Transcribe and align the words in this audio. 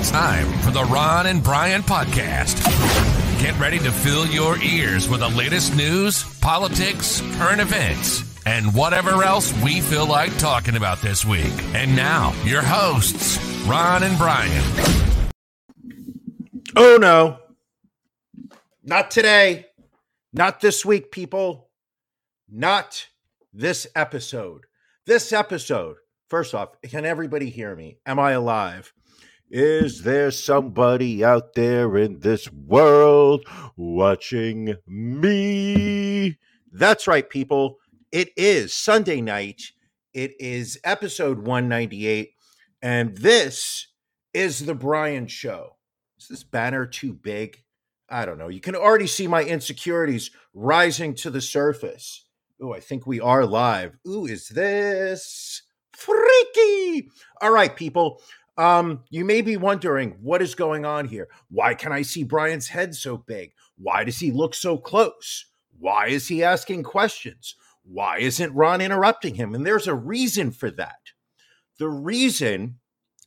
It's 0.00 0.10
time 0.10 0.50
for 0.60 0.70
the 0.70 0.84
Ron 0.84 1.26
and 1.26 1.44
Brian 1.44 1.82
podcast. 1.82 2.64
Get 3.38 3.58
ready 3.60 3.78
to 3.80 3.92
fill 3.92 4.26
your 4.26 4.56
ears 4.62 5.10
with 5.10 5.20
the 5.20 5.28
latest 5.28 5.76
news, 5.76 6.24
politics, 6.38 7.20
current 7.34 7.60
events, 7.60 8.24
and 8.46 8.74
whatever 8.74 9.22
else 9.22 9.52
we 9.62 9.82
feel 9.82 10.06
like 10.06 10.34
talking 10.38 10.76
about 10.76 11.02
this 11.02 11.26
week. 11.26 11.52
And 11.74 11.94
now, 11.94 12.32
your 12.44 12.62
hosts, 12.62 13.38
Ron 13.66 14.02
and 14.02 14.16
Brian. 14.16 14.64
Oh 16.74 16.96
no. 16.98 17.36
Not 18.82 19.10
today. 19.10 19.66
Not 20.32 20.62
this 20.62 20.82
week, 20.82 21.12
people. 21.12 21.68
Not 22.48 23.06
this 23.52 23.86
episode. 23.94 24.64
This 25.04 25.30
episode. 25.30 25.98
First 26.30 26.54
off, 26.54 26.70
can 26.84 27.04
everybody 27.04 27.50
hear 27.50 27.76
me? 27.76 27.98
Am 28.06 28.18
I 28.18 28.30
alive? 28.30 28.94
Is 29.52 30.04
there 30.04 30.30
somebody 30.30 31.24
out 31.24 31.54
there 31.54 31.96
in 31.96 32.20
this 32.20 32.48
world 32.52 33.44
watching 33.76 34.76
me? 34.86 36.38
That's 36.70 37.08
right, 37.08 37.28
people. 37.28 37.78
It 38.12 38.30
is 38.36 38.72
Sunday 38.72 39.20
night. 39.20 39.72
It 40.14 40.34
is 40.38 40.78
episode 40.84 41.38
198. 41.38 42.30
And 42.80 43.16
this 43.16 43.88
is 44.32 44.66
The 44.66 44.74
Brian 44.76 45.26
Show. 45.26 45.78
Is 46.20 46.28
this 46.28 46.44
banner 46.44 46.86
too 46.86 47.12
big? 47.12 47.64
I 48.08 48.26
don't 48.26 48.38
know. 48.38 48.48
You 48.48 48.60
can 48.60 48.76
already 48.76 49.08
see 49.08 49.26
my 49.26 49.42
insecurities 49.42 50.30
rising 50.54 51.12
to 51.16 51.30
the 51.30 51.40
surface. 51.40 52.24
Oh, 52.62 52.72
I 52.72 52.78
think 52.78 53.04
we 53.04 53.18
are 53.18 53.44
live. 53.44 53.96
Ooh, 54.06 54.26
is 54.26 54.46
this 54.46 55.62
freaky? 55.92 57.10
All 57.42 57.50
right, 57.50 57.74
people. 57.74 58.22
Um, 58.56 59.04
you 59.10 59.24
may 59.24 59.40
be 59.40 59.56
wondering 59.56 60.18
what 60.20 60.42
is 60.42 60.54
going 60.54 60.84
on 60.84 61.08
here. 61.08 61.28
Why 61.48 61.74
can 61.74 61.92
I 61.92 62.02
see 62.02 62.24
Brian's 62.24 62.68
head 62.68 62.94
so 62.94 63.16
big? 63.16 63.52
Why 63.76 64.04
does 64.04 64.18
he 64.18 64.30
look 64.30 64.54
so 64.54 64.76
close? 64.76 65.46
Why 65.78 66.08
is 66.08 66.28
he 66.28 66.44
asking 66.44 66.82
questions? 66.82 67.54
Why 67.82 68.18
isn't 68.18 68.54
Ron 68.54 68.80
interrupting 68.80 69.36
him? 69.36 69.54
And 69.54 69.66
there's 69.66 69.86
a 69.86 69.94
reason 69.94 70.50
for 70.50 70.70
that. 70.72 70.98
The 71.78 71.88
reason, 71.88 72.78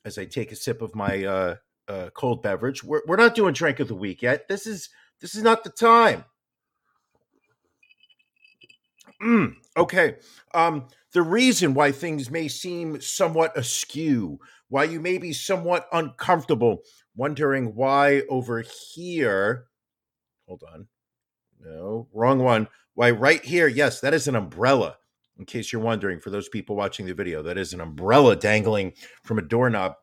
as 0.05 0.17
I 0.17 0.25
take 0.25 0.51
a 0.51 0.55
sip 0.55 0.81
of 0.81 0.95
my 0.95 1.25
uh, 1.25 1.55
uh, 1.87 2.09
cold 2.13 2.43
beverage, 2.43 2.83
we're, 2.83 3.01
we're 3.07 3.15
not 3.15 3.33
doing 3.33 3.53
drink 3.53 3.79
of 3.79 3.87
the 3.87 3.95
week 3.95 4.21
yet. 4.21 4.47
This 4.47 4.67
is 4.67 4.89
this 5.19 5.35
is 5.35 5.41
not 5.41 5.63
the 5.63 5.69
time. 5.71 6.25
Mm, 9.21 9.55
okay. 9.77 10.17
Um, 10.53 10.87
the 11.13 11.21
reason 11.21 11.73
why 11.73 11.91
things 11.91 12.29
may 12.29 12.47
seem 12.47 12.99
somewhat 12.99 13.57
askew, 13.57 14.39
why 14.73 14.85
you 14.85 14.99
may 14.99 15.19
be 15.19 15.31
somewhat 15.31 15.87
uncomfortable, 15.91 16.81
wondering 17.15 17.75
why 17.75 18.23
over 18.27 18.63
here, 18.91 19.65
hold 20.47 20.63
on, 20.73 20.87
no, 21.63 22.07
wrong 22.11 22.39
one. 22.39 22.67
Why 22.95 23.11
right 23.11 23.45
here, 23.45 23.67
yes, 23.67 23.99
that 23.99 24.15
is 24.15 24.27
an 24.27 24.35
umbrella. 24.35 24.97
In 25.37 25.45
case 25.45 25.71
you're 25.71 25.79
wondering, 25.79 26.19
for 26.19 26.31
those 26.31 26.49
people 26.49 26.75
watching 26.75 27.05
the 27.05 27.13
video, 27.13 27.43
that 27.43 27.55
is 27.55 27.73
an 27.73 27.81
umbrella 27.81 28.35
dangling 28.35 28.93
from 29.23 29.37
a 29.37 29.43
doorknob. 29.43 29.93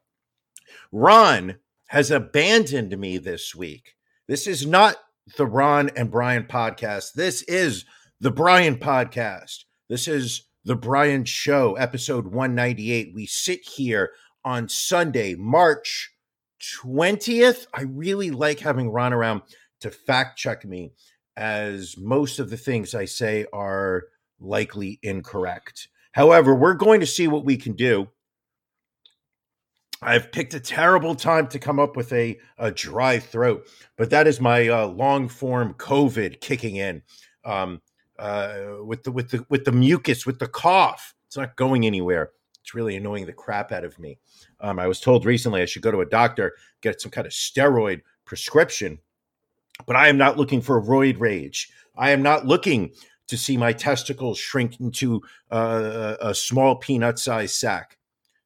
Ron 0.93 1.57
has 1.89 2.13
abandoned 2.13 2.97
me 2.97 3.19
this 3.19 3.57
week. 3.57 3.97
This 4.29 4.47
is 4.47 4.69
not 4.69 4.95
the 5.37 5.47
Ron 5.47 5.91
and 5.97 6.13
Brian 6.13 6.45
podcast. 6.45 7.15
This 7.15 7.43
is 7.43 7.87
the 8.21 8.31
Brian 8.31 8.77
podcast. 8.77 9.65
This 9.89 10.07
is 10.07 10.47
the 10.65 10.77
Brian 10.77 11.25
Show, 11.25 11.75
episode 11.75 12.27
198. 12.29 13.11
We 13.13 13.27
sit 13.27 13.67
here 13.67 14.11
on 14.44 14.69
Sunday, 14.69 15.34
March 15.34 16.12
20th. 16.83 17.66
I 17.74 17.83
really 17.83 18.30
like 18.30 18.60
having 18.60 18.91
Ron 18.91 19.12
around 19.12 19.42
to 19.80 19.91
fact 19.91 20.38
check 20.38 20.64
me, 20.64 20.92
as 21.36 21.96
most 21.96 22.38
of 22.38 22.50
the 22.50 22.56
things 22.56 22.94
I 22.94 23.05
say 23.05 23.46
are 23.52 24.05
likely 24.39 24.98
incorrect. 25.02 25.89
However, 26.12 26.55
we're 26.55 26.74
going 26.74 27.00
to 27.00 27.06
see 27.06 27.29
what 27.29 27.45
we 27.45 27.56
can 27.56 27.74
do. 27.74 28.08
I've 30.02 30.33
picked 30.33 30.55
a 30.55 30.61
terrible 30.61 31.14
time 31.14 31.46
to 31.48 31.58
come 31.58 31.79
up 31.79 31.95
with 31.95 32.12
a, 32.12 32.39
a 32.56 32.70
dry 32.70 33.18
throat, 33.18 33.67
but 33.96 34.11
that 34.11 34.27
is 34.27 34.40
my 34.40 34.68
uh, 34.68 34.86
long 34.86 35.29
form 35.29 35.74
COVID 35.74 36.40
kicking 36.40 36.77
in. 36.77 37.02
Um, 37.45 37.80
uh, 38.20 38.77
with 38.84 39.02
the 39.02 39.11
with 39.11 39.30
the 39.30 39.45
with 39.48 39.64
the 39.64 39.73
mucus, 39.73 40.27
with 40.27 40.39
the 40.39 40.46
cough. 40.46 41.14
It's 41.27 41.36
not 41.36 41.56
going 41.56 41.86
anywhere. 41.86 42.30
It's 42.63 42.75
really 42.75 42.97
annoying 42.97 43.27
the 43.27 43.33
crap 43.33 43.73
out 43.73 43.85
of 43.85 43.98
me. 43.98 44.19
Um, 44.61 44.79
I 44.79 44.87
was 44.87 45.01
told 45.01 45.25
recently 45.25 45.63
I 45.63 45.67
should 45.67 45.83
go 45.83 45.91
to 45.91 46.01
a 46.01 46.07
doctor, 46.07 46.55
get 46.83 47.01
some 47.01 47.11
kind 47.11 47.27
of 47.27 47.33
steroid 47.33 48.03
prescription, 48.25 48.98
but 49.87 49.97
I 49.97 50.09
am 50.09 50.19
not 50.19 50.37
looking 50.37 50.61
for 50.61 50.83
roid 50.83 51.19
rage. 51.19 51.71
I 51.97 52.11
am 52.11 52.23
not 52.23 52.47
looking 52.47 52.93
to 53.29 53.37
see 53.37 53.57
my 53.57 53.73
testicles 53.73 54.39
shrink 54.39 54.81
into 54.81 55.23
uh, 55.51 56.17
a 56.21 56.35
small 56.35 56.77
peanut 56.77 57.19
sized 57.19 57.55
sack. 57.55 57.97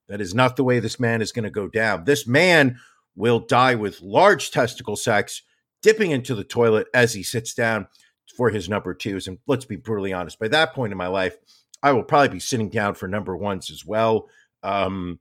That 0.09 0.21
is 0.21 0.35
not 0.35 0.57
the 0.57 0.65
way 0.65 0.79
this 0.79 1.01
man 1.01 1.23
is 1.23 1.33
going 1.33 1.45
to 1.45 1.51
go 1.51 1.69
down. 1.69 2.05
This 2.05 2.27
man 2.27 2.79
will 3.17 3.41
die 3.41 3.75
with 3.75 4.03
large 4.03 4.51
testicle 4.51 4.97
sacks 4.97 5.43
dipping 5.83 6.11
into 6.11 6.35
the 6.35 6.45
toilet 6.45 6.87
as 6.93 7.15
he 7.15 7.23
sits 7.23 7.55
down 7.55 7.87
for 8.37 8.51
his 8.51 8.69
number 8.69 8.95
twos. 8.95 9.27
And 9.27 9.39
let's 9.47 9.65
be 9.65 9.77
brutally 9.77 10.13
honest, 10.13 10.39
by 10.39 10.49
that 10.49 10.75
point 10.75 10.93
in 10.93 10.99
my 10.99 11.07
life, 11.07 11.37
I 11.84 11.93
will 11.93 12.03
probably 12.03 12.31
be 12.31 12.41
sitting 12.41 12.71
down 12.71 12.95
for 12.95 13.06
number 13.06 13.37
ones 13.37 13.71
as 13.71 13.84
well. 13.84 14.31
Um, 14.62 15.21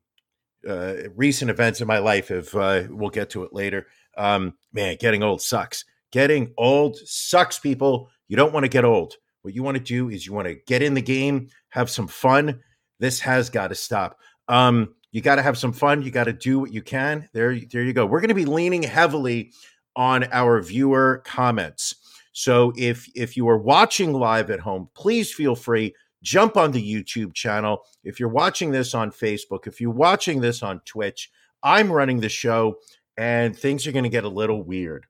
uh, 0.68 0.94
recent 1.13 1.51
events 1.51 1.81
in 1.81 1.88
my 1.88 1.97
life 1.97 2.29
have, 2.29 2.56
uh, 2.56 2.84
we'll 2.90 3.09
get 3.09 3.29
to 3.31 3.44
it 3.44 3.51
later. 3.53 3.88
Um, 4.18 4.53
man, 4.72 4.96
getting 4.97 5.24
old 5.24 5.41
sucks. 5.41 5.84
Getting 6.13 6.53
old 6.57 6.96
sucks, 7.03 7.59
people. 7.59 8.09
You 8.29 8.38
don't 8.38 8.53
want 8.53 8.63
to 8.63 8.69
get 8.69 8.85
old. 8.85 9.16
What 9.41 9.53
you 9.53 9.62
want 9.62 9.75
to 9.75 9.84
do 9.84 10.09
is 10.09 10.25
you 10.25 10.31
want 10.31 10.47
to 10.47 10.56
get 10.66 10.81
in 10.81 10.94
the 10.94 11.01
game, 11.01 11.50
have 11.68 11.90
some 11.90 12.07
fun. 12.07 12.62
This 12.97 13.19
has 13.19 13.50
got 13.50 13.68
to 13.68 13.75
stop. 13.75 14.18
Um, 14.47 14.95
you 15.12 15.19
got 15.19 15.35
to 15.35 15.41
have 15.41 15.57
some 15.57 15.74
fun. 15.74 16.01
You 16.01 16.12
got 16.12 16.24
to 16.25 16.34
do 16.34 16.59
what 16.59 16.72
you 16.72 16.81
can. 16.81 17.28
There, 17.34 17.59
there 17.59 17.84
you 17.84 17.91
go. 17.91 18.06
We're 18.06 18.22
going 18.22 18.30
to 18.30 18.35
be 18.35 18.45
leaning 18.45 18.84
heavily 18.84 19.51
on 19.97 20.24
our 20.31 20.62
viewer 20.62 21.24
comments. 21.25 21.95
So 22.31 22.72
if 22.78 23.09
if 23.16 23.35
you 23.35 23.50
are 23.50 23.57
watching 23.57 24.13
live 24.13 24.50
at 24.50 24.62
home, 24.62 24.90
please 24.95 25.31
feel 25.31 25.56
free 25.56 25.94
jump 26.23 26.57
on 26.57 26.72
the 26.72 26.81
YouTube 26.81 27.34
channel. 27.34 27.84
If 28.03 28.19
you're 28.19 28.29
watching 28.29 28.72
this 28.72 28.95
on 28.95 29.11
Facebook, 29.11 29.67
if 29.67 29.79
you're 29.79 29.91
watching 29.91 30.41
this 30.41 30.63
on 30.63 30.81
Twitch, 30.85 31.29
I'm 31.61 31.91
running 31.91 32.19
the 32.19 32.29
show 32.29 32.78
and 33.17 33.56
things 33.56 33.85
are 33.85 33.91
going 33.91 34.03
to 34.03 34.09
get 34.09 34.23
a 34.23 34.29
little 34.29 34.63
weird. 34.63 35.06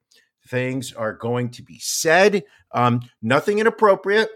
Things 0.48 0.92
are 0.92 1.14
going 1.14 1.52
to 1.52 1.64
be 1.64 1.80
said, 1.80 2.44
um, 2.74 3.02
nothing 3.22 3.60
inappropriate. 3.60 4.30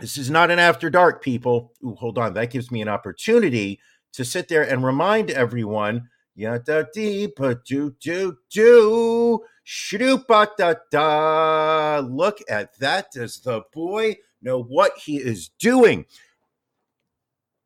This 0.00 0.16
is 0.16 0.30
not 0.30 0.50
an 0.50 0.60
after 0.60 0.90
dark, 0.90 1.22
people. 1.22 1.72
Ooh, 1.84 1.96
hold 1.98 2.18
on. 2.18 2.34
That 2.34 2.50
gives 2.50 2.70
me 2.70 2.82
an 2.82 2.88
opportunity 2.88 3.80
to 4.12 4.24
sit 4.24 4.48
there 4.48 4.62
and 4.62 4.84
remind 4.84 5.30
everyone 5.30 6.08
Yada 6.36 6.88
dee 6.92 7.28
pa 7.28 7.54
do 7.64 7.94
do 8.00 8.36
do 8.50 9.40
shoopa 9.64 10.48
da 10.56 10.74
da. 10.90 12.00
Look 12.00 12.38
at 12.48 12.76
that. 12.80 13.12
Does 13.12 13.40
the 13.40 13.62
boy 13.72 14.16
know 14.44 14.62
what 14.62 14.92
he 14.98 15.16
is 15.16 15.48
doing? 15.58 16.06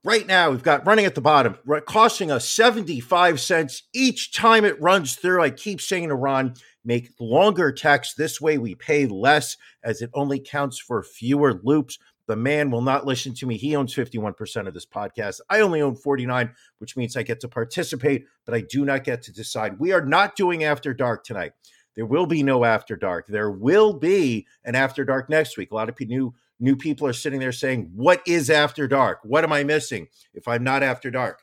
Right 0.05 0.27
now, 0.27 0.51
we've 0.51 0.63
got 0.63 0.87
running 0.87 1.05
at 1.05 1.17
the 1.17 1.21
bottom, 1.21 1.59
costing 1.87 2.31
us 2.31 2.49
75 2.49 3.41
cents 3.41 3.83
each 3.93 4.33
time 4.33 4.65
it 4.65 4.81
runs 4.81 5.17
through. 5.17 5.43
I 5.43 5.51
keep 5.51 5.81
saying 5.81 6.09
to 6.09 6.15
Ron, 6.15 6.55
make 6.85 7.11
longer 7.19 7.73
text. 7.73 8.17
This 8.17 8.41
way 8.41 8.59
we 8.59 8.75
pay 8.77 9.07
less 9.07 9.57
as 9.83 10.01
it 10.01 10.11
only 10.15 10.39
counts 10.39 10.79
for 10.79 11.03
fewer 11.03 11.61
loops. 11.63 11.99
The 12.29 12.37
man 12.37 12.71
will 12.71 12.83
not 12.83 13.07
listen 13.07 13.35
to 13.35 13.47
me. 13.47 13.57
He 13.57 13.75
owns 13.75 13.95
51% 13.95 14.69
of 14.69 14.75
this 14.75 14.87
podcast. 14.87 15.41
I 15.51 15.61
only 15.61 15.83
own 15.83 15.97
49, 15.97 16.55
which 16.79 16.97
means 16.97 17.17
I 17.17 17.23
get 17.23 17.41
to 17.41 17.49
participate, 17.49 18.27
but 18.45 18.55
I 18.55 18.61
do 18.61 18.85
not 18.85 19.03
get 19.03 19.23
to 19.23 19.33
decide. 19.33 19.81
We 19.81 19.93
are 19.93 20.05
not 20.05 20.37
doing 20.37 20.63
After 20.63 20.95
Dark 20.95 21.25
tonight. 21.25 21.53
There 21.97 22.07
will 22.07 22.27
be 22.27 22.43
no 22.43 22.65
After 22.65 22.97
Dark. 22.97 23.27
There 23.27 23.51
will 23.51 23.93
be 23.93 24.47
an 24.65 24.77
After 24.77 25.05
Dark 25.05 25.29
next 25.29 25.57
week. 25.57 25.73
A 25.73 25.75
lot 25.75 25.89
of 25.89 25.99
new 26.01 26.33
new 26.61 26.77
people 26.77 27.07
are 27.07 27.13
sitting 27.13 27.41
there 27.41 27.53
saying, 27.53 27.91
"What 27.95 28.23
is 28.27 28.51
After 28.51 28.87
Dark? 28.89 29.21
What 29.23 29.45
am 29.45 29.53
I 29.53 29.65
missing 29.65 30.09
if 30.35 30.49
I'm 30.49 30.65
not 30.65 30.83
After 30.83 31.11
Dark?" 31.11 31.43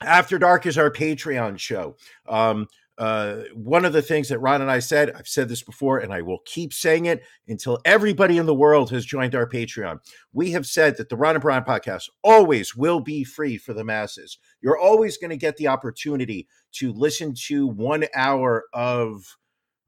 After 0.00 0.38
Dark 0.38 0.66
is 0.66 0.78
our 0.78 0.90
Patreon 0.90 1.58
show. 1.58 1.96
Um, 2.28 2.68
uh, 2.98 3.42
one 3.54 3.84
of 3.84 3.92
the 3.92 4.02
things 4.02 4.28
that 4.28 4.40
Ron 4.40 4.60
and 4.60 4.70
I 4.70 4.80
said, 4.80 5.12
I've 5.12 5.28
said 5.28 5.48
this 5.48 5.62
before, 5.62 5.98
and 5.98 6.12
I 6.12 6.20
will 6.20 6.40
keep 6.44 6.72
saying 6.72 7.06
it 7.06 7.22
until 7.46 7.78
everybody 7.84 8.38
in 8.38 8.46
the 8.46 8.54
world 8.54 8.90
has 8.90 9.06
joined 9.06 9.36
our 9.36 9.48
Patreon. 9.48 10.00
We 10.32 10.50
have 10.50 10.66
said 10.66 10.96
that 10.96 11.08
the 11.08 11.16
Ron 11.16 11.36
and 11.36 11.42
Brian 11.42 11.62
podcast 11.62 12.08
always 12.24 12.74
will 12.74 12.98
be 12.98 13.22
free 13.22 13.56
for 13.56 13.72
the 13.72 13.84
masses. 13.84 14.38
You're 14.60 14.78
always 14.78 15.16
going 15.16 15.30
to 15.30 15.36
get 15.36 15.56
the 15.56 15.68
opportunity 15.68 16.48
to 16.72 16.92
listen 16.92 17.34
to 17.46 17.68
one 17.68 18.06
hour 18.16 18.64
of, 18.72 19.36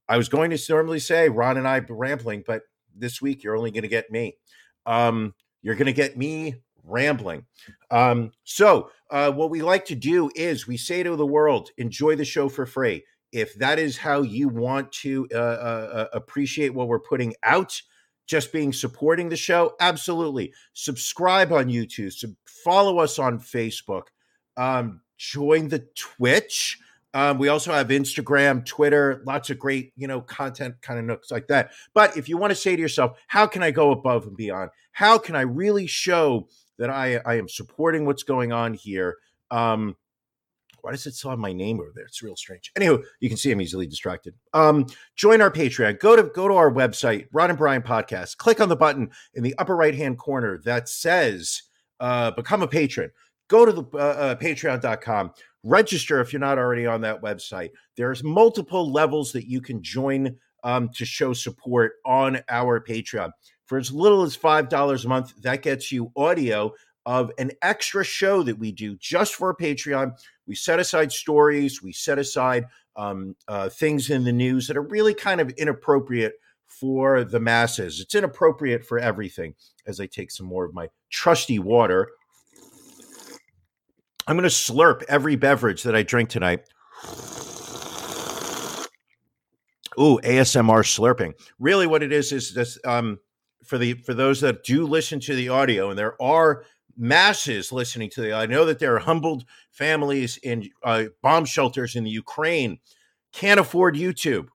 I 0.09 0.17
was 0.17 0.29
going 0.29 0.51
to 0.51 0.59
normally 0.69 1.01
say 1.01 1.29
Ron 1.29 1.57
and 1.57 1.67
I 1.67 1.81
rambling, 1.89 2.45
but 2.47 2.63
this 2.97 3.21
week 3.21 3.43
you're 3.43 3.57
only 3.57 3.71
going 3.71 3.83
to 3.83 3.89
get 3.89 4.11
me. 4.11 4.37
Um, 4.87 5.35
you're 5.63 5.75
going 5.75 5.87
to 5.87 5.93
get 5.93 6.17
me 6.17 6.55
rambling. 6.85 7.47
Um, 7.91 8.33
so, 8.45 8.91
uh, 9.11 9.31
what 9.33 9.51
we 9.51 9.63
like 9.63 9.85
to 9.87 9.95
do 9.95 10.31
is 10.35 10.67
we 10.67 10.77
say 10.77 11.03
to 11.03 11.17
the 11.17 11.27
world, 11.27 11.71
enjoy 11.79 12.17
the 12.17 12.25
show 12.25 12.49
for 12.49 12.67
free. 12.67 13.05
If 13.33 13.55
that 13.57 13.79
is 13.79 13.97
how 13.97 14.23
you 14.23 14.49
want 14.49 14.91
to 14.93 15.29
uh, 15.33 15.37
uh, 15.37 15.91
uh 15.93 16.07
appreciate 16.13 16.75
what 16.75 16.89
we're 16.89 17.01
putting 17.01 17.35
out, 17.43 17.81
just 18.27 18.53
being 18.53 18.73
supporting 18.73 19.29
the 19.29 19.37
show, 19.37 19.75
absolutely. 19.81 20.53
Subscribe 20.73 21.53
on 21.53 21.67
YouTube, 21.67 22.13
sub- 22.13 22.35
follow 22.47 22.99
us 22.99 23.19
on 23.19 23.39
Facebook, 23.39 24.05
um, 24.57 25.01
join 25.19 25.69
the 25.69 25.87
Twitch. 25.97 26.79
Um, 27.13 27.39
we 27.39 27.49
also 27.49 27.73
have 27.73 27.89
Instagram, 27.89 28.65
Twitter, 28.65 29.23
lots 29.27 29.51
of 29.51 29.59
great, 29.59 29.93
you 29.97 30.07
know, 30.07 30.21
content 30.21 30.77
kind 30.81 30.99
of 30.99 31.05
nooks 31.05 31.31
like 31.31 31.49
that. 31.49 31.73
But 31.93 32.17
if 32.17 32.29
you 32.29 32.37
want 32.37 32.53
to 32.53 32.55
say 32.55 32.77
to 32.77 32.83
yourself, 32.83 33.19
how 33.27 33.47
can 33.47 33.63
I 33.63 33.71
go 33.71 33.91
above 33.91 34.27
and 34.27 34.37
beyond? 34.37 34.71
How 34.93 35.19
can 35.19 35.35
I 35.35 35.41
really 35.41 35.87
show 35.87 36.49
that 36.81 36.91
I, 36.91 37.21
I 37.27 37.35
am 37.35 37.49
supporting 37.49 38.07
what's 38.07 38.23
going 38.25 38.53
on 38.53 38.75
here. 38.75 39.19
Um, 39.51 39.97
why 40.81 40.93
does 40.93 41.07
it 41.07 41.15
still 41.15 41.29
have 41.29 41.39
my 41.39 41.53
name 41.53 41.79
over 41.79 41.93
there? 41.95 42.07
It's 42.07 42.23
real 42.23 42.37
strange. 42.37 42.73
Anyway, 42.75 43.03
you 43.21 43.29
can 43.29 43.37
see 43.37 43.53
I'm 43.53 43.61
easily 43.61 43.87
distracted. 43.87 44.35
Um, 44.55 44.87
join 45.15 45.43
our 45.43 45.51
Patreon. 45.51 46.01
Go 46.01 46.17
to 46.17 46.23
go 46.23 46.49
to 46.49 46.55
our 46.55 46.73
website, 46.73 47.27
Ron 47.33 47.51
and 47.51 47.59
Brian 47.59 47.83
Podcast. 47.83 48.39
Click 48.39 48.63
on 48.63 48.71
the 48.71 48.77
button 48.77 49.11
in 49.35 49.43
the 49.43 49.55
upper 49.59 49.77
right 49.77 49.95
hand 49.95 50.17
corner 50.17 50.59
that 50.65 50.89
says 50.89 51.65
uh, 52.01 52.31
"Become 52.31 52.63
a 52.63 52.67
Patron." 52.67 53.11
Go 53.51 53.67
to 53.67 53.73
the 53.73 53.85
uh, 53.95 53.99
uh, 53.99 54.35
Patreon.com. 54.37 55.33
Register 55.65 56.21
if 56.21 56.33
you're 56.33 56.41
not 56.41 56.57
already 56.57 56.87
on 56.87 57.01
that 57.01 57.21
website. 57.21 57.71
There's 57.97 58.23
multiple 58.23 58.91
levels 58.91 59.33
that 59.33 59.47
you 59.47 59.61
can 59.61 59.83
join 59.83 60.37
um, 60.63 60.89
to 60.91 61.05
show 61.05 61.33
support 61.33 61.95
on 62.07 62.41
our 62.49 62.81
Patreon. 62.81 63.33
For 63.67 63.77
as 63.77 63.93
little 63.93 64.23
as 64.23 64.37
$5 64.37 65.05
a 65.05 65.09
month, 65.09 65.35
that 65.43 65.63
gets 65.63 65.91
you 65.91 66.13
audio 66.17 66.73
of 67.07 67.33
an 67.39 67.51
extra 67.61 68.05
show 68.05 68.45
that 68.45 68.59
we 68.59 68.71
do 68.71 68.97
just 68.97 69.35
for 69.35 69.55
Patreon. 69.55 70.13
We 70.47 70.55
set 70.55 70.79
aside 70.79 71.11
stories, 71.11 71.83
we 71.83 71.93
set 71.93 72.19
aside 72.19 72.67
um, 72.95 73.35
uh, 73.49 73.69
things 73.69 74.11
in 74.11 74.23
the 74.25 74.33
news 74.33 74.69
that 74.69 74.77
are 74.77 74.83
really 74.83 75.15
kind 75.15 75.41
of 75.41 75.51
inappropriate 75.51 76.35
for 76.67 77.25
the 77.25 77.41
masses. 77.41 78.01
It's 78.01 78.15
inappropriate 78.15 78.87
for 78.87 78.99
everything. 78.99 79.55
As 79.87 79.99
I 79.99 80.07
take 80.07 80.31
some 80.31 80.47
more 80.47 80.65
of 80.65 80.75
my 80.75 80.89
trusty 81.11 81.59
water, 81.59 82.11
I'm 84.27 84.37
going 84.37 84.49
to 84.49 84.55
slurp 84.55 85.03
every 85.09 85.37
beverage 85.37 85.83
that 85.83 85.97
I 85.97 86.03
drink 86.03 86.29
tonight. 86.31 86.61
Ooh, 89.99 90.19
ASMR 90.23 90.85
slurping. 90.85 91.35
Really, 91.59 91.87
what 91.87 92.03
it 92.03 92.13
is 92.13 92.33
is 92.33 92.55
this. 92.55 92.79
Um, 92.85 93.19
for 93.65 93.79
the 93.79 93.95
for 93.95 94.15
those 94.15 94.41
that 94.41 94.65
do 94.65 94.87
listen 94.87 95.21
to 95.21 95.35
the 95.35 95.49
audio, 95.49 95.91
and 95.91 95.99
there 95.99 96.21
are 96.23 96.65
masses 96.97 97.73
listening 97.73 98.11
to 98.11 98.21
the. 98.21 98.33
I 98.33 98.47
know 98.47 98.65
that 98.65 98.79
there 98.79 98.95
are 98.95 99.01
humbled 99.01 99.45
families 99.71 100.39
in 100.39 100.69
uh, 100.83 101.05
bomb 101.23 101.45
shelters 101.45 101.97
in 101.97 102.05
the 102.05 102.11
Ukraine 102.11 102.79
can't 103.33 103.61
afford 103.61 103.95
YouTube. 103.95 104.49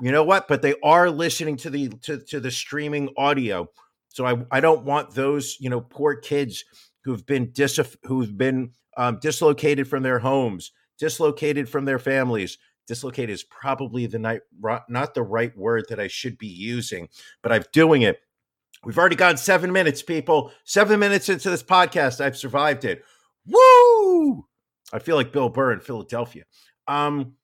You 0.00 0.12
know 0.12 0.24
what? 0.24 0.48
But 0.48 0.62
they 0.62 0.74
are 0.82 1.10
listening 1.10 1.56
to 1.58 1.70
the 1.70 1.88
to, 2.02 2.18
to 2.18 2.40
the 2.40 2.50
streaming 2.50 3.10
audio. 3.16 3.68
So 4.08 4.26
I 4.26 4.44
I 4.50 4.60
don't 4.60 4.84
want 4.84 5.14
those 5.14 5.56
you 5.60 5.70
know 5.70 5.80
poor 5.80 6.14
kids 6.16 6.64
who've 7.02 7.24
been 7.26 7.50
dis 7.52 7.78
who've 8.04 8.36
been 8.36 8.72
um, 8.96 9.18
dislocated 9.20 9.88
from 9.88 10.02
their 10.02 10.18
homes, 10.18 10.72
dislocated 10.98 11.68
from 11.68 11.84
their 11.84 11.98
families. 11.98 12.58
Dislocated 12.86 13.30
is 13.30 13.44
probably 13.44 14.06
the 14.06 14.18
night 14.18 14.40
not 14.88 15.14
the 15.14 15.22
right 15.22 15.56
word 15.56 15.84
that 15.88 16.00
I 16.00 16.08
should 16.08 16.38
be 16.38 16.48
using, 16.48 17.08
but 17.40 17.52
I'm 17.52 17.62
doing 17.72 18.02
it 18.02 18.20
We've 18.84 18.98
already 18.98 19.16
gone 19.16 19.36
seven 19.36 19.72
minutes, 19.72 20.02
people. 20.02 20.52
Seven 20.64 20.98
minutes 21.00 21.28
into 21.28 21.50
this 21.50 21.62
podcast. 21.62 22.20
I've 22.20 22.36
survived 22.36 22.84
it. 22.84 23.04
Woo! 23.46 24.46
I 24.92 24.98
feel 24.98 25.16
like 25.16 25.32
Bill 25.32 25.50
Burr 25.50 25.72
in 25.72 25.80
Philadelphia. 25.80 26.44
Um, 26.88 27.34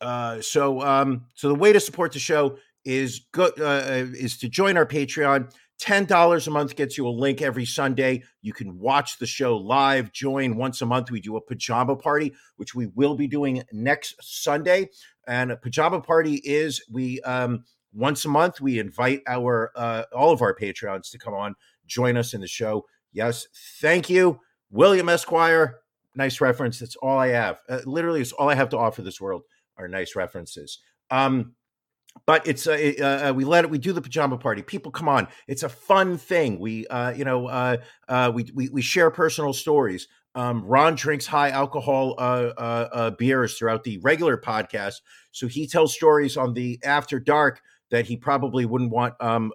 uh, 0.00 0.40
so, 0.40 0.80
um, 0.80 1.26
so 1.34 1.48
the 1.48 1.54
way 1.54 1.72
to 1.72 1.80
support 1.80 2.12
the 2.12 2.18
show 2.18 2.56
is 2.84 3.20
go 3.32 3.50
uh, 3.58 3.62
uh 3.62 4.06
is 4.14 4.38
to 4.38 4.48
join 4.48 4.76
our 4.76 4.86
Patreon. 4.86 5.52
Ten 5.80 6.04
dollars 6.04 6.46
a 6.46 6.50
month 6.50 6.76
gets 6.76 6.96
you 6.98 7.08
a 7.08 7.10
link 7.10 7.40
every 7.40 7.64
Sunday. 7.64 8.22
You 8.42 8.52
can 8.52 8.78
watch 8.78 9.18
the 9.18 9.26
show 9.26 9.56
live. 9.56 10.12
Join 10.12 10.56
once 10.56 10.82
a 10.82 10.86
month. 10.86 11.10
We 11.10 11.20
do 11.20 11.36
a 11.36 11.40
pajama 11.40 11.96
party, 11.96 12.34
which 12.56 12.74
we 12.74 12.86
will 12.88 13.14
be 13.16 13.26
doing 13.26 13.62
next 13.72 14.16
Sunday. 14.20 14.90
And 15.26 15.50
a 15.50 15.56
pajama 15.56 16.00
party 16.00 16.42
is 16.44 16.84
we 16.90 17.20
um, 17.22 17.64
once 17.92 18.24
a 18.24 18.28
month 18.28 18.60
we 18.60 18.78
invite 18.78 19.22
our 19.26 19.72
uh, 19.74 20.04
all 20.14 20.32
of 20.32 20.42
our 20.42 20.54
patreons 20.54 21.10
to 21.10 21.18
come 21.18 21.34
on 21.34 21.54
join 21.86 22.16
us 22.16 22.34
in 22.34 22.40
the 22.40 22.46
show 22.46 22.84
yes 23.12 23.48
thank 23.80 24.08
you 24.08 24.38
william 24.70 25.08
esquire 25.08 25.80
nice 26.14 26.40
reference 26.40 26.78
that's 26.78 26.96
all 26.96 27.18
i 27.18 27.28
have 27.28 27.58
uh, 27.68 27.80
literally 27.84 28.20
it's 28.20 28.32
all 28.32 28.48
i 28.48 28.54
have 28.54 28.68
to 28.68 28.78
offer 28.78 29.02
this 29.02 29.20
world 29.20 29.42
are 29.76 29.88
nice 29.88 30.14
references 30.14 30.78
um 31.10 31.54
but 32.26 32.46
it's 32.46 32.66
uh, 32.66 32.92
uh, 33.00 33.28
uh, 33.28 33.32
we 33.32 33.44
let 33.44 33.64
it 33.64 33.70
we 33.70 33.78
do 33.78 33.92
the 33.92 34.02
pajama 34.02 34.36
party 34.36 34.62
people 34.62 34.90
come 34.90 35.08
on 35.08 35.28
it's 35.46 35.62
a 35.62 35.68
fun 35.68 36.18
thing 36.18 36.58
we 36.58 36.86
uh 36.88 37.10
you 37.10 37.24
know 37.24 37.46
uh 37.46 37.76
uh 38.08 38.30
we 38.34 38.44
we, 38.54 38.68
we 38.70 38.82
share 38.82 39.10
personal 39.10 39.52
stories 39.52 40.08
um, 40.34 40.64
Ron 40.64 40.94
drinks 40.94 41.26
high 41.26 41.50
alcohol 41.50 42.14
uh, 42.18 42.52
uh, 42.56 42.88
uh, 42.92 43.10
beers 43.10 43.58
throughout 43.58 43.82
the 43.82 43.98
regular 43.98 44.36
podcast, 44.36 45.00
so 45.32 45.48
he 45.48 45.66
tells 45.66 45.94
stories 45.94 46.36
on 46.36 46.54
the 46.54 46.78
after 46.84 47.18
dark 47.18 47.60
that 47.90 48.06
he 48.06 48.16
probably 48.16 48.64
wouldn't 48.64 48.92
want 48.92 49.14
um, 49.20 49.52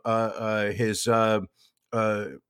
his 0.74 1.08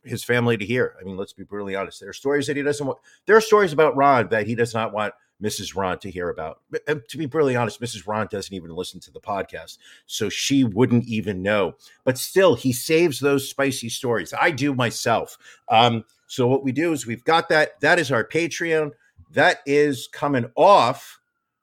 his 0.04 0.24
family 0.24 0.58
to 0.58 0.66
hear. 0.66 0.96
I 1.00 1.04
mean, 1.04 1.18
let's 1.18 1.34
be 1.34 1.44
brutally 1.44 1.76
honest. 1.76 2.00
There 2.00 2.10
are 2.10 2.14
stories 2.14 2.48
that 2.48 2.58
he 2.58 2.64
doesn't 2.64 2.86
want. 2.86 2.98
There 3.28 3.38
are 3.38 3.42
stories 3.42 3.74
about 3.74 3.96
Ron 3.96 4.30
that 4.30 4.48
he 4.48 4.56
does 4.56 4.74
not 4.74 4.92
want 4.92 5.14
Mrs. 5.42 5.76
Ron 5.76 6.00
to 6.00 6.10
hear 6.10 6.30
about. 6.30 6.62
And 6.88 7.02
to 7.10 7.18
be 7.18 7.26
brutally 7.26 7.56
honest, 7.56 7.82
Mrs. 7.82 8.08
Ron 8.08 8.28
doesn't 8.30 8.54
even 8.54 8.72
listen 8.72 9.00
to 9.02 9.12
the 9.12 9.20
podcast, 9.20 9.78
so 10.06 10.30
she 10.30 10.64
wouldn't 10.64 11.06
even 11.06 11.42
know. 11.42 11.76
But 12.04 12.18
still, 12.18 12.56
he 12.56 12.72
saves 12.72 13.20
those 13.20 13.50
spicy 13.50 13.90
stories. 13.90 14.34
I 14.40 14.52
do 14.52 14.74
myself. 14.74 15.38
Um, 15.70 16.06
so 16.28 16.48
what 16.48 16.64
we 16.64 16.72
do 16.72 16.94
is 16.94 17.06
we've 17.06 17.24
got 17.24 17.50
that. 17.50 17.80
That 17.82 18.00
is 18.00 18.12
our 18.12 18.24
Patreon. 18.24 18.92
That 19.32 19.60
is 19.66 20.08
coming 20.08 20.50
off 20.56 21.20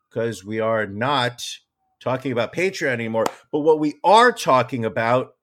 because 0.09 0.45
we 0.45 0.61
are 0.61 0.87
not 0.87 1.43
talking 2.01 2.33
about 2.33 2.53
Patreon 2.53 2.93
anymore. 2.93 3.25
But 3.51 3.61
what 3.61 3.81
we 3.81 3.95
are 4.05 4.33
talking 4.33 4.85
about 4.85 5.35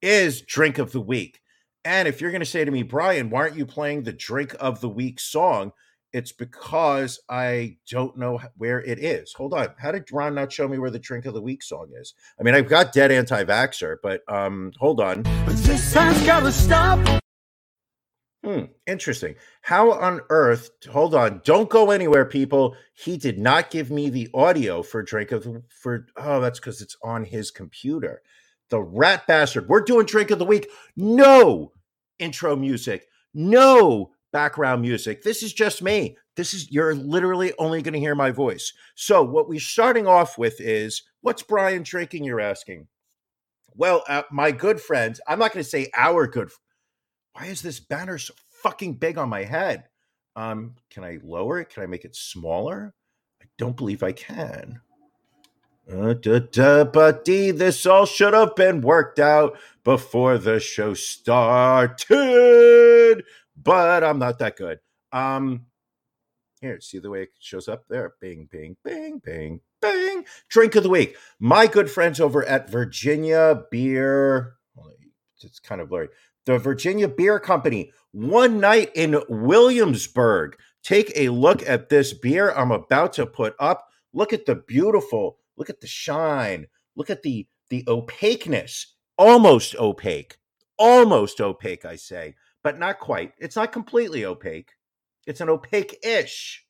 is 0.00 0.42
drink 0.42 0.78
of 0.78 0.92
the 0.92 1.00
week. 1.00 1.40
And 1.84 2.08
if 2.08 2.20
you're 2.20 2.30
going 2.30 2.40
to 2.40 2.46
say 2.46 2.64
to 2.64 2.70
me, 2.70 2.82
Brian, 2.82 3.28
why 3.28 3.40
aren't 3.40 3.56
you 3.56 3.66
playing 3.66 4.02
the 4.02 4.12
drink 4.12 4.54
of 4.60 4.80
the 4.80 4.88
week 4.88 5.20
song? 5.20 5.72
It's 6.14 6.30
because 6.30 7.18
I 7.28 7.76
don't 7.90 8.16
know 8.16 8.40
where 8.56 8.80
it 8.80 9.00
is. 9.00 9.32
Hold 9.32 9.52
on. 9.52 9.70
How 9.78 9.90
did 9.90 10.12
Ron 10.12 10.36
not 10.36 10.52
show 10.52 10.68
me 10.68 10.78
where 10.78 10.88
the 10.88 11.00
drink 11.00 11.26
of 11.26 11.34
the 11.34 11.42
week 11.42 11.60
song 11.60 11.88
is? 11.92 12.14
I 12.38 12.44
mean, 12.44 12.54
I've 12.54 12.68
got 12.68 12.92
dead 12.92 13.10
anti 13.10 13.42
vaxxer, 13.42 13.96
but 14.00 14.22
um, 14.28 14.70
hold 14.78 15.00
on. 15.00 15.24
But 15.24 15.56
this 15.56 15.92
time's 15.92 16.24
gotta 16.24 16.52
stop. 16.52 17.20
Hmm, 18.44 18.66
interesting. 18.86 19.34
How 19.62 19.90
on 19.90 20.20
earth? 20.30 20.70
Hold 20.88 21.16
on. 21.16 21.40
Don't 21.44 21.68
go 21.68 21.90
anywhere, 21.90 22.24
people. 22.24 22.76
He 22.92 23.16
did 23.16 23.40
not 23.40 23.70
give 23.70 23.90
me 23.90 24.08
the 24.08 24.28
audio 24.32 24.84
for 24.84 25.02
Drink 25.02 25.32
of 25.32 25.42
the 25.42 25.64
for. 25.68 26.06
Oh, 26.16 26.40
that's 26.40 26.60
because 26.60 26.80
it's 26.80 26.96
on 27.02 27.24
his 27.24 27.50
computer. 27.50 28.22
The 28.70 28.80
rat 28.80 29.26
bastard. 29.26 29.68
We're 29.68 29.80
doing 29.80 30.06
Drink 30.06 30.30
of 30.30 30.38
the 30.38 30.44
Week. 30.44 30.70
No 30.96 31.72
intro 32.20 32.54
music. 32.54 33.08
No 33.34 34.12
background 34.34 34.82
music. 34.82 35.22
This 35.22 35.42
is 35.42 35.54
just 35.54 35.80
me. 35.80 36.18
This 36.36 36.52
is 36.52 36.70
you're 36.70 36.94
literally 36.94 37.54
only 37.58 37.80
going 37.80 37.94
to 37.94 38.00
hear 38.00 38.16
my 38.16 38.32
voice. 38.32 38.74
So 38.96 39.22
what 39.22 39.48
we're 39.48 39.60
starting 39.60 40.06
off 40.06 40.36
with 40.36 40.60
is 40.60 41.02
what's 41.22 41.42
Brian 41.42 41.84
drinking? 41.84 42.24
You're 42.24 42.40
asking. 42.40 42.88
Well, 43.76 44.04
uh, 44.08 44.24
my 44.30 44.50
good 44.50 44.80
friends. 44.80 45.20
I'm 45.26 45.38
not 45.38 45.52
going 45.52 45.62
to 45.62 45.70
say 45.70 45.90
our 45.96 46.26
good 46.26 46.50
why 47.34 47.46
is 47.46 47.62
this 47.62 47.80
banner 47.80 48.18
so 48.18 48.34
fucking 48.62 48.94
big 48.94 49.18
on 49.18 49.28
my 49.28 49.44
head? 49.44 49.84
Um, 50.36 50.74
can 50.90 51.04
I 51.04 51.18
lower 51.22 51.60
it? 51.60 51.68
Can 51.68 51.82
I 51.82 51.86
make 51.86 52.04
it 52.04 52.16
smaller? 52.16 52.94
I 53.42 53.46
don't 53.58 53.76
believe 53.76 54.02
I 54.02 54.12
can. 54.12 54.80
Uh, 55.90 56.14
but 56.84 57.24
D, 57.24 57.50
this 57.50 57.84
all 57.86 58.06
should 58.06 58.32
have 58.34 58.56
been 58.56 58.80
worked 58.80 59.18
out 59.18 59.58
before 59.84 60.38
the 60.38 60.58
show 60.60 60.94
started. 60.94 62.04
But 63.62 64.02
I'm 64.02 64.18
not 64.18 64.38
that 64.38 64.56
good. 64.56 64.80
Um, 65.12 65.66
here, 66.60 66.80
see 66.80 66.98
the 66.98 67.10
way 67.10 67.24
it 67.24 67.32
shows 67.38 67.68
up 67.68 67.84
there? 67.88 68.14
Bing, 68.20 68.48
bing, 68.50 68.76
bing, 68.82 69.20
bing, 69.24 69.60
bing. 69.82 70.24
Drink 70.48 70.74
of 70.74 70.82
the 70.82 70.88
week. 70.88 71.16
My 71.38 71.66
good 71.66 71.90
friends 71.90 72.18
over 72.20 72.44
at 72.44 72.70
Virginia 72.70 73.62
Beer. 73.70 74.54
It's 75.42 75.58
kind 75.58 75.82
of 75.82 75.90
blurry 75.90 76.08
the 76.46 76.58
Virginia 76.58 77.08
Beer 77.08 77.40
Company, 77.40 77.92
one 78.12 78.60
night 78.60 78.90
in 78.94 79.20
Williamsburg. 79.28 80.56
Take 80.82 81.12
a 81.16 81.30
look 81.30 81.66
at 81.66 81.88
this 81.88 82.12
beer 82.12 82.52
I'm 82.52 82.70
about 82.70 83.14
to 83.14 83.26
put 83.26 83.54
up. 83.58 83.88
Look 84.12 84.32
at 84.32 84.46
the 84.46 84.54
beautiful, 84.54 85.38
look 85.56 85.70
at 85.70 85.80
the 85.80 85.86
shine, 85.86 86.66
look 86.96 87.10
at 87.10 87.22
the 87.22 87.46
the 87.70 87.84
opaqueness, 87.88 88.94
almost 89.16 89.74
opaque, 89.76 90.36
almost 90.78 91.40
opaque, 91.40 91.84
I 91.84 91.96
say. 91.96 92.34
but 92.64 92.78
not 92.78 92.98
quite. 92.98 93.32
It's 93.38 93.54
not 93.54 93.70
completely 93.70 94.24
opaque. 94.24 94.72
It's 95.26 95.40
an 95.40 95.48
opaque-ish. 95.48 96.64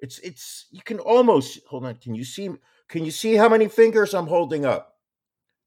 It's 0.00 0.18
it's 0.18 0.66
you 0.70 0.82
can 0.82 0.98
almost 0.98 1.60
hold 1.68 1.86
on. 1.86 1.94
Can 1.94 2.14
you 2.14 2.24
see 2.24 2.50
can 2.88 3.04
you 3.04 3.10
see 3.12 3.34
how 3.36 3.48
many 3.48 3.68
fingers 3.68 4.12
I'm 4.12 4.26
holding 4.26 4.66
up? 4.66 4.96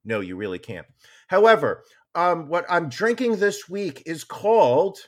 No, 0.04 0.20
you 0.20 0.36
really 0.36 0.60
can't. 0.60 0.86
However, 1.28 1.84
um, 2.14 2.48
what 2.50 2.66
I'm 2.70 2.90
drinking 2.90 3.38
this 3.38 3.68
week 3.70 4.04
is 4.06 4.24
called 4.24 5.00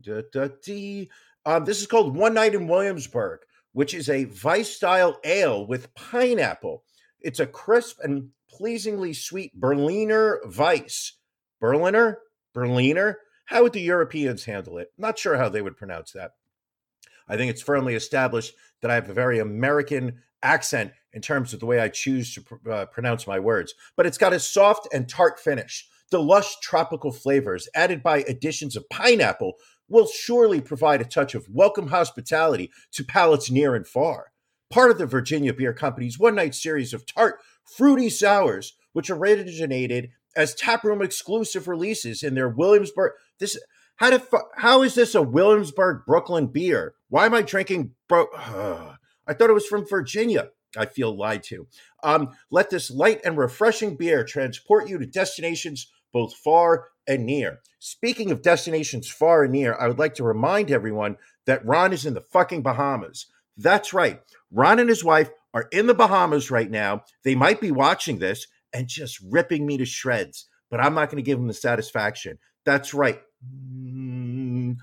da, 0.00 0.22
da, 0.32 0.48
dee, 0.62 1.10
um, 1.46 1.64
this 1.64 1.80
is 1.80 1.86
called 1.86 2.16
One 2.16 2.34
Night 2.34 2.54
in 2.54 2.68
Williamsburg, 2.68 3.40
which 3.74 3.92
is 3.92 4.08
a 4.08 4.26
Weiss 4.42 4.70
style 4.70 5.18
ale 5.24 5.66
with 5.66 5.92
pineapple. 5.94 6.84
It's 7.20 7.40
a 7.40 7.46
crisp 7.46 7.98
and 8.02 8.30
pleasingly 8.48 9.12
sweet 9.12 9.52
Berliner 9.54 10.40
Weiss. 10.56 11.18
Berliner? 11.60 12.20
Berliner? 12.54 13.18
How 13.46 13.62
would 13.62 13.72
the 13.72 13.80
Europeans 13.80 14.44
handle 14.44 14.78
it? 14.78 14.92
Not 14.96 15.18
sure 15.18 15.36
how 15.36 15.48
they 15.48 15.60
would 15.60 15.76
pronounce 15.76 16.12
that. 16.12 16.32
I 17.28 17.36
think 17.36 17.50
it's 17.50 17.62
firmly 17.62 17.94
established 17.94 18.54
that 18.80 18.90
I 18.90 18.94
have 18.94 19.10
a 19.10 19.14
very 19.14 19.40
American 19.40 20.20
accent 20.42 20.92
in 21.12 21.20
terms 21.20 21.52
of 21.52 21.60
the 21.60 21.66
way 21.66 21.80
I 21.80 21.88
choose 21.88 22.32
to 22.34 22.42
pr- 22.42 22.70
uh, 22.70 22.86
pronounce 22.86 23.26
my 23.26 23.40
words, 23.40 23.74
but 23.96 24.06
it's 24.06 24.18
got 24.18 24.32
a 24.32 24.40
soft 24.40 24.88
and 24.92 25.08
tart 25.08 25.40
finish. 25.40 25.88
The 26.10 26.22
lush 26.22 26.56
tropical 26.60 27.12
flavors 27.12 27.68
added 27.74 28.02
by 28.02 28.18
additions 28.18 28.76
of 28.76 28.88
pineapple 28.90 29.54
will 29.88 30.06
surely 30.06 30.60
provide 30.60 31.00
a 31.00 31.04
touch 31.04 31.34
of 31.34 31.48
welcome 31.50 31.88
hospitality 31.88 32.70
to 32.92 33.04
palates 33.04 33.50
near 33.50 33.74
and 33.74 33.86
far. 33.86 34.32
Part 34.70 34.90
of 34.90 34.98
the 34.98 35.06
Virginia 35.06 35.52
Beer 35.52 35.72
Company's 35.72 36.18
one 36.18 36.34
night 36.34 36.54
series 36.54 36.92
of 36.92 37.06
tart, 37.06 37.40
fruity 37.64 38.10
sours, 38.10 38.76
which 38.92 39.10
originated 39.10 40.10
as 40.36 40.54
taproom 40.54 41.02
exclusive 41.02 41.68
releases 41.68 42.22
in 42.22 42.34
their 42.34 42.48
Williamsburg. 42.48 43.12
This 43.38 43.58
how 43.96 44.10
did 44.10 44.22
how 44.56 44.82
is 44.82 44.94
this 44.94 45.14
a 45.14 45.22
Williamsburg 45.22 46.02
Brooklyn 46.06 46.48
beer? 46.48 46.94
Why 47.08 47.26
am 47.26 47.34
I 47.34 47.42
drinking? 47.42 47.92
Bro, 48.08 48.26
I 48.36 49.32
thought 49.32 49.50
it 49.50 49.54
was 49.54 49.66
from 49.66 49.86
Virginia. 49.86 50.48
I 50.76 50.86
feel 50.86 51.16
lied 51.16 51.42
to. 51.44 51.66
Um, 52.02 52.36
let 52.50 52.70
this 52.70 52.90
light 52.90 53.20
and 53.24 53.36
refreshing 53.36 53.96
beer 53.96 54.24
transport 54.24 54.88
you 54.88 54.98
to 54.98 55.06
destinations 55.06 55.90
both 56.12 56.34
far 56.34 56.88
and 57.06 57.26
near. 57.26 57.60
Speaking 57.78 58.30
of 58.30 58.42
destinations 58.42 59.08
far 59.08 59.44
and 59.44 59.52
near, 59.52 59.74
I 59.74 59.88
would 59.88 59.98
like 59.98 60.14
to 60.14 60.24
remind 60.24 60.70
everyone 60.70 61.16
that 61.46 61.64
Ron 61.66 61.92
is 61.92 62.06
in 62.06 62.14
the 62.14 62.20
fucking 62.20 62.62
Bahamas. 62.62 63.26
That's 63.56 63.92
right. 63.92 64.20
Ron 64.50 64.78
and 64.78 64.88
his 64.88 65.04
wife 65.04 65.30
are 65.52 65.68
in 65.70 65.86
the 65.86 65.94
Bahamas 65.94 66.50
right 66.50 66.70
now. 66.70 67.04
They 67.24 67.34
might 67.34 67.60
be 67.60 67.70
watching 67.70 68.18
this 68.18 68.46
and 68.72 68.88
just 68.88 69.20
ripping 69.30 69.66
me 69.66 69.76
to 69.78 69.84
shreds, 69.84 70.46
but 70.70 70.80
I'm 70.80 70.94
not 70.94 71.10
going 71.10 71.22
to 71.22 71.26
give 71.26 71.38
them 71.38 71.48
the 71.48 71.54
satisfaction. 71.54 72.38
That's 72.64 72.94
right. 72.94 73.20
Mm, 73.46 74.76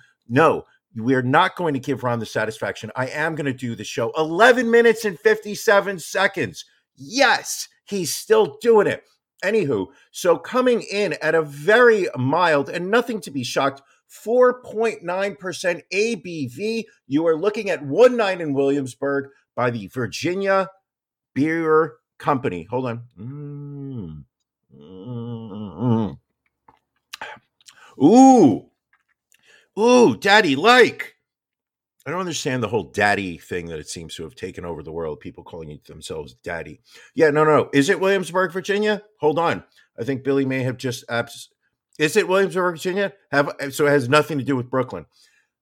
no, 0.93 1.03
we're 1.03 1.21
not 1.21 1.55
going 1.55 1.73
to 1.73 1.79
give 1.79 2.03
Ron 2.03 2.19
the 2.19 2.25
satisfaction. 2.25 2.91
I 2.95 3.07
am 3.07 3.35
going 3.35 3.45
to 3.45 3.53
do 3.53 3.75
the 3.75 3.83
show 3.83 4.11
11 4.17 4.69
minutes 4.69 5.05
and 5.05 5.19
57 5.19 5.99
seconds. 5.99 6.65
Yes, 6.95 7.67
he's 7.85 8.13
still 8.13 8.57
doing 8.61 8.87
it. 8.87 9.03
Anywho, 9.43 9.87
so 10.11 10.37
coming 10.37 10.83
in 10.91 11.13
at 11.21 11.33
a 11.33 11.41
very 11.41 12.07
mild 12.15 12.69
and 12.69 12.91
nothing 12.91 13.19
to 13.21 13.31
be 13.31 13.43
shocked 13.43 13.81
4.9% 14.11 15.81
ABV. 15.93 16.83
You 17.07 17.27
are 17.27 17.35
looking 17.35 17.69
at 17.69 17.83
one 17.83 18.17
night 18.17 18.41
in 18.41 18.53
Williamsburg 18.53 19.29
by 19.55 19.71
the 19.71 19.87
Virginia 19.87 20.69
Beer 21.33 21.95
Company. 22.19 22.67
Hold 22.69 22.85
on. 22.85 23.03
Mm. 23.19 24.23
Mm-hmm. 24.77 26.11
Ooh. 28.03 28.70
Ooh, 29.79 30.17
daddy 30.17 30.55
like. 30.55 31.15
I 32.05 32.09
don't 32.09 32.19
understand 32.19 32.63
the 32.63 32.67
whole 32.67 32.85
daddy 32.85 33.37
thing 33.37 33.67
that 33.67 33.79
it 33.79 33.87
seems 33.87 34.15
to 34.15 34.23
have 34.23 34.33
taken 34.33 34.65
over 34.65 34.81
the 34.81 34.91
world. 34.91 35.19
People 35.19 35.43
calling 35.43 35.79
themselves 35.85 36.33
daddy. 36.33 36.81
Yeah, 37.13 37.29
no, 37.29 37.43
no. 37.43 37.69
Is 37.73 37.89
it 37.89 37.99
Williamsburg, 37.99 38.51
Virginia? 38.51 39.03
Hold 39.19 39.37
on. 39.37 39.63
I 39.99 40.03
think 40.03 40.23
Billy 40.23 40.45
may 40.45 40.63
have 40.63 40.77
just. 40.77 41.03
Abs- 41.09 41.49
is 41.99 42.15
it 42.15 42.27
Williamsburg, 42.27 42.75
Virginia? 42.75 43.13
Have 43.31 43.51
so 43.69 43.85
it 43.85 43.91
has 43.91 44.09
nothing 44.09 44.39
to 44.39 44.43
do 44.43 44.55
with 44.55 44.69
Brooklyn. 44.69 45.05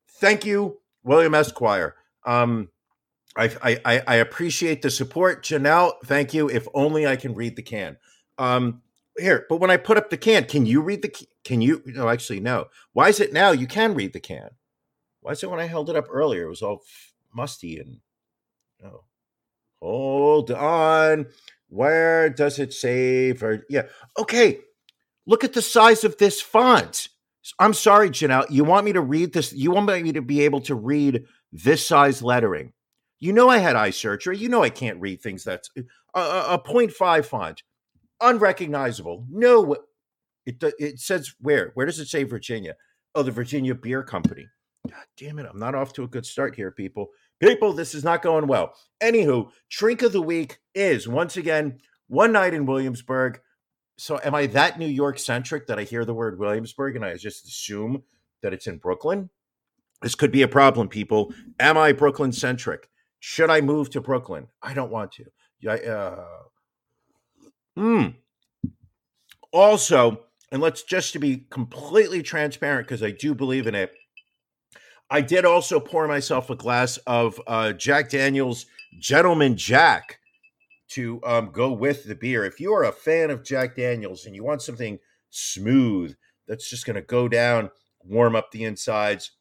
Thank 0.08 0.46
you, 0.46 0.80
William 1.04 1.36
Esquire. 1.36 1.96
Um, 2.25 2.70
I, 3.36 3.80
I 3.86 4.04
I 4.08 4.16
appreciate 4.16 4.82
the 4.82 4.92
support, 4.92 5.44
Janelle. 5.44 5.94
Thank 6.06 6.34
you. 6.34 6.50
If 6.50 6.68
only 6.74 7.06
I 7.06 7.18
can 7.18 7.34
read 7.34 7.58
the 7.58 7.62
can. 7.62 7.98
Um, 8.38 8.82
here, 9.22 9.46
but 9.50 9.58
when 9.58 9.72
I 9.72 9.78
put 9.78 9.98
up 9.98 10.10
the 10.10 10.18
can, 10.18 10.46
can 10.46 10.66
you 10.66 10.82
read 10.82 11.02
the? 11.02 11.14
Can 11.44 11.62
you? 11.62 11.82
No, 11.86 12.10
actually, 12.10 12.40
no. 12.40 12.68
Why 12.94 13.10
is 13.10 13.20
it 13.20 13.34
now? 13.34 13.52
You 13.52 13.68
can 13.68 13.94
read 13.94 14.14
the 14.14 14.20
can. 14.20 14.50
Why 15.22 15.32
is 15.32 15.44
it 15.44 15.50
when 15.50 15.60
I 15.60 15.66
held 15.66 15.90
it 15.90 15.96
up 15.96 16.08
earlier? 16.10 16.44
It 16.44 16.50
was 16.50 16.62
all 16.62 16.84
musty 17.34 17.80
and 17.80 18.00
oh. 18.84 19.04
Hold 19.82 20.52
on. 20.52 21.28
Where 21.70 22.30
does 22.30 22.60
it 22.60 22.74
say? 22.74 23.34
For, 23.34 23.64
yeah. 23.70 23.84
Okay. 24.18 24.60
Look 25.26 25.44
at 25.44 25.54
the 25.54 25.62
size 25.62 26.04
of 26.04 26.18
this 26.18 26.42
font. 26.42 27.10
I'm 27.60 27.74
sorry, 27.74 28.10
Janelle. 28.10 28.50
You 28.50 28.64
want 28.64 28.86
me 28.86 28.94
to 28.94 29.02
read 29.02 29.34
this? 29.34 29.54
You 29.54 29.72
want 29.72 29.86
me 29.86 30.12
to 30.12 30.22
be 30.22 30.42
able 30.42 30.62
to 30.62 30.76
read 30.76 31.26
this 31.52 31.86
size 31.86 32.22
lettering? 32.22 32.74
You 33.20 33.34
know 33.34 33.50
I 33.50 33.58
had 33.58 33.76
eye 33.76 33.92
surgery. 33.92 34.38
You 34.38 34.50
know 34.50 34.64
I 34.64 34.70
can't 34.70 35.00
read 35.00 35.22
things 35.22 35.44
that's 35.44 35.70
uh, 35.78 35.82
a, 36.16 36.20
a, 36.20 36.54
a 36.56 36.64
0.5 36.64 37.26
font, 37.26 37.64
unrecognizable. 38.22 39.26
No, 39.30 39.76
it 40.46 40.64
it 40.80 41.00
says 41.00 41.34
where? 41.40 41.72
Where 41.74 41.86
does 41.86 42.00
it 42.00 42.08
say 42.08 42.24
Virginia? 42.24 42.76
Oh, 43.16 43.24
the 43.24 43.32
Virginia 43.32 43.76
Beer 43.76 44.04
Company. 44.04 44.48
God 44.88 45.06
damn 45.18 45.40
it. 45.40 45.48
I'm 45.50 45.60
not 45.60 45.76
off 45.76 45.94
to 45.94 46.04
a 46.04 46.08
good 46.08 46.26
start 46.26 46.56
here, 46.56 46.72
people. 46.72 47.10
People, 47.40 47.74
this 47.74 47.96
is 47.96 48.04
not 48.04 48.22
going 48.22 48.48
well. 48.48 48.74
Anywho, 49.02 49.52
drink 49.70 50.02
of 50.02 50.12
the 50.12 50.22
week 50.22 50.60
is 50.76 51.08
once 51.08 51.38
again 51.38 51.80
one 52.08 52.32
night 52.32 52.54
in 52.54 52.66
Williamsburg. 52.66 53.40
So, 53.98 54.20
am 54.24 54.36
I 54.36 54.48
that 54.48 54.80
New 54.80 54.88
York 54.88 55.20
centric 55.20 55.68
that 55.68 55.80
I 55.80 55.84
hear 55.84 56.06
the 56.06 56.14
word 56.14 56.40
Williamsburg 56.40 56.96
and 56.96 57.06
I 57.06 57.16
just 57.16 57.48
assume 57.48 58.04
that 58.42 58.54
it's 58.54 58.68
in 58.68 58.78
Brooklyn? 58.78 59.30
This 60.02 60.16
could 60.16 60.32
be 60.32 60.42
a 60.42 60.48
problem, 60.48 60.88
people. 60.88 61.34
Am 61.60 61.78
I 61.78 61.92
Brooklyn 61.92 62.32
centric? 62.32 62.90
Should 63.20 63.50
I 63.50 63.60
move 63.62 63.90
to 63.92 64.02
Brooklyn? 64.02 64.48
I 64.62 64.74
don't 64.74 64.92
want 64.92 65.12
to. 65.14 65.26
Yeah. 65.60 65.74
Uh, 65.74 66.26
hmm. 67.76 68.08
Also, 69.52 70.26
and 70.52 70.62
let's 70.62 70.84
just 70.84 71.14
to 71.14 71.20
be 71.20 71.46
completely 71.50 72.22
transparent 72.22 72.88
because 72.88 73.04
I 73.04 73.12
do 73.12 73.34
believe 73.34 73.68
in 73.68 73.76
it. 73.76 73.94
I 75.10 75.22
did 75.22 75.44
also 75.44 75.80
pour 75.80 76.08
myself 76.08 76.50
a 76.50 76.56
glass 76.56 76.98
of 77.08 77.42
uh, 77.48 77.74
Jack 77.74 78.10
Daniels 78.10 78.68
Gentleman 79.00 79.58
Jack 79.58 80.20
to 80.90 81.20
um, 81.24 81.52
go 81.52 81.72
with 81.72 82.04
the 82.06 82.16
beer. 82.16 82.46
If 82.46 82.60
you 82.60 82.74
are 82.74 82.84
a 82.84 82.92
fan 82.92 83.30
of 83.30 83.44
Jack 83.44 83.76
Daniels 83.76 84.26
and 84.26 84.36
you 84.36 84.44
want 84.44 84.62
something 84.62 85.00
smooth 85.30 86.16
that's 86.48 86.70
just 86.70 86.86
going 86.86 86.96
to 86.96 87.02
go 87.02 87.28
down, 87.28 87.70
warm 88.04 88.36
up 88.36 88.52
the 88.52 88.64
insides, 88.64 89.32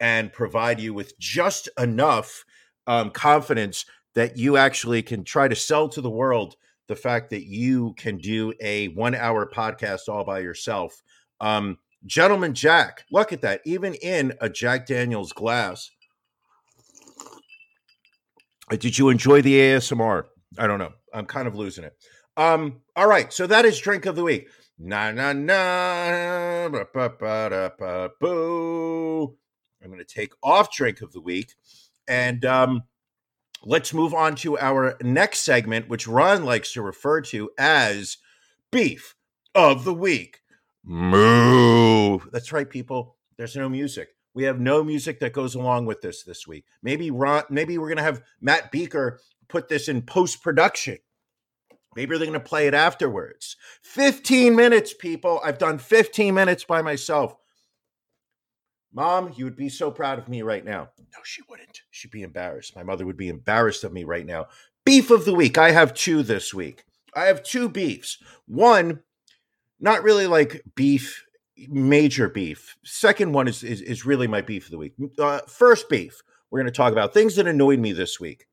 and 0.00 0.32
provide 0.32 0.80
you 0.80 0.92
with 0.92 1.18
just 1.18 1.68
enough 1.78 2.44
um, 2.86 3.10
confidence 3.10 3.86
that 4.14 4.36
you 4.36 4.56
actually 4.56 5.02
can 5.02 5.24
try 5.24 5.48
to 5.48 5.56
sell 5.56 5.88
to 5.88 6.00
the 6.00 6.10
world 6.10 6.56
the 6.88 6.96
fact 6.96 7.30
that 7.30 7.46
you 7.46 7.94
can 7.94 8.18
do 8.18 8.52
a 8.60 8.88
one 8.88 9.14
hour 9.14 9.46
podcast 9.46 10.08
all 10.08 10.24
by 10.24 10.40
yourself. 10.40 11.02
Um, 11.40 11.78
Gentleman 12.04 12.54
Jack, 12.54 13.04
look 13.10 13.32
at 13.32 13.42
that. 13.42 13.60
Even 13.64 13.94
in 13.94 14.32
a 14.40 14.48
Jack 14.48 14.86
Daniels 14.86 15.32
glass. 15.32 15.90
Uh, 18.70 18.76
did 18.76 18.98
you 18.98 19.08
enjoy 19.08 19.42
the 19.42 19.54
ASMR? 19.54 20.24
I 20.58 20.66
don't 20.66 20.78
know. 20.78 20.92
I'm 21.12 21.26
kind 21.26 21.48
of 21.48 21.56
losing 21.56 21.84
it. 21.84 21.96
Um, 22.36 22.80
all 22.94 23.08
right, 23.08 23.32
so 23.32 23.46
that 23.46 23.64
is 23.64 23.78
drink 23.78 24.06
of 24.06 24.16
the 24.16 24.22
week. 24.22 24.48
Na 24.78 25.10
na 25.10 25.32
na 25.32 26.68
ba, 26.68 26.86
ba, 26.92 27.10
ba, 27.18 27.72
ba, 27.78 28.10
boo. 28.20 29.34
I'm 29.82 29.90
gonna 29.90 30.04
take 30.04 30.32
off 30.42 30.70
drink 30.74 31.00
of 31.00 31.12
the 31.12 31.20
week. 31.20 31.54
And 32.08 32.44
um, 32.44 32.82
let's 33.64 33.94
move 33.94 34.14
on 34.14 34.36
to 34.36 34.58
our 34.58 34.96
next 35.02 35.40
segment, 35.40 35.88
which 35.88 36.06
Ron 36.06 36.44
likes 36.44 36.72
to 36.72 36.82
refer 36.82 37.20
to 37.22 37.50
as 37.58 38.18
beef 38.70 39.14
of 39.54 39.84
the 39.84 39.94
week. 39.94 40.40
Moo. 40.84 42.18
That's 42.30 42.52
right, 42.52 42.68
people. 42.68 43.16
There's 43.36 43.56
no 43.56 43.68
music. 43.68 44.10
We 44.34 44.44
have 44.44 44.60
no 44.60 44.84
music 44.84 45.20
that 45.20 45.32
goes 45.32 45.54
along 45.54 45.86
with 45.86 46.02
this 46.02 46.22
this 46.22 46.46
week. 46.46 46.64
Maybe 46.82 47.10
Ron, 47.10 47.44
maybe 47.50 47.78
we're 47.78 47.88
gonna 47.88 48.02
have 48.02 48.22
Matt 48.40 48.70
Beaker 48.70 49.20
put 49.48 49.68
this 49.68 49.88
in 49.88 50.02
post 50.02 50.42
production. 50.42 50.98
Maybe 51.94 52.16
they're 52.16 52.26
gonna 52.26 52.40
play 52.40 52.66
it 52.66 52.74
afterwards. 52.74 53.56
15 53.82 54.54
minutes, 54.54 54.92
people. 54.92 55.40
I've 55.42 55.58
done 55.58 55.78
15 55.78 56.34
minutes 56.34 56.64
by 56.64 56.82
myself. 56.82 57.34
Mom, 58.96 59.30
you 59.36 59.44
would 59.44 59.56
be 59.56 59.68
so 59.68 59.90
proud 59.90 60.18
of 60.18 60.26
me 60.26 60.40
right 60.40 60.64
now. 60.64 60.88
No, 60.98 61.18
she 61.22 61.42
wouldn't. 61.50 61.82
She'd 61.90 62.10
be 62.10 62.22
embarrassed. 62.22 62.74
My 62.74 62.82
mother 62.82 63.04
would 63.04 63.18
be 63.18 63.28
embarrassed 63.28 63.84
of 63.84 63.92
me 63.92 64.04
right 64.04 64.24
now. 64.24 64.46
Beef 64.86 65.10
of 65.10 65.26
the 65.26 65.34
week. 65.34 65.58
I 65.58 65.70
have 65.72 65.92
two 65.92 66.22
this 66.22 66.54
week. 66.54 66.82
I 67.14 67.26
have 67.26 67.42
two 67.42 67.68
beefs. 67.68 68.16
One 68.46 69.00
not 69.78 70.02
really 70.02 70.26
like 70.26 70.62
beef 70.74 71.26
major 71.68 72.30
beef. 72.30 72.78
Second 72.84 73.32
one 73.32 73.48
is 73.48 73.62
is, 73.62 73.82
is 73.82 74.06
really 74.06 74.26
my 74.26 74.40
beef 74.40 74.64
of 74.64 74.70
the 74.70 74.78
week. 74.78 74.94
Uh, 75.18 75.40
first 75.46 75.90
beef, 75.90 76.22
we're 76.50 76.60
going 76.60 76.72
to 76.72 76.76
talk 76.76 76.92
about 76.92 77.12
things 77.12 77.36
that 77.36 77.46
annoyed 77.46 77.78
me 77.78 77.92
this 77.92 78.18
week. 78.18 78.46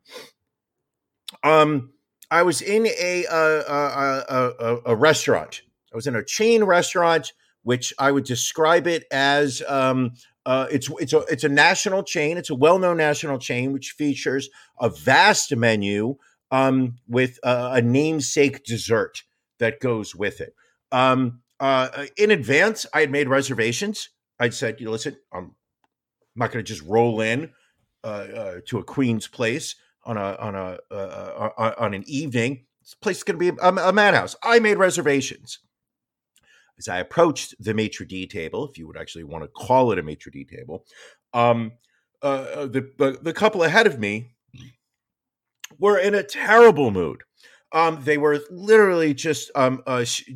Um, 1.44 1.94
I 2.30 2.44
was 2.44 2.62
in 2.62 2.86
a 2.88 3.26
a, 3.32 3.60
a, 3.62 4.54
a, 4.60 4.80
a 4.88 4.96
restaurant. 4.96 5.62
I 5.94 5.96
was 5.96 6.08
in 6.08 6.18
a 6.18 6.24
chain 6.24 6.66
restaurant, 6.66 7.32
which 7.62 7.94
I 7.98 8.12
would 8.12 8.26
describe 8.26 8.88
it 8.88 9.06
as 9.10 9.64
um, 9.70 10.12
uh, 10.46 10.68
it's 10.72 10.90
it's 11.00 11.14
a 11.14 11.20
it's 11.30 11.44
a 11.44 11.50
national 11.50 12.04
chain. 12.04 12.38
It's 12.38 12.50
a 12.50 12.56
well 12.56 12.80
known 12.80 12.98
national 12.98 13.40
chain 13.40 13.72
which 13.72 13.92
features 13.92 14.50
a 14.80 14.90
vast 14.90 15.56
menu 15.56 16.16
um, 16.52 16.98
with 17.08 17.40
a, 17.44 17.72
a, 17.76 17.82
namesake 17.82 18.64
dessert 18.64 19.24
that 19.60 19.80
goes 19.80 20.14
with 20.14 20.42
it. 20.42 20.54
Um, 20.92 21.42
uh, 21.60 22.06
in 22.18 22.30
advance, 22.30 22.86
I 22.94 23.00
had 23.00 23.12
made 23.12 23.28
reservations. 23.28 24.10
I'd 24.40 24.54
said, 24.54 24.80
you 24.80 24.92
listen, 24.92 25.16
I'm 25.32 25.56
not 26.36 26.52
going 26.52 26.64
to 26.64 26.74
just 26.74 26.86
roll 26.88 27.22
in 27.22 27.52
uh, 28.04 28.08
uh, 28.08 28.56
to 28.68 28.80
a 28.80 28.84
queen's 28.84 29.28
place 29.28 29.76
on 30.04 30.18
a 30.18 30.36
on 30.36 30.56
a 30.56 30.78
uh, 30.92 31.74
on 31.78 31.94
an 31.94 32.04
evening. 32.06 32.66
This 32.82 32.96
place 32.96 33.18
is 33.18 33.24
going 33.24 33.40
to 33.40 33.52
be 33.52 33.58
a, 33.62 33.70
a 33.70 33.94
madhouse. 33.94 34.36
I 34.44 34.60
made 34.60 34.78
reservations 34.78 35.60
as 36.78 36.88
I 36.88 36.98
approached 37.00 37.56
the 37.60 37.74
maitre 37.74 38.06
d 38.06 38.28
table, 38.28 38.68
if 38.70 38.78
you 38.78 38.88
would 38.88 38.98
actually 38.98 39.24
want 39.24 39.44
to 39.44 39.48
call 39.48 39.92
it 39.92 40.00
a 40.00 40.04
maitre 40.04 40.32
d 40.32 40.44
table, 40.44 40.86
um, 41.34 41.74
uh, 42.22 42.48
uh, 42.56 42.66
the, 42.68 43.20
the, 43.22 43.34
couple 43.34 43.64
ahead 43.64 43.86
of 43.86 44.00
me 44.00 44.34
were 45.78 45.98
in 45.98 46.16
a 46.16 46.24
terrible 46.24 46.90
mood. 46.92 47.22
Um, 47.74 48.00
they 48.04 48.18
were 48.18 48.40
literally 48.50 49.14
just 49.14 49.52
um, 49.56 49.82
uh, 49.86 50.04
sh- 50.04 50.30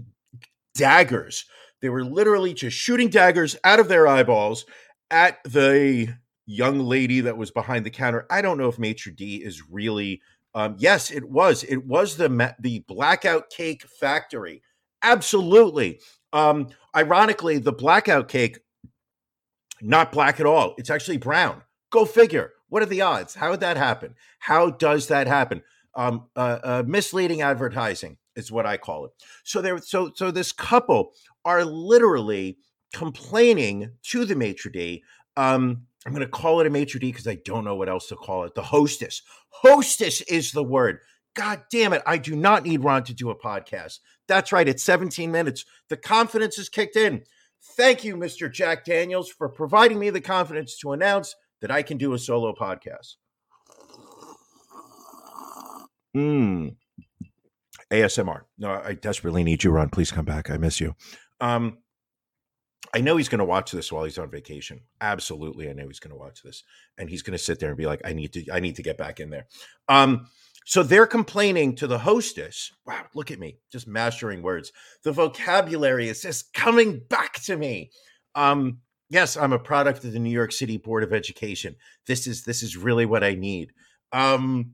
daggers. 0.75 1.45
They 1.81 1.89
were 1.89 2.03
literally 2.03 2.53
just 2.53 2.75
shooting 2.75 3.09
daggers 3.09 3.55
out 3.63 3.79
of 3.79 3.87
their 3.87 4.07
eyeballs 4.07 4.65
at 5.11 5.37
the 5.43 6.13
young 6.45 6.79
lady 6.79 7.21
that 7.21 7.37
was 7.37 7.51
behind 7.51 7.85
the 7.85 7.91
counter. 7.91 8.25
I 8.29 8.41
don't 8.41 8.57
know 8.57 8.69
if 8.69 8.79
maitre 8.79 9.13
d 9.13 9.37
is 9.37 9.61
really. 9.69 10.21
Um, 10.55 10.75
yes, 10.79 11.11
it 11.11 11.29
was. 11.29 11.63
It 11.63 11.85
was 11.85 12.17
the 12.17 12.55
the 12.59 12.83
blackout 12.87 13.49
cake 13.49 13.83
factory. 13.99 14.63
Absolutely. 15.03 15.99
Um, 16.33 16.69
ironically, 16.95 17.57
the 17.59 17.71
blackout 17.71 18.27
cake, 18.27 18.59
not 19.81 20.11
black 20.11 20.39
at 20.39 20.45
all. 20.45 20.75
It's 20.77 20.89
actually 20.89 21.17
brown. 21.17 21.63
Go 21.91 22.05
figure. 22.05 22.53
What 22.69 22.83
are 22.83 22.87
the 22.87 23.01
odds? 23.01 23.35
How 23.35 23.51
would 23.51 23.61
that 23.61 23.77
happen? 23.77 24.15
How 24.39 24.71
does 24.71 25.07
that 25.07 25.27
happen? 25.27 25.63
Um, 25.95 26.27
uh, 26.35 26.59
uh, 26.63 26.83
misleading 26.85 27.41
advertising 27.41 28.17
is 28.35 28.51
what 28.51 28.65
I 28.65 28.77
call 28.77 29.05
it. 29.05 29.11
So 29.43 29.61
there, 29.61 29.77
so 29.79 30.11
so 30.13 30.31
this 30.31 30.51
couple 30.51 31.13
are 31.45 31.63
literally 31.65 32.57
complaining 32.93 33.91
to 34.03 34.25
the 34.25 34.35
maitre 34.35 34.71
d. 34.71 35.03
Um, 35.35 35.83
I'm 36.05 36.13
going 36.13 36.25
to 36.25 36.31
call 36.31 36.59
it 36.61 36.67
a 36.67 36.69
maitre 36.69 36.99
d 36.99 37.11
because 37.11 37.27
I 37.27 37.35
don't 37.45 37.65
know 37.65 37.75
what 37.75 37.89
else 37.89 38.07
to 38.09 38.15
call 38.15 38.43
it. 38.43 38.55
The 38.55 38.61
hostess. 38.61 39.21
Hostess 39.49 40.21
is 40.21 40.51
the 40.51 40.63
word. 40.63 40.99
God 41.35 41.63
damn 41.71 41.93
it. 41.93 42.01
I 42.05 42.17
do 42.17 42.35
not 42.35 42.63
need 42.63 42.83
Ron 42.83 43.03
to 43.03 43.13
do 43.13 43.29
a 43.29 43.35
podcast. 43.35 43.99
That's 44.27 44.51
right. 44.51 44.67
It's 44.67 44.83
17 44.83 45.31
minutes. 45.31 45.65
The 45.89 45.97
confidence 45.97 46.57
is 46.57 46.69
kicked 46.69 46.95
in. 46.95 47.23
Thank 47.75 48.03
you, 48.03 48.15
Mr. 48.15 48.51
Jack 48.51 48.85
Daniels, 48.85 49.29
for 49.29 49.49
providing 49.49 49.99
me 49.99 50.09
the 50.09 50.21
confidence 50.21 50.77
to 50.79 50.91
announce 50.91 51.35
that 51.61 51.71
I 51.71 51.81
can 51.81 51.97
do 51.97 52.13
a 52.13 52.19
solo 52.19 52.53
podcast. 52.53 53.15
Hmm. 56.13 56.69
ASMR. 57.91 58.41
No, 58.57 58.81
I 58.83 58.93
desperately 58.93 59.43
need 59.43 59.63
you, 59.63 59.71
Ron. 59.71 59.89
Please 59.89 60.11
come 60.11 60.25
back. 60.25 60.49
I 60.49 60.57
miss 60.57 60.79
you. 60.79 60.95
Um, 61.39 61.77
I 62.93 63.01
know 63.01 63.17
he's 63.17 63.29
going 63.29 63.39
to 63.39 63.45
watch 63.45 63.71
this 63.71 63.91
while 63.91 64.03
he's 64.03 64.17
on 64.17 64.29
vacation. 64.29 64.81
Absolutely, 65.01 65.69
I 65.69 65.73
know 65.73 65.87
he's 65.87 65.99
going 65.99 66.11
to 66.11 66.17
watch 66.17 66.41
this, 66.41 66.63
and 66.97 67.09
he's 67.09 67.21
going 67.21 67.37
to 67.37 67.43
sit 67.43 67.59
there 67.59 67.69
and 67.69 67.77
be 67.77 67.85
like, 67.85 68.01
"I 68.03 68.13
need 68.13 68.33
to, 68.33 68.45
I 68.51 68.59
need 68.59 68.75
to 68.77 68.83
get 68.83 68.97
back 68.97 69.19
in 69.19 69.29
there." 69.29 69.47
Um, 69.87 70.27
so 70.69 70.83
they're 70.83 71.07
complaining 71.07 71.75
to 71.75 71.87
the 71.87 71.97
hostess. 71.97 72.73
Wow, 72.85 73.05
look 73.15 73.31
at 73.31 73.39
me, 73.39 73.57
just 73.71 73.87
mastering 73.87 74.41
words. 74.41 74.73
The 75.01 75.13
vocabulary 75.13 76.09
is 76.09 76.21
just 76.21 76.53
coming 76.53 76.99
back 77.09 77.35
to 77.43 77.55
me. 77.55 77.89
Um, 78.35 78.79
yes, 79.09 79.37
I'm 79.37 79.53
a 79.53 79.59
product 79.59 80.03
of 80.03 80.11
the 80.11 80.19
New 80.19 80.29
York 80.29 80.51
City 80.51 80.75
Board 80.75 81.05
of 81.05 81.13
Education. 81.13 81.77
This 82.05 82.27
is 82.27 82.43
this 82.43 82.63
is 82.63 82.75
really 82.75 83.05
what 83.05 83.23
I 83.23 83.33
need. 83.35 83.71
Um, 84.11 84.73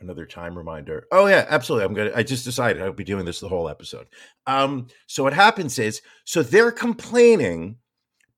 another 0.00 0.26
time 0.26 0.54
reminder. 0.54 1.06
Oh 1.10 1.28
yeah, 1.28 1.46
absolutely. 1.48 1.86
I'm 1.86 1.94
gonna. 1.94 2.12
I 2.14 2.22
just 2.22 2.44
decided 2.44 2.82
I'll 2.82 2.92
be 2.92 3.04
doing 3.04 3.24
this 3.24 3.40
the 3.40 3.48
whole 3.48 3.70
episode. 3.70 4.08
Um, 4.46 4.88
so 5.06 5.22
what 5.22 5.32
happens 5.32 5.78
is, 5.78 6.02
so 6.24 6.42
they're 6.42 6.72
complaining 6.72 7.76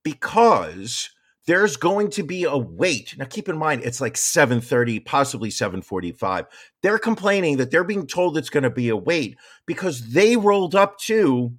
because 0.04 1.10
there's 1.50 1.76
going 1.76 2.08
to 2.10 2.22
be 2.22 2.44
a 2.44 2.56
wait. 2.56 3.18
Now 3.18 3.24
keep 3.24 3.48
in 3.48 3.58
mind 3.58 3.82
it's 3.82 4.00
like 4.00 4.14
7:30, 4.14 5.04
possibly 5.04 5.50
7:45. 5.50 6.46
They're 6.80 6.96
complaining 6.96 7.56
that 7.56 7.72
they're 7.72 7.82
being 7.82 8.06
told 8.06 8.38
it's 8.38 8.50
going 8.50 8.62
to 8.62 8.70
be 8.70 8.88
a 8.88 8.96
wait 8.96 9.36
because 9.66 10.12
they 10.12 10.36
rolled 10.36 10.76
up 10.76 10.96
to 11.00 11.52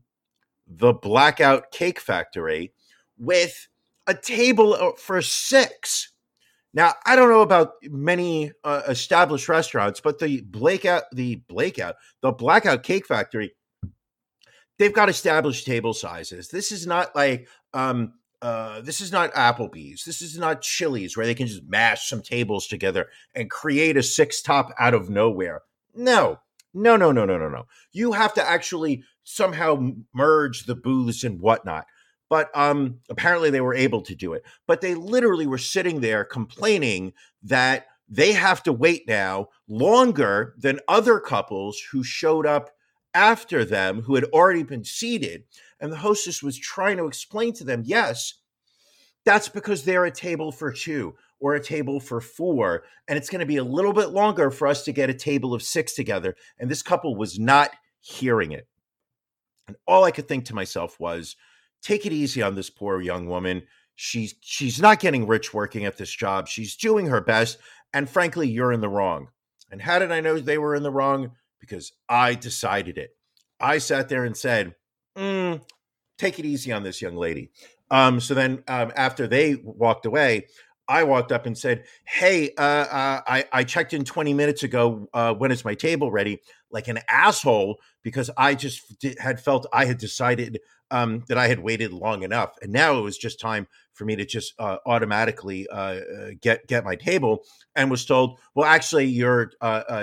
the 0.66 0.94
Blackout 0.94 1.72
Cake 1.72 2.00
Factory 2.00 2.72
with 3.18 3.68
a 4.08 4.14
table 4.14 4.76
uh, 4.76 4.92
for 4.98 5.22
6. 5.22 6.14
Now, 6.74 6.94
I 7.06 7.18
don't 7.18 7.30
know 7.30 7.42
about 7.42 7.74
many 7.84 8.54
uh, 8.64 8.84
established 8.88 9.50
restaurants, 9.50 10.00
but 10.00 10.20
the 10.20 10.40
Blackout 10.40 11.04
the 11.12 11.44
Blackout, 11.50 11.96
the 12.22 12.32
Blackout 12.32 12.84
Cake 12.84 13.06
Factory 13.06 13.52
they've 14.80 14.94
got 14.94 15.10
established 15.10 15.66
table 15.66 15.94
sizes. 15.94 16.48
This 16.48 16.72
is 16.72 16.88
not 16.88 17.14
like 17.14 17.50
um 17.74 18.14
uh, 18.42 18.82
this 18.82 19.02
is 19.02 19.12
not 19.12 19.34
Applebee's. 19.34 20.04
This 20.04 20.22
is 20.22 20.38
not 20.38 20.62
Chili's 20.62 21.16
where 21.16 21.26
they 21.26 21.36
can 21.36 21.48
just 21.48 21.64
mash 21.68 22.10
some 22.10 22.22
tables 22.22 22.68
together 22.68 23.08
and 23.36 23.50
create 23.50 23.98
a 23.98 24.04
six 24.04 24.42
top 24.42 24.74
out 24.80 24.94
of 24.94 25.10
nowhere. 25.10 25.62
No, 25.94 26.40
no, 26.74 26.96
no, 26.96 27.12
no, 27.12 27.26
no, 27.26 27.38
no, 27.38 27.50
no. 27.50 27.68
You 27.92 28.14
have 28.14 28.34
to 28.36 28.48
actually 28.48 29.04
somehow 29.24 29.94
merge 30.14 30.66
the 30.66 30.76
booths 30.76 31.24
and 31.24 31.40
whatnot. 31.40 31.86
But 32.30 32.50
um, 32.58 33.00
apparently 33.10 33.50
they 33.50 33.62
were 33.62 33.76
able 33.76 34.02
to 34.04 34.16
do 34.16 34.34
it. 34.34 34.44
But 34.66 34.82
they 34.82 34.96
literally 34.96 35.48
were 35.48 35.58
sitting 35.58 36.00
there 36.00 36.24
complaining 36.24 37.14
that 37.44 37.88
they 38.08 38.32
have 38.32 38.64
to 38.64 38.74
wait 38.74 39.08
now 39.08 39.50
longer 39.68 40.56
than 40.58 40.80
other 40.88 41.20
couples 41.20 41.82
who 41.92 42.04
showed 42.04 42.46
up 42.46 42.72
after 43.14 43.66
them 43.66 44.02
who 44.02 44.16
had 44.16 44.24
already 44.26 44.64
been 44.64 44.84
seated. 44.84 45.44
And 45.82 45.92
the 45.92 45.98
hostess 45.98 46.42
was 46.42 46.58
trying 46.58 46.98
to 46.98 47.08
explain 47.08 47.54
to 47.54 47.66
them, 47.66 47.82
yes, 47.86 48.36
that's 49.26 49.50
because 49.50 49.84
they're 49.84 50.06
a 50.06 50.12
table 50.12 50.52
for 50.52 50.72
two 50.72 51.16
or 51.40 51.56
a 51.56 51.64
table 51.64 52.00
for 52.00 52.22
four. 52.22 52.84
And 53.08 53.18
it's 53.18 53.30
going 53.30 53.40
to 53.40 53.46
be 53.46 53.58
a 53.58 53.64
little 53.64 53.94
bit 53.94 54.10
longer 54.10 54.52
for 54.52 54.68
us 54.68 54.86
to 54.86 54.94
get 54.94 55.10
a 55.10 55.14
table 55.14 55.54
of 55.54 55.64
six 55.64 55.94
together. 55.94 56.36
And 56.60 56.70
this 56.70 56.84
couple 56.84 57.16
was 57.16 57.40
not 57.40 57.72
hearing 58.00 58.52
it. 58.52 58.68
And 59.68 59.76
all 59.88 60.04
I 60.04 60.12
could 60.12 60.28
think 60.28 60.46
to 60.46 60.56
myself 60.56 61.00
was, 61.00 61.36
take 61.82 62.06
it 62.06 62.14
easy 62.14 62.42
on 62.42 62.56
this 62.56 62.70
poor 62.70 63.02
young 63.02 63.28
woman. 63.28 63.64
She's 63.96 64.36
she's 64.42 64.80
not 64.80 65.00
getting 65.00 65.28
rich 65.28 65.54
working 65.54 65.86
at 65.86 65.98
this 65.98 66.12
job. 66.12 66.48
She's 66.48 66.76
doing 66.76 67.08
her 67.08 67.22
best. 67.22 67.58
And 67.94 68.10
frankly, 68.10 68.48
you're 68.48 68.72
in 68.72 68.82
the 68.82 68.90
wrong. 68.90 69.28
And 69.72 69.82
how 69.82 70.00
did 70.00 70.12
I 70.12 70.22
know 70.22 70.40
they 70.40 70.58
were 70.58 70.76
in 70.76 70.84
the 70.84 70.92
wrong? 70.92 71.32
Because 71.60 71.92
I 72.10 72.36
decided 72.36 72.98
it. 72.98 73.12
I 73.60 73.78
sat 73.78 74.10
there 74.10 74.26
and 74.26 74.36
said, 74.36 74.76
mm, 75.18 75.62
take 76.18 76.40
it 76.40 76.46
easy 76.46 76.72
on 76.72 76.84
this 76.84 77.02
young 77.02 77.16
lady. 77.16 77.50
Um, 77.90 78.20
so 78.20 78.34
then 78.34 78.64
um, 78.68 78.92
after 78.96 79.28
they 79.28 79.56
walked 79.56 80.06
away, 80.06 80.48
I 80.88 81.04
walked 81.04 81.32
up 81.32 81.46
and 81.46 81.58
said, 81.58 81.86
"Hey, 82.06 82.52
uh, 82.58 82.62
uh, 82.62 83.22
I, 83.28 83.46
I, 83.52 83.64
checked 83.64 83.94
in 83.94 84.04
20 84.04 84.34
minutes 84.34 84.64
ago. 84.64 85.08
Uh, 85.14 85.34
when 85.34 85.52
is 85.52 85.64
my 85.64 85.74
table 85.74 86.12
ready?" 86.12 86.42
Like 86.70 86.88
an 86.88 87.00
asshole 87.10 87.80
because 88.04 88.30
I 88.38 88.56
just 88.56 89.06
had 89.20 89.40
felt 89.40 89.68
I 89.72 89.86
had 89.86 89.98
decided 89.98 90.60
um, 90.90 91.24
that 91.30 91.38
I 91.38 91.48
had 91.48 91.60
waited 91.60 91.94
long 91.94 92.24
enough, 92.24 92.56
and 92.62 92.74
now 92.74 92.98
it 92.98 93.02
was 93.02 93.18
just 93.18 93.40
time 93.40 93.68
for 93.94 94.06
me 94.06 94.16
to 94.18 94.26
just 94.26 94.54
uh, 94.60 94.78
automatically 94.86 95.68
uh, 95.70 95.76
uh, 95.76 96.30
get 96.42 96.68
get 96.68 96.84
my 96.84 96.96
table. 96.96 97.44
And 97.76 97.90
was 97.90 98.06
told, 98.06 98.40
"Well, 98.54 98.66
actually, 98.66 99.06
you're 99.06 99.52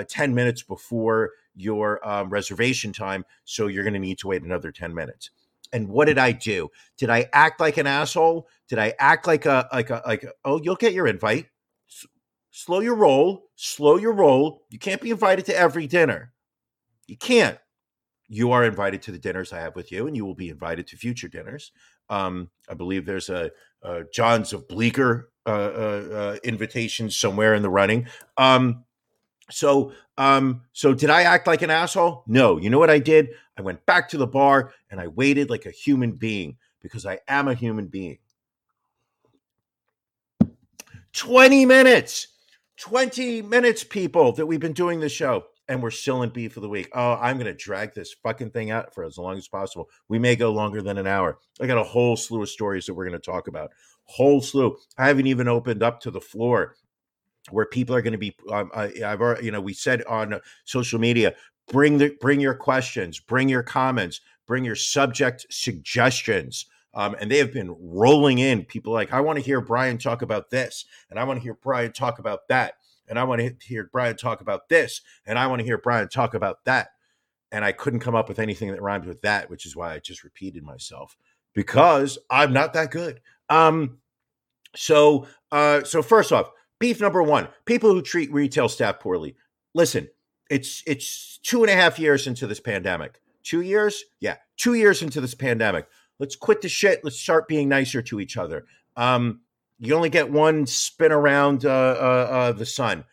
10 0.07 0.33
minutes 0.33 0.63
before 0.63 1.31
your 1.59 2.07
um, 2.07 2.29
reservation 2.29 2.93
time, 2.93 3.25
so 3.43 3.67
you're 3.67 3.83
going 3.83 3.93
to 3.93 3.99
need 3.99 4.19
to 4.19 4.27
wait 4.27 4.43
another 4.43 4.71
10 4.71 4.93
minutes." 4.93 5.31
And 5.71 5.89
what 5.89 6.05
did 6.05 6.17
I 6.17 6.31
do? 6.31 6.69
Did 6.97 7.09
I 7.09 7.29
act 7.31 7.59
like 7.59 7.77
an 7.77 7.87
asshole? 7.87 8.47
Did 8.67 8.79
I 8.79 8.93
act 8.99 9.27
like 9.27 9.45
a 9.45 9.67
like 9.71 9.89
a 9.89 10.01
like 10.05 10.23
a, 10.23 10.31
oh 10.43 10.59
you'll 10.61 10.75
get 10.75 10.93
your 10.93 11.07
invite? 11.07 11.47
S- 11.89 12.07
slow 12.51 12.79
your 12.79 12.95
roll, 12.95 13.49
slow 13.55 13.97
your 13.97 14.13
roll. 14.13 14.63
You 14.69 14.79
can't 14.79 15.01
be 15.01 15.11
invited 15.11 15.45
to 15.45 15.57
every 15.57 15.87
dinner. 15.87 16.33
You 17.07 17.17
can't. 17.17 17.59
You 18.27 18.51
are 18.51 18.63
invited 18.63 19.01
to 19.03 19.11
the 19.11 19.19
dinners 19.19 19.53
I 19.53 19.59
have 19.59 19.75
with 19.75 19.91
you, 19.91 20.07
and 20.07 20.15
you 20.15 20.25
will 20.25 20.35
be 20.35 20.49
invited 20.49 20.87
to 20.87 20.97
future 20.97 21.27
dinners. 21.27 21.71
Um, 22.09 22.49
I 22.69 22.75
believe 22.75 23.05
there's 23.05 23.29
a, 23.29 23.51
a 23.81 24.03
John's 24.13 24.53
of 24.53 24.67
Bleecker 24.67 25.31
uh, 25.45 25.49
uh, 25.49 26.09
uh, 26.13 26.37
invitation 26.43 27.09
somewhere 27.09 27.55
in 27.55 27.63
the 27.63 27.69
running. 27.69 28.07
Um, 28.37 28.85
So, 29.51 29.93
um, 30.17 30.61
so 30.73 30.93
did 30.93 31.09
I 31.09 31.23
act 31.23 31.47
like 31.47 31.61
an 31.61 31.69
asshole? 31.69 32.23
No. 32.27 32.57
You 32.57 32.69
know 32.69 32.79
what 32.79 32.89
I 32.89 32.99
did? 32.99 33.29
I 33.57 33.61
went 33.61 33.85
back 33.85 34.09
to 34.09 34.17
the 34.17 34.27
bar 34.27 34.73
and 34.89 34.99
I 34.99 35.07
waited 35.07 35.49
like 35.49 35.65
a 35.65 35.71
human 35.71 36.13
being 36.13 36.57
because 36.81 37.05
I 37.05 37.19
am 37.27 37.47
a 37.47 37.53
human 37.53 37.87
being. 37.87 38.19
20 41.13 41.65
minutes. 41.65 42.27
20 42.77 43.41
minutes, 43.41 43.83
people, 43.83 44.31
that 44.33 44.45
we've 44.45 44.59
been 44.59 44.73
doing 44.73 44.99
the 44.99 45.09
show. 45.09 45.43
And 45.67 45.83
we're 45.83 45.91
still 45.91 46.23
in 46.23 46.29
beef 46.29 46.57
of 46.57 46.63
the 46.63 46.69
week. 46.69 46.89
Oh, 46.93 47.13
I'm 47.21 47.37
going 47.37 47.45
to 47.45 47.53
drag 47.53 47.93
this 47.93 48.15
fucking 48.23 48.49
thing 48.51 48.71
out 48.71 48.95
for 48.95 49.03
as 49.03 49.19
long 49.19 49.37
as 49.37 49.47
possible. 49.47 49.87
We 50.07 50.17
may 50.17 50.35
go 50.35 50.51
longer 50.51 50.81
than 50.81 50.97
an 50.97 51.05
hour. 51.05 51.37
I 51.61 51.67
got 51.67 51.77
a 51.77 51.83
whole 51.83 52.15
slew 52.15 52.41
of 52.41 52.49
stories 52.49 52.87
that 52.87 52.95
we're 52.95 53.07
going 53.07 53.19
to 53.19 53.23
talk 53.23 53.47
about. 53.47 53.69
Whole 54.05 54.41
slew. 54.41 54.77
I 54.97 55.07
haven't 55.07 55.27
even 55.27 55.47
opened 55.47 55.83
up 55.83 55.99
to 56.01 56.11
the 56.11 56.21
floor 56.21 56.75
where 57.51 57.65
people 57.65 57.95
are 57.95 58.01
going 58.01 58.13
to 58.13 58.19
be. 58.19 58.35
Um, 58.51 58.71
I, 58.73 58.91
have 58.99 59.21
already, 59.21 59.45
you 59.45 59.51
know, 59.51 59.61
we 59.61 59.73
said 59.73 60.03
on 60.03 60.39
social 60.65 60.99
media, 60.99 61.35
bring 61.67 61.97
the 61.97 62.15
bring 62.19 62.39
your 62.39 62.55
questions, 62.55 63.19
bring 63.19 63.49
your 63.49 63.63
comments, 63.63 64.21
bring 64.47 64.63
your 64.63 64.75
subject 64.75 65.45
suggestions. 65.49 66.65
Um, 66.95 67.15
and 67.19 67.29
they 67.29 67.37
have 67.37 67.53
been 67.53 67.75
rolling 67.79 68.39
in. 68.39 68.65
People 68.65 68.93
like, 68.93 69.13
I 69.13 69.21
want 69.21 69.37
to 69.37 69.45
hear 69.45 69.61
Brian 69.61 69.97
talk 69.97 70.21
about 70.21 70.49
this, 70.49 70.85
and 71.09 71.19
I 71.19 71.23
want 71.23 71.39
to 71.39 71.43
hear 71.43 71.53
Brian 71.53 71.91
talk 71.91 72.17
about 72.17 72.47
that, 72.49 72.73
and 73.07 73.19
I 73.19 73.23
want 73.25 73.41
to 73.41 73.55
hear 73.61 73.89
Brian 73.91 74.17
talk 74.17 74.41
about 74.41 74.69
this, 74.69 75.01
and 75.25 75.37
I 75.37 75.45
want 75.47 75.59
to 75.59 75.65
hear 75.65 75.77
Brian 75.77 76.09
talk 76.09 76.33
about 76.33 76.65
that. 76.65 76.89
And 77.51 77.65
I 77.65 77.71
couldn't 77.71 78.01
come 78.01 78.15
up 78.15 78.29
with 78.29 78.39
anything 78.39 78.71
that 78.71 78.81
rhymes 78.81 79.07
with 79.07 79.21
that, 79.21 79.49
which 79.49 79.65
is 79.65 79.75
why 79.75 79.93
I 79.93 79.99
just 79.99 80.23
repeated 80.23 80.63
myself 80.63 81.15
because 81.53 82.17
I'm 82.29 82.53
not 82.53 82.73
that 82.73 82.91
good. 82.91 83.21
Um, 83.49 83.97
so, 84.75 85.27
uh, 85.51 85.83
so 85.83 86.01
first 86.01 86.31
off, 86.31 86.51
beef 86.79 86.99
number 86.99 87.21
one: 87.21 87.49
people 87.65 87.91
who 87.91 88.01
treat 88.01 88.31
retail 88.31 88.69
staff 88.69 88.99
poorly. 88.99 89.35
Listen, 89.73 90.09
it's 90.49 90.83
it's 90.87 91.39
two 91.43 91.63
and 91.63 91.71
a 91.71 91.75
half 91.75 91.99
years 91.99 92.27
into 92.27 92.47
this 92.47 92.59
pandemic. 92.59 93.21
Two 93.43 93.61
years, 93.61 94.03
yeah, 94.19 94.37
two 94.57 94.73
years 94.73 95.01
into 95.01 95.21
this 95.21 95.35
pandemic. 95.35 95.87
Let's 96.19 96.35
quit 96.35 96.61
the 96.61 96.69
shit. 96.69 97.03
Let's 97.03 97.19
start 97.19 97.47
being 97.47 97.69
nicer 97.69 98.01
to 98.01 98.19
each 98.19 98.35
other. 98.35 98.65
Um, 98.97 99.41
you 99.79 99.95
only 99.95 100.09
get 100.09 100.29
one 100.29 100.65
spin 100.65 101.11
around 101.11 101.65
uh, 101.65 101.69
uh, 101.69 102.27
uh, 102.31 102.51
the 102.51 102.65
sun. 102.65 103.05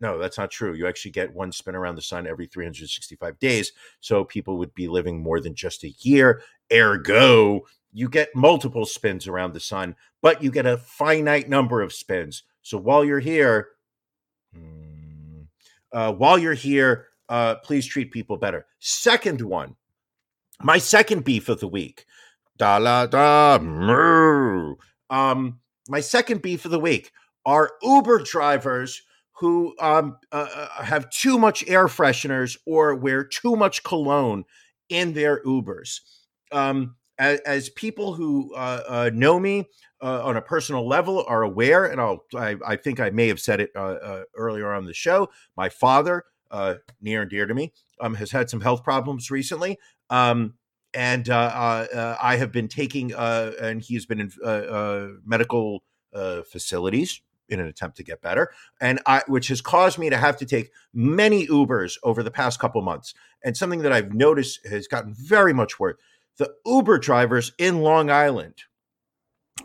No, 0.00 0.16
that's 0.16 0.38
not 0.38 0.50
true. 0.50 0.72
You 0.72 0.88
actually 0.88 1.10
get 1.10 1.34
one 1.34 1.52
spin 1.52 1.74
around 1.74 1.96
the 1.96 2.02
sun 2.02 2.26
every 2.26 2.46
365 2.46 3.38
days. 3.38 3.72
So 4.00 4.24
people 4.24 4.56
would 4.56 4.74
be 4.74 4.88
living 4.88 5.22
more 5.22 5.40
than 5.40 5.54
just 5.54 5.84
a 5.84 5.94
year. 6.00 6.42
Ergo, 6.72 7.66
you 7.92 8.08
get 8.08 8.34
multiple 8.34 8.86
spins 8.86 9.28
around 9.28 9.52
the 9.52 9.60
sun, 9.60 9.96
but 10.22 10.42
you 10.42 10.50
get 10.50 10.64
a 10.64 10.78
finite 10.78 11.50
number 11.50 11.82
of 11.82 11.92
spins. 11.92 12.44
So 12.62 12.78
while 12.78 13.04
you're 13.04 13.20
here, 13.20 13.68
hmm, 14.54 15.42
uh, 15.92 16.12
while 16.12 16.38
you're 16.38 16.54
here, 16.54 17.06
uh, 17.28 17.56
please 17.56 17.86
treat 17.86 18.10
people 18.10 18.36
better. 18.36 18.66
Second 18.80 19.40
one, 19.40 19.76
my 20.62 20.78
second 20.78 21.24
beef 21.24 21.48
of 21.48 21.60
the 21.60 21.68
week. 21.68 22.06
Da 22.58 22.76
la 22.76 23.06
da. 23.06 23.54
Um, 25.08 25.60
my 25.88 26.00
second 26.00 26.42
beef 26.42 26.64
of 26.64 26.70
the 26.70 26.78
week 26.78 27.10
are 27.46 27.72
Uber 27.82 28.20
drivers 28.20 29.02
who 29.32 29.74
um, 29.80 30.18
uh, 30.32 30.46
uh, 30.54 30.82
have 30.82 31.08
too 31.08 31.38
much 31.38 31.66
air 31.66 31.86
fresheners 31.86 32.58
or 32.66 32.94
wear 32.94 33.24
too 33.24 33.56
much 33.56 33.82
cologne 33.82 34.44
in 34.90 35.14
their 35.14 35.42
Ubers. 35.44 36.00
Um, 36.52 36.96
as, 37.18 37.40
as, 37.40 37.70
people 37.70 38.12
who 38.12 38.54
uh, 38.54 38.82
uh, 38.86 39.10
know 39.14 39.40
me 39.40 39.66
uh, 40.02 40.24
on 40.24 40.36
a 40.36 40.42
personal 40.42 40.86
level 40.86 41.24
are 41.26 41.42
aware, 41.42 41.84
and 41.84 42.00
I'll, 42.00 42.24
I, 42.34 42.56
I 42.66 42.76
think 42.76 43.00
I 43.00 43.10
may 43.10 43.28
have 43.28 43.40
said 43.40 43.60
it 43.60 43.70
uh, 43.76 44.22
earlier 44.36 44.72
on 44.72 44.84
the 44.84 44.94
show. 44.94 45.28
My 45.56 45.68
father, 45.68 46.24
near 47.00 47.22
and 47.22 47.30
dear 47.30 47.46
to 47.46 47.54
me, 47.54 47.72
um, 48.00 48.14
has 48.14 48.30
had 48.30 48.50
some 48.50 48.60
health 48.60 48.82
problems 48.82 49.30
recently. 49.30 49.78
Um, 50.08 50.54
and 50.92 51.28
uh, 51.28 51.34
uh, 51.34 51.86
uh, 51.94 52.16
I 52.20 52.36
have 52.36 52.52
been 52.52 52.68
taking, 52.68 53.14
uh, 53.14 53.52
and 53.60 53.80
he's 53.80 54.06
been 54.06 54.20
in 54.20 54.32
uh, 54.42 54.46
uh, 54.46 55.08
medical 55.24 55.82
facilities 56.12 57.20
in 57.48 57.60
an 57.60 57.66
attempt 57.66 57.96
to 57.96 58.04
get 58.04 58.20
better, 58.20 58.52
and 58.80 59.00
I, 59.06 59.22
which 59.26 59.48
has 59.48 59.60
caused 59.60 59.98
me 59.98 60.10
to 60.10 60.16
have 60.16 60.36
to 60.38 60.46
take 60.46 60.70
many 60.92 61.46
Ubers 61.46 61.98
over 62.02 62.22
the 62.22 62.30
past 62.30 62.60
couple 62.60 62.80
months. 62.82 63.14
And 63.44 63.56
something 63.56 63.82
that 63.82 63.92
I've 63.92 64.12
noticed 64.12 64.66
has 64.66 64.86
gotten 64.86 65.14
very 65.14 65.52
much 65.52 65.78
worse: 65.78 65.96
the 66.38 66.52
Uber 66.66 66.98
drivers 66.98 67.52
in 67.58 67.80
Long 67.82 68.10
Island. 68.10 68.64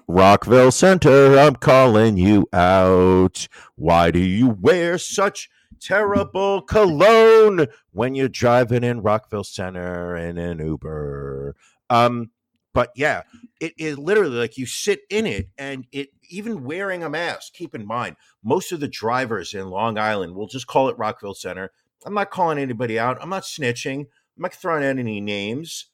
Rockville 0.08 0.72
Centre, 0.72 1.38
I'm 1.38 1.56
calling 1.56 2.18
you 2.18 2.48
out. 2.54 3.48
Why 3.76 4.12
do 4.12 4.20
you 4.20 4.50
wear 4.50 4.98
such 4.98 5.50
terrible 5.80 6.62
cologne 6.62 7.68
when 7.92 8.16
you're 8.16 8.28
driving 8.28 8.84
in 8.84 9.02
Rockville 9.02 9.44
Centre 9.44 10.16
in 10.16 10.38
an 10.38 10.60
Uber. 10.60 11.56
Um, 11.90 12.32
but 12.74 12.90
yeah, 12.96 13.22
it 13.62 13.74
is 13.78 13.98
literally 13.98 14.36
like 14.36 14.58
you 14.58 14.66
sit 14.66 15.02
in 15.10 15.26
it 15.26 15.50
and 15.58 15.86
it 15.92 16.10
even 16.30 16.64
wearing 16.64 17.04
a 17.04 17.10
mask. 17.10 17.54
Keep 17.54 17.76
in 17.76 17.86
mind, 17.86 18.16
most 18.44 18.72
of 18.72 18.80
the 18.80 18.88
drivers 18.88 19.54
in 19.54 19.70
Long 19.70 19.98
Island, 19.98 20.36
we'll 20.36 20.48
just 20.48 20.68
call 20.68 20.90
it 20.90 20.98
Rockville 20.98 21.36
Centre. 21.36 21.72
I'm 22.06 22.14
not 22.14 22.32
calling 22.32 22.58
anybody 22.58 23.00
out. 23.00 23.18
I'm 23.22 23.30
not 23.30 23.44
snitching. 23.44 24.02
I'm 24.02 24.42
not 24.42 24.54
throwing 24.54 24.84
out 24.84 24.98
any 24.98 25.22
names. 25.22 25.88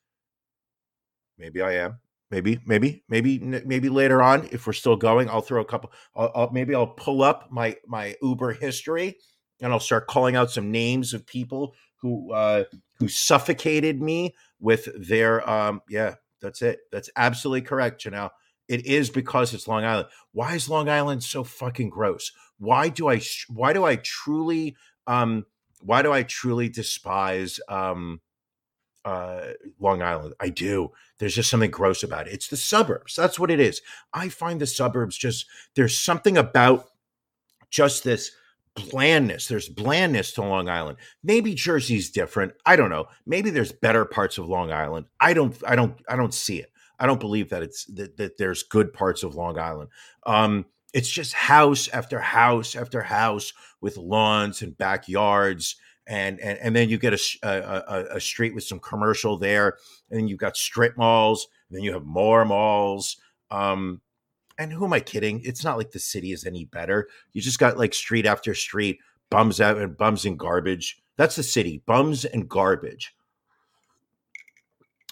Maybe 1.37 1.61
I 1.61 1.73
am. 1.73 1.99
Maybe, 2.31 2.59
maybe, 2.65 3.03
maybe, 3.09 3.39
maybe 3.39 3.89
later 3.89 4.21
on, 4.21 4.47
if 4.51 4.65
we're 4.65 4.73
still 4.73 4.95
going, 4.95 5.29
I'll 5.29 5.41
throw 5.41 5.61
a 5.61 5.65
couple. 5.65 5.91
I'll, 6.15 6.31
I'll, 6.33 6.51
maybe 6.51 6.73
I'll 6.73 6.87
pull 6.87 7.21
up 7.21 7.49
my 7.51 7.75
my 7.85 8.15
Uber 8.21 8.53
history 8.53 9.17
and 9.59 9.71
I'll 9.71 9.79
start 9.79 10.07
calling 10.07 10.35
out 10.35 10.49
some 10.49 10.71
names 10.71 11.13
of 11.13 11.27
people 11.27 11.75
who 11.97 12.31
uh, 12.31 12.63
who 12.99 13.07
suffocated 13.07 14.01
me 14.01 14.33
with 14.59 14.87
their 14.97 15.47
um, 15.47 15.81
yeah. 15.89 16.15
That's 16.41 16.63
it. 16.63 16.79
That's 16.91 17.11
absolutely 17.15 17.61
correct, 17.61 18.03
Janelle. 18.03 18.31
It 18.67 18.85
is 18.87 19.11
because 19.11 19.53
it's 19.53 19.67
Long 19.67 19.83
Island. 19.83 20.07
Why 20.31 20.55
is 20.55 20.67
Long 20.67 20.89
Island 20.89 21.23
so 21.23 21.43
fucking 21.43 21.91
gross? 21.91 22.31
Why 22.57 22.89
do 22.89 23.09
I 23.09 23.21
why 23.47 23.73
do 23.73 23.83
I 23.83 23.97
truly 23.97 24.75
um 25.05 25.45
why 25.81 26.01
do 26.01 26.11
I 26.11 26.23
truly 26.23 26.67
despise 26.67 27.59
um 27.67 28.21
uh 29.05 29.53
Long 29.79 30.01
Island? 30.01 30.33
I 30.39 30.49
do. 30.49 30.91
There's 31.17 31.35
just 31.35 31.49
something 31.49 31.71
gross 31.71 32.03
about 32.03 32.27
it. 32.27 32.33
It's 32.33 32.47
the 32.47 32.57
suburbs. 32.57 33.15
That's 33.15 33.39
what 33.39 33.51
it 33.51 33.59
is. 33.59 33.81
I 34.13 34.29
find 34.29 34.59
the 34.61 34.67
suburbs 34.67 35.17
just 35.17 35.45
there's 35.75 35.97
something 35.97 36.37
about 36.37 36.87
just 37.69 38.03
this 38.03 38.31
blandness. 38.75 39.47
There's 39.47 39.69
blandness 39.69 40.33
to 40.33 40.41
Long 40.41 40.69
Island. 40.69 40.97
Maybe 41.23 41.53
Jersey's 41.53 42.09
different. 42.09 42.53
I 42.65 42.75
don't 42.75 42.89
know. 42.89 43.07
Maybe 43.25 43.49
there's 43.49 43.71
better 43.71 44.05
parts 44.05 44.37
of 44.37 44.47
Long 44.47 44.71
Island. 44.71 45.07
I 45.19 45.33
don't. 45.33 45.55
I 45.65 45.75
don't. 45.75 45.99
I 46.07 46.15
don't 46.15 46.33
see 46.33 46.57
it. 46.57 46.71
I 46.99 47.07
don't 47.07 47.19
believe 47.19 47.49
that 47.49 47.63
it's 47.63 47.85
that, 47.85 48.17
that 48.17 48.37
there's 48.37 48.63
good 48.63 48.93
parts 48.93 49.23
of 49.23 49.35
Long 49.35 49.57
Island. 49.57 49.89
Um, 50.25 50.65
it's 50.93 51.09
just 51.09 51.33
house 51.33 51.87
after 51.89 52.19
house 52.19 52.75
after 52.75 53.01
house 53.01 53.53
with 53.79 53.97
lawns 53.97 54.61
and 54.61 54.77
backyards. 54.77 55.77
And, 56.07 56.39
and, 56.39 56.57
and 56.59 56.75
then 56.75 56.89
you 56.89 56.97
get 56.97 57.13
a, 57.13 57.37
a, 57.43 58.15
a 58.15 58.19
street 58.19 58.55
with 58.55 58.63
some 58.63 58.79
commercial 58.79 59.37
there, 59.37 59.77
and 60.09 60.29
you've 60.29 60.39
got 60.39 60.57
strip 60.57 60.97
malls, 60.97 61.47
then 61.69 61.83
you 61.83 61.93
have 61.93 62.05
more 62.05 62.43
malls. 62.43 63.17
Um, 63.49 64.01
and 64.57 64.73
who 64.73 64.85
am 64.85 64.93
I 64.93 64.99
kidding? 64.99 65.41
It's 65.43 65.63
not 65.63 65.77
like 65.77 65.91
the 65.91 65.99
city 65.99 66.31
is 66.31 66.45
any 66.45 66.65
better. 66.65 67.07
You 67.33 67.41
just 67.41 67.59
got 67.59 67.77
like 67.77 67.93
street 67.93 68.25
after 68.25 68.53
street, 68.53 68.99
bums 69.29 69.61
out 69.61 69.77
and 69.77 69.97
bums 69.97 70.25
and 70.25 70.37
garbage. 70.37 71.01
That's 71.17 71.35
the 71.35 71.43
city, 71.43 71.83
bums 71.85 72.25
and 72.25 72.49
garbage. 72.49 73.15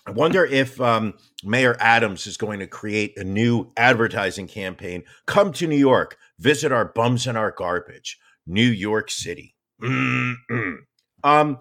I 0.05 0.11
wonder 0.11 0.43
if 0.43 0.81
um, 0.81 1.13
Mayor 1.43 1.77
Adams 1.79 2.25
is 2.25 2.35
going 2.35 2.59
to 2.59 2.67
create 2.67 3.17
a 3.17 3.23
new 3.23 3.71
advertising 3.77 4.47
campaign. 4.47 5.03
Come 5.27 5.53
to 5.53 5.67
New 5.67 5.77
York, 5.77 6.17
visit 6.39 6.71
our 6.71 6.85
bums 6.85 7.27
and 7.27 7.37
our 7.37 7.51
garbage, 7.51 8.17
New 8.47 8.67
York 8.67 9.11
City. 9.11 9.55
Mm-mm. 9.81 10.77
Um, 11.23 11.59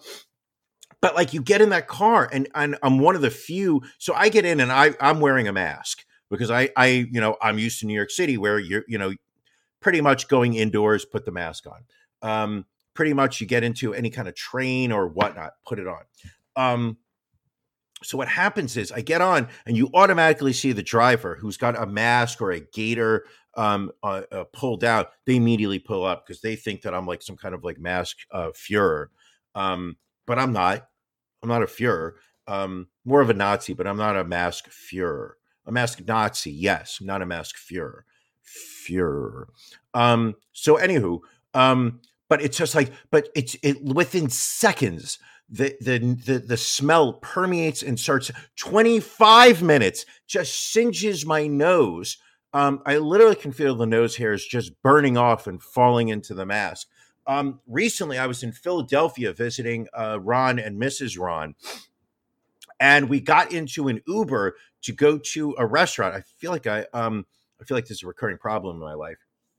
but 1.00 1.14
like 1.14 1.32
you 1.32 1.42
get 1.42 1.60
in 1.60 1.70
that 1.70 1.86
car, 1.86 2.28
and, 2.32 2.48
and 2.54 2.76
I'm 2.82 2.98
one 2.98 3.14
of 3.14 3.22
the 3.22 3.30
few. 3.30 3.82
So 3.98 4.14
I 4.14 4.28
get 4.28 4.44
in, 4.44 4.60
and 4.60 4.72
I 4.72 4.94
I'm 5.00 5.20
wearing 5.20 5.48
a 5.48 5.52
mask 5.52 6.04
because 6.30 6.50
I, 6.50 6.70
I, 6.76 7.08
you 7.10 7.20
know, 7.20 7.36
I'm 7.40 7.58
used 7.58 7.80
to 7.80 7.86
New 7.86 7.94
York 7.94 8.10
City 8.10 8.36
where 8.36 8.58
you're, 8.58 8.84
you 8.86 8.98
know, 8.98 9.12
pretty 9.80 10.00
much 10.00 10.28
going 10.28 10.54
indoors, 10.54 11.04
put 11.04 11.24
the 11.24 11.32
mask 11.32 11.64
on. 11.66 11.84
Um, 12.22 12.66
pretty 12.94 13.12
much 13.12 13.40
you 13.40 13.46
get 13.46 13.62
into 13.62 13.94
any 13.94 14.10
kind 14.10 14.28
of 14.28 14.34
train 14.34 14.90
or 14.92 15.06
whatnot, 15.06 15.52
put 15.64 15.78
it 15.78 15.86
on. 15.86 16.02
Um, 16.56 16.98
so 18.02 18.18
what 18.18 18.28
happens 18.28 18.76
is 18.76 18.92
I 18.92 19.00
get 19.00 19.20
on 19.20 19.48
and 19.66 19.76
you 19.76 19.90
automatically 19.94 20.52
see 20.52 20.72
the 20.72 20.82
driver 20.82 21.36
who's 21.40 21.56
got 21.56 21.80
a 21.80 21.86
mask 21.86 22.40
or 22.40 22.52
a 22.52 22.60
gaiter 22.60 23.24
um, 23.58 23.90
uh, 24.04 24.22
uh, 24.30 24.44
pulled 24.52 24.84
out. 24.84 25.10
They 25.26 25.36
immediately 25.36 25.80
pull 25.80 26.04
up 26.04 26.24
because 26.24 26.40
they 26.40 26.56
think 26.56 26.82
that 26.82 26.94
I'm 26.94 27.06
like 27.06 27.20
some 27.20 27.36
kind 27.36 27.54
of 27.54 27.64
like 27.64 27.78
mask 27.78 28.18
uh, 28.30 28.50
Fuhrer. 28.54 29.08
Um, 29.54 29.96
but 30.26 30.38
I'm 30.38 30.52
not. 30.52 30.88
I'm 31.42 31.48
not 31.48 31.62
a 31.62 31.66
Fuhrer. 31.66 32.12
Um, 32.46 32.86
more 33.04 33.20
of 33.20 33.30
a 33.30 33.34
Nazi, 33.34 33.74
but 33.74 33.86
I'm 33.86 33.96
not 33.96 34.16
a 34.16 34.24
mask 34.24 34.70
Fuhrer. 34.70 35.32
A 35.66 35.72
mask 35.72 36.00
Nazi, 36.06 36.52
yes, 36.52 37.00
not 37.02 37.20
a 37.20 37.26
mask 37.26 37.56
Fuhrer. 37.56 38.02
Fuhrer. 38.86 39.46
Um, 39.92 40.36
so, 40.52 40.76
anywho, 40.76 41.20
um, 41.52 42.00
but 42.28 42.40
it's 42.40 42.56
just 42.56 42.76
like, 42.76 42.92
but 43.10 43.28
it's 43.34 43.56
it 43.62 43.82
within 43.84 44.30
seconds. 44.30 45.18
The, 45.50 45.74
the 45.80 45.98
the 45.98 46.38
the 46.40 46.56
smell 46.58 47.14
permeates 47.14 47.82
and 47.82 47.98
starts 47.98 48.30
25 48.56 49.62
minutes 49.62 50.04
just 50.26 50.72
singes 50.72 51.24
my 51.24 51.46
nose 51.46 52.18
um, 52.52 52.82
I 52.86 52.98
literally 52.98 53.36
can 53.36 53.52
feel 53.52 53.74
the 53.74 53.86
nose 53.86 54.16
hairs 54.16 54.46
just 54.46 54.80
burning 54.82 55.16
off 55.16 55.46
and 55.46 55.62
falling 55.62 56.08
into 56.08 56.34
the 56.34 56.46
mask. 56.46 56.88
Um, 57.26 57.60
recently, 57.66 58.16
I 58.16 58.26
was 58.26 58.42
in 58.42 58.52
Philadelphia 58.52 59.32
visiting 59.34 59.86
uh, 59.92 60.18
Ron 60.20 60.58
and 60.58 60.80
Mrs. 60.80 61.18
Ron, 61.18 61.54
and 62.80 63.10
we 63.10 63.20
got 63.20 63.52
into 63.52 63.88
an 63.88 64.00
Uber 64.06 64.56
to 64.82 64.92
go 64.92 65.18
to 65.18 65.54
a 65.58 65.66
restaurant. 65.66 66.14
I 66.14 66.22
feel 66.38 66.50
like 66.50 66.66
I 66.66 66.86
um, 66.94 67.26
I 67.60 67.64
feel 67.64 67.76
like 67.76 67.84
this 67.84 67.98
is 67.98 68.02
a 68.02 68.06
recurring 68.06 68.38
problem 68.38 68.76
in 68.76 68.82
my 68.82 68.94
life, 68.94 69.18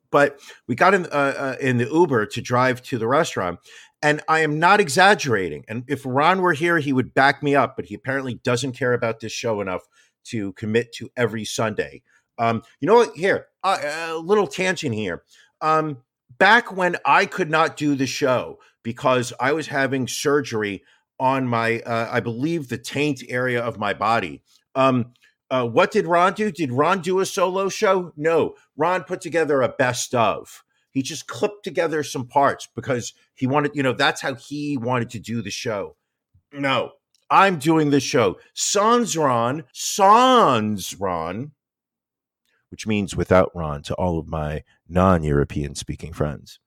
but 0.10 0.40
we 0.66 0.74
got 0.74 0.96
in 0.96 1.06
uh, 1.06 1.10
uh, 1.38 1.56
in 1.62 1.78
the 1.78 1.88
Uber 1.88 2.26
to 2.26 2.42
drive 2.42 2.82
to 2.84 2.98
the 2.98 3.08
restaurant, 3.08 3.60
and 4.02 4.22
I 4.28 4.40
am 4.40 4.58
not 4.58 4.80
exaggerating. 4.80 5.64
And 5.68 5.84
if 5.88 6.02
Ron 6.06 6.42
were 6.42 6.54
here, 6.54 6.80
he 6.80 6.92
would 6.92 7.14
back 7.14 7.44
me 7.44 7.56
up, 7.56 7.76
but 7.76 7.86
he 7.86 7.94
apparently 7.94 8.36
doesn't 8.44 8.72
care 8.74 8.94
about 8.94 9.20
this 9.20 9.32
show 9.32 9.62
enough 9.62 9.84
to 10.26 10.54
commit 10.54 10.92
to 10.94 11.12
every 11.16 11.46
Sunday. 11.46 12.02
Um, 12.40 12.64
you 12.80 12.88
know 12.88 12.96
what? 12.96 13.16
Here, 13.16 13.48
uh, 13.64 13.78
a 13.84 14.18
little 14.18 14.48
tangent 14.48 14.96
here. 14.96 15.24
Um, 15.62 15.98
back 16.40 16.76
when 16.76 16.96
I 17.06 17.26
could 17.26 17.50
not 17.50 17.78
do 17.78 17.96
the 17.96 18.08
show 18.08 18.60
because 18.82 19.34
I 19.40 19.52
was 19.52 19.68
having 19.68 20.08
surgery 20.08 20.84
on 21.20 21.48
my, 21.48 21.82
uh, 21.82 22.10
I 22.12 22.22
believe, 22.22 22.70
the 22.70 22.78
taint 22.78 23.22
area 23.28 23.62
of 23.62 23.78
my 23.78 23.94
body. 23.94 24.42
Um, 24.74 25.12
uh, 25.52 25.68
what 25.68 25.92
did 25.92 26.08
Ron 26.08 26.34
do? 26.34 26.52
Did 26.52 26.72
Ron 26.72 27.02
do 27.02 27.20
a 27.20 27.26
solo 27.26 27.70
show? 27.70 28.14
No. 28.16 28.56
Ron 28.78 29.04
put 29.04 29.20
together 29.20 29.62
a 29.62 29.70
best 29.70 30.16
of. 30.16 30.64
He 30.92 31.02
just 31.02 31.28
clipped 31.28 31.64
together 31.64 32.04
some 32.04 32.28
parts 32.28 32.68
because 32.74 33.14
he 33.36 33.48
wanted, 33.48 33.76
you 33.76 33.84
know, 33.84 33.94
that's 33.94 34.22
how 34.22 34.36
he 34.36 34.78
wanted 34.78 35.10
to 35.12 35.20
do 35.20 35.42
the 35.42 35.52
show. 35.52 35.96
No, 36.52 36.94
I'm 37.30 37.60
doing 37.60 37.90
the 37.90 38.00
show. 38.00 38.38
Sans 38.54 39.16
Ron, 39.16 39.66
Sans 39.74 40.96
Ron 41.00 41.52
which 42.70 42.88
means 42.88 43.16
without 43.16 43.52
Ron 43.56 43.82
to 43.84 43.94
all 43.96 44.20
of 44.20 44.28
my 44.28 44.64
non-European 44.88 45.76
speaking 45.76 46.14
friends. 46.14 46.60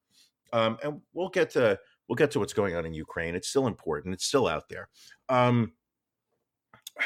Um, 0.53 0.79
and 0.83 1.01
we'll 1.13 1.29
get 1.29 1.51
to 1.51 1.79
we'll 2.09 2.17
get 2.17 2.31
to 2.33 2.39
what's 2.39 2.53
going 2.53 2.75
on 2.77 2.85
in 2.85 2.93
Ukraine. 2.93 3.35
It's 3.35 3.49
still 3.49 3.67
important. 3.67 4.15
It's 4.15 4.27
still 4.27 4.47
out 4.47 4.69
there. 4.69 4.89
Um, 5.29 5.73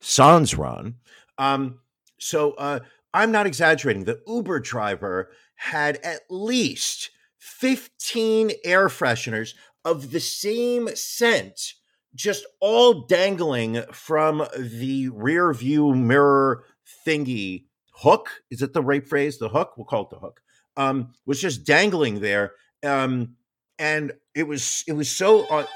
sans 0.00 0.56
Ron. 0.56 0.96
Um, 1.38 1.78
so 2.18 2.52
uh, 2.52 2.80
I'm 3.14 3.32
not 3.32 3.46
exaggerating. 3.46 4.04
The 4.04 4.20
Uber 4.26 4.60
driver 4.60 5.30
had 5.54 5.96
at 6.04 6.20
least 6.28 7.10
15 7.38 8.52
air 8.64 8.88
fresheners 8.88 9.54
of 9.84 10.10
the 10.10 10.20
same 10.20 10.88
scent 10.94 11.74
just 12.14 12.44
all 12.60 13.06
dangling 13.06 13.82
from 13.92 14.44
the 14.58 15.08
rear 15.10 15.52
view 15.52 15.94
mirror 15.94 16.64
thingy 17.06 17.64
hook 17.92 18.42
is 18.50 18.62
it 18.62 18.72
the 18.72 18.82
right 18.82 19.06
phrase? 19.06 19.38
The 19.38 19.48
hook? 19.48 19.74
We'll 19.76 19.86
call 19.86 20.02
it 20.02 20.10
the 20.10 20.18
hook. 20.18 20.40
Um 20.76 21.12
was 21.26 21.40
just 21.40 21.64
dangling 21.64 22.20
there 22.20 22.52
um 22.84 23.36
and 23.78 24.12
it 24.34 24.46
was 24.46 24.84
it 24.86 24.92
was 24.92 25.10
so 25.10 25.66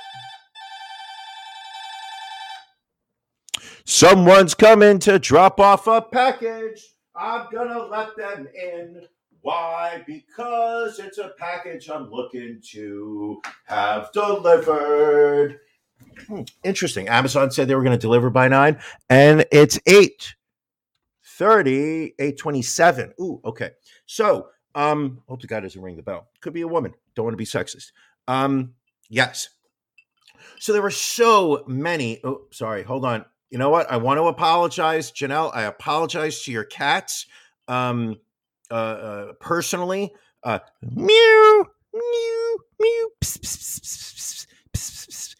someone's 3.84 4.54
coming 4.54 4.98
to 5.00 5.18
drop 5.18 5.60
off 5.60 5.86
a 5.86 6.00
package. 6.00 6.82
I'm 7.14 7.46
gonna 7.52 7.84
let 7.84 8.16
them 8.16 8.48
in. 8.54 9.02
Why? 9.40 10.02
Because 10.06 10.98
it's 10.98 11.18
a 11.18 11.32
package 11.38 11.90
i'm 11.90 12.10
looking 12.10 12.62
to 12.70 13.42
have 13.66 14.10
delivered. 14.12 15.60
Hmm, 16.26 16.42
interesting. 16.62 17.08
Amazon 17.08 17.50
said 17.50 17.68
they 17.68 17.74
were 17.74 17.82
going 17.82 17.96
to 17.96 18.00
deliver 18.00 18.30
by 18.30 18.48
nine 18.48 18.78
and 19.10 19.44
it's 19.52 19.78
eight 19.86 20.34
30, 21.38 22.14
827. 22.18 23.14
Ooh, 23.20 23.40
okay. 23.44 23.70
So, 24.06 24.48
um, 24.74 25.22
hope 25.28 25.40
the 25.40 25.46
guy 25.46 25.60
doesn't 25.60 25.80
ring 25.80 25.96
the 25.96 26.02
bell. 26.02 26.28
Could 26.40 26.52
be 26.52 26.62
a 26.62 26.68
woman. 26.68 26.94
Don't 27.14 27.24
want 27.24 27.34
to 27.34 27.38
be 27.38 27.44
sexist. 27.44 27.92
Um, 28.28 28.74
yes. 29.08 29.48
So 30.58 30.72
there 30.72 30.82
were 30.82 30.90
so 30.90 31.64
many. 31.66 32.20
Oh, 32.24 32.42
sorry. 32.50 32.82
Hold 32.82 33.04
on. 33.04 33.24
You 33.50 33.58
know 33.58 33.70
what? 33.70 33.90
I 33.90 33.96
want 33.96 34.18
to 34.18 34.24
apologize, 34.24 35.12
Janelle. 35.12 35.54
I 35.54 35.62
apologize 35.62 36.42
to 36.42 36.52
your 36.52 36.64
cats. 36.64 37.26
Um, 37.68 38.16
uh, 38.70 38.74
uh 38.74 39.32
personally. 39.40 40.12
Uh, 40.42 40.58
meow, 40.82 41.64
meow, 41.94 42.56
meow, 42.80 43.08
pss, 43.22 43.38
pss, 43.38 43.80
pss, 43.80 44.46
pss. 44.72 45.34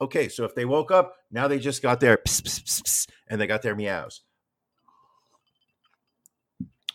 Okay, 0.00 0.28
so 0.28 0.44
if 0.44 0.54
they 0.54 0.64
woke 0.64 0.90
up, 0.90 1.16
now 1.30 1.48
they 1.48 1.58
just 1.58 1.80
got 1.80 2.00
their 2.00 2.18
pss, 2.18 2.42
pss, 2.42 2.82
pss, 2.82 3.06
and 3.28 3.40
they 3.40 3.46
got 3.46 3.62
their 3.62 3.74
meows 3.74 4.22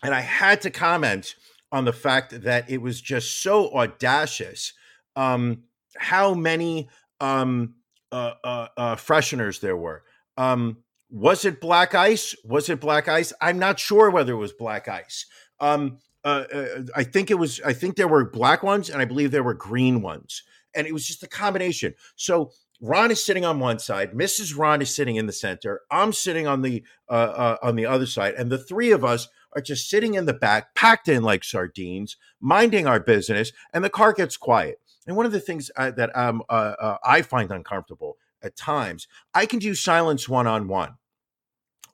and 0.02 0.14
I 0.14 0.20
had 0.20 0.60
to 0.62 0.70
comment 0.70 1.34
on 1.72 1.84
the 1.84 1.92
fact 1.92 2.42
that 2.42 2.68
it 2.70 2.82
was 2.82 3.00
just 3.00 3.42
so 3.42 3.72
audacious. 3.72 4.72
Um, 5.16 5.64
how 5.96 6.34
many 6.34 6.88
um, 7.20 7.74
uh, 8.12 8.32
uh, 8.42 8.68
uh, 8.76 8.96
fresheners 8.96 9.60
there 9.60 9.76
were? 9.76 10.02
Um, 10.36 10.78
was 11.10 11.44
it 11.44 11.60
black 11.60 11.94
ice? 11.94 12.34
Was 12.44 12.68
it 12.68 12.80
black 12.80 13.08
ice? 13.08 13.32
I'm 13.40 13.58
not 13.58 13.80
sure 13.80 14.10
whether 14.10 14.32
it 14.32 14.36
was 14.36 14.52
black 14.52 14.88
ice. 14.88 15.26
Um, 15.58 15.98
uh, 16.24 16.44
uh, 16.52 16.66
I 16.94 17.04
think 17.04 17.30
it 17.30 17.38
was. 17.38 17.60
I 17.64 17.72
think 17.72 17.96
there 17.96 18.08
were 18.08 18.24
black 18.24 18.62
ones, 18.62 18.90
and 18.90 19.00
I 19.00 19.04
believe 19.04 19.30
there 19.30 19.42
were 19.42 19.54
green 19.54 20.02
ones, 20.02 20.42
and 20.74 20.86
it 20.86 20.92
was 20.92 21.06
just 21.06 21.22
a 21.22 21.28
combination. 21.28 21.94
So 22.16 22.52
Ron 22.80 23.10
is 23.10 23.22
sitting 23.22 23.44
on 23.44 23.60
one 23.60 23.78
side, 23.78 24.12
Mrs. 24.12 24.56
Ron 24.56 24.80
is 24.80 24.94
sitting 24.94 25.16
in 25.16 25.26
the 25.26 25.32
center. 25.32 25.82
I'm 25.90 26.12
sitting 26.12 26.46
on 26.46 26.62
the 26.62 26.82
uh, 27.08 27.12
uh, 27.12 27.56
on 27.62 27.76
the 27.76 27.86
other 27.86 28.06
side, 28.06 28.34
and 28.34 28.50
the 28.50 28.58
three 28.58 28.90
of 28.90 29.04
us 29.04 29.28
are 29.54 29.62
just 29.62 29.88
sitting 29.88 30.14
in 30.14 30.26
the 30.26 30.32
back, 30.32 30.74
packed 30.74 31.08
in 31.08 31.22
like 31.22 31.44
sardines, 31.44 32.16
minding 32.40 32.86
our 32.86 33.00
business, 33.00 33.52
and 33.72 33.84
the 33.84 33.90
car 33.90 34.12
gets 34.12 34.36
quiet. 34.36 34.80
And 35.06 35.16
one 35.16 35.26
of 35.26 35.32
the 35.32 35.40
things 35.40 35.70
uh, 35.76 35.90
that 35.92 36.16
um, 36.16 36.42
uh, 36.48 36.74
uh, 36.80 36.96
I 37.04 37.22
find 37.22 37.50
uncomfortable 37.50 38.16
at 38.42 38.56
times, 38.56 39.08
I 39.34 39.46
can 39.46 39.58
do 39.58 39.74
silence 39.74 40.28
one 40.28 40.46
on 40.46 40.68
one. 40.68 40.94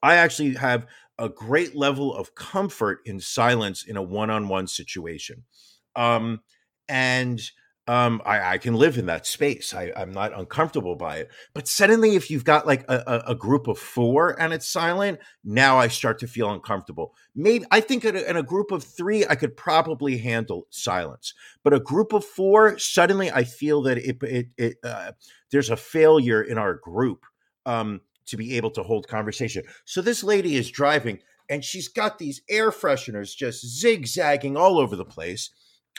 I 0.03 0.16
actually 0.16 0.55
have 0.55 0.87
a 1.19 1.29
great 1.29 1.75
level 1.75 2.14
of 2.14 2.35
comfort 2.35 3.01
in 3.05 3.21
silence 3.21 3.83
in 3.85 3.97
a 3.97 4.03
one 4.03 4.31
on 4.31 4.49
one 4.49 4.66
situation. 4.66 5.45
Um, 5.95 6.40
and 6.88 7.40
um, 7.88 8.20
I, 8.27 8.55
I, 8.55 8.59
can 8.59 8.75
live 8.75 8.99
in 8.99 9.07
that 9.07 9.27
space. 9.27 9.72
I, 9.72 9.92
am 9.94 10.11
not 10.11 10.37
uncomfortable 10.37 10.96
by 10.96 11.18
it. 11.18 11.31
But 11.55 11.68
suddenly, 11.68 12.16
if 12.16 12.31
you've 12.31 12.44
got 12.44 12.66
like 12.66 12.85
a, 12.88 13.22
a, 13.29 13.35
group 13.35 13.68
of 13.68 13.79
four 13.79 14.40
and 14.40 14.53
it's 14.53 14.66
silent, 14.66 15.20
now 15.44 15.79
I 15.79 15.87
start 15.87 16.18
to 16.20 16.27
feel 16.27 16.51
uncomfortable. 16.51 17.14
Maybe 17.35 17.64
I 17.70 17.81
think 17.81 18.05
in 18.05 18.16
a, 18.16 18.20
in 18.20 18.37
a 18.37 18.42
group 18.42 18.72
of 18.72 18.83
three, 18.83 19.25
I 19.27 19.37
could 19.37 19.57
probably 19.57 20.18
handle 20.18 20.66
silence. 20.70 21.33
But 21.62 21.75
a 21.75 21.81
group 21.81 22.12
of 22.12 22.25
four, 22.25 22.77
suddenly 22.79 23.31
I 23.31 23.44
feel 23.44 23.83
that 23.83 23.99
it, 23.99 24.16
it, 24.22 24.46
it 24.59 24.77
uh, 24.83 25.12
there's 25.53 25.70
a 25.70 25.77
failure 25.77 26.42
in 26.42 26.59
our 26.59 26.75
group 26.75 27.25
um, 27.66 28.01
to 28.27 28.37
be 28.37 28.57
able 28.57 28.72
to 28.72 28.83
hold 28.83 29.07
conversation. 29.07 29.62
So 29.85 30.03
this 30.03 30.25
lady 30.25 30.57
is 30.57 30.70
driving 30.70 31.20
and 31.49 31.64
she's 31.64 31.88
got 31.88 32.18
these 32.18 32.42
air 32.49 32.70
fresheners 32.70 33.37
just 33.37 33.64
zigzagging 33.64 34.57
all 34.57 34.79
over 34.79 34.96
the 34.96 35.05
place 35.05 35.51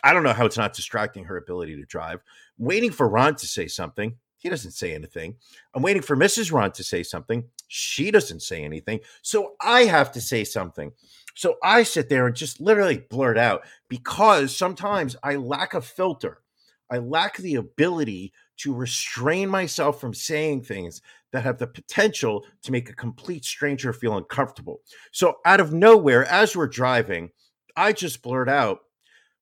I 0.04 0.14
don't 0.14 0.24
know 0.24 0.34
how 0.34 0.46
it's 0.46 0.58
not 0.58 0.74
distracting 0.74 1.26
her 1.26 1.38
ability 1.38 1.76
to 1.76 1.86
drive. 1.86 2.22
I'm 2.60 2.66
waiting 2.66 2.92
for 2.92 3.08
Ron 3.10 3.36
to 3.36 3.48
say 3.48 3.68
something. 3.68 4.16
He 4.38 4.50
doesn't 4.50 4.72
say 4.72 4.94
anything. 4.94 5.36
I'm 5.74 5.82
waiting 5.82 6.04
for 6.04 6.16
Mrs. 6.16 6.52
Ron 6.52 6.72
to 6.74 6.84
say 6.84 7.04
something. 7.04 7.44
She 7.68 8.12
doesn't 8.12 8.42
say 8.42 8.64
anything. 8.64 9.00
So 9.24 9.54
I 9.62 9.86
have 9.86 10.12
to 10.14 10.22
say 10.22 10.44
something. 10.44 10.92
So 11.36 11.56
I 11.64 11.84
sit 11.84 12.10
there 12.10 12.28
and 12.28 12.36
just 12.36 12.62
literally 12.62 13.06
blurt 13.10 13.38
out 13.38 13.62
because 13.90 14.56
sometimes 14.56 15.16
I 15.24 15.36
lack 15.36 15.74
a 15.74 15.82
filter. 15.82 16.42
I 16.90 17.00
lack 17.00 17.38
the 17.38 17.56
ability 17.56 18.34
to 18.58 18.74
restrain 18.74 19.50
myself 19.50 20.00
from 20.00 20.14
saying 20.14 20.64
things 20.64 21.02
that 21.32 21.44
have 21.44 21.58
the 21.58 21.68
potential 21.68 22.46
to 22.64 22.72
make 22.72 22.90
a 22.90 22.96
complete 22.96 23.44
stranger 23.44 23.92
feel 23.92 24.18
uncomfortable. 24.18 24.82
So 25.12 25.36
out 25.46 25.60
of 25.60 25.74
nowhere, 25.74 26.26
as 26.26 26.56
we're 26.56 26.68
driving, 26.68 27.32
I 27.76 27.92
just 27.94 28.22
blurt 28.22 28.50
out, 28.50 28.80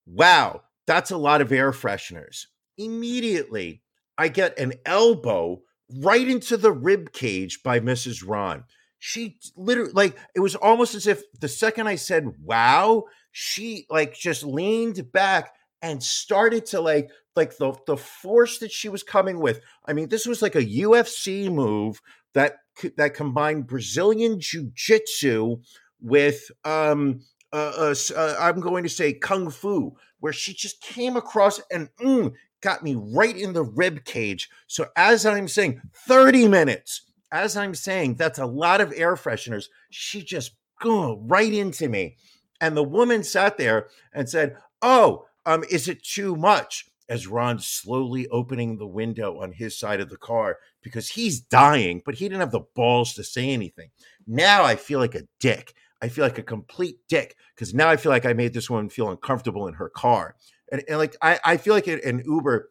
wow, 0.05 0.61
that's 0.87 1.11
a 1.11 1.17
lot 1.17 1.41
of 1.41 1.51
air 1.51 1.71
fresheners. 1.71 2.45
Immediately, 2.77 3.81
I 4.17 4.27
get 4.27 4.59
an 4.59 4.73
elbow 4.85 5.61
right 6.01 6.27
into 6.27 6.57
the 6.57 6.71
rib 6.71 7.11
cage 7.13 7.61
by 7.63 7.79
Mrs. 7.79 8.23
Ron. 8.25 8.63
She 8.99 9.37
literally, 9.55 9.91
like, 9.93 10.17
it 10.35 10.39
was 10.39 10.55
almost 10.55 10.95
as 10.95 11.05
if 11.05 11.21
the 11.39 11.47
second 11.47 11.87
I 11.87 11.95
said, 11.95 12.31
wow, 12.41 13.03
she 13.31 13.85
like 13.89 14.15
just 14.15 14.43
leaned 14.43 15.11
back 15.11 15.53
and 15.81 16.01
started 16.01 16.65
to 16.67 16.81
like, 16.81 17.09
like 17.35 17.57
the, 17.57 17.73
the 17.85 17.97
force 17.97 18.59
that 18.59 18.71
she 18.71 18.89
was 18.89 19.03
coming 19.03 19.39
with. 19.39 19.61
I 19.85 19.93
mean, 19.93 20.09
this 20.09 20.25
was 20.25 20.41
like 20.41 20.55
a 20.55 20.65
UFC 20.65 21.51
move 21.51 22.01
that 22.33 22.57
that 22.97 23.13
combined 23.13 23.67
Brazilian 23.67 24.39
jiu-jitsu 24.39 25.57
with 26.01 26.51
um 26.63 27.21
uh, 27.55 27.71
uh, 27.77 27.95
uh, 28.17 28.35
I'm 28.37 28.59
going 28.59 28.83
to 28.83 28.89
say 28.89 29.13
kung 29.13 29.49
fu, 29.49 29.95
where 30.19 30.33
she 30.33 30.53
just 30.53 30.81
came 30.81 31.15
across 31.15 31.61
and 31.71 31.87
mm, 32.01 32.33
got 32.59 32.83
me 32.83 32.95
right 32.95 33.35
in 33.35 33.53
the 33.53 33.63
rib 33.63 34.03
cage. 34.03 34.49
So 34.67 34.87
as 34.97 35.25
I'm 35.25 35.47
saying, 35.47 35.81
30 35.93 36.49
minutes. 36.49 37.03
As 37.31 37.55
I'm 37.55 37.73
saying, 37.73 38.15
that's 38.15 38.39
a 38.39 38.45
lot 38.45 38.81
of 38.81 38.93
air 38.95 39.15
fresheners. 39.15 39.67
She 39.89 40.21
just 40.21 40.51
go 40.81 41.17
right 41.27 41.51
into 41.53 41.87
me. 41.87 42.17
And 42.59 42.75
the 42.75 42.83
woman 42.83 43.23
sat 43.23 43.57
there 43.57 43.87
and 44.13 44.29
said, 44.29 44.57
"Oh, 44.81 45.25
um, 45.45 45.63
is 45.69 45.87
it 45.87 46.03
too 46.03 46.35
much?" 46.35 46.85
As 47.07 47.27
Ron 47.27 47.59
slowly 47.59 48.27
opening 48.29 48.77
the 48.77 48.87
window 48.87 49.41
on 49.41 49.51
his 49.53 49.77
side 49.77 50.01
of 50.01 50.09
the 50.09 50.17
car 50.17 50.57
because 50.81 51.09
he's 51.09 51.39
dying, 51.39 52.01
but 52.05 52.15
he 52.15 52.25
didn't 52.25 52.39
have 52.39 52.51
the 52.51 52.67
balls 52.75 53.13
to 53.13 53.23
say 53.23 53.49
anything. 53.49 53.89
Now 54.27 54.63
I 54.63 54.75
feel 54.75 54.99
like 54.99 55.15
a 55.15 55.27
dick. 55.39 55.73
I 56.01 56.09
feel 56.09 56.23
like 56.23 56.37
a 56.37 56.43
complete 56.43 56.97
dick 57.07 57.35
because 57.55 57.73
now 57.73 57.89
I 57.89 57.97
feel 57.97 58.11
like 58.11 58.25
I 58.25 58.33
made 58.33 58.53
this 58.53 58.69
woman 58.69 58.89
feel 58.89 59.09
uncomfortable 59.09 59.67
in 59.67 59.75
her 59.75 59.89
car. 59.89 60.35
And, 60.71 60.83
and 60.87 60.97
like 60.97 61.15
I, 61.21 61.39
I 61.43 61.57
feel 61.57 61.73
like 61.73 61.87
an 61.87 62.23
Uber. 62.25 62.69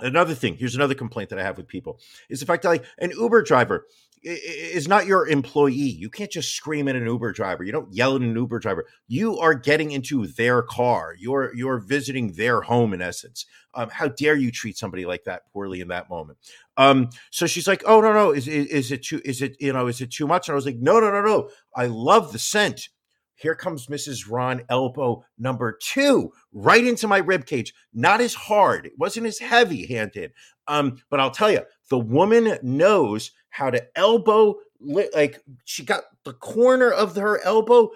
Another 0.00 0.34
thing, 0.34 0.56
here's 0.56 0.74
another 0.74 0.94
complaint 0.94 1.30
that 1.30 1.38
I 1.38 1.44
have 1.44 1.56
with 1.56 1.68
people 1.68 2.00
is 2.28 2.40
the 2.40 2.46
fact 2.46 2.64
that 2.64 2.68
like 2.68 2.84
an 2.98 3.10
Uber 3.10 3.42
driver, 3.42 3.86
is 4.24 4.88
not 4.88 5.06
your 5.06 5.28
employee. 5.28 5.74
You 5.74 6.08
can't 6.08 6.30
just 6.30 6.54
scream 6.54 6.88
at 6.88 6.96
an 6.96 7.04
Uber 7.04 7.32
driver. 7.32 7.62
You 7.62 7.72
don't 7.72 7.92
yell 7.92 8.16
at 8.16 8.22
an 8.22 8.34
Uber 8.34 8.58
driver. 8.58 8.86
You 9.06 9.38
are 9.38 9.54
getting 9.54 9.90
into 9.90 10.26
their 10.26 10.62
car. 10.62 11.14
You're 11.18 11.54
you're 11.54 11.78
visiting 11.78 12.32
their 12.32 12.62
home 12.62 12.94
in 12.94 13.02
essence. 13.02 13.44
Um, 13.74 13.90
how 13.90 14.08
dare 14.08 14.36
you 14.36 14.50
treat 14.50 14.78
somebody 14.78 15.04
like 15.04 15.24
that 15.24 15.42
poorly 15.52 15.80
in 15.80 15.88
that 15.88 16.08
moment? 16.08 16.38
Um, 16.76 17.10
so 17.30 17.46
she's 17.46 17.68
like, 17.68 17.82
"Oh 17.86 18.00
no, 18.00 18.12
no, 18.12 18.30
is, 18.30 18.48
is 18.48 18.66
is 18.66 18.92
it 18.92 19.02
too? 19.02 19.20
Is 19.24 19.42
it 19.42 19.56
you 19.60 19.72
know? 19.72 19.88
Is 19.88 20.00
it 20.00 20.10
too 20.10 20.26
much?" 20.26 20.48
And 20.48 20.54
I 20.54 20.56
was 20.56 20.66
like, 20.66 20.78
"No, 20.78 21.00
no, 21.00 21.10
no, 21.10 21.20
no. 21.20 21.50
I 21.76 21.86
love 21.86 22.32
the 22.32 22.38
scent. 22.38 22.88
Here 23.36 23.54
comes 23.54 23.86
Mrs. 23.86 24.30
Ron 24.30 24.62
elbow 24.68 25.24
number 25.38 25.76
two, 25.80 26.32
right 26.52 26.84
into 26.84 27.08
my 27.08 27.18
rib 27.18 27.46
cage. 27.46 27.74
Not 27.92 28.20
as 28.20 28.34
hard. 28.34 28.86
It 28.86 28.92
wasn't 28.98 29.26
as 29.26 29.38
heavy 29.38 29.86
handed. 29.86 30.32
Um, 30.68 30.98
but 31.10 31.20
I'll 31.20 31.30
tell 31.30 31.50
you, 31.50 31.62
the 31.90 31.98
woman 31.98 32.58
knows 32.62 33.32
how 33.50 33.70
to 33.70 33.86
elbow 33.96 34.56
like 34.80 35.40
she 35.64 35.84
got 35.84 36.02
the 36.24 36.32
corner 36.32 36.90
of 36.90 37.16
her 37.16 37.42
elbow 37.44 37.90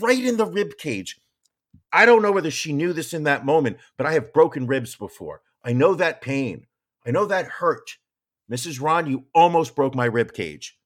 right 0.00 0.22
in 0.22 0.36
the 0.36 0.46
rib 0.46 0.76
cage. 0.78 1.20
I 1.92 2.06
don't 2.06 2.22
know 2.22 2.32
whether 2.32 2.50
she 2.50 2.72
knew 2.72 2.92
this 2.92 3.14
in 3.14 3.24
that 3.24 3.46
moment, 3.46 3.78
but 3.96 4.06
I 4.06 4.12
have 4.12 4.32
broken 4.32 4.66
ribs 4.66 4.96
before. 4.96 5.42
I 5.62 5.72
know 5.72 5.94
that 5.94 6.20
pain. 6.20 6.66
I 7.06 7.10
know 7.10 7.26
that 7.26 7.46
hurt. 7.46 7.98
Mrs. 8.50 8.80
Ron, 8.80 9.06
you 9.06 9.24
almost 9.34 9.74
broke 9.74 9.94
my 9.94 10.04
rib 10.04 10.32
cage. 10.32 10.76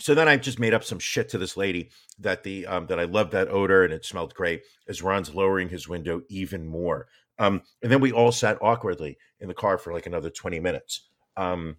So 0.00 0.14
then 0.14 0.28
I 0.28 0.36
just 0.36 0.58
made 0.58 0.74
up 0.74 0.84
some 0.84 0.98
shit 0.98 1.28
to 1.30 1.38
this 1.38 1.56
lady 1.56 1.90
that 2.18 2.42
the 2.42 2.66
um, 2.66 2.86
that 2.86 3.00
I 3.00 3.04
loved 3.04 3.32
that 3.32 3.48
odor 3.48 3.84
and 3.84 3.92
it 3.92 4.04
smelled 4.04 4.34
great. 4.34 4.62
As 4.88 5.02
Ron's 5.02 5.34
lowering 5.34 5.68
his 5.68 5.88
window 5.88 6.22
even 6.28 6.66
more, 6.66 7.08
um, 7.38 7.62
and 7.82 7.90
then 7.90 8.00
we 8.00 8.12
all 8.12 8.32
sat 8.32 8.58
awkwardly 8.60 9.18
in 9.40 9.48
the 9.48 9.54
car 9.54 9.78
for 9.78 9.92
like 9.92 10.06
another 10.06 10.30
twenty 10.30 10.60
minutes. 10.60 11.08
Um, 11.36 11.76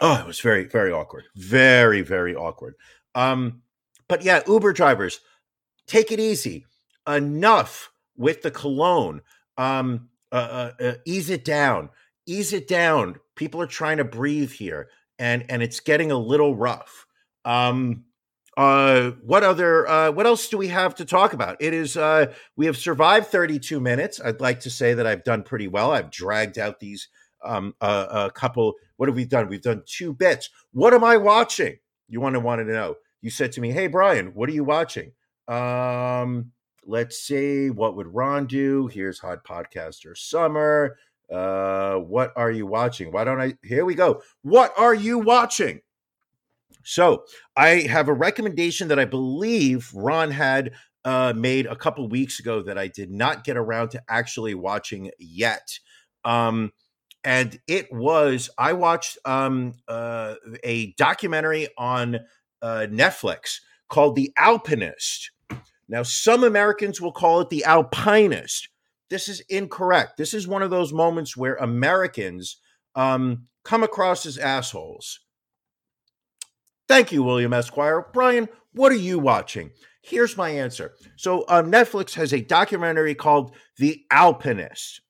oh, 0.00 0.20
it 0.20 0.26
was 0.26 0.40
very, 0.40 0.64
very 0.64 0.92
awkward. 0.92 1.24
Very, 1.34 2.02
very 2.02 2.34
awkward. 2.34 2.74
Um, 3.14 3.62
but 4.08 4.22
yeah, 4.22 4.42
Uber 4.46 4.72
drivers, 4.72 5.20
take 5.86 6.12
it 6.12 6.20
easy. 6.20 6.66
Enough 7.06 7.90
with 8.16 8.42
the 8.42 8.50
cologne. 8.50 9.22
Um, 9.56 10.08
uh, 10.32 10.70
uh, 10.80 10.84
uh, 10.84 10.94
ease 11.04 11.30
it 11.30 11.44
down. 11.44 11.88
Ease 12.26 12.52
it 12.52 12.68
down. 12.68 13.16
People 13.36 13.60
are 13.62 13.66
trying 13.66 13.98
to 13.98 14.04
breathe 14.04 14.50
here, 14.50 14.88
and 15.18 15.44
and 15.48 15.62
it's 15.62 15.80
getting 15.80 16.10
a 16.10 16.18
little 16.18 16.56
rough. 16.56 17.05
Um, 17.46 18.04
uh, 18.56 19.10
what 19.22 19.44
other? 19.44 19.86
Uh, 19.86 20.10
what 20.10 20.26
else 20.26 20.48
do 20.48 20.58
we 20.58 20.68
have 20.68 20.94
to 20.96 21.04
talk 21.04 21.32
about? 21.32 21.56
It 21.60 21.74
is. 21.74 21.96
Uh, 21.96 22.32
we 22.56 22.66
have 22.66 22.76
survived 22.76 23.28
32 23.28 23.80
minutes. 23.80 24.20
I'd 24.22 24.40
like 24.40 24.60
to 24.60 24.70
say 24.70 24.94
that 24.94 25.06
I've 25.06 25.24
done 25.24 25.42
pretty 25.42 25.68
well. 25.68 25.92
I've 25.92 26.10
dragged 26.10 26.58
out 26.58 26.80
these 26.80 27.08
um, 27.44 27.74
a, 27.80 28.30
couple. 28.34 28.74
What 28.96 29.08
have 29.08 29.16
we 29.16 29.26
done? 29.26 29.48
We've 29.48 29.62
done 29.62 29.82
two 29.86 30.14
bits. 30.14 30.48
What 30.72 30.94
am 30.94 31.04
I 31.04 31.18
watching? 31.18 31.76
You 32.08 32.20
want 32.20 32.34
to 32.34 32.40
want 32.40 32.60
to 32.60 32.64
know. 32.64 32.96
You 33.20 33.30
said 33.30 33.52
to 33.52 33.60
me, 33.60 33.72
"Hey 33.72 33.88
Brian, 33.88 34.28
what 34.28 34.48
are 34.48 34.54
you 34.54 34.64
watching?" 34.64 35.12
Um, 35.48 36.52
let's 36.86 37.18
see. 37.18 37.68
What 37.68 37.94
would 37.96 38.08
Ron 38.08 38.46
do? 38.46 38.86
Here's 38.86 39.18
Hot 39.18 39.44
Podcaster 39.44 40.16
Summer. 40.16 40.96
Uh, 41.30 41.96
what 41.96 42.32
are 42.36 42.50
you 42.50 42.66
watching? 42.66 43.12
Why 43.12 43.24
don't 43.24 43.40
I? 43.40 43.54
Here 43.62 43.84
we 43.84 43.94
go. 43.94 44.22
What 44.42 44.72
are 44.78 44.94
you 44.94 45.18
watching? 45.18 45.82
So 46.86 47.24
I 47.56 47.80
have 47.80 48.08
a 48.08 48.14
recommendation 48.14 48.86
that 48.88 48.98
I 48.98 49.04
believe 49.04 49.90
Ron 49.92 50.30
had 50.30 50.72
uh, 51.04 51.32
made 51.36 51.66
a 51.66 51.74
couple 51.74 52.08
weeks 52.08 52.38
ago 52.38 52.62
that 52.62 52.78
I 52.78 52.86
did 52.86 53.10
not 53.10 53.42
get 53.42 53.56
around 53.56 53.90
to 53.90 54.02
actually 54.08 54.54
watching 54.54 55.10
yet. 55.18 55.78
Um, 56.24 56.72
and 57.24 57.58
it 57.66 57.92
was 57.92 58.50
I 58.56 58.72
watched 58.74 59.18
um, 59.24 59.74
uh, 59.88 60.36
a 60.62 60.92
documentary 60.92 61.66
on 61.76 62.20
uh, 62.62 62.86
Netflix 62.88 63.58
called 63.88 64.14
The 64.14 64.32
Alpinist. 64.36 65.32
Now, 65.88 66.04
some 66.04 66.44
Americans 66.44 67.00
will 67.00 67.12
call 67.12 67.40
it 67.40 67.50
The 67.50 67.64
Alpinist. 67.64 68.68
This 69.10 69.28
is 69.28 69.40
incorrect. 69.48 70.16
This 70.16 70.34
is 70.34 70.46
one 70.46 70.62
of 70.62 70.70
those 70.70 70.92
moments 70.92 71.36
where 71.36 71.56
Americans 71.56 72.58
um, 72.94 73.48
come 73.64 73.82
across 73.82 74.24
as 74.24 74.38
assholes. 74.38 75.18
Thank 76.88 77.12
you, 77.12 77.22
William 77.22 77.52
Esquire. 77.52 78.06
Brian, 78.12 78.48
what 78.72 78.92
are 78.92 78.96
you 78.96 79.18
watching? 79.18 79.70
Here's 80.02 80.36
my 80.36 80.50
answer. 80.50 80.94
So, 81.16 81.44
um, 81.48 81.70
Netflix 81.70 82.14
has 82.14 82.32
a 82.32 82.40
documentary 82.40 83.14
called 83.14 83.56
The 83.78 84.04
Alpinist. 84.10 85.00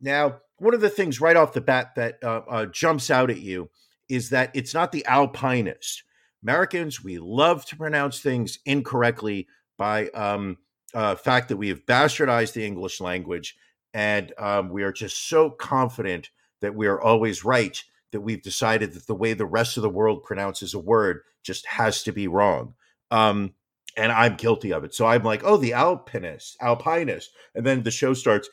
Now, 0.00 0.40
one 0.58 0.74
of 0.74 0.80
the 0.80 0.90
things 0.90 1.20
right 1.20 1.36
off 1.36 1.52
the 1.52 1.60
bat 1.60 1.94
that 1.96 2.18
uh, 2.22 2.42
uh, 2.48 2.66
jumps 2.66 3.10
out 3.10 3.30
at 3.30 3.40
you 3.40 3.70
is 4.08 4.30
that 4.30 4.50
it's 4.54 4.74
not 4.74 4.92
the 4.92 5.04
alpinist. 5.06 6.02
Americans, 6.42 7.02
we 7.02 7.18
love 7.18 7.64
to 7.66 7.76
pronounce 7.76 8.20
things 8.20 8.58
incorrectly 8.66 9.46
by 9.78 10.08
um, 10.08 10.58
uh, 10.94 11.14
fact 11.14 11.48
that 11.48 11.56
we 11.56 11.68
have 11.68 11.86
bastardized 11.86 12.54
the 12.54 12.66
English 12.66 13.00
language, 13.00 13.56
and 13.94 14.32
um, 14.38 14.68
we 14.70 14.82
are 14.82 14.92
just 14.92 15.28
so 15.28 15.50
confident 15.50 16.30
that 16.60 16.74
we 16.74 16.86
are 16.86 17.00
always 17.00 17.44
right 17.44 17.82
that 18.12 18.20
we've 18.20 18.42
decided 18.42 18.92
that 18.92 19.06
the 19.06 19.14
way 19.14 19.32
the 19.32 19.46
rest 19.46 19.76
of 19.76 19.82
the 19.82 19.88
world 19.88 20.22
pronounces 20.24 20.74
a 20.74 20.78
word 20.78 21.20
just 21.42 21.66
has 21.66 22.02
to 22.02 22.12
be 22.12 22.28
wrong. 22.28 22.74
Um, 23.10 23.54
and 23.96 24.12
I'm 24.12 24.36
guilty 24.36 24.72
of 24.72 24.84
it. 24.84 24.94
So 24.94 25.06
I'm 25.06 25.22
like, 25.22 25.42
oh, 25.44 25.56
the 25.56 25.72
alpinist, 25.72 26.56
alpinist, 26.60 27.30
and 27.54 27.66
then 27.66 27.82
the 27.82 27.90
show 27.90 28.14
starts 28.14 28.48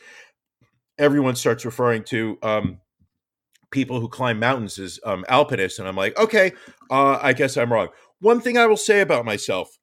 everyone 0.97 1.35
starts 1.35 1.65
referring 1.65 2.03
to 2.03 2.37
um, 2.41 2.79
people 3.71 3.99
who 3.99 4.09
climb 4.09 4.39
mountains 4.39 4.79
as 4.79 4.99
um, 5.05 5.25
alpinists, 5.27 5.79
and 5.79 5.87
I'm 5.87 5.95
like, 5.95 6.17
okay, 6.17 6.53
uh, 6.89 7.19
I 7.21 7.33
guess 7.33 7.57
I'm 7.57 7.71
wrong. 7.71 7.89
One 8.19 8.41
thing 8.41 8.57
I 8.57 8.65
will 8.65 8.77
say 8.77 9.01
about 9.01 9.25
myself: 9.25 9.77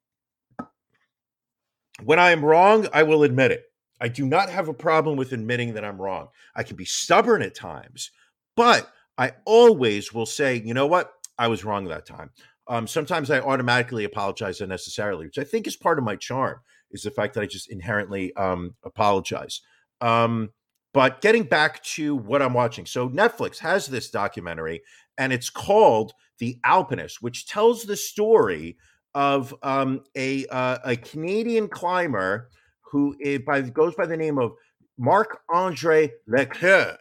when 2.03 2.19
I 2.19 2.31
am 2.31 2.43
wrong, 2.43 2.87
I 2.93 3.03
will 3.03 3.23
admit 3.23 3.51
it. 3.51 3.63
I 4.01 4.09
do 4.09 4.25
not 4.25 4.49
have 4.49 4.67
a 4.67 4.73
problem 4.73 5.17
with 5.17 5.31
admitting 5.31 5.73
that 5.73 5.85
I'm 5.85 6.01
wrong. 6.01 6.27
I 6.55 6.63
can 6.63 6.75
be 6.75 6.85
stubborn 6.85 7.41
at 7.41 7.55
times, 7.55 8.11
but 8.55 8.91
I 9.17 9.33
always 9.45 10.13
will 10.13 10.25
say, 10.25 10.61
you 10.63 10.73
know 10.73 10.87
what, 10.87 11.11
I 11.37 11.47
was 11.47 11.63
wrong 11.63 11.85
that 11.85 12.05
time. 12.05 12.31
Um, 12.67 12.87
sometimes 12.87 13.29
I 13.29 13.39
automatically 13.39 14.05
apologize 14.05 14.61
unnecessarily, 14.61 15.25
which 15.25 15.37
I 15.37 15.43
think 15.43 15.67
is 15.67 15.75
part 15.75 15.99
of 15.99 16.05
my 16.05 16.15
charm, 16.15 16.59
is 16.91 17.03
the 17.03 17.11
fact 17.11 17.33
that 17.35 17.41
I 17.41 17.45
just 17.45 17.71
inherently 17.71 18.35
um, 18.35 18.75
apologize. 18.83 19.61
Um, 20.01 20.49
but 20.93 21.21
getting 21.21 21.43
back 21.43 21.83
to 21.83 22.15
what 22.15 22.41
I'm 22.41 22.53
watching. 22.53 22.85
So 22.85 23.09
Netflix 23.09 23.59
has 23.59 23.87
this 23.87 24.09
documentary 24.09 24.81
and 25.17 25.33
it's 25.33 25.49
called 25.49 26.13
The 26.39 26.57
Alpinist, 26.63 27.21
which 27.21 27.47
tells 27.47 27.83
the 27.83 27.97
story 27.97 28.77
of 29.13 29.53
um, 29.61 30.01
a, 30.15 30.45
uh, 30.47 30.77
a 30.83 30.95
Canadian 30.95 31.67
climber 31.67 32.49
who 32.91 33.15
by, 33.45 33.61
goes 33.61 33.93
by 33.95 34.05
the 34.05 34.17
name 34.17 34.37
of 34.37 34.53
Marc 34.97 35.39
Andre 35.49 36.13
Leclerc. 36.27 36.97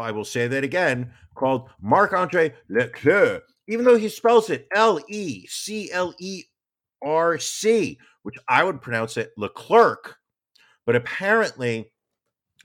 I 0.00 0.10
will 0.10 0.24
say 0.24 0.48
that 0.48 0.64
again, 0.64 1.12
called 1.34 1.68
Marc 1.80 2.12
Andre 2.12 2.54
Leclerc, 2.68 3.42
even 3.68 3.84
though 3.84 3.96
he 3.96 4.08
spells 4.08 4.50
it 4.50 4.66
L 4.74 5.00
E 5.08 5.46
C 5.46 5.90
L 5.92 6.14
E 6.18 6.44
R 7.02 7.38
C, 7.38 7.98
which 8.22 8.36
I 8.48 8.64
would 8.64 8.80
pronounce 8.80 9.16
it 9.16 9.32
Leclerc. 9.36 10.16
But 10.86 10.96
apparently, 10.96 11.92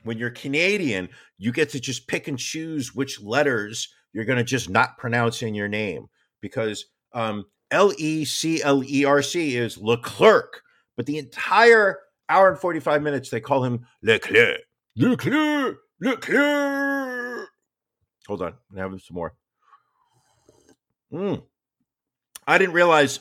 when 0.03 0.17
you're 0.17 0.31
Canadian, 0.31 1.09
you 1.37 1.51
get 1.51 1.69
to 1.69 1.79
just 1.79 2.07
pick 2.07 2.27
and 2.27 2.39
choose 2.39 2.95
which 2.95 3.21
letters 3.21 3.93
you're 4.13 4.25
going 4.25 4.37
to 4.37 4.43
just 4.43 4.69
not 4.69 4.97
pronounce 4.97 5.43
in 5.43 5.53
your 5.53 5.67
name 5.67 6.07
because 6.41 6.85
um, 7.13 7.45
L 7.71 7.91
E 7.97 8.25
C 8.25 8.61
L 8.63 8.83
E 8.83 9.05
R 9.05 9.21
C 9.21 9.55
is 9.55 9.77
Leclerc, 9.77 10.61
but 10.95 11.05
the 11.05 11.17
entire 11.17 11.99
hour 12.29 12.49
and 12.49 12.59
45 12.59 13.01
minutes 13.01 13.29
they 13.29 13.39
call 13.39 13.63
him 13.63 13.85
Leclerc. 14.01 14.61
Leclerc, 14.95 15.77
Leclerc. 15.99 17.49
Hold 18.27 18.41
on, 18.41 18.53
I'm 18.71 18.77
having 18.77 18.99
some 18.99 19.15
more. 19.15 19.33
Mm. 21.11 21.43
I 22.45 22.57
didn't 22.57 22.73
realize 22.73 23.19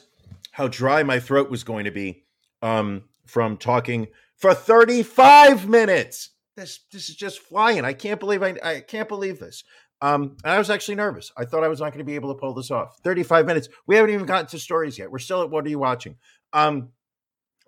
how 0.52 0.68
dry 0.68 1.02
my 1.02 1.20
throat 1.20 1.50
was 1.50 1.64
going 1.64 1.84
to 1.84 1.90
be 1.90 2.24
um, 2.62 3.04
from 3.26 3.56
talking 3.56 4.08
for 4.36 4.54
35 4.54 5.68
minutes. 5.68 6.30
This 6.56 6.80
this 6.90 7.10
is 7.10 7.16
just 7.16 7.40
flying. 7.40 7.84
I 7.84 7.92
can't 7.92 8.18
believe 8.18 8.42
I 8.42 8.56
I 8.62 8.80
can't 8.80 9.08
believe 9.08 9.38
this. 9.38 9.62
Um, 10.02 10.36
and 10.44 10.52
I 10.52 10.58
was 10.58 10.70
actually 10.70 10.96
nervous. 10.96 11.32
I 11.36 11.44
thought 11.44 11.64
I 11.64 11.68
was 11.68 11.80
not 11.80 11.90
going 11.90 12.00
to 12.00 12.04
be 12.04 12.16
able 12.16 12.34
to 12.34 12.38
pull 12.38 12.52
this 12.52 12.70
off. 12.70 12.98
35 13.02 13.46
minutes. 13.46 13.68
We 13.86 13.96
haven't 13.96 14.10
even 14.10 14.26
gotten 14.26 14.46
to 14.48 14.58
stories 14.58 14.98
yet. 14.98 15.10
We're 15.10 15.18
still 15.18 15.42
at 15.42 15.50
what 15.50 15.64
are 15.64 15.70
you 15.70 15.78
watching? 15.78 16.16
Um, 16.52 16.90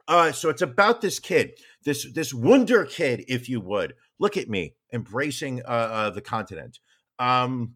uh, 0.07 0.33
so 0.33 0.49
it's 0.49 0.63
about 0.63 1.01
this 1.01 1.19
kid, 1.19 1.53
this 1.85 2.11
this 2.13 2.35
wonder 2.35 2.85
kid, 2.85 3.25
if 3.29 3.49
you 3.49 3.61
would. 3.61 3.95
Look 4.19 4.37
at 4.37 4.49
me 4.49 4.75
embracing 4.93 5.63
uh, 5.65 5.69
uh, 5.69 6.11
the 6.11 6.21
continent. 6.21 6.79
Um, 7.19 7.75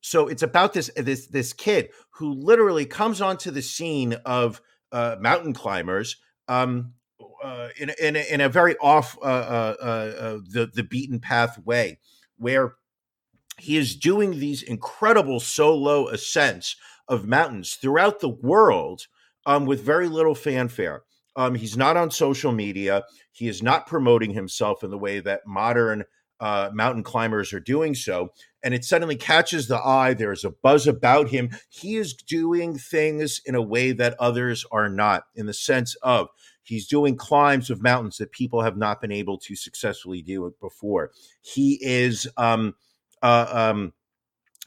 so 0.00 0.28
it's 0.28 0.42
about 0.42 0.72
this 0.72 0.90
this 0.96 1.26
this 1.26 1.52
kid 1.52 1.90
who 2.10 2.32
literally 2.32 2.86
comes 2.86 3.20
onto 3.20 3.50
the 3.50 3.62
scene 3.62 4.14
of 4.24 4.60
uh, 4.92 5.16
mountain 5.20 5.52
climbers 5.52 6.16
um, 6.48 6.92
uh, 7.42 7.68
in 7.78 7.90
in 8.00 8.16
a, 8.16 8.32
in 8.32 8.40
a 8.40 8.48
very 8.48 8.76
off 8.78 9.16
uh, 9.22 9.24
uh, 9.24 10.38
the 10.48 10.70
the 10.72 10.84
beaten 10.84 11.20
path 11.20 11.58
way, 11.64 11.98
where 12.36 12.74
he 13.58 13.76
is 13.76 13.96
doing 13.96 14.38
these 14.38 14.62
incredible 14.62 15.40
solo 15.40 16.08
ascents 16.08 16.76
of 17.08 17.26
mountains 17.26 17.74
throughout 17.74 18.20
the 18.20 18.28
world 18.28 19.06
um, 19.46 19.66
with 19.66 19.80
very 19.80 20.08
little 20.08 20.34
fanfare. 20.34 21.02
Um, 21.36 21.54
he's 21.54 21.76
not 21.76 21.96
on 21.96 22.10
social 22.10 22.52
media. 22.52 23.04
He 23.32 23.48
is 23.48 23.62
not 23.62 23.86
promoting 23.86 24.30
himself 24.30 24.82
in 24.82 24.90
the 24.90 24.98
way 24.98 25.20
that 25.20 25.46
modern 25.46 26.04
uh, 26.40 26.70
mountain 26.72 27.02
climbers 27.02 27.52
are 27.52 27.60
doing 27.60 27.94
so. 27.94 28.30
And 28.62 28.74
it 28.74 28.84
suddenly 28.84 29.16
catches 29.16 29.68
the 29.68 29.78
eye. 29.78 30.14
There's 30.14 30.44
a 30.44 30.50
buzz 30.50 30.86
about 30.86 31.28
him. 31.28 31.50
He 31.68 31.96
is 31.96 32.14
doing 32.14 32.78
things 32.78 33.40
in 33.46 33.54
a 33.54 33.62
way 33.62 33.92
that 33.92 34.16
others 34.18 34.64
are 34.72 34.88
not, 34.88 35.24
in 35.34 35.46
the 35.46 35.54
sense 35.54 35.94
of 36.02 36.28
he's 36.62 36.86
doing 36.86 37.16
climbs 37.16 37.70
of 37.70 37.82
mountains 37.82 38.18
that 38.18 38.32
people 38.32 38.60
have 38.60 38.76
not 38.76 39.00
been 39.00 39.12
able 39.12 39.38
to 39.38 39.54
successfully 39.54 40.20
do 40.20 40.52
before. 40.60 41.12
He 41.42 41.78
is 41.80 42.28
um, 42.36 42.74
uh, 43.22 43.46
um, 43.50 43.92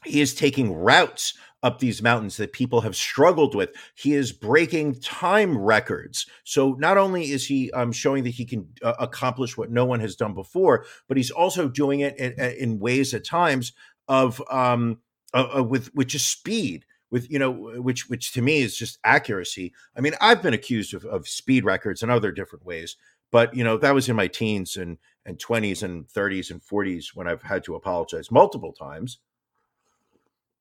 he 0.04 0.20
is 0.20 0.34
taking 0.34 0.72
routes 0.72 1.34
up 1.62 1.78
these 1.78 2.02
mountains 2.02 2.36
that 2.38 2.52
people 2.52 2.80
have 2.80 2.96
struggled 2.96 3.54
with. 3.54 3.70
He 3.94 4.14
is 4.14 4.32
breaking 4.32 5.00
time 5.00 5.56
records. 5.58 6.26
So 6.44 6.72
not 6.78 6.96
only 6.96 7.30
is 7.32 7.46
he 7.46 7.70
um, 7.72 7.92
showing 7.92 8.24
that 8.24 8.30
he 8.30 8.44
can 8.44 8.68
uh, 8.82 8.94
accomplish 8.98 9.56
what 9.56 9.70
no 9.70 9.84
one 9.84 10.00
has 10.00 10.16
done 10.16 10.34
before, 10.34 10.86
but 11.08 11.16
he's 11.16 11.30
also 11.30 11.68
doing 11.68 12.00
it 12.00 12.16
in, 12.18 12.32
in 12.58 12.78
ways 12.78 13.12
at 13.14 13.24
times 13.24 13.72
of 14.08 14.42
um, 14.50 14.98
uh, 15.34 15.58
uh, 15.58 15.62
with 15.62 15.88
which 15.94 16.14
is 16.14 16.24
speed. 16.24 16.84
With 17.10 17.28
you 17.28 17.40
know, 17.40 17.50
which 17.50 18.08
which 18.08 18.32
to 18.34 18.42
me 18.42 18.62
is 18.62 18.76
just 18.76 19.00
accuracy. 19.02 19.72
I 19.96 20.00
mean, 20.00 20.14
I've 20.20 20.42
been 20.42 20.54
accused 20.54 20.94
of, 20.94 21.04
of 21.04 21.26
speed 21.26 21.64
records 21.64 22.04
in 22.04 22.10
other 22.10 22.30
different 22.30 22.64
ways, 22.64 22.96
but 23.32 23.52
you 23.52 23.64
know 23.64 23.76
that 23.78 23.94
was 23.94 24.08
in 24.08 24.14
my 24.14 24.28
teens 24.28 24.76
and 24.76 24.96
and 25.26 25.36
20s 25.36 25.82
and 25.82 26.06
30s 26.06 26.50
and 26.50 26.62
40s 26.62 27.08
when 27.14 27.26
I've 27.26 27.42
had 27.42 27.64
to 27.64 27.74
apologize 27.74 28.30
multiple 28.30 28.72
times. 28.72 29.18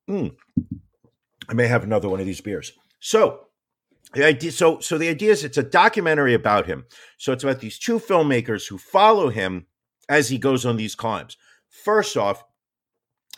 Mm. 0.09 0.35
I 1.49 1.53
may 1.53 1.67
have 1.67 1.83
another 1.83 2.07
one 2.07 2.19
of 2.19 2.25
these 2.25 2.41
beers. 2.41 2.71
So 2.99 3.47
the 4.13 4.25
idea, 4.25 4.51
so 4.51 4.79
so 4.79 4.97
the 4.97 5.09
idea 5.09 5.31
is 5.31 5.43
it's 5.43 5.57
a 5.57 5.63
documentary 5.63 6.33
about 6.33 6.67
him. 6.67 6.85
So 7.17 7.33
it's 7.33 7.43
about 7.43 7.59
these 7.59 7.79
two 7.79 7.99
filmmakers 7.99 8.67
who 8.69 8.77
follow 8.77 9.29
him 9.29 9.65
as 10.07 10.29
he 10.29 10.37
goes 10.37 10.65
on 10.65 10.77
these 10.77 10.95
climbs. 10.95 11.37
First 11.69 12.15
off, 12.15 12.43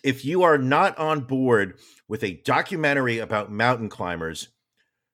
if 0.04 0.26
you 0.26 0.44
are 0.44 0.58
not 0.58 0.98
on 0.98 1.22
board 1.22 1.78
with 2.08 2.24
a 2.24 2.42
documentary 2.44 3.20
about 3.20 3.52
mountain 3.52 3.90
climbers, 3.90 4.50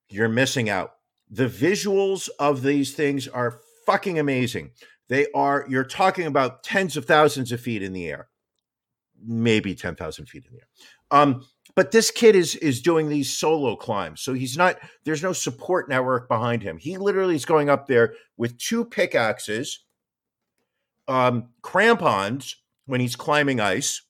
you're 0.10 0.30
missing 0.30 0.70
out. 0.70 0.94
The 1.30 1.48
visuals 1.48 2.30
of 2.40 2.62
these 2.64 2.94
things 2.94 3.28
are 3.28 3.60
fucking 3.86 4.18
amazing. 4.18 4.72
They 5.10 5.28
are, 5.34 5.66
you're 5.70 5.84
talking 5.84 6.26
about 6.26 6.64
tens 6.64 6.96
of 6.96 7.06
thousands 7.06 7.52
of 7.52 7.60
feet 7.60 7.84
in 7.84 7.94
the 7.94 8.08
air, 8.08 8.28
maybe 9.22 9.76
10,000 9.76 10.26
feet 10.26 10.46
in 10.46 10.54
the 10.54 10.60
air. 10.60 10.68
Um, 11.12 11.46
but 11.78 11.92
this 11.92 12.10
kid 12.10 12.36
is 12.36 12.56
is 12.56 12.82
doing 12.82 13.08
these 13.08 13.32
solo 13.38 13.76
climbs. 13.76 14.22
So 14.22 14.34
he's 14.34 14.58
not 14.58 14.78
there's 15.06 15.22
no 15.22 15.32
support 15.32 15.88
network 15.88 16.28
behind 16.28 16.64
him. 16.64 16.80
He 16.80 16.98
literally 16.98 17.36
is 17.36 17.46
going 17.46 17.70
up 17.70 17.86
there 17.86 18.16
with 18.36 18.58
two 18.58 18.84
pickaxes 18.84 19.86
um 21.08 21.50
crampons 21.62 22.56
when 22.88 23.00
he's 23.00 23.16
climbing 23.16 23.60
ice 23.60 24.02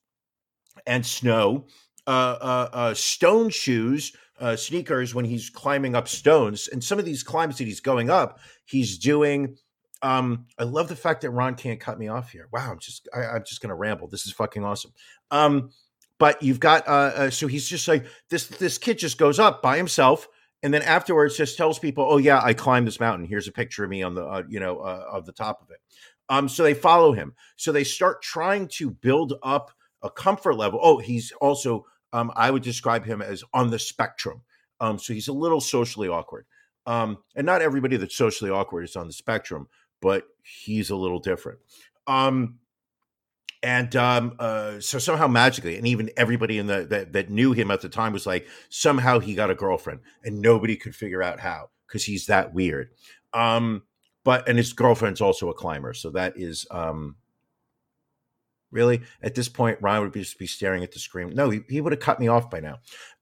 and 0.88 1.06
snow 1.06 1.68
uh, 2.08 2.38
uh, 2.40 2.70
uh 2.72 2.94
stone 2.94 3.50
shoes 3.50 4.14
uh, 4.40 4.56
sneakers 4.56 5.14
when 5.14 5.26
he's 5.26 5.50
climbing 5.50 5.94
up 5.94 6.08
stones. 6.08 6.70
And 6.70 6.82
some 6.82 7.00
of 7.00 7.06
these 7.06 7.22
climbs 7.22 7.58
that 7.58 7.66
he's 7.66 7.82
going 7.82 8.10
up 8.10 8.40
he's 8.64 8.98
doing 8.98 9.58
um 10.04 10.46
i 10.58 10.64
love 10.64 10.88
the 10.88 10.96
fact 10.96 11.22
that 11.22 11.32
ron 11.32 11.56
can't 11.56 11.82
cut 11.82 12.00
me 12.00 12.08
off 12.08 12.32
here. 12.32 12.48
Wow 12.54 12.72
i'm 12.72 12.80
just 12.80 13.10
I, 13.14 13.26
i'm 13.26 13.44
just 13.46 13.60
gonna 13.60 13.76
ramble. 13.76 14.08
This 14.08 14.26
is 14.26 14.32
fucking 14.32 14.64
awesome. 14.64 14.94
Um 15.32 15.72
but 16.20 16.42
you've 16.42 16.60
got 16.60 16.88
uh, 16.88 17.12
uh, 17.16 17.30
so 17.30 17.48
he's 17.48 17.68
just 17.68 17.88
like 17.88 18.06
this 18.30 18.48
this 18.48 18.78
kid 18.78 18.98
just 18.98 19.18
goes 19.18 19.40
up 19.40 19.62
by 19.62 19.78
himself 19.78 20.28
and 20.64 20.74
then 20.74 20.82
afterwards 20.82 21.38
just 21.38 21.58
tells 21.58 21.80
people 21.80 22.06
oh 22.08 22.18
yeah 22.18 22.42
i 22.44 22.54
climbed 22.54 22.88
this 22.88 23.00
mountain. 23.00 23.28
Here's 23.28 23.48
a 23.48 23.52
picture 23.52 23.84
of 23.84 23.90
me 23.90 24.04
on 24.04 24.16
the 24.16 24.26
uh, 24.26 24.44
you 24.48 24.60
know 24.60 24.80
uh, 24.80 25.06
of 25.12 25.26
the 25.26 25.32
top 25.32 25.62
of 25.62 25.70
it. 25.72 25.80
Um 26.30 26.50
so 26.50 26.64
they 26.64 26.74
follow 26.74 27.14
him. 27.14 27.34
So 27.56 27.72
they 27.72 27.84
start 27.84 28.22
trying 28.22 28.68
to 28.70 28.92
build 28.92 29.34
up 29.44 29.72
a 30.04 30.10
comfort 30.10 30.56
level. 30.56 30.80
Oh 30.82 30.98
he's 30.98 31.32
also 31.42 31.86
um 32.14 32.32
i 32.36 32.50
would 32.52 32.64
describe 32.64 33.06
him 33.06 33.22
as 33.22 33.44
on 33.54 33.70
the 33.70 33.80
spectrum. 33.80 34.42
Um 34.80 35.00
so 35.00 35.14
he's 35.14 35.28
a 35.28 35.34
little 35.34 35.62
socially 35.62 36.08
awkward. 36.08 36.46
Um 36.86 37.18
and 37.36 37.46
not 37.46 37.62
everybody 37.62 37.98
that's 37.98 38.16
socially 38.16 38.52
awkward 38.52 38.84
is 38.84 38.96
on 38.96 39.08
the 39.08 39.14
spectrum 39.14 39.68
but 40.00 40.26
he's 40.44 40.90
a 40.90 40.96
little 40.96 41.20
different. 41.20 41.60
Um 42.08 42.60
and 43.64 43.96
um, 43.96 44.36
uh, 44.40 44.80
so 44.80 45.00
somehow 45.00 45.28
magically, 45.28 45.78
and 45.78 45.88
even 45.88 46.12
everybody 46.16 46.58
in 46.58 46.68
the 46.68 46.86
that, 46.90 47.14
that 47.14 47.30
knew 47.30 47.54
him 47.54 47.72
at 47.72 47.82
the 47.82 47.90
time 47.90 48.14
was 48.14 48.26
like, 48.26 48.48
somehow 48.70 49.20
he 49.20 49.36
got 49.36 49.50
a 49.50 49.56
girlfriend, 49.56 50.02
and 50.24 50.42
nobody 50.42 50.76
could 50.76 50.96
figure 50.96 51.24
out 51.24 51.40
how 51.40 51.70
because 51.88 52.04
he's 52.04 52.28
that 52.28 52.54
weird. 52.54 52.90
Um, 53.34 53.84
but 54.24 54.48
and 54.48 54.58
his 54.58 54.74
girlfriend's 54.74 55.22
also 55.22 55.50
a 55.50 55.54
climber, 55.54 55.94
so 55.94 56.12
that 56.12 56.34
is 56.38 56.68
um, 56.70 57.16
really 58.72 59.02
at 59.22 59.36
this 59.36 59.50
point, 59.50 59.80
Ron 59.82 60.02
would 60.02 60.12
be, 60.12 60.22
just 60.22 60.40
be 60.40 60.48
staring 60.48 60.84
at 60.84 60.92
the 60.92 61.00
screen. 61.00 61.34
No, 61.34 61.50
he, 61.50 61.62
he 61.70 61.82
would 61.82 61.94
have 61.94 62.02
cut 62.02 62.20
me 62.20 62.28
off 62.28 62.50
by 62.50 62.60
now. 62.60 62.78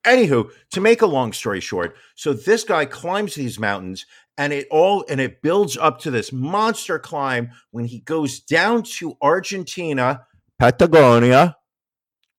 Anywho, 0.05 0.51
to 0.71 0.81
make 0.81 1.01
a 1.01 1.07
long 1.07 1.33
story 1.33 1.59
short, 1.59 1.95
so 2.15 2.33
this 2.33 2.63
guy 2.63 2.85
climbs 2.85 3.35
these 3.35 3.59
mountains 3.59 4.05
and 4.37 4.53
it 4.53 4.67
all 4.69 5.05
and 5.09 5.21
it 5.21 5.41
builds 5.41 5.77
up 5.77 5.99
to 6.01 6.11
this 6.11 6.31
monster 6.31 6.99
climb 6.99 7.51
when 7.71 7.85
he 7.85 7.99
goes 7.99 8.39
down 8.39 8.83
to 8.83 9.17
Argentina, 9.21 10.25
Patagonia. 10.59 11.57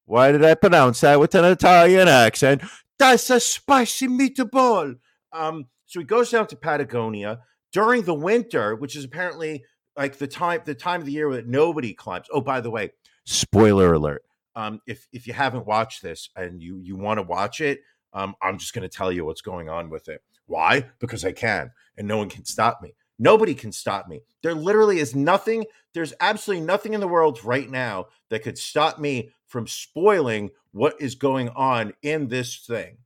Why 0.05 0.31
did 0.33 0.45
I 0.45 0.55
pronounce 0.55 1.01
that 1.01 1.19
with 1.19 1.35
an 1.35 1.45
Italian 1.45 2.09
accent? 2.09 2.63
That's 2.99 3.29
a 3.31 3.41
spicy 3.41 4.09
meatball. 4.09 4.97
Um, 5.33 5.67
so 5.87 6.01
he 6.01 6.07
goes 6.07 6.31
down 6.31 6.47
to 6.49 6.57
Patagonia 6.57 7.41
during 7.73 8.03
the 8.03 8.15
winter, 8.15 8.77
which 8.77 8.97
is 8.97 9.05
apparently 9.05 9.65
like 9.97 10.19
the 10.19 10.27
time 10.27 10.61
the 10.65 10.75
time 10.75 11.01
of 11.01 11.07
the 11.07 11.13
year 11.13 11.33
that 11.33 11.47
nobody 11.47 11.95
climbs. 11.95 12.27
Oh, 12.33 12.41
by 12.41 12.61
the 12.61 12.71
way, 12.71 12.93
spoiler 13.25 13.93
alert. 13.95 14.23
Um, 14.55 14.81
if 14.87 15.07
if 15.13 15.27
you 15.27 15.33
haven't 15.33 15.67
watched 15.67 16.03
this 16.03 16.31
and 16.37 16.63
you 16.63 16.79
you 16.79 16.97
want 16.97 17.19
to 17.19 17.23
watch 17.23 17.61
it, 17.61 17.81
um, 18.13 18.35
I'm 18.41 18.59
just 18.59 18.75
going 18.75 18.89
to 18.89 18.95
tell 18.95 19.11
you 19.11 19.25
what's 19.25 19.43
going 19.43 19.69
on 19.69 19.91
with 19.91 20.09
it. 20.09 20.23
Why? 20.47 20.91
Because 21.01 21.25
I 21.25 21.33
can, 21.33 21.73
and 21.97 22.07
no 22.07 22.19
one 22.19 22.29
can 22.29 22.45
stop 22.45 22.81
me. 22.83 22.95
Nobody 23.19 23.55
can 23.55 23.73
stop 23.73 24.09
me. 24.09 24.21
There 24.43 24.55
literally 24.55 24.99
is 24.99 25.15
nothing, 25.15 25.65
there's 25.95 26.13
absolutely 26.21 26.67
nothing 26.67 26.95
in 26.95 27.01
the 27.01 27.09
world 27.09 27.43
right 27.45 27.71
now 27.71 28.07
that 28.31 28.43
could 28.43 28.59
stop 28.59 28.99
me 28.99 29.31
from 29.47 29.67
spoiling 29.67 30.51
what 30.73 31.01
is 31.01 31.15
going 31.15 31.49
on 31.51 31.95
in 32.03 32.29
this 32.29 32.65
thing. 32.67 32.99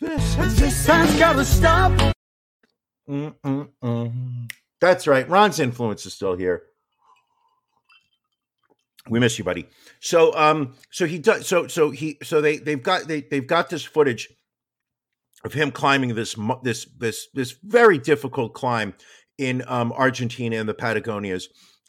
This, 0.00 0.34
this 0.34 0.86
has 0.86 1.18
got 1.18 1.34
to 1.34 1.44
stop. 1.44 2.14
Mm-mm-mm. 3.08 4.50
That's 4.80 5.06
right. 5.06 5.28
Ron's 5.28 5.60
influence 5.60 6.06
is 6.06 6.14
still 6.14 6.36
here. 6.36 6.62
We 9.08 9.20
miss 9.20 9.38
you, 9.38 9.44
buddy. 9.44 9.66
So, 10.00 10.36
um, 10.36 10.74
so 10.90 11.06
he 11.06 11.18
does. 11.18 11.46
So, 11.46 11.66
so 11.66 11.90
he, 11.90 12.18
so 12.22 12.40
they, 12.40 12.58
they've 12.58 12.82
got, 12.82 13.08
they, 13.08 13.22
they've 13.22 13.46
got 13.46 13.70
this 13.70 13.82
footage 13.82 14.28
of 15.44 15.52
him 15.52 15.70
climbing 15.70 16.14
this 16.14 16.34
this 16.62 16.86
this 16.98 17.28
this 17.34 17.56
very 17.62 17.98
difficult 17.98 18.54
climb 18.54 18.94
in 19.36 19.62
um, 19.66 19.92
Argentina 19.92 20.56
and 20.56 20.68
the 20.68 20.74
Patagonias, 20.74 21.44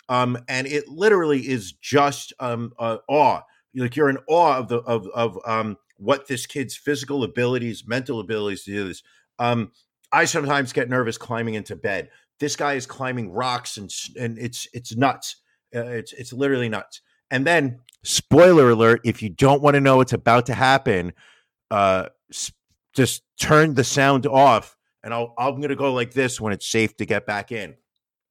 um, 0.08 0.38
and 0.48 0.68
it 0.68 0.88
literally 0.88 1.40
is 1.50 1.74
just 1.74 2.34
um, 2.40 2.72
uh, 2.78 2.98
awe. 3.08 3.42
Like 3.76 3.96
you're 3.96 4.10
in 4.10 4.20
awe 4.28 4.58
of 4.58 4.68
the 4.68 4.78
of 4.80 5.08
of 5.14 5.38
um, 5.46 5.78
what 5.98 6.28
this 6.28 6.46
kid's 6.46 6.76
physical 6.76 7.24
abilities, 7.24 7.84
mental 7.88 8.20
abilities 8.20 8.64
to 8.64 8.72
do 8.72 8.88
this. 8.88 9.04
Um, 9.38 9.72
I 10.12 10.26
sometimes 10.26 10.74
get 10.74 10.90
nervous 10.90 11.18
climbing 11.18 11.54
into 11.54 11.76
bed. 11.76 12.10
This 12.40 12.56
guy 12.56 12.74
is 12.74 12.86
climbing 12.86 13.32
rocks 13.32 13.78
and 13.78 13.92
and 14.20 14.38
it's 14.38 14.68
it's 14.74 14.96
nuts. 14.96 15.38
Uh, 15.76 15.86
it's 15.86 16.14
it's 16.14 16.34
literally 16.34 16.70
nuts. 16.70 17.02
And 17.32 17.46
then 17.46 17.80
spoiler 18.04 18.72
alert: 18.72 19.02
if 19.04 19.22
you 19.22 19.30
don't 19.30 19.62
want 19.62 19.76
to 19.76 19.82
know 19.82 19.98
what's 19.98 20.14
about 20.14 20.46
to 20.48 20.54
happen, 20.54 21.14
uh, 21.70 22.08
just 22.94 23.24
turn 23.40 23.76
the 23.76 23.84
sound 23.84 24.26
off 24.26 24.76
and 25.04 25.14
I'll, 25.14 25.34
I'm 25.38 25.58
going 25.58 25.70
to 25.70 25.76
go 25.76 25.94
like 25.94 26.14
this 26.14 26.42
when 26.42 26.54
it's 26.54 26.68
safe 26.68 26.96
to 26.98 27.06
get 27.06 27.26
back 27.26 27.52
in. 27.52 27.76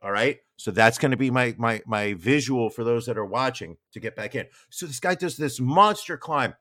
All 0.03 0.13
right. 0.13 0.39
So 0.57 0.71
that's 0.71 0.99
going 0.99 1.13
to 1.13 1.17
be 1.17 1.31
my 1.31 1.55
my 1.57 1.83
my 1.87 2.15
visual 2.15 2.69
for 2.69 2.83
those 2.83 3.07
that 3.07 3.17
are 3.17 3.25
watching 3.25 3.77
to 3.93 4.01
get 4.01 4.17
back 4.17 4.35
in. 4.35 4.47
So 4.71 4.87
this 4.87 5.01
guy 5.01 5.15
does 5.15 5.37
this 5.37 5.61
monster 5.61 6.17
climb. 6.17 6.55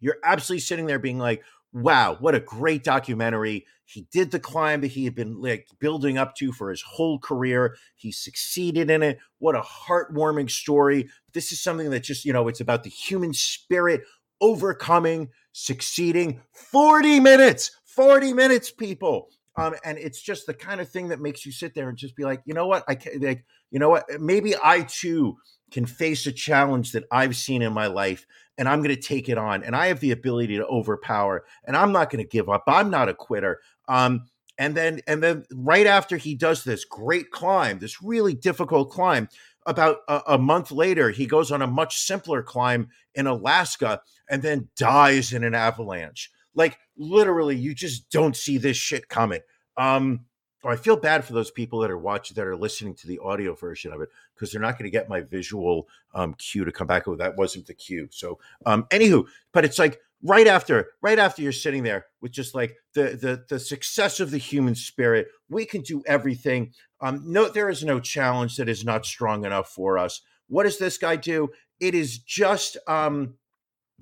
You're 0.00 0.18
absolutely 0.24 0.60
sitting 0.60 0.86
there 0.86 0.98
being 0.98 1.18
like, 1.18 1.44
wow, 1.72 2.16
what 2.18 2.34
a 2.34 2.40
great 2.40 2.82
documentary. 2.82 3.66
He 3.84 4.06
did 4.12 4.30
the 4.30 4.40
climb 4.40 4.80
that 4.80 4.88
he 4.88 5.04
had 5.04 5.14
been 5.14 5.40
like 5.40 5.68
building 5.78 6.16
up 6.16 6.34
to 6.36 6.52
for 6.52 6.70
his 6.70 6.82
whole 6.82 7.18
career. 7.18 7.76
He 7.96 8.12
succeeded 8.12 8.90
in 8.90 9.02
it. 9.02 9.18
What 9.38 9.56
a 9.56 9.60
heartwarming 9.60 10.50
story. 10.50 11.08
This 11.32 11.52
is 11.52 11.60
something 11.60 11.90
that 11.90 12.00
just, 12.00 12.24
you 12.24 12.32
know, 12.32 12.48
it's 12.48 12.60
about 12.60 12.82
the 12.82 12.90
human 12.90 13.32
spirit 13.32 14.02
overcoming, 14.40 15.28
succeeding. 15.52 16.40
40 16.52 17.20
minutes, 17.20 17.72
40 17.84 18.32
minutes, 18.32 18.70
people. 18.70 19.28
Um, 19.56 19.74
and 19.84 19.98
it's 19.98 20.20
just 20.20 20.46
the 20.46 20.54
kind 20.54 20.80
of 20.80 20.88
thing 20.88 21.08
that 21.08 21.20
makes 21.20 21.44
you 21.44 21.52
sit 21.52 21.74
there 21.74 21.88
and 21.88 21.98
just 21.98 22.16
be 22.16 22.24
like, 22.24 22.42
you 22.46 22.54
know 22.54 22.66
what? 22.66 22.84
I 22.88 22.94
can 22.94 23.20
like, 23.20 23.44
you 23.70 23.78
know 23.78 23.90
what? 23.90 24.04
Maybe 24.20 24.54
I 24.62 24.82
too 24.82 25.36
can 25.70 25.86
face 25.86 26.26
a 26.26 26.32
challenge 26.32 26.92
that 26.92 27.04
I've 27.10 27.36
seen 27.36 27.62
in 27.62 27.72
my 27.72 27.86
life 27.86 28.26
and 28.58 28.68
I'm 28.68 28.82
going 28.82 28.94
to 28.94 29.00
take 29.00 29.28
it 29.28 29.38
on 29.38 29.62
and 29.62 29.74
I 29.76 29.86
have 29.86 30.00
the 30.00 30.12
ability 30.12 30.56
to 30.56 30.66
overpower 30.66 31.44
and 31.64 31.76
I'm 31.76 31.92
not 31.92 32.10
going 32.10 32.24
to 32.24 32.28
give 32.28 32.48
up. 32.48 32.64
I'm 32.66 32.90
not 32.90 33.08
a 33.08 33.14
quitter. 33.14 33.60
Um, 33.88 34.26
and 34.58 34.74
then 34.74 35.00
and 35.06 35.22
then 35.22 35.44
right 35.54 35.86
after 35.86 36.18
he 36.18 36.34
does 36.34 36.64
this 36.64 36.84
great 36.84 37.30
climb, 37.30 37.78
this 37.78 38.02
really 38.02 38.34
difficult 38.34 38.90
climb, 38.90 39.28
about 39.66 39.98
a, 40.08 40.22
a 40.28 40.38
month 40.38 40.72
later 40.72 41.10
he 41.10 41.26
goes 41.26 41.52
on 41.52 41.62
a 41.62 41.66
much 41.66 41.98
simpler 41.98 42.42
climb 42.42 42.88
in 43.14 43.26
Alaska 43.26 44.00
and 44.28 44.42
then 44.42 44.68
dies 44.76 45.32
in 45.32 45.44
an 45.44 45.54
avalanche. 45.54 46.30
Like 46.54 46.78
literally, 46.96 47.56
you 47.56 47.74
just 47.74 48.10
don't 48.10 48.36
see 48.36 48.58
this 48.58 48.76
shit 48.76 49.08
coming. 49.08 49.40
Um, 49.76 50.26
I 50.64 50.76
feel 50.76 50.96
bad 50.96 51.24
for 51.24 51.32
those 51.32 51.50
people 51.50 51.80
that 51.80 51.90
are 51.90 51.98
watching 51.98 52.34
that 52.34 52.46
are 52.46 52.56
listening 52.56 52.94
to 52.96 53.06
the 53.06 53.18
audio 53.20 53.54
version 53.54 53.92
of 53.92 54.02
it 54.02 54.10
because 54.34 54.52
they're 54.52 54.60
not 54.60 54.78
going 54.78 54.84
to 54.84 54.90
get 54.90 55.08
my 55.08 55.22
visual 55.22 55.88
um, 56.14 56.34
cue 56.34 56.64
to 56.64 56.72
come 56.72 56.86
back. 56.86 57.08
Oh, 57.08 57.16
that 57.16 57.36
wasn't 57.36 57.66
the 57.66 57.74
cue. 57.74 58.08
So, 58.10 58.38
um, 58.66 58.84
anywho, 58.90 59.24
but 59.52 59.64
it's 59.64 59.78
like 59.78 60.00
right 60.22 60.46
after, 60.46 60.88
right 61.02 61.18
after 61.18 61.42
you're 61.42 61.52
sitting 61.52 61.82
there 61.82 62.06
with 62.20 62.32
just 62.32 62.54
like 62.54 62.76
the 62.94 63.02
the 63.02 63.44
the 63.48 63.60
success 63.60 64.20
of 64.20 64.30
the 64.30 64.38
human 64.38 64.74
spirit, 64.74 65.28
we 65.48 65.64
can 65.64 65.82
do 65.82 66.02
everything. 66.06 66.72
Um, 67.00 67.22
no, 67.26 67.48
there 67.48 67.68
is 67.68 67.84
no 67.84 68.00
challenge 68.00 68.56
that 68.56 68.68
is 68.68 68.84
not 68.84 69.06
strong 69.06 69.44
enough 69.44 69.68
for 69.68 69.98
us. 69.98 70.20
What 70.48 70.64
does 70.64 70.78
this 70.78 70.98
guy 70.98 71.16
do? 71.16 71.48
It 71.80 71.94
is 71.94 72.18
just 72.18 72.76
um, 72.86 73.34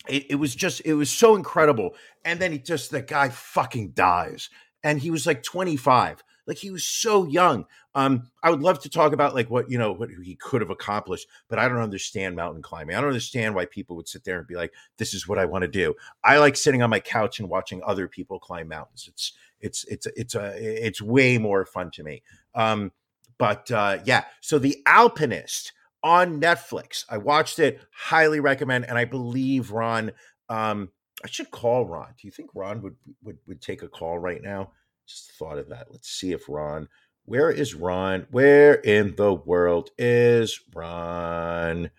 it, 0.08 0.26
it 0.30 0.34
was 0.36 0.54
just 0.54 0.82
it 0.84 0.94
was 0.94 1.10
so 1.10 1.36
incredible. 1.36 1.94
And 2.24 2.40
then 2.40 2.52
he 2.52 2.58
just 2.58 2.90
the 2.90 3.02
guy 3.02 3.28
fucking 3.28 3.92
dies, 3.92 4.50
and 4.82 5.00
he 5.00 5.10
was 5.10 5.26
like 5.26 5.42
25 5.42 6.22
like 6.48 6.56
he 6.56 6.70
was 6.70 6.84
so 6.84 7.26
young. 7.26 7.66
Um, 7.98 8.30
I 8.44 8.50
would 8.50 8.62
love 8.62 8.80
to 8.82 8.88
talk 8.88 9.12
about 9.12 9.34
like 9.34 9.50
what 9.50 9.68
you 9.68 9.76
know 9.76 9.90
what 9.90 10.08
he 10.22 10.36
could 10.36 10.60
have 10.60 10.70
accomplished, 10.70 11.26
but 11.48 11.58
I 11.58 11.66
don't 11.66 11.78
understand 11.78 12.36
mountain 12.36 12.62
climbing. 12.62 12.94
I 12.94 13.00
don't 13.00 13.08
understand 13.08 13.56
why 13.56 13.64
people 13.64 13.96
would 13.96 14.06
sit 14.06 14.22
there 14.22 14.38
and 14.38 14.46
be 14.46 14.54
like, 14.54 14.72
"This 14.98 15.14
is 15.14 15.26
what 15.26 15.36
I 15.36 15.46
want 15.46 15.62
to 15.62 15.68
do." 15.68 15.96
I 16.22 16.38
like 16.38 16.54
sitting 16.54 16.80
on 16.80 16.90
my 16.90 17.00
couch 17.00 17.40
and 17.40 17.48
watching 17.48 17.82
other 17.84 18.06
people 18.06 18.38
climb 18.38 18.68
mountains. 18.68 19.08
It's 19.08 19.32
it's 19.58 19.84
it's 19.86 20.06
it's 20.14 20.36
a 20.36 20.86
it's 20.86 21.02
way 21.02 21.38
more 21.38 21.66
fun 21.66 21.90
to 21.94 22.04
me. 22.04 22.22
Um, 22.54 22.92
but 23.36 23.68
uh, 23.72 23.98
yeah, 24.04 24.26
so 24.42 24.60
the 24.60 24.80
Alpinist 24.86 25.72
on 26.04 26.40
Netflix. 26.40 27.04
I 27.08 27.18
watched 27.18 27.58
it. 27.58 27.80
Highly 27.90 28.38
recommend, 28.38 28.84
and 28.86 28.96
I 28.96 29.06
believe 29.06 29.72
Ron. 29.72 30.12
Um, 30.48 30.90
I 31.24 31.26
should 31.26 31.50
call 31.50 31.84
Ron. 31.84 32.14
Do 32.16 32.28
you 32.28 32.30
think 32.30 32.50
Ron 32.54 32.80
would 32.82 32.94
would 33.24 33.38
would 33.48 33.60
take 33.60 33.82
a 33.82 33.88
call 33.88 34.20
right 34.20 34.40
now? 34.40 34.70
Just 35.08 35.32
thought 35.32 35.58
of 35.58 35.68
that. 35.70 35.88
Let's 35.90 36.10
see 36.10 36.32
if 36.32 36.48
Ron, 36.48 36.86
where 37.28 37.50
is 37.50 37.74
Ron? 37.74 38.26
Where 38.30 38.74
in 38.74 39.14
the 39.16 39.34
world 39.34 39.90
is 39.98 40.60
Ron? 40.74 41.90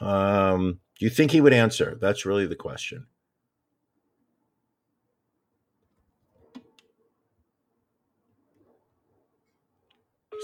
Um, 0.00 0.78
do 0.96 1.04
you 1.04 1.10
think 1.10 1.32
he 1.32 1.40
would 1.40 1.52
answer? 1.52 1.98
That's 2.00 2.24
really 2.24 2.46
the 2.46 2.54
question. 2.54 3.06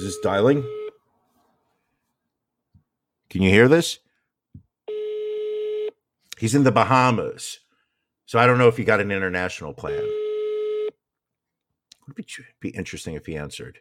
Is 0.00 0.06
this 0.06 0.18
dialing? 0.18 0.64
Can 3.30 3.42
you 3.42 3.50
hear 3.50 3.68
this? 3.68 4.00
He's 6.38 6.56
in 6.56 6.64
the 6.64 6.72
Bahamas. 6.72 7.60
So 8.26 8.40
I 8.40 8.46
don't 8.46 8.58
know 8.58 8.66
if 8.66 8.76
he 8.76 8.82
got 8.82 9.00
an 9.00 9.12
international 9.12 9.72
plan. 9.72 10.02
Would 12.08 12.16
be 12.16 12.26
be 12.58 12.70
interesting 12.70 13.14
if 13.14 13.26
he 13.26 13.36
answered. 13.36 13.78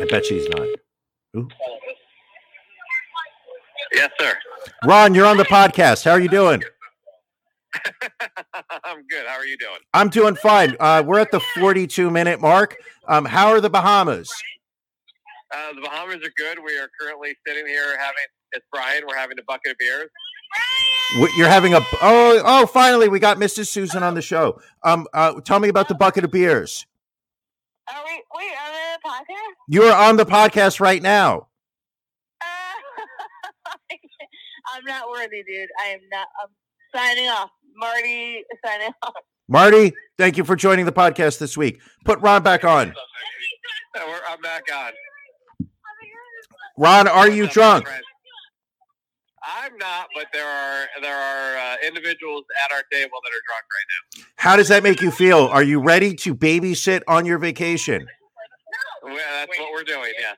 I 0.00 0.04
bet 0.06 0.26
she's 0.26 0.48
not. 0.48 0.68
Ooh. 1.36 1.48
Yes, 3.92 4.10
sir. 4.20 4.34
Ron, 4.84 5.14
you're 5.14 5.26
on 5.26 5.36
the 5.36 5.44
podcast. 5.44 6.04
How 6.04 6.12
are 6.12 6.20
you 6.20 6.28
doing? 6.28 6.62
I'm 8.84 9.06
good. 9.08 9.26
How 9.26 9.36
are 9.36 9.46
you 9.46 9.56
doing? 9.58 9.78
I'm 9.94 10.08
doing 10.08 10.34
fine. 10.36 10.76
Uh, 10.78 11.02
we're 11.04 11.18
at 11.18 11.30
the 11.30 11.40
42 11.40 12.10
minute 12.10 12.40
mark. 12.40 12.76
Um, 13.06 13.24
how 13.24 13.48
are 13.48 13.60
the 13.60 13.70
Bahamas? 13.70 14.30
Uh, 15.54 15.72
the 15.74 15.80
Bahamas 15.80 16.16
are 16.16 16.32
good. 16.36 16.58
We 16.64 16.78
are 16.78 16.88
currently 17.00 17.34
sitting 17.46 17.66
here 17.66 17.98
having. 17.98 18.16
It's 18.52 18.66
Brian. 18.72 19.04
We're 19.06 19.16
having 19.16 19.38
a 19.38 19.42
bucket 19.42 19.72
of 19.72 19.78
beers. 19.78 20.08
You're 21.36 21.48
having 21.48 21.74
a 21.74 21.80
oh 22.02 22.42
oh 22.44 22.66
finally 22.66 23.08
we 23.08 23.18
got 23.18 23.38
Mrs. 23.38 23.68
Susan 23.68 24.02
on 24.02 24.14
the 24.14 24.22
show. 24.22 24.60
Um, 24.82 25.06
uh, 25.14 25.40
tell 25.40 25.58
me 25.58 25.68
about 25.68 25.88
the 25.88 25.94
bucket 25.94 26.24
of 26.24 26.30
beers. 26.30 26.86
Are 27.94 28.04
we 28.04 28.22
wait 28.36 28.52
on 28.66 28.72
the 28.72 29.08
podcast? 29.08 29.54
You 29.68 29.82
are 29.84 30.08
on 30.08 30.16
the 30.16 30.26
podcast 30.26 30.80
right 30.80 31.02
now. 31.02 31.48
Uh, 32.40 32.44
I'm 34.74 34.84
not 34.84 35.08
worthy, 35.08 35.42
dude. 35.42 35.68
I 35.82 35.88
am 35.88 36.00
not. 36.10 36.28
I'm 36.42 36.50
signing 36.94 37.28
off. 37.28 37.50
Marty 37.76 38.44
signing 38.64 38.92
off. 39.02 39.14
Marty, 39.48 39.94
thank 40.18 40.36
you 40.36 40.44
for 40.44 40.56
joining 40.56 40.84
the 40.84 40.92
podcast 40.92 41.38
this 41.38 41.56
week. 41.56 41.80
Put 42.04 42.20
Ron 42.20 42.42
back 42.42 42.64
on. 42.64 42.92
I'm 43.94 44.40
back 44.42 44.64
on. 44.74 44.92
Ron, 46.76 47.08
are 47.08 47.30
you 47.30 47.48
drunk? 47.48 47.88
I'm 49.48 49.76
not, 49.78 50.08
but 50.14 50.26
there 50.32 50.46
are 50.46 50.86
there 51.00 51.16
are 51.16 51.56
uh, 51.56 51.76
individuals 51.86 52.44
at 52.64 52.72
our 52.72 52.82
table 52.92 53.18
that 53.24 53.30
are 53.30 53.42
drunk 53.46 53.64
right 53.72 54.20
now. 54.20 54.24
How 54.36 54.56
does 54.56 54.68
that 54.68 54.82
make 54.82 55.00
you 55.00 55.10
feel? 55.10 55.46
Are 55.46 55.62
you 55.62 55.80
ready 55.80 56.14
to 56.16 56.34
babysit 56.34 57.00
on 57.08 57.24
your 57.24 57.38
vacation? 57.38 58.06
Well, 59.02 59.16
that's 59.16 59.58
what 59.58 59.72
we're 59.72 59.84
doing. 59.84 60.12
Yeah. 60.20 60.34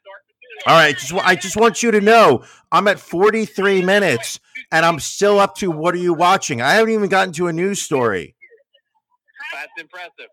All 0.66 0.74
right. 0.76 0.96
Just 0.96 1.12
I 1.12 1.34
just 1.34 1.56
want 1.56 1.82
you 1.82 1.90
to 1.90 2.00
know 2.00 2.44
I'm 2.70 2.86
at 2.86 3.00
43 3.00 3.82
minutes 3.82 4.38
and 4.70 4.86
I'm 4.86 5.00
still 5.00 5.40
up 5.40 5.56
to 5.56 5.70
what 5.70 5.94
are 5.94 5.98
you 5.98 6.14
watching? 6.14 6.62
I 6.62 6.74
haven't 6.74 6.92
even 6.92 7.08
gotten 7.08 7.32
to 7.34 7.48
a 7.48 7.52
news 7.52 7.82
story. 7.82 8.36
That's 9.52 9.72
impressive. 9.78 10.30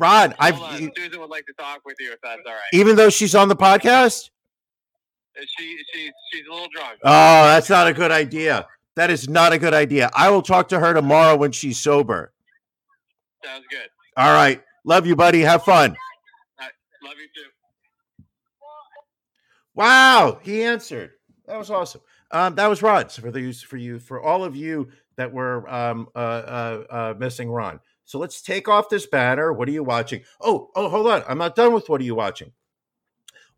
Rod, 0.00 0.36
I've 0.38 0.56
Susan 0.96 1.20
would 1.20 1.30
like 1.30 1.46
to 1.46 1.52
talk 1.54 1.80
with 1.84 1.96
you 1.98 2.12
if 2.12 2.20
that's 2.22 2.42
all 2.46 2.52
right. 2.52 2.62
Even 2.72 2.94
though 2.94 3.10
she's 3.10 3.34
on 3.34 3.48
the 3.48 3.56
podcast. 3.56 4.30
She 5.46 5.78
she 5.92 6.10
she's 6.32 6.46
a 6.46 6.52
little 6.52 6.68
drunk. 6.74 6.98
Oh, 7.04 7.44
that's 7.44 7.70
not 7.70 7.86
a 7.86 7.92
good 7.92 8.10
idea. 8.10 8.66
That 8.96 9.10
is 9.10 9.28
not 9.28 9.52
a 9.52 9.58
good 9.58 9.74
idea. 9.74 10.10
I 10.14 10.30
will 10.30 10.42
talk 10.42 10.68
to 10.70 10.80
her 10.80 10.92
tomorrow 10.92 11.36
when 11.36 11.52
she's 11.52 11.78
sober. 11.78 12.32
Sounds 13.44 13.64
good. 13.70 13.88
All 14.16 14.32
right. 14.32 14.60
Love 14.84 15.06
you, 15.06 15.14
buddy. 15.14 15.40
Have 15.40 15.62
fun. 15.62 15.94
Right. 16.58 16.70
Love 17.04 17.14
you 17.18 17.28
too. 17.34 17.50
Wow, 19.74 20.40
he 20.42 20.64
answered. 20.64 21.12
That 21.46 21.56
was 21.56 21.70
awesome. 21.70 22.00
Um, 22.32 22.56
that 22.56 22.66
was 22.66 22.82
Ron. 22.82 23.08
So 23.08 23.22
for 23.22 23.30
the 23.30 23.52
for 23.52 23.76
you 23.76 24.00
for 24.00 24.20
all 24.20 24.42
of 24.44 24.56
you 24.56 24.88
that 25.16 25.32
were 25.32 25.68
um, 25.72 26.08
uh, 26.14 26.18
uh, 26.18 26.84
uh, 26.90 27.14
missing 27.18 27.50
Ron. 27.50 27.78
So 28.04 28.18
let's 28.18 28.42
take 28.42 28.68
off 28.68 28.88
this 28.88 29.06
banner. 29.06 29.52
What 29.52 29.68
are 29.68 29.72
you 29.72 29.84
watching? 29.84 30.22
Oh, 30.40 30.70
oh, 30.74 30.88
hold 30.88 31.06
on. 31.08 31.22
I'm 31.28 31.38
not 31.38 31.54
done 31.54 31.72
with 31.72 31.88
what 31.88 32.00
are 32.00 32.04
you 32.04 32.14
watching. 32.14 32.52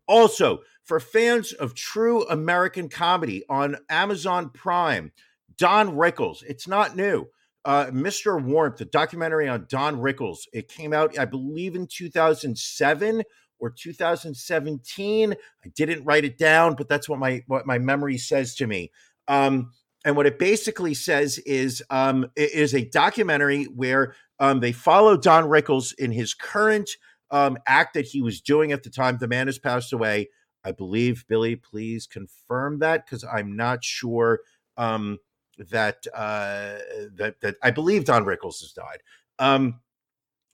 Also, 0.07 0.59
for 0.83 0.99
fans 0.99 1.53
of 1.53 1.75
true 1.75 2.23
American 2.27 2.89
comedy 2.89 3.43
on 3.49 3.77
Amazon 3.89 4.49
Prime, 4.49 5.11
Don 5.57 5.95
Rickles. 5.95 6.43
It's 6.47 6.67
not 6.67 6.95
new. 6.95 7.27
Uh, 7.63 7.85
Mr. 7.87 8.43
Warmth, 8.43 8.77
the 8.77 8.85
documentary 8.85 9.47
on 9.47 9.67
Don 9.69 9.97
Rickles. 9.97 10.47
It 10.51 10.67
came 10.67 10.93
out, 10.93 11.17
I 11.19 11.25
believe, 11.25 11.75
in 11.75 11.85
2007 11.87 13.23
or 13.59 13.69
2017. 13.69 15.33
I 15.33 15.67
didn't 15.75 16.03
write 16.03 16.25
it 16.25 16.37
down, 16.37 16.75
but 16.75 16.89
that's 16.89 17.07
what 17.07 17.19
my 17.19 17.43
what 17.47 17.67
my 17.67 17.77
memory 17.77 18.17
says 18.17 18.55
to 18.55 18.67
me. 18.67 18.91
Um, 19.27 19.71
and 20.03 20.15
what 20.15 20.25
it 20.25 20.39
basically 20.39 20.95
says 20.95 21.37
is 21.39 21.83
um, 21.91 22.25
it 22.35 22.51
is 22.53 22.73
a 22.73 22.85
documentary 22.89 23.65
where 23.65 24.15
um, 24.39 24.59
they 24.59 24.71
follow 24.71 25.15
Don 25.15 25.43
Rickles 25.43 25.93
in 25.93 26.11
his 26.11 26.33
current 26.33 26.89
um, 27.29 27.57
act 27.67 27.93
that 27.93 28.05
he 28.05 28.21
was 28.21 28.41
doing 28.41 28.71
at 28.71 28.81
the 28.81 28.89
time. 28.89 29.17
The 29.19 29.27
man 29.27 29.47
has 29.47 29.59
passed 29.59 29.93
away. 29.93 30.29
I 30.63 30.71
believe 30.71 31.25
Billy, 31.27 31.55
please 31.55 32.07
confirm 32.07 32.79
that 32.79 33.05
because 33.05 33.23
I'm 33.23 33.55
not 33.55 33.83
sure 33.83 34.41
um, 34.77 35.19
that 35.57 36.05
uh, 36.13 36.77
that 37.15 37.35
that 37.41 37.55
I 37.63 37.71
believe 37.71 38.05
Don 38.05 38.25
Rickles 38.25 38.61
has 38.61 38.73
died. 38.73 39.01
Um, 39.39 39.81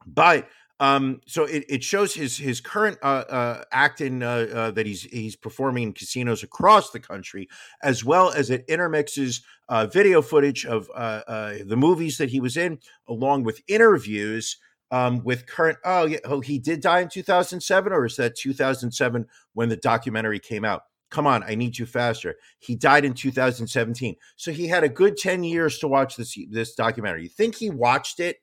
but 0.05 0.47
Um, 0.79 1.21
so 1.25 1.45
it, 1.45 1.65
it 1.67 1.83
shows 1.83 2.13
his 2.13 2.37
his 2.37 2.61
current 2.61 2.99
uh, 3.01 3.23
uh, 3.29 3.63
acting 3.71 4.21
uh, 4.21 4.47
uh, 4.53 4.71
that 4.71 4.85
he's 4.85 5.01
he's 5.09 5.35
performing 5.35 5.83
in 5.87 5.93
casinos 5.93 6.43
across 6.43 6.91
the 6.91 6.99
country, 6.99 7.49
as 7.81 8.05
well 8.05 8.29
as 8.29 8.51
it 8.51 8.63
intermixes 8.67 9.41
uh, 9.69 9.87
video 9.87 10.21
footage 10.21 10.67
of 10.67 10.87
uh, 10.93 11.53
the 11.65 11.75
movies 11.75 12.17
that 12.17 12.29
he 12.29 12.39
was 12.39 12.57
in, 12.57 12.77
along 13.07 13.43
with 13.43 13.59
interviews 13.67 14.57
um, 14.91 15.23
with 15.23 15.45
current. 15.45 15.77
Oh, 15.83 16.05
yeah, 16.05 16.19
oh, 16.25 16.41
he 16.41 16.59
did 16.59 16.81
die 16.81 17.01
in 17.01 17.09
2007, 17.09 17.91
or 17.91 18.05
is 18.05 18.15
that 18.17 18.35
2007 18.35 19.25
when 19.53 19.69
the 19.69 19.77
documentary 19.77 20.39
came 20.39 20.65
out? 20.65 20.83
Come 21.09 21.25
on, 21.25 21.43
I 21.43 21.55
need 21.55 21.77
you 21.77 21.85
faster. 21.85 22.35
He 22.59 22.75
died 22.75 23.05
in 23.05 23.13
2017, 23.13 24.15
so 24.35 24.51
he 24.51 24.67
had 24.67 24.83
a 24.83 24.89
good 24.89 25.17
10 25.17 25.43
years 25.43 25.79
to 25.79 25.87
watch 25.87 26.17
this 26.17 26.37
this 26.49 26.75
documentary. 26.75 27.23
You 27.23 27.29
think 27.29 27.55
he 27.55 27.69
watched 27.69 28.19
it? 28.19 28.37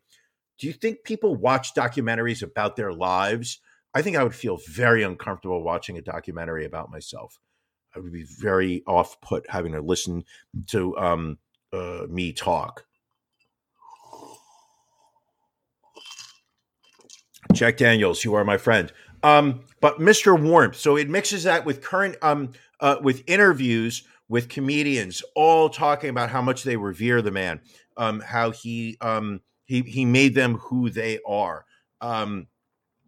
Do 0.58 0.66
you 0.66 0.72
think 0.72 1.04
people 1.04 1.34
watch 1.34 1.74
documentaries 1.74 2.42
about 2.42 2.76
their 2.76 2.92
lives? 2.92 3.60
I 3.94 4.02
think 4.02 4.16
I 4.16 4.24
would 4.24 4.34
feel 4.34 4.58
very 4.68 5.02
uncomfortable 5.02 5.62
watching 5.62 5.98
a 5.98 6.02
documentary 6.02 6.64
about 6.64 6.90
myself. 6.90 7.38
I 7.94 8.00
would 8.00 8.12
be 8.12 8.24
very 8.24 8.82
off 8.86 9.20
put 9.20 9.48
having 9.48 9.72
to 9.72 9.80
listen 9.80 10.24
to 10.68 10.96
um, 10.96 11.38
uh, 11.72 12.06
me 12.08 12.32
talk. 12.32 12.84
Jack 17.52 17.76
Daniels, 17.76 18.24
you 18.24 18.34
are 18.34 18.44
my 18.44 18.56
friend. 18.56 18.92
Um, 19.22 19.60
but 19.80 19.98
Mr. 19.98 20.40
Warmth, 20.40 20.76
so 20.76 20.96
it 20.96 21.08
mixes 21.08 21.44
that 21.44 21.64
with 21.64 21.82
current, 21.82 22.16
um, 22.22 22.52
uh, 22.80 22.96
with 23.02 23.22
interviews 23.26 24.04
with 24.28 24.48
comedians, 24.48 25.22
all 25.34 25.68
talking 25.68 26.10
about 26.10 26.30
how 26.30 26.42
much 26.42 26.62
they 26.62 26.76
revere 26.76 27.22
the 27.22 27.30
man, 27.30 27.60
um, 27.96 28.20
how 28.20 28.50
he, 28.50 28.96
um, 29.00 29.40
he 29.66 29.82
he 29.82 30.04
made 30.04 30.34
them 30.34 30.56
who 30.56 30.90
they 30.90 31.18
are. 31.26 31.64
Um, 32.00 32.48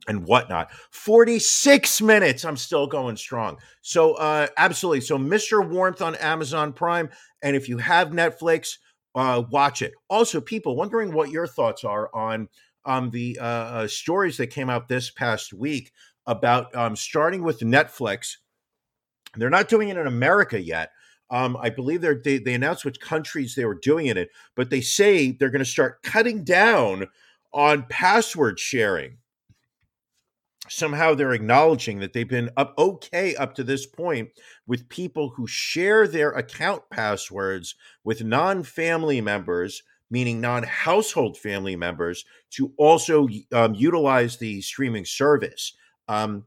and 0.08 0.24
whatnot. 0.24 0.70
46 0.90 2.00
minutes. 2.00 2.44
I'm 2.44 2.56
still 2.56 2.86
going 2.86 3.16
strong. 3.16 3.58
So, 3.82 4.14
uh, 4.14 4.46
absolutely. 4.56 5.00
So, 5.00 5.18
Mr. 5.18 5.68
Warmth 5.68 6.00
on 6.00 6.14
Amazon 6.16 6.72
Prime. 6.72 7.10
And 7.42 7.56
if 7.56 7.68
you 7.68 7.78
have 7.78 8.10
Netflix, 8.10 8.78
uh, 9.14 9.42
watch 9.50 9.82
it. 9.82 9.94
Also, 10.08 10.40
people 10.40 10.76
wondering 10.76 11.12
what 11.12 11.30
your 11.30 11.46
thoughts 11.46 11.84
are 11.84 12.14
on 12.14 12.48
um, 12.86 13.10
the 13.10 13.38
uh, 13.40 13.44
uh, 13.44 13.88
stories 13.88 14.36
that 14.38 14.48
came 14.48 14.70
out 14.70 14.88
this 14.88 15.10
past 15.10 15.52
week 15.52 15.92
about 16.26 16.74
um, 16.74 16.96
starting 16.96 17.42
with 17.42 17.60
Netflix. 17.60 18.36
They're 19.36 19.50
not 19.50 19.68
doing 19.68 19.90
it 19.90 19.96
in 19.96 20.06
America 20.06 20.60
yet, 20.60 20.90
um, 21.30 21.56
I 21.60 21.70
believe 21.70 22.02
they 22.02 22.38
they 22.38 22.54
announced 22.54 22.84
which 22.84 23.00
countries 23.00 23.54
they 23.54 23.64
were 23.64 23.74
doing 23.74 24.06
it 24.06 24.16
in, 24.16 24.28
but 24.54 24.70
they 24.70 24.80
say 24.80 25.32
they're 25.32 25.50
going 25.50 25.64
to 25.64 25.70
start 25.70 26.02
cutting 26.02 26.44
down 26.44 27.06
on 27.52 27.86
password 27.88 28.60
sharing. 28.60 29.18
Somehow 30.68 31.14
they're 31.14 31.32
acknowledging 31.32 32.00
that 32.00 32.12
they've 32.12 32.28
been 32.28 32.50
up 32.56 32.74
okay 32.76 33.34
up 33.36 33.54
to 33.54 33.64
this 33.64 33.86
point 33.86 34.30
with 34.66 34.88
people 34.88 35.30
who 35.30 35.46
share 35.46 36.08
their 36.08 36.30
account 36.30 36.82
passwords 36.90 37.76
with 38.02 38.24
non-family 38.24 39.20
members, 39.20 39.82
meaning 40.10 40.40
non-household 40.40 41.36
family 41.36 41.76
members, 41.76 42.24
to 42.50 42.72
also 42.76 43.28
um, 43.52 43.74
utilize 43.74 44.36
the 44.36 44.60
streaming 44.60 45.04
service. 45.04 45.76
Um, 46.08 46.44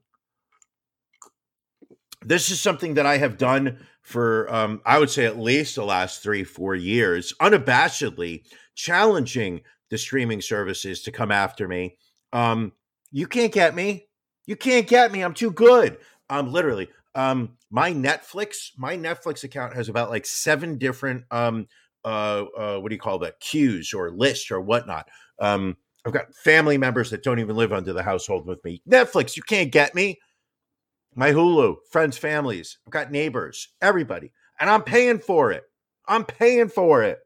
this 2.23 2.51
is 2.51 2.59
something 2.59 2.95
that 2.95 3.05
I 3.05 3.17
have 3.17 3.37
done 3.37 3.79
for 4.01 4.51
um, 4.53 4.81
I 4.85 4.97
would 4.97 5.09
say 5.09 5.25
at 5.25 5.37
least 5.37 5.75
the 5.75 5.85
last 5.85 6.23
three, 6.23 6.43
four 6.43 6.73
years, 6.75 7.33
unabashedly 7.39 8.43
challenging 8.73 9.61
the 9.89 9.97
streaming 9.97 10.41
services 10.41 11.03
to 11.03 11.11
come 11.11 11.31
after 11.31 11.67
me. 11.67 11.97
Um, 12.33 12.71
you 13.11 13.27
can't 13.27 13.51
get 13.51 13.75
me. 13.75 14.07
You 14.45 14.55
can't 14.55 14.87
get 14.87 15.11
me. 15.11 15.21
I'm 15.21 15.33
too 15.33 15.51
good. 15.51 15.97
Um, 16.29 16.51
literally. 16.51 16.89
Um, 17.15 17.57
my 17.69 17.91
Netflix, 17.91 18.71
my 18.77 18.97
Netflix 18.97 19.43
account 19.43 19.75
has 19.75 19.89
about 19.89 20.09
like 20.09 20.25
seven 20.25 20.77
different 20.77 21.25
uh, 22.05 22.45
uh 22.57 22.79
what 22.79 22.89
do 22.89 22.95
you 22.95 23.01
call 23.01 23.19
that 23.19 23.39
queues 23.39 23.93
or 23.93 24.11
lists 24.11 24.51
or 24.51 24.61
whatnot. 24.61 25.09
Um, 25.39 25.77
I've 26.05 26.13
got 26.13 26.33
family 26.33 26.77
members 26.77 27.09
that 27.09 27.23
don't 27.23 27.39
even 27.39 27.55
live 27.55 27.73
under 27.73 27.93
the 27.93 28.03
household 28.03 28.45
with 28.45 28.63
me. 28.63 28.81
Netflix, 28.89 29.35
you 29.35 29.43
can't 29.43 29.71
get 29.71 29.93
me 29.93 30.19
my 31.15 31.31
Hulu, 31.31 31.77
friends, 31.91 32.17
families. 32.17 32.77
I've 32.85 32.93
got 32.93 33.11
neighbors, 33.11 33.69
everybody. 33.81 34.31
And 34.59 34.69
I'm 34.69 34.83
paying 34.83 35.19
for 35.19 35.51
it. 35.51 35.63
I'm 36.07 36.23
paying 36.23 36.69
for 36.69 37.03
it. 37.03 37.19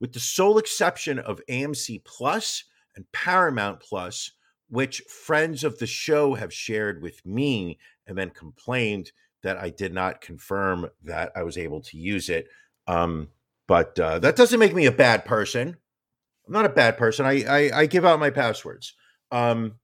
With 0.00 0.12
the 0.12 0.20
sole 0.20 0.58
exception 0.58 1.18
of 1.18 1.40
AMC 1.48 2.04
Plus 2.04 2.64
and 2.96 3.10
Paramount 3.12 3.80
Plus, 3.80 4.32
which 4.68 5.00
friends 5.00 5.64
of 5.64 5.78
the 5.78 5.86
show 5.86 6.34
have 6.34 6.52
shared 6.52 7.02
with 7.02 7.24
me 7.24 7.78
and 8.06 8.16
then 8.16 8.30
complained 8.30 9.12
that 9.42 9.58
I 9.58 9.70
did 9.70 9.92
not 9.92 10.20
confirm 10.20 10.88
that 11.02 11.32
I 11.36 11.42
was 11.42 11.58
able 11.58 11.80
to 11.82 11.96
use 11.96 12.28
it. 12.28 12.46
Um, 12.86 13.28
but 13.68 13.98
uh, 13.98 14.18
that 14.20 14.36
doesn't 14.36 14.58
make 14.60 14.74
me 14.74 14.86
a 14.86 14.92
bad 14.92 15.24
person. 15.24 15.76
I'm 16.46 16.52
not 16.52 16.66
a 16.66 16.70
bad 16.70 16.98
person. 16.98 17.26
I 17.26 17.44
I, 17.44 17.80
I 17.80 17.86
give 17.86 18.04
out 18.04 18.20
my 18.20 18.30
passwords. 18.30 18.94
Um, 19.30 19.76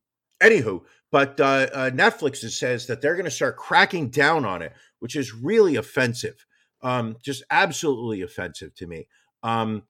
anywho, 0.43 0.83
but 1.11 1.41
uh, 1.41 1.69
uh, 1.73 1.91
Netflix 1.91 2.49
says 2.51 2.87
that 2.87 3.01
they're 3.01 3.15
going 3.15 3.25
to 3.25 3.31
start 3.31 3.57
cracking 3.57 4.11
down 4.11 4.45
on 4.45 4.63
it, 4.63 4.73
which 4.99 5.17
is 5.17 5.35
really 5.35 5.77
offensive, 5.77 6.45
um, 6.83 7.17
just 7.23 7.43
absolutely 7.51 8.23
offensive 8.23 8.75
to 8.75 8.87
me. 8.87 9.09
Um, 9.43 9.85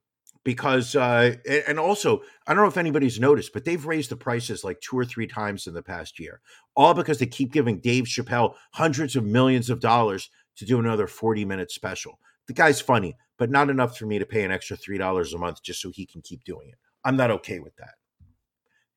because 0.44 0.94
uh, 0.94 1.34
and 1.66 1.78
also 1.78 2.22
I 2.46 2.54
don't 2.54 2.62
know 2.62 2.68
if 2.68 2.76
anybody's 2.76 3.20
noticed, 3.20 3.52
but 3.52 3.64
they've 3.64 3.84
raised 3.84 4.10
the 4.10 4.16
prices 4.16 4.64
like 4.64 4.80
two 4.80 4.96
or 4.98 5.04
three 5.04 5.26
times 5.26 5.66
in 5.66 5.74
the 5.74 5.82
past 5.82 6.18
year, 6.18 6.40
all 6.76 6.94
because 6.94 7.18
they 7.18 7.26
keep 7.26 7.52
giving 7.52 7.80
Dave 7.80 8.04
Chappelle 8.04 8.54
hundreds 8.72 9.16
of 9.16 9.24
millions 9.24 9.68
of 9.68 9.80
dollars 9.80 10.30
to 10.56 10.64
do 10.64 10.78
another 10.78 11.06
forty 11.06 11.44
minute 11.44 11.70
special. 11.70 12.18
The 12.48 12.54
guy's 12.54 12.80
funny, 12.80 13.16
but 13.38 13.50
not 13.50 13.70
enough 13.70 13.96
for 13.96 14.06
me 14.06 14.18
to 14.18 14.26
pay 14.26 14.42
an 14.42 14.50
extra 14.50 14.76
three 14.76 14.98
dollars 14.98 15.32
a 15.32 15.38
month 15.38 15.62
just 15.62 15.80
so 15.80 15.90
he 15.90 16.06
can 16.06 16.22
keep 16.22 16.44
doing 16.44 16.68
it. 16.68 16.78
I'm 17.04 17.16
not 17.16 17.30
okay 17.30 17.60
with 17.60 17.76
that. 17.76 17.94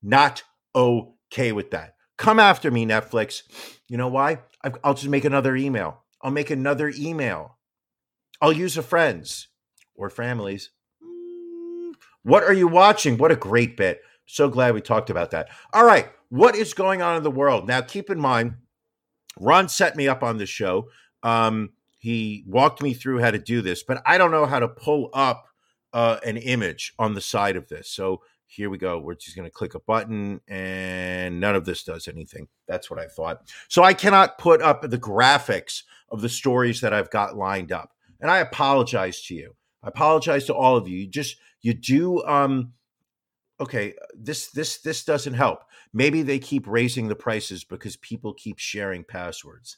Not 0.02 0.44
okay 0.76 1.52
with 1.52 1.72
that. 1.72 1.96
Come 2.18 2.40
after 2.40 2.72
me, 2.72 2.86
Netflix. 2.86 3.44
You 3.88 3.98
know 3.98 4.08
why? 4.08 4.40
I'll 4.84 4.94
just 4.94 5.10
make 5.10 5.26
another 5.26 5.56
email. 5.56 6.04
I'll 6.22 6.32
make 6.32 6.50
another 6.50 6.92
email. 6.96 7.58
I'll 8.42 8.54
use 8.54 8.78
a 8.78 8.84
friends 8.84 9.48
or 9.96 10.10
families. 10.10 10.72
Mm, 11.04 11.94
what 12.24 12.44
are 12.44 12.54
you 12.54 12.68
watching? 12.68 13.18
What 13.18 13.32
a 13.32 13.36
great 13.36 13.78
bit. 13.78 14.02
So 14.26 14.50
glad 14.50 14.74
we 14.74 14.82
talked 14.82 15.10
about 15.10 15.32
that. 15.32 15.50
All 15.74 15.86
right. 15.86 16.10
What 16.30 16.56
is 16.56 16.74
going 16.74 17.02
on 17.02 17.18
in 17.18 17.24
the 17.24 17.32
world? 17.32 17.68
Now, 17.68 17.82
keep 17.82 18.10
in 18.10 18.20
mind, 18.20 18.56
Ron 19.40 19.68
set 19.68 19.96
me 19.96 20.08
up 20.08 20.24
on 20.24 20.38
the 20.38 20.46
show. 20.46 20.90
Um, 21.24 21.72
he 22.02 22.44
walked 22.48 22.82
me 22.82 22.96
through 22.96 23.20
how 23.20 23.30
to 23.30 23.38
do 23.38 23.62
this, 23.62 23.84
but 23.84 24.02
I 24.08 24.18
don't 24.18 24.32
know 24.32 24.48
how 24.48 24.58
to 24.58 24.68
pull 24.68 25.12
up 25.14 25.46
uh, 25.94 26.18
an 26.26 26.38
image 26.38 26.94
on 26.98 27.14
the 27.14 27.22
side 27.22 27.56
of 27.56 27.68
this. 27.68 27.92
So 27.92 28.22
here 28.48 28.72
we 28.72 28.80
go. 28.80 28.98
We're 28.98 29.14
just 29.14 29.36
going 29.36 29.48
to 29.48 29.54
click 29.54 29.76
a 29.76 29.80
button 29.80 30.42
and 30.48 31.40
none 31.40 31.54
of 31.56 31.64
this 31.64 31.84
does 31.84 32.08
anything. 32.08 32.48
That's 32.68 32.90
what 32.90 33.00
I 33.00 33.06
thought. 33.06 33.44
So 33.68 33.84
I 33.84 33.94
cannot 33.94 34.40
put 34.40 34.64
up 34.64 34.82
the 34.82 34.98
graphics 34.98 35.84
of 36.10 36.22
the 36.22 36.30
stories 36.30 36.82
that 36.82 36.92
I've 36.92 37.12
got 37.12 37.38
lined 37.38 37.72
up. 37.72 37.92
And 38.20 38.32
I 38.32 38.40
apologize 38.40 39.22
to 39.26 39.36
you. 39.36 39.56
I 39.84 39.90
apologize 39.90 40.46
to 40.46 40.56
all 40.56 40.76
of 40.78 40.88
you. 40.88 40.98
You 40.98 41.08
just 41.08 41.38
you 41.62 41.76
do 41.76 42.24
um 42.24 42.74
okay, 43.60 43.94
this 44.18 44.50
this 44.50 44.80
this 44.80 45.04
doesn't 45.04 45.36
help. 45.36 45.60
Maybe 45.94 46.24
they 46.24 46.40
keep 46.40 46.66
raising 46.66 47.10
the 47.10 47.16
prices 47.16 47.64
because 47.64 47.96
people 47.96 48.34
keep 48.34 48.58
sharing 48.58 49.04
passwords. 49.04 49.78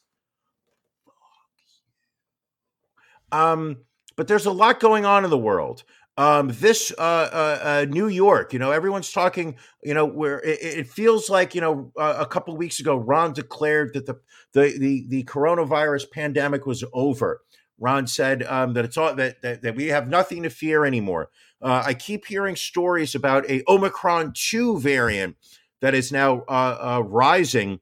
Um 3.34 3.78
but 4.16 4.28
there's 4.28 4.46
a 4.46 4.52
lot 4.52 4.80
going 4.80 5.06
on 5.06 5.24
in 5.24 5.32
the 5.32 5.38
world 5.38 5.84
um, 6.18 6.50
this 6.50 6.94
uh, 6.98 7.02
uh, 7.02 7.60
uh, 7.64 7.86
New 7.90 8.08
York, 8.08 8.54
you 8.54 8.60
know, 8.60 8.72
everyone's 8.72 9.12
talking, 9.12 9.56
you 9.82 9.94
know, 9.94 10.06
where 10.06 10.40
it, 10.42 10.60
it 10.62 10.88
feels 10.88 11.30
like, 11.30 11.56
you 11.56 11.62
know, 11.62 11.92
uh, 11.98 12.18
a 12.20 12.26
couple 12.26 12.56
weeks 12.56 12.80
ago, 12.80 12.96
Ron 12.96 13.34
declared 13.34 13.94
that 13.94 14.06
the, 14.06 14.20
the 14.54 14.78
the 14.78 15.06
the 15.08 15.24
coronavirus 15.24 16.12
pandemic 16.12 16.66
was 16.68 16.84
over. 16.94 17.42
Ron 17.80 18.06
said 18.06 18.44
um, 18.44 18.74
that 18.74 18.86
it's 18.86 18.98
all 18.98 19.16
that, 19.16 19.42
that, 19.42 19.64
that 19.64 19.76
we 19.76 19.88
have 19.88 20.08
nothing 20.08 20.44
to 20.44 20.50
fear 20.50 20.86
anymore. 20.86 21.30
Uh, 21.62 21.82
I 21.84 21.96
keep 21.96 22.26
hearing 22.26 22.56
stories 22.56 23.16
about 23.16 23.50
a 23.50 23.64
Omicron 23.68 24.34
two 24.36 24.80
variant 24.80 25.36
that 25.82 25.96
is 25.96 26.12
now 26.12 26.42
uh, 26.42 27.02
rising 27.04 27.80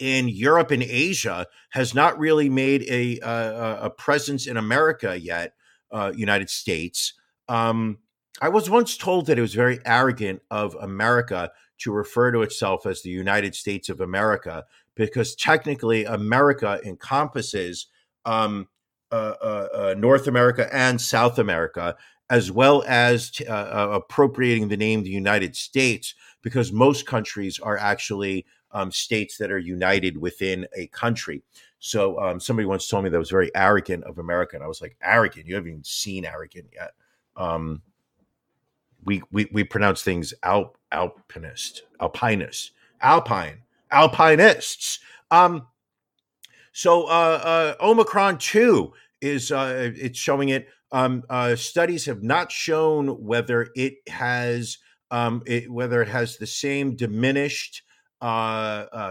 in 0.00 0.28
Europe 0.28 0.72
and 0.72 0.82
Asia. 0.82 1.46
Has 1.70 1.94
not 1.94 2.18
really 2.18 2.48
made 2.48 2.82
a 2.90 3.20
a, 3.20 3.78
a 3.82 3.90
presence 3.90 4.48
in 4.48 4.56
America 4.56 5.20
yet, 5.20 5.54
United 6.16 6.50
States. 6.50 7.14
Um, 7.48 7.98
I 8.42 8.48
was 8.48 8.70
once 8.70 8.96
told 8.96 9.26
that 9.26 9.38
it 9.38 9.42
was 9.42 9.54
very 9.54 9.78
arrogant 9.84 10.42
of 10.50 10.74
America 10.80 11.52
to 11.78 11.92
refer 11.92 12.32
to 12.32 12.42
itself 12.42 12.86
as 12.86 13.02
the 13.02 13.10
United 13.10 13.54
States 13.54 13.88
of 13.88 14.00
America 14.00 14.64
because 14.94 15.34
technically 15.34 16.04
America 16.04 16.80
encompasses 16.84 17.86
um, 18.24 18.68
uh, 19.12 19.34
uh, 19.42 19.68
uh, 19.74 19.94
North 19.98 20.26
America 20.26 20.68
and 20.74 21.00
South 21.00 21.38
America. 21.38 21.96
as 22.30 22.50
well 22.52 22.84
as 22.86 23.30
t- 23.32 23.44
uh, 23.44 23.54
uh, 23.54 23.88
appropriating 23.90 24.68
the 24.68 24.76
name 24.76 25.02
the 25.02 25.10
United 25.10 25.56
States, 25.56 26.14
because 26.42 26.72
most 26.72 27.04
countries 27.04 27.58
are 27.58 27.76
actually 27.76 28.46
um, 28.72 28.90
states 28.90 29.36
that 29.38 29.50
are 29.50 29.58
united 29.58 30.16
within 30.16 30.66
a 30.76 30.86
country. 30.88 31.42
So 31.78 32.20
um, 32.20 32.40
somebody 32.40 32.66
once 32.66 32.86
told 32.88 33.04
me 33.04 33.10
that 33.10 33.18
was 33.18 33.30
very 33.30 33.50
arrogant 33.54 34.04
of 34.04 34.18
America. 34.18 34.56
And 34.56 34.64
I 34.64 34.68
was 34.68 34.82
like, 34.82 34.96
arrogant? 35.02 35.46
You 35.46 35.54
haven't 35.54 35.70
even 35.70 35.84
seen 35.84 36.24
arrogant 36.24 36.66
yet. 36.72 36.92
Um, 37.36 37.82
we, 39.04 39.22
we 39.32 39.48
we 39.50 39.64
pronounce 39.64 40.02
things 40.02 40.34
alp, 40.42 40.76
alpinist, 40.92 41.84
alpinist, 42.00 42.72
alpine, 43.00 43.62
alpinists. 43.90 44.98
Um, 45.30 45.66
so 46.72 47.04
uh, 47.04 47.76
uh, 47.80 47.84
Omicron 47.84 48.38
two 48.38 48.92
is 49.20 49.50
uh, 49.50 49.90
it's 49.96 50.18
showing 50.18 50.50
it. 50.50 50.68
Um, 50.92 51.22
uh, 51.30 51.56
studies 51.56 52.04
have 52.06 52.22
not 52.22 52.52
shown 52.52 53.08
whether 53.24 53.68
it 53.74 53.94
has 54.08 54.78
um, 55.10 55.42
it, 55.46 55.70
whether 55.70 56.02
it 56.02 56.08
has 56.08 56.36
the 56.36 56.46
same 56.46 56.94
diminished 56.94 57.82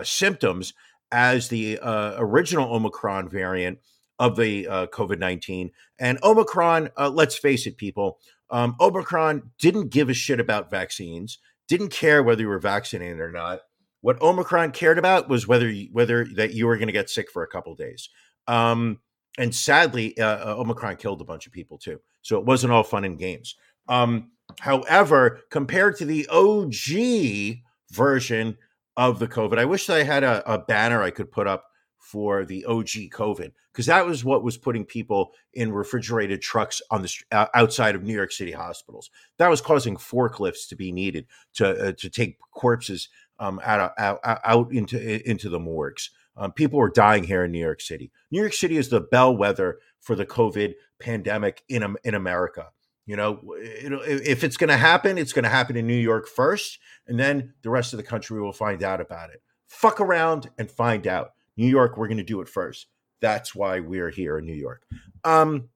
symptoms 0.04 0.74
as 1.12 1.48
the 1.48 1.80
uh, 1.80 2.16
original 2.18 2.74
Omicron 2.74 3.30
variant 3.30 3.80
of 4.20 4.36
the 4.36 4.68
uh, 4.68 4.88
COVID 4.88 5.20
19. 5.20 5.72
And 6.00 6.20
Omicron, 6.24 6.90
uh, 6.98 7.10
let's 7.10 7.38
face 7.38 7.66
it, 7.66 7.78
people, 7.78 8.20
um, 8.50 8.76
Omicron 8.80 9.52
didn't 9.60 9.90
give 9.90 10.10
a 10.10 10.14
shit 10.14 10.40
about 10.40 10.70
vaccines, 10.70 11.40
didn't 11.68 11.90
care 11.90 12.24
whether 12.24 12.42
you 12.42 12.48
were 12.48 12.60
vaccinated 12.60 13.20
or 13.20 13.32
not. 13.32 13.62
What 14.02 14.22
Omicron 14.22 14.72
cared 14.72 14.98
about 14.98 15.30
was 15.30 15.48
whether 15.48 15.72
whether 15.92 16.26
that 16.36 16.54
you 16.54 16.68
were 16.68 16.78
going 16.78 16.88
to 16.88 16.94
get 16.94 17.10
sick 17.10 17.30
for 17.32 17.44
a 17.44 17.48
couple 17.48 17.76
days. 17.76 18.10
Um, 18.48 19.00
and 19.38 19.54
sadly, 19.54 20.18
uh, 20.18 20.52
uh, 20.52 20.56
Omicron 20.58 20.98
killed 20.98 21.22
a 21.22 21.26
bunch 21.26 21.48
of 21.48 21.54
people 21.54 21.78
too. 21.78 22.00
So 22.22 22.38
it 22.40 22.46
wasn't 22.46 22.74
all 22.74 22.84
fun 22.84 23.06
and 23.06 23.18
games. 23.18 23.56
Um, 23.88 24.32
however, 24.60 25.42
compared 25.50 25.98
to 25.98 26.06
the 26.06 26.28
OG 26.28 27.60
version 27.92 28.58
of 29.00 29.18
the 29.18 29.30
COVID, 29.30 29.58
I 29.58 29.64
wish 29.64 29.90
I 29.90 30.04
had 30.04 30.26
a, 30.26 30.44
a 30.52 30.60
banner 30.60 31.02
I 31.02 31.10
could 31.10 31.32
put 31.32 31.48
up 31.48 31.64
for 31.98 32.44
the 32.44 32.66
OG 32.66 33.12
COVID 33.14 33.52
because 33.72 33.86
that 33.86 34.06
was 34.06 34.26
what 34.26 34.44
was 34.44 34.58
putting 34.58 34.84
people 34.84 35.32
in 35.54 35.72
refrigerated 35.72 36.42
trucks 36.42 36.82
on 36.92 37.02
the 37.02 37.14
uh, 37.32 37.46
outside 37.54 37.96
of 37.96 38.04
New 38.04 38.14
York 38.14 38.34
City 38.34 38.52
hospitals. 38.52 39.10
That 39.38 39.50
was 39.50 39.62
causing 39.62 39.96
forklifts 39.96 40.68
to 40.68 40.76
be 40.76 40.92
needed 40.92 41.28
to 41.56 41.88
uh, 41.88 41.92
to 41.98 42.10
take 42.10 42.40
corpses 42.52 43.08
um, 43.40 43.62
out, 43.64 43.94
out 43.98 44.20
out 44.26 44.74
into 44.74 45.30
into 45.30 45.48
the 45.48 45.60
morgues. 45.60 46.10
Um, 46.36 46.52
people 46.52 46.82
are 46.82 46.90
dying 46.90 47.24
here 47.24 47.46
in 47.46 47.52
New 47.52 47.60
York 47.60 47.80
City. 47.80 48.12
New 48.32 48.42
York 48.42 48.54
City 48.54 48.76
is 48.76 48.90
the 48.90 49.02
bellwether 49.02 49.80
for 50.02 50.16
the 50.16 50.26
COVID 50.26 50.74
pandemic 51.00 51.64
in 51.70 51.96
in 52.04 52.16
America. 52.16 52.68
You 53.10 53.16
know, 53.16 53.40
if 53.48 54.44
it's 54.44 54.56
going 54.56 54.68
to 54.68 54.78
happen, 54.78 55.18
it's 55.18 55.34
going 55.34 55.42
to 55.42 55.50
happen 55.50 55.76
in 55.76 55.88
New 55.88 55.96
York 55.96 56.28
first, 56.28 56.78
and 57.08 57.20
then 57.20 57.56
the 57.64 57.72
rest 57.72 57.92
of 57.92 57.98
the 57.98 58.04
country 58.04 58.40
will 58.40 58.54
find 58.54 58.84
out 58.84 59.02
about 59.02 59.32
it. 59.32 59.42
Fuck 59.68 60.00
around 60.00 60.52
and 60.60 60.70
find 60.70 61.08
out. 61.08 61.32
New 61.58 61.66
York, 61.66 61.98
we're 61.98 62.08
going 62.08 62.20
to 62.20 62.24
do 62.24 62.40
it 62.40 62.48
first. 62.48 62.86
That's 63.20 63.56
why 63.56 63.80
we're 63.80 64.12
here 64.12 64.38
in 64.38 64.46
New 64.46 64.54
York. 64.54 64.84
Um, 65.24 65.70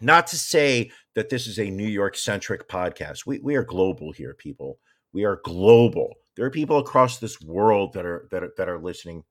not 0.00 0.26
to 0.26 0.36
say 0.36 0.90
that 1.14 1.28
this 1.28 1.46
is 1.46 1.60
a 1.60 1.70
New 1.70 1.86
York 1.86 2.16
centric 2.16 2.68
podcast. 2.68 3.26
We 3.26 3.38
we 3.38 3.54
are 3.54 3.62
global 3.62 4.10
here, 4.10 4.34
people. 4.34 4.80
We 5.12 5.24
are 5.24 5.40
global. 5.44 6.14
There 6.34 6.46
are 6.46 6.50
people 6.50 6.78
across 6.78 7.18
this 7.18 7.40
world 7.40 7.92
that 7.92 8.04
are 8.04 8.26
that 8.32 8.42
are, 8.42 8.52
that 8.56 8.68
are 8.68 8.80
listening 8.80 9.22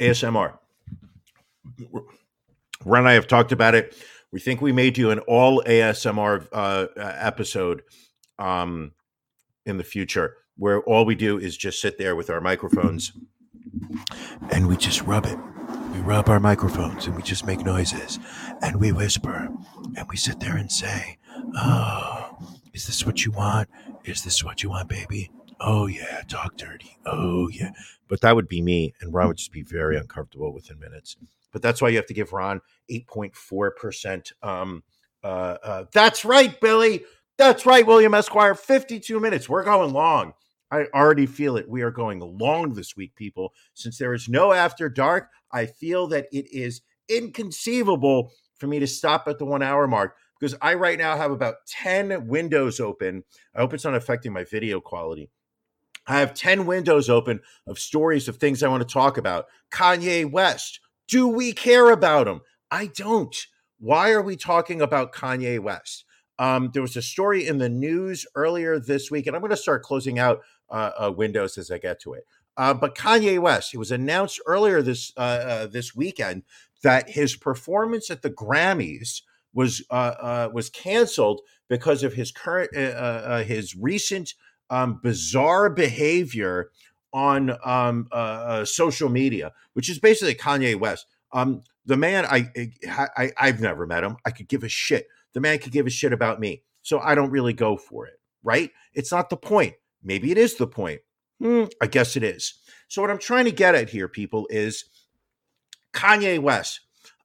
ASMR. 0.00 0.56
Ron 2.84 3.00
and 3.00 3.08
I 3.08 3.12
have 3.14 3.26
talked 3.26 3.52
about 3.52 3.74
it. 3.74 3.96
We 4.32 4.40
think 4.40 4.60
we 4.60 4.72
may 4.72 4.90
do 4.90 5.10
an 5.10 5.20
all 5.20 5.62
ASMR 5.62 6.46
uh, 6.52 6.86
episode 6.96 7.82
um, 8.38 8.92
in 9.64 9.78
the 9.78 9.84
future 9.84 10.36
where 10.56 10.80
all 10.82 11.04
we 11.04 11.14
do 11.14 11.38
is 11.38 11.56
just 11.56 11.80
sit 11.80 11.98
there 11.98 12.16
with 12.16 12.30
our 12.30 12.40
microphones 12.40 13.12
and 14.50 14.66
we 14.66 14.76
just 14.76 15.02
rub 15.02 15.26
it. 15.26 15.38
We 15.92 16.00
rub 16.00 16.28
our 16.28 16.40
microphones 16.40 17.06
and 17.06 17.14
we 17.16 17.22
just 17.22 17.46
make 17.46 17.64
noises 17.64 18.18
and 18.62 18.76
we 18.76 18.92
whisper 18.92 19.48
and 19.96 20.08
we 20.08 20.16
sit 20.16 20.40
there 20.40 20.56
and 20.56 20.70
say, 20.70 21.18
Oh, 21.56 22.38
is 22.72 22.86
this 22.86 23.04
what 23.04 23.24
you 23.24 23.32
want? 23.32 23.68
Is 24.04 24.22
this 24.22 24.42
what 24.42 24.62
you 24.62 24.70
want, 24.70 24.88
baby? 24.88 25.30
Oh, 25.60 25.86
yeah, 25.86 26.22
talk 26.28 26.56
dirty. 26.56 26.98
Oh, 27.06 27.48
yeah. 27.48 27.70
But 28.08 28.20
that 28.20 28.36
would 28.36 28.48
be 28.48 28.60
me, 28.60 28.94
and 29.00 29.12
Ron 29.12 29.28
would 29.28 29.38
just 29.38 29.52
be 29.52 29.62
very 29.62 29.96
uncomfortable 29.96 30.52
within 30.52 30.78
minutes. 30.78 31.16
But 31.56 31.62
that's 31.62 31.80
why 31.80 31.88
you 31.88 31.96
have 31.96 32.04
to 32.08 32.12
give 32.12 32.34
Ron 32.34 32.60
8.4%. 32.90 34.30
Um, 34.42 34.82
uh, 35.24 35.56
uh, 35.64 35.84
that's 35.90 36.22
right, 36.22 36.60
Billy. 36.60 37.02
That's 37.38 37.64
right, 37.64 37.86
William 37.86 38.12
Esquire. 38.12 38.54
52 38.54 39.18
minutes. 39.18 39.48
We're 39.48 39.64
going 39.64 39.94
long. 39.94 40.34
I 40.70 40.84
already 40.94 41.24
feel 41.24 41.56
it. 41.56 41.66
We 41.66 41.80
are 41.80 41.90
going 41.90 42.20
long 42.20 42.74
this 42.74 42.94
week, 42.94 43.14
people. 43.14 43.54
Since 43.72 43.96
there 43.96 44.12
is 44.12 44.28
no 44.28 44.52
after 44.52 44.90
dark, 44.90 45.30
I 45.50 45.64
feel 45.64 46.06
that 46.08 46.26
it 46.30 46.46
is 46.52 46.82
inconceivable 47.08 48.32
for 48.58 48.66
me 48.66 48.78
to 48.78 48.86
stop 48.86 49.26
at 49.26 49.38
the 49.38 49.46
one 49.46 49.62
hour 49.62 49.86
mark 49.86 50.14
because 50.38 50.54
I 50.60 50.74
right 50.74 50.98
now 50.98 51.16
have 51.16 51.30
about 51.30 51.64
10 51.68 52.26
windows 52.26 52.80
open. 52.80 53.24
I 53.54 53.60
hope 53.60 53.72
it's 53.72 53.84
not 53.84 53.94
affecting 53.94 54.34
my 54.34 54.44
video 54.44 54.82
quality. 54.82 55.30
I 56.06 56.20
have 56.20 56.34
10 56.34 56.66
windows 56.66 57.08
open 57.08 57.40
of 57.66 57.78
stories 57.78 58.28
of 58.28 58.36
things 58.36 58.62
I 58.62 58.68
want 58.68 58.86
to 58.86 58.92
talk 58.92 59.16
about. 59.16 59.46
Kanye 59.72 60.30
West. 60.30 60.80
Do 61.08 61.28
we 61.28 61.52
care 61.52 61.90
about 61.90 62.28
him? 62.28 62.40
I 62.70 62.86
don't. 62.86 63.36
Why 63.78 64.10
are 64.10 64.22
we 64.22 64.36
talking 64.36 64.80
about 64.80 65.12
Kanye 65.12 65.60
West? 65.60 66.04
Um, 66.38 66.70
there 66.72 66.82
was 66.82 66.96
a 66.96 67.02
story 67.02 67.46
in 67.46 67.58
the 67.58 67.68
news 67.68 68.26
earlier 68.34 68.78
this 68.78 69.10
week, 69.10 69.26
and 69.26 69.34
I'm 69.34 69.40
going 69.42 69.50
to 69.50 69.56
start 69.56 69.82
closing 69.82 70.18
out 70.18 70.40
uh, 70.70 70.90
uh, 70.98 71.12
windows 71.12 71.56
as 71.58 71.70
I 71.70 71.78
get 71.78 72.00
to 72.00 72.14
it. 72.14 72.26
Uh, 72.56 72.74
but 72.74 72.94
Kanye 72.94 73.38
West, 73.38 73.74
it 73.74 73.78
was 73.78 73.90
announced 73.90 74.40
earlier 74.46 74.82
this 74.82 75.12
uh, 75.16 75.20
uh, 75.20 75.66
this 75.66 75.94
weekend 75.94 76.42
that 76.82 77.10
his 77.10 77.36
performance 77.36 78.10
at 78.10 78.22
the 78.22 78.30
Grammys 78.30 79.22
was 79.52 79.84
uh, 79.90 80.48
was 80.52 80.70
canceled 80.70 81.40
because 81.68 82.02
of 82.02 82.14
his 82.14 82.32
current 82.32 82.74
his 83.46 83.76
recent 83.76 84.34
um, 84.70 85.00
bizarre 85.02 85.70
behavior 85.70 86.70
on 87.16 87.56
um, 87.64 88.06
uh, 88.12 88.14
uh, 88.14 88.64
social 88.66 89.08
media, 89.08 89.50
which 89.72 89.88
is 89.88 89.98
basically 89.98 90.34
Kanye 90.34 90.78
West. 90.78 91.06
Um, 91.32 91.62
the 91.86 91.96
man, 91.96 92.26
I, 92.26 92.50
I, 92.86 93.32
I've 93.38 93.58
never 93.58 93.86
met 93.86 94.04
him. 94.04 94.18
I 94.26 94.30
could 94.30 94.48
give 94.48 94.62
a 94.62 94.68
shit. 94.68 95.08
The 95.32 95.40
man 95.40 95.58
could 95.58 95.72
give 95.72 95.86
a 95.86 95.90
shit 95.90 96.12
about 96.12 96.40
me, 96.40 96.62
so 96.82 97.00
I 97.00 97.14
don't 97.14 97.30
really 97.30 97.54
go 97.54 97.78
for 97.78 98.06
it. 98.06 98.20
Right? 98.42 98.70
It's 98.92 99.12
not 99.12 99.30
the 99.30 99.36
point. 99.38 99.76
Maybe 100.04 100.30
it 100.30 100.36
is 100.36 100.56
the 100.56 100.66
point. 100.66 101.00
Hmm, 101.40 101.64
I 101.80 101.86
guess 101.86 102.16
it 102.16 102.22
is. 102.22 102.52
So 102.88 103.00
what 103.00 103.10
I'm 103.10 103.18
trying 103.18 103.46
to 103.46 103.50
get 103.50 103.74
at 103.74 103.88
here, 103.88 104.08
people, 104.08 104.46
is 104.50 104.84
Kanye 105.94 106.38
West. 106.38 106.80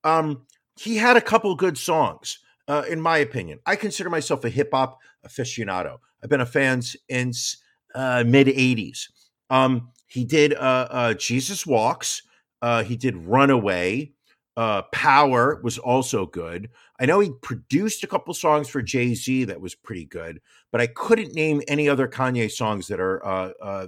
Um, 0.06 0.44
he 0.78 0.96
had 0.96 1.18
a 1.18 1.22
couple 1.22 1.54
good 1.56 1.78
songs, 1.78 2.39
uh, 2.70 2.84
in 2.89 3.02
my 3.02 3.18
opinion. 3.18 3.60
I 3.66 3.76
consider 3.76 4.10
myself 4.10 4.46
a 4.46 4.50
hip 4.50 4.70
hop 4.72 5.00
aficionado. 5.28 5.98
I've 6.24 6.30
been 6.30 6.39
a 6.39 6.46
fan 6.46 6.82
since 6.82 7.58
uh, 7.94 8.24
mid 8.26 8.48
'80s. 8.48 9.10
Um, 9.52 9.91
he 10.08 10.26
did 10.26 10.56
uh, 10.56 10.88
uh, 10.89 11.14
Jesus 11.14 11.68
Walks. 11.68 12.24
Uh, 12.62 12.84
he 12.84 12.95
did 12.95 13.16
Runaway. 13.16 14.14
Uh, 14.58 14.82
Power 14.91 15.62
was 15.64 15.78
also 15.78 16.26
good. 16.26 16.70
I 16.99 17.06
know 17.06 17.20
he 17.20 17.32
produced 17.41 18.04
a 18.04 18.08
couple 18.08 18.34
songs 18.34 18.68
for 18.68 18.82
Jay 18.82 19.14
Z 19.14 19.45
that 19.45 19.62
was 19.62 19.76
pretty 19.76 20.06
good, 20.06 20.41
but 20.72 20.82
I 20.82 20.88
couldn't 20.88 21.34
name 21.34 21.62
any 21.68 21.88
other 21.88 22.08
Kanye 22.08 22.52
songs 22.52 22.88
that 22.88 22.99
are 22.99 23.22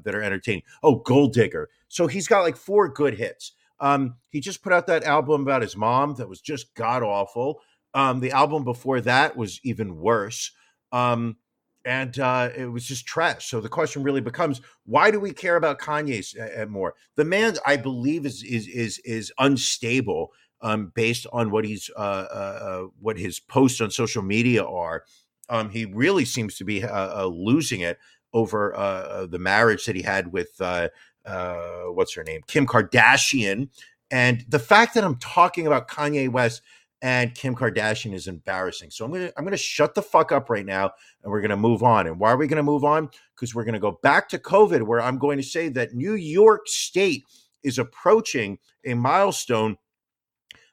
that 0.03 0.15
are 0.15 0.23
entertaining. 0.23 0.63
Oh, 0.81 0.95
Gold 0.95 1.33
Digger. 1.33 1.69
So 1.89 2.07
he's 2.07 2.27
got 2.27 2.41
like 2.41 2.55
four 2.55 2.87
good 2.89 3.15
hits. 3.15 3.53
Um, 3.79 4.15
he 4.29 4.39
just 4.39 4.63
put 4.63 4.71
out 4.71 4.87
that 4.87 5.03
album 5.03 5.41
about 5.41 5.61
his 5.61 5.75
mom 5.75 6.15
that 6.15 6.29
was 6.29 6.39
just 6.39 6.73
god 6.75 7.03
awful. 7.03 7.59
Um, 7.93 8.21
the 8.21 8.31
album 8.31 8.63
before 8.63 9.01
that 9.01 9.35
was 9.35 9.59
even 9.63 9.97
worse. 9.97 10.51
Um, 10.91 11.37
and 11.85 12.17
uh, 12.19 12.49
it 12.55 12.65
was 12.65 12.85
just 12.85 13.05
trash. 13.05 13.49
So 13.49 13.59
the 13.59 13.69
question 13.69 14.03
really 14.03 14.21
becomes: 14.21 14.61
Why 14.85 15.11
do 15.11 15.19
we 15.19 15.31
care 15.31 15.55
about 15.55 15.79
Kanye 15.79 16.61
uh, 16.61 16.65
more? 16.67 16.95
The 17.15 17.25
man, 17.25 17.55
I 17.65 17.77
believe, 17.77 18.25
is 18.25 18.43
is 18.43 18.67
is 18.67 18.99
is 18.99 19.31
unstable 19.39 20.31
um, 20.61 20.91
based 20.95 21.27
on 21.33 21.51
what 21.51 21.65
he's 21.65 21.89
uh, 21.95 21.99
uh, 21.99 22.59
uh 22.61 22.87
what 22.99 23.17
his 23.17 23.39
posts 23.39 23.81
on 23.81 23.91
social 23.91 24.23
media 24.23 24.63
are. 24.63 25.03
Um, 25.49 25.69
he 25.69 25.85
really 25.85 26.25
seems 26.25 26.57
to 26.57 26.63
be 26.63 26.83
uh, 26.83 27.25
losing 27.25 27.81
it 27.81 27.99
over 28.33 29.27
the 29.29 29.39
marriage 29.39 29.85
that 29.85 29.95
he 29.95 30.01
had 30.01 30.31
with 30.31 30.59
what's 30.59 32.13
her 32.13 32.23
name, 32.23 32.41
Kim 32.47 32.65
Kardashian, 32.65 33.69
and 34.09 34.45
the 34.47 34.59
fact 34.59 34.93
that 34.93 35.03
I'm 35.03 35.17
talking 35.17 35.67
about 35.67 35.89
Kanye 35.89 36.29
West 36.29 36.61
and 37.03 37.35
Kim 37.35 37.53
Kardashian 37.55 38.13
is 38.13 38.27
embarrassing. 38.27 38.89
So 38.89 39.05
I'm 39.05 39.11
gonna 39.11 39.31
I'm 39.37 39.43
gonna 39.43 39.57
shut 39.57 39.93
the 39.93 40.01
fuck 40.01 40.31
up 40.31 40.49
right 40.49 40.65
now, 40.65 40.91
and 41.23 41.31
we're 41.31 41.41
gonna 41.41 41.57
move 41.57 41.83
on. 41.83 42.07
And 42.07 42.19
why 42.19 42.31
are 42.31 42.37
we 42.37 42.47
gonna 42.47 42.63
move 42.63 42.85
on? 42.85 43.09
Because 43.35 43.53
we're 43.53 43.65
gonna 43.65 43.79
go 43.79 43.99
back 44.01 44.29
to 44.29 44.39
COVID, 44.39 44.83
where 44.83 45.01
I'm 45.01 45.19
going 45.19 45.37
to 45.37 45.43
say 45.43 45.69
that 45.69 45.93
New 45.93 46.15
York 46.15 46.67
State 46.67 47.25
is 47.63 47.77
approaching 47.77 48.57
a 48.85 48.93
milestone 48.95 49.77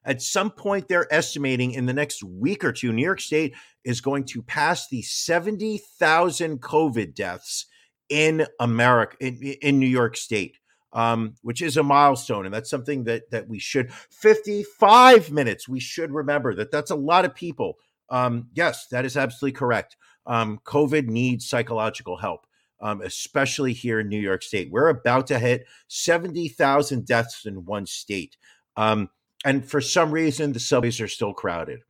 At 0.05 0.23
some 0.23 0.51
point, 0.51 0.89
they're 0.89 1.13
estimating 1.13 1.73
in 1.73 1.87
the 1.87 1.93
next 1.93 2.23
week 2.25 2.65
or 2.65 2.73
two, 2.73 2.93
New 2.93 3.05
York 3.05 3.21
State 3.21 3.55
is 3.85 4.01
going 4.01 4.25
to 4.25 4.43
pass 4.43 4.89
the 4.89 5.03
70,000 5.03 6.61
COVID 6.63 7.15
deaths 7.15 7.67
in 8.09 8.47
America, 8.61 9.17
in, 9.21 9.37
in 9.63 9.79
New 9.79 9.87
York 9.87 10.17
State. 10.17 10.59
Um, 10.93 11.37
which 11.43 11.63
is 11.63 11.77
a 11.77 11.85
milestone, 11.85 12.47
and 12.47 12.53
that's 12.53 12.69
something 12.69 13.05
that 13.05 13.31
that 13.31 13.49
we 13.49 13.61
should. 13.61 13.93
Fifty-five 13.93 15.31
minutes. 15.31 15.69
We 15.69 15.79
should 15.79 16.11
remember 16.11 16.55
that. 16.57 16.73
That's 16.73 16.91
a 16.91 16.97
lot 16.97 17.25
of 17.25 17.35
people. 17.35 17.79
Um, 18.09 18.49
yes, 18.55 18.89
that 18.89 19.05
is 19.05 19.17
absolutely 19.17 19.57
correct. 19.57 19.97
Um, 20.27 20.59
COVID 20.65 21.07
needs 21.07 21.49
psychological 21.49 22.17
help 22.17 22.47
um, 22.81 23.03
especially 23.03 23.73
here 23.73 24.01
in 24.01 24.09
New 24.09 24.19
York 24.19 24.43
State. 24.43 24.71
We're 24.71 24.89
about 24.89 25.27
to 25.29 25.39
hit 25.39 25.67
70,000 25.89 27.07
deaths 27.07 27.45
in 27.45 27.65
one 27.65 27.87
state. 27.87 28.37
Um, 28.77 29.11
and 29.45 29.69
for 29.69 29.81
some 29.81 30.11
reason, 30.11 30.53
the 30.53 30.61
subways 30.61 31.01
are 31.01 31.09
still 31.09 31.35
crowded. 31.35 31.81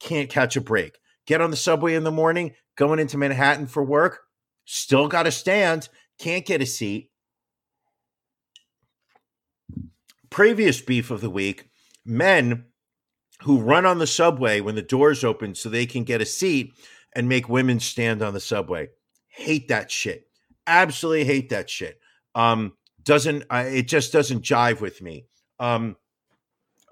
Can't 0.00 0.30
catch 0.30 0.56
a 0.56 0.60
break. 0.60 0.98
Get 1.26 1.40
on 1.40 1.50
the 1.50 1.56
subway 1.56 1.94
in 1.94 2.04
the 2.04 2.10
morning, 2.10 2.54
going 2.76 2.98
into 2.98 3.18
Manhattan 3.18 3.66
for 3.66 3.84
work, 3.84 4.20
still 4.64 5.06
got 5.06 5.24
to 5.24 5.30
stand, 5.30 5.88
can't 6.18 6.46
get 6.46 6.62
a 6.62 6.66
seat. 6.66 7.09
Previous 10.30 10.80
beef 10.80 11.10
of 11.10 11.20
the 11.20 11.30
week 11.30 11.68
men 12.04 12.64
who 13.42 13.60
run 13.60 13.84
on 13.86 13.98
the 13.98 14.06
subway 14.06 14.60
when 14.60 14.74
the 14.74 14.82
doors 14.82 15.24
open 15.24 15.54
so 15.54 15.68
they 15.68 15.86
can 15.86 16.04
get 16.04 16.20
a 16.20 16.26
seat 16.26 16.72
and 17.14 17.28
make 17.28 17.48
women 17.48 17.80
stand 17.80 18.22
on 18.22 18.34
the 18.34 18.40
subway. 18.40 18.88
Hate 19.28 19.68
that 19.68 19.90
shit 19.90 20.26
absolutely 20.70 21.24
hate 21.24 21.50
that 21.50 21.68
shit. 21.68 22.00
Um, 22.34 22.74
doesn't 23.02 23.44
uh, 23.50 23.64
it 23.66 23.88
just 23.88 24.12
doesn't 24.12 24.42
jive 24.42 24.80
with 24.80 25.02
me. 25.02 25.26
Um, 25.58 25.96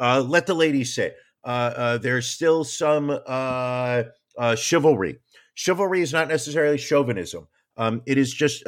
uh, 0.01 0.25
let 0.27 0.47
the 0.47 0.55
ladies 0.55 0.95
sit. 0.95 1.17
Uh, 1.45 1.73
uh, 1.77 1.99
there's 1.99 2.29
still 2.29 2.65
some 2.65 3.11
uh, 3.11 4.03
uh, 4.37 4.55
chivalry. 4.57 5.19
Chivalry 5.55 6.03
is 6.03 6.13
not 6.13 6.29
necessarily 6.29 6.79
chauvinism. 6.79 7.49
Um, 7.77 8.03
it 8.07 8.19
is 8.19 8.33
just 8.33 8.65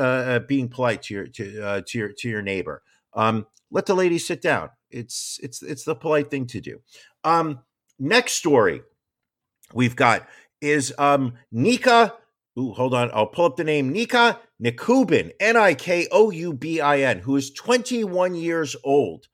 being 0.46 0.68
polite 0.68 1.02
to 1.04 1.14
your 1.14 1.26
to 1.26 1.82
to 1.82 1.98
your 1.98 2.12
to 2.12 2.28
your 2.28 2.42
neighbor. 2.42 2.82
Um, 3.14 3.46
let 3.70 3.86
the 3.86 3.94
lady 3.94 4.18
sit 4.18 4.42
down. 4.42 4.70
It's 4.90 5.38
it's 5.42 5.62
it's 5.62 5.84
the 5.84 5.94
polite 5.94 6.30
thing 6.30 6.46
to 6.48 6.61
do. 6.61 6.80
Um, 7.24 7.61
next 7.98 8.32
story 8.34 8.82
we've 9.72 9.96
got 9.96 10.26
is 10.61 10.92
um, 10.98 11.34
Nika 11.52 12.14
Ooh, 12.58 12.72
hold 12.72 12.94
on. 12.94 13.11
I'll 13.14 13.26
pull 13.26 13.44
up 13.46 13.56
the 13.56 13.64
name 13.64 13.90
Nika 13.90 14.40
Nikoubin, 14.58 15.32
N 15.38 15.56
I 15.56 15.74
K 15.74 16.08
O 16.11 16.30
U 16.30 16.52
B 16.52 16.80
I 16.80 17.00
N, 17.00 17.20
who 17.20 17.36
is 17.36 17.50
21 17.52 18.34
years 18.34 18.74
old. 18.82 19.28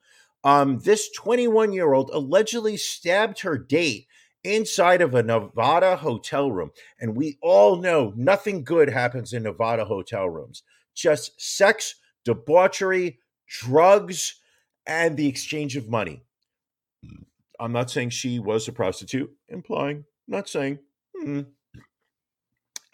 Um, 0.44 0.78
this 0.78 1.10
21 1.10 1.72
year 1.72 1.92
old 1.92 2.10
allegedly 2.12 2.76
stabbed 2.76 3.40
her 3.40 3.56
date 3.58 4.06
inside 4.44 5.00
of 5.00 5.14
a 5.14 5.22
Nevada 5.22 5.96
hotel 5.96 6.52
room. 6.52 6.70
And 7.00 7.16
we 7.16 7.38
all 7.42 7.76
know 7.76 8.12
nothing 8.16 8.62
good 8.62 8.90
happens 8.90 9.32
in 9.32 9.42
Nevada 9.42 9.86
hotel 9.86 10.28
rooms 10.28 10.62
just 10.94 11.38
sex, 11.38 11.96
debauchery, 12.24 13.18
drugs, 13.46 14.40
and 14.86 15.16
the 15.16 15.28
exchange 15.28 15.76
of 15.76 15.88
money. 15.88 16.22
I'm 17.58 17.72
not 17.72 17.90
saying 17.90 18.10
she 18.10 18.38
was 18.38 18.68
a 18.68 18.72
prostitute, 18.72 19.30
implying, 19.48 20.04
not 20.28 20.48
saying. 20.48 20.78
Hmm. 21.18 21.42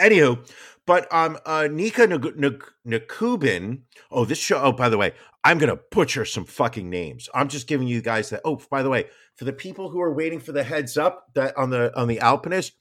Anywho, 0.00 0.48
but 0.86 1.12
um, 1.12 1.38
uh, 1.46 1.68
Nika 1.70 2.07
Nikoubin. 2.07 3.82
Oh, 4.11 4.24
this 4.24 4.38
show. 4.38 4.61
Oh, 4.61 4.72
by 4.72 4.88
the 4.88 4.98
way, 4.98 5.12
I'm 5.44 5.59
gonna 5.59 5.78
butcher 5.90 6.24
some 6.24 6.44
fucking 6.44 6.88
names. 6.88 7.28
I'm 7.34 7.48
just 7.48 7.68
giving 7.68 7.86
you 7.86 8.00
guys 8.03 8.30
that. 8.30 8.40
Oh, 8.44 8.61
by 8.70 8.82
the 8.82 8.90
way, 8.90 9.07
for 9.36 9.44
the 9.44 9.53
people 9.53 9.90
who 9.90 10.00
are 10.00 10.12
waiting 10.12 10.40
for 10.40 10.53
the 10.53 10.64
heads 10.64 10.96
up 10.96 11.28
that 11.34 11.57
on 11.57 11.70
the 11.70 11.96
on 11.98 12.09
the 12.09 12.20
Alpinist, 12.20 12.72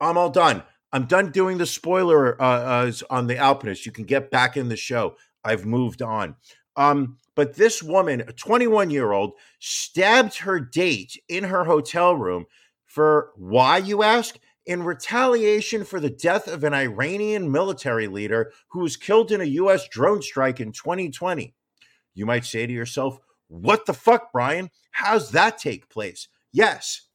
I'm 0.00 0.18
all 0.18 0.30
done. 0.30 0.62
I'm 0.92 1.06
done 1.06 1.30
doing 1.30 1.58
the 1.58 1.66
spoiler 1.66 2.40
uh, 2.40 2.86
uh, 2.88 2.92
on 3.10 3.26
the 3.26 3.36
Alpinist. 3.36 3.86
You 3.86 3.92
can 3.92 4.04
get 4.04 4.30
back 4.30 4.56
in 4.56 4.68
the 4.68 4.76
show. 4.76 5.16
I've 5.44 5.64
moved 5.64 6.02
on. 6.02 6.36
Um, 6.78 7.18
but 7.34 7.54
this 7.54 7.82
woman, 7.82 8.22
a 8.22 8.32
21 8.32 8.88
year 8.88 9.12
old, 9.12 9.32
stabbed 9.58 10.38
her 10.38 10.58
date 10.58 11.20
in 11.28 11.44
her 11.44 11.64
hotel 11.64 12.16
room 12.16 12.46
for 12.86 13.32
why 13.36 13.76
you 13.76 14.02
ask? 14.02 14.38
in 14.68 14.82
retaliation 14.82 15.82
for 15.82 15.98
the 15.98 16.10
death 16.10 16.46
of 16.46 16.62
an 16.62 16.74
Iranian 16.74 17.50
military 17.50 18.06
leader 18.06 18.52
who 18.68 18.80
was 18.80 18.98
killed 18.98 19.32
in 19.32 19.40
a 19.40 19.44
U.S. 19.44 19.88
drone 19.88 20.20
strike 20.20 20.60
in 20.60 20.72
2020. 20.72 21.54
You 22.14 22.26
might 22.26 22.44
say 22.44 22.66
to 22.66 22.72
yourself, 22.72 23.18
What 23.48 23.86
the 23.86 23.94
fuck, 23.94 24.30
Brian? 24.30 24.68
How's 24.90 25.30
that 25.30 25.56
take 25.56 25.88
place? 25.88 26.28
Yes. 26.52 27.07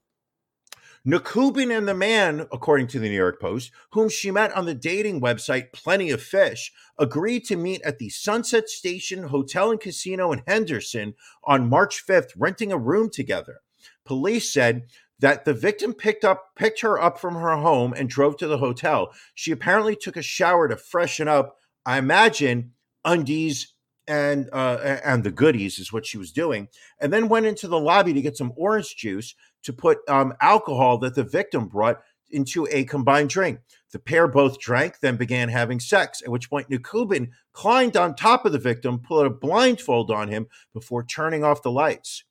Nikoubin 1.06 1.70
and 1.70 1.86
the 1.86 1.94
man, 1.94 2.48
according 2.54 2.88
to 2.88 3.00
the 3.00 3.10
New 3.10 3.18
York 3.18 3.42
Post, 3.42 3.72
whom 3.92 4.08
she 4.08 4.32
met 4.32 4.54
on 4.54 4.66
the 4.66 4.74
dating 4.74 5.20
website 5.20 5.74
Plenty 5.74 6.12
of 6.12 6.24
Fish, 6.24 6.72
agreed 6.98 7.44
to 7.46 7.58
meet 7.58 7.82
at 7.82 8.00
the 8.00 8.08
Sunset 8.08 8.70
Station 8.70 9.24
Hotel 9.24 9.72
and 9.72 9.82
Casino 9.82 10.32
in 10.32 10.44
Henderson 10.48 11.16
on 11.44 11.70
March 11.70 12.06
5th, 12.08 12.30
renting 12.38 12.72
a 12.72 12.78
room 12.78 13.10
together. 13.10 13.60
Police 14.06 14.54
said 14.54 14.84
that 15.20 15.44
the 15.44 15.54
victim 15.54 15.94
picked 15.94 16.24
up 16.24 16.56
picked 16.56 16.82
her 16.82 17.02
up 17.02 17.20
from 17.20 17.36
her 17.36 17.58
home 17.58 17.94
and 17.94 18.10
drove 18.10 18.38
to 18.38 18.48
the 18.48 18.58
hotel. 18.58 19.12
She 19.36 19.52
apparently 19.52 19.98
took 19.98 20.16
a 20.16 20.22
shower 20.22 20.70
to 20.70 20.78
freshen 20.78 21.28
up. 21.28 21.58
I 21.86 21.98
imagine 21.98 22.72
undies 23.04 23.74
and 24.08 24.50
uh, 24.52 25.00
and 25.04 25.24
the 25.24 25.32
goodies 25.32 25.80
is 25.80 25.94
what 25.94 26.06
she 26.06 26.18
was 26.18 26.32
doing, 26.32 26.68
and 27.00 27.12
then 27.12 27.30
went 27.30 27.46
into 27.46 27.68
the 27.68 27.80
lobby 27.80 28.14
to 28.14 28.22
get 28.22 28.38
some 28.38 28.54
orange 28.56 28.96
juice 28.96 29.36
to 29.64 29.74
put 29.74 30.00
um, 30.10 30.34
alcohol 30.42 30.98
that 31.00 31.16
the 31.16 31.24
victim 31.24 31.68
brought 31.68 32.02
into 32.32 32.68
a 32.72 32.84
combined 32.86 33.30
drink. 33.30 33.60
The 33.92 34.00
pair 34.00 34.28
both 34.28 34.60
drank, 34.60 35.00
then 35.00 35.18
began 35.18 35.50
having 35.50 35.80
sex. 35.80 36.22
At 36.24 36.30
which 36.30 36.50
point, 36.50 36.70
Nikoubin 36.70 37.32
climbed 37.52 37.96
on 37.96 38.16
top 38.16 38.46
of 38.46 38.52
the 38.52 38.60
victim, 38.60 39.00
put 39.00 39.28
a 39.28 39.30
blindfold 39.30 40.10
on 40.10 40.30
him 40.30 40.48
before 40.74 41.04
turning 41.04 41.44
off 41.44 41.62
the 41.62 41.72
lights 41.72 42.24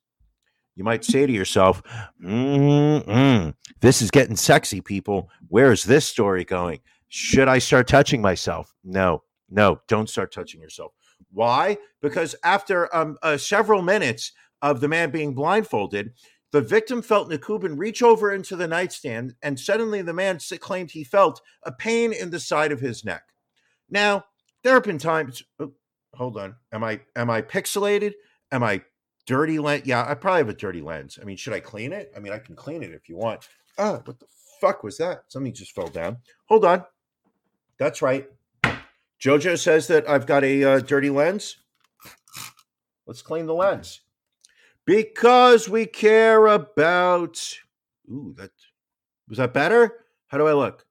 you 0.75 0.83
might 0.83 1.03
say 1.03 1.25
to 1.25 1.33
yourself, 1.33 1.81
mm 2.21 3.53
this 3.81 4.01
is 4.01 4.11
getting 4.11 4.35
sexy, 4.35 4.79
people. 4.79 5.29
Where 5.49 5.71
is 5.71 5.83
this 5.83 6.05
story 6.05 6.45
going? 6.45 6.79
Should 7.09 7.49
I 7.49 7.59
start 7.59 7.87
touching 7.87 8.21
myself? 8.21 8.73
No, 8.83 9.23
no, 9.49 9.81
don't 9.87 10.09
start 10.09 10.31
touching 10.31 10.61
yourself. 10.61 10.93
Why? 11.31 11.77
Because 12.01 12.35
after 12.43 12.93
um, 12.95 13.17
uh, 13.21 13.37
several 13.37 13.81
minutes 13.81 14.31
of 14.61 14.79
the 14.79 14.87
man 14.87 15.11
being 15.11 15.33
blindfolded, 15.33 16.13
the 16.53 16.61
victim 16.61 17.01
felt 17.01 17.27
Nikoubin 17.27 17.75
reach 17.75 18.01
over 18.01 18.31
into 18.31 18.55
the 18.55 18.67
nightstand, 18.67 19.35
and 19.41 19.59
suddenly 19.59 20.01
the 20.01 20.13
man 20.13 20.39
claimed 20.61 20.91
he 20.91 21.03
felt 21.03 21.41
a 21.63 21.71
pain 21.71 22.13
in 22.13 22.29
the 22.29 22.39
side 22.39 22.71
of 22.71 22.79
his 22.79 23.03
neck. 23.03 23.23
Now, 23.89 24.23
there 24.63 24.75
have 24.75 24.83
been 24.83 24.99
times. 24.99 25.43
Oh, 25.59 25.73
hold 26.13 26.37
on. 26.37 26.55
Am 26.71 26.83
I 26.83 27.01
am 27.15 27.29
I 27.29 27.41
pixelated? 27.41 28.13
Am 28.51 28.63
I 28.63 28.83
dirty 29.25 29.59
lens. 29.59 29.85
Yeah, 29.85 30.05
I 30.07 30.13
probably 30.13 30.39
have 30.39 30.49
a 30.49 30.53
dirty 30.53 30.81
lens. 30.81 31.17
I 31.21 31.25
mean, 31.25 31.37
should 31.37 31.53
I 31.53 31.59
clean 31.59 31.93
it? 31.93 32.11
I 32.15 32.19
mean, 32.19 32.33
I 32.33 32.39
can 32.39 32.55
clean 32.55 32.83
it 32.83 32.91
if 32.91 33.09
you 33.09 33.17
want. 33.17 33.47
Oh, 33.77 34.01
what 34.05 34.19
the 34.19 34.25
fuck 34.61 34.83
was 34.83 34.97
that? 34.97 35.23
Something 35.29 35.53
just 35.53 35.73
fell 35.73 35.87
down. 35.87 36.17
Hold 36.45 36.65
on. 36.65 36.83
That's 37.79 38.01
right. 38.01 38.29
Jojo 39.19 39.57
says 39.57 39.87
that 39.87 40.07
I've 40.07 40.25
got 40.27 40.43
a 40.43 40.63
uh, 40.63 40.79
dirty 40.79 41.09
lens. 41.09 41.57
Let's 43.07 43.21
clean 43.21 43.45
the 43.45 43.53
lens. 43.53 44.01
Because 44.85 45.69
we 45.69 45.85
care 45.85 46.47
about. 46.47 47.57
Ooh, 48.09 48.33
that 48.37 48.51
was 49.29 49.37
that 49.37 49.53
better? 49.53 49.93
How 50.27 50.37
do 50.37 50.47
I 50.47 50.53
look? 50.53 50.85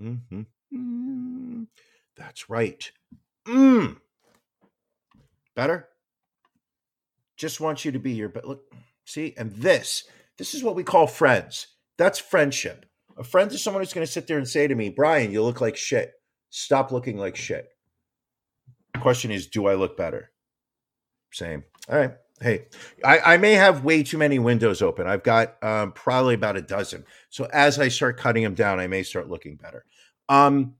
Mm-hmm. 0.00 0.40
Mm-hmm. 0.74 1.62
That's 2.16 2.50
right. 2.50 2.90
Mm. 3.46 3.96
Better? 5.54 5.88
just 7.36 7.60
wants 7.60 7.84
you 7.84 7.92
to 7.92 7.98
be 7.98 8.14
here. 8.14 8.28
But 8.28 8.46
look, 8.46 8.62
see, 9.04 9.34
and 9.36 9.52
this, 9.52 10.04
this 10.38 10.54
is 10.54 10.62
what 10.62 10.74
we 10.74 10.82
call 10.82 11.06
friends. 11.06 11.68
That's 11.98 12.18
friendship. 12.18 12.86
A 13.18 13.24
friend 13.24 13.50
is 13.52 13.62
someone 13.62 13.82
who's 13.82 13.92
going 13.92 14.06
to 14.06 14.12
sit 14.12 14.26
there 14.26 14.38
and 14.38 14.48
say 14.48 14.66
to 14.66 14.74
me, 14.74 14.90
Brian, 14.90 15.32
you 15.32 15.42
look 15.42 15.60
like 15.60 15.76
shit. 15.76 16.12
Stop 16.50 16.92
looking 16.92 17.16
like 17.16 17.36
shit. 17.36 17.68
question 19.00 19.30
is, 19.30 19.46
do 19.46 19.66
I 19.66 19.74
look 19.74 19.96
better? 19.96 20.30
Same. 21.32 21.64
All 21.88 21.98
right. 21.98 22.12
Hey, 22.40 22.66
I, 23.02 23.18
I 23.18 23.36
may 23.38 23.54
have 23.54 23.84
way 23.84 24.02
too 24.02 24.18
many 24.18 24.38
windows 24.38 24.82
open. 24.82 25.06
I've 25.06 25.22
got 25.22 25.62
um, 25.64 25.92
probably 25.92 26.34
about 26.34 26.56
a 26.56 26.62
dozen. 26.62 27.04
So 27.30 27.46
as 27.46 27.78
I 27.78 27.88
start 27.88 28.18
cutting 28.18 28.42
them 28.42 28.54
down, 28.54 28.78
I 28.78 28.86
may 28.86 29.02
start 29.02 29.30
looking 29.30 29.56
better. 29.56 29.86
Um, 30.28 30.74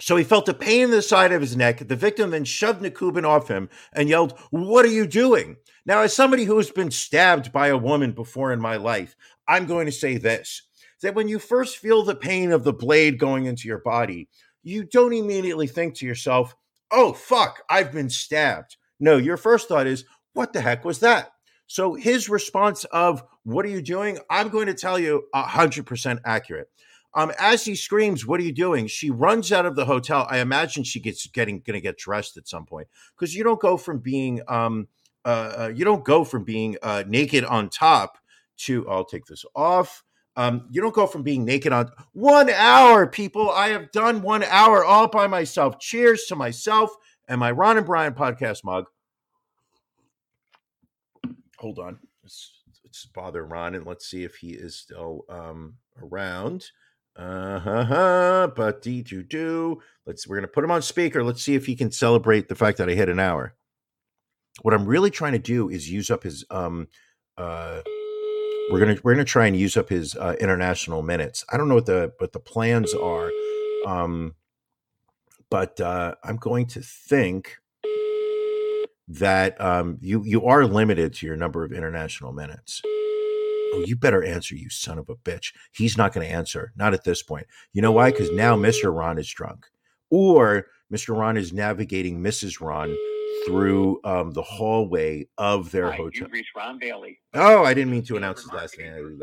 so 0.00 0.16
he 0.16 0.24
felt 0.24 0.48
a 0.48 0.54
pain 0.54 0.84
in 0.84 0.90
the 0.90 1.02
side 1.02 1.32
of 1.32 1.42
his 1.42 1.54
neck. 1.54 1.86
The 1.86 1.96
victim 1.96 2.30
then 2.30 2.44
shoved 2.44 2.80
Nikoubin 2.80 3.26
off 3.26 3.48
him 3.48 3.68
and 3.92 4.08
yelled, 4.08 4.38
What 4.50 4.86
are 4.86 4.88
you 4.88 5.06
doing? 5.06 5.56
Now, 5.84 6.00
as 6.00 6.14
somebody 6.14 6.44
who 6.44 6.56
has 6.56 6.70
been 6.70 6.90
stabbed 6.90 7.52
by 7.52 7.68
a 7.68 7.76
woman 7.76 8.12
before 8.12 8.52
in 8.52 8.60
my 8.60 8.76
life, 8.76 9.14
I'm 9.46 9.66
going 9.66 9.86
to 9.86 9.92
say 9.92 10.16
this 10.16 10.62
that 11.02 11.14
when 11.14 11.28
you 11.28 11.38
first 11.38 11.78
feel 11.78 12.02
the 12.02 12.14
pain 12.14 12.52
of 12.52 12.62
the 12.62 12.72
blade 12.72 13.18
going 13.18 13.46
into 13.46 13.66
your 13.66 13.78
body, 13.78 14.28
you 14.62 14.84
don't 14.84 15.14
immediately 15.14 15.66
think 15.66 15.94
to 15.94 16.06
yourself, 16.06 16.54
Oh, 16.90 17.12
fuck, 17.12 17.62
I've 17.68 17.92
been 17.92 18.10
stabbed. 18.10 18.76
No, 18.98 19.16
your 19.16 19.36
first 19.36 19.68
thought 19.68 19.86
is, 19.86 20.04
What 20.40 20.54
the 20.54 20.62
heck 20.62 20.86
was 20.86 21.00
that? 21.00 21.32
So 21.66 21.92
his 21.92 22.30
response 22.30 22.84
of 22.84 23.22
"What 23.42 23.66
are 23.66 23.68
you 23.68 23.82
doing?" 23.82 24.18
I'm 24.30 24.48
going 24.48 24.68
to 24.68 24.74
tell 24.74 24.98
you 24.98 25.24
hundred 25.34 25.84
percent 25.84 26.20
accurate. 26.24 26.70
Um, 27.12 27.30
as 27.38 27.66
he 27.66 27.74
screams, 27.74 28.24
"What 28.24 28.40
are 28.40 28.44
you 28.44 28.54
doing?" 28.54 28.86
She 28.86 29.10
runs 29.10 29.52
out 29.52 29.66
of 29.66 29.76
the 29.76 29.84
hotel. 29.84 30.26
I 30.30 30.38
imagine 30.38 30.82
she 30.82 30.98
gets 30.98 31.26
getting 31.26 31.60
going 31.60 31.74
to 31.74 31.80
get 31.82 31.98
dressed 31.98 32.38
at 32.38 32.48
some 32.48 32.64
point 32.64 32.88
because 33.14 33.34
you 33.34 33.44
don't 33.44 33.60
go 33.60 33.76
from 33.76 33.98
being 33.98 34.40
um, 34.48 34.88
uh, 35.26 35.28
uh, 35.58 35.72
you 35.74 35.84
don't 35.84 36.06
go 36.06 36.24
from 36.24 36.44
being 36.44 36.78
uh, 36.82 37.04
naked 37.06 37.44
on 37.44 37.68
top 37.68 38.16
to 38.60 38.88
I'll 38.88 39.04
take 39.04 39.26
this 39.26 39.44
off. 39.54 40.04
Um, 40.36 40.68
you 40.70 40.80
don't 40.80 40.94
go 40.94 41.06
from 41.06 41.22
being 41.22 41.44
naked 41.44 41.74
on 41.74 41.90
one 42.14 42.48
hour, 42.48 43.06
people. 43.06 43.50
I 43.50 43.68
have 43.68 43.92
done 43.92 44.22
one 44.22 44.44
hour 44.44 44.82
all 44.82 45.06
by 45.06 45.26
myself. 45.26 45.78
Cheers 45.78 46.24
to 46.28 46.34
myself 46.34 46.88
and 47.28 47.38
my 47.38 47.50
Ron 47.50 47.76
and 47.76 47.84
Brian 47.84 48.14
podcast 48.14 48.64
mug. 48.64 48.86
Hold 51.60 51.78
on. 51.78 51.98
Let's, 52.22 52.52
let's 52.84 53.06
bother 53.06 53.44
Ron 53.44 53.74
and 53.74 53.86
let's 53.86 54.06
see 54.06 54.24
if 54.24 54.36
he 54.36 54.50
is 54.50 54.76
still 54.76 55.26
um, 55.28 55.74
around. 56.00 56.66
Uh 57.16 57.58
huh. 57.58 58.50
But 58.56 58.82
do 58.82 59.02
do 59.02 59.22
do. 59.22 59.82
Let's. 60.06 60.26
We're 60.26 60.36
gonna 60.36 60.48
put 60.48 60.64
him 60.64 60.70
on 60.70 60.80
speaker. 60.80 61.22
Let's 61.22 61.42
see 61.42 61.54
if 61.54 61.66
he 61.66 61.76
can 61.76 61.90
celebrate 61.90 62.48
the 62.48 62.54
fact 62.54 62.78
that 62.78 62.88
I 62.88 62.94
hit 62.94 63.08
an 63.08 63.20
hour. 63.20 63.54
What 64.62 64.74
I'm 64.74 64.86
really 64.86 65.10
trying 65.10 65.32
to 65.32 65.38
do 65.38 65.68
is 65.68 65.90
use 65.90 66.10
up 66.10 66.22
his 66.22 66.44
um 66.50 66.88
uh 67.36 67.82
we're 68.70 68.78
gonna 68.78 68.96
we're 69.02 69.14
gonna 69.14 69.24
try 69.24 69.46
and 69.46 69.56
use 69.56 69.76
up 69.76 69.88
his 69.88 70.14
uh, 70.14 70.36
international 70.40 71.02
minutes. 71.02 71.44
I 71.50 71.56
don't 71.56 71.68
know 71.68 71.74
what 71.74 71.86
the 71.86 72.12
what 72.18 72.32
the 72.32 72.40
plans 72.40 72.94
are, 72.94 73.30
um, 73.86 74.34
but 75.50 75.80
uh, 75.80 76.14
I'm 76.22 76.36
going 76.36 76.66
to 76.68 76.80
think 76.80 77.58
that 79.10 79.60
um, 79.60 79.98
you 80.00 80.22
you 80.24 80.46
are 80.46 80.64
limited 80.64 81.12
to 81.14 81.26
your 81.26 81.36
number 81.36 81.64
of 81.64 81.72
international 81.72 82.32
minutes. 82.32 82.80
Oh, 83.72 83.84
you 83.86 83.96
better 83.96 84.24
answer, 84.24 84.54
you 84.54 84.68
son 84.68 84.98
of 84.98 85.08
a 85.08 85.16
bitch. 85.16 85.52
He's 85.72 85.96
not 85.96 86.12
going 86.12 86.26
to 86.26 86.32
answer, 86.32 86.72
not 86.76 86.94
at 86.94 87.04
this 87.04 87.22
point. 87.22 87.46
You 87.72 87.82
know 87.82 87.92
why? 87.92 88.10
Because 88.10 88.30
now 88.32 88.56
Mr. 88.56 88.94
Ron 88.94 89.18
is 89.18 89.28
drunk, 89.28 89.66
or 90.10 90.66
Mr. 90.92 91.16
Ron 91.16 91.36
is 91.36 91.52
navigating 91.52 92.20
Mrs. 92.20 92.60
Ron 92.60 92.96
through 93.46 94.00
um, 94.04 94.32
the 94.32 94.42
hallway 94.42 95.26
of 95.38 95.70
their 95.70 95.90
Hi, 95.90 95.96
hotel. 95.96 96.28
Ron 96.56 96.78
Bailey. 96.78 97.20
Oh, 97.34 97.64
I 97.64 97.74
didn't 97.74 97.92
mean 97.92 98.02
to 98.04 98.16
announce 98.16 98.42
his 98.42 98.52
last 98.52 98.78
name. 98.78 99.20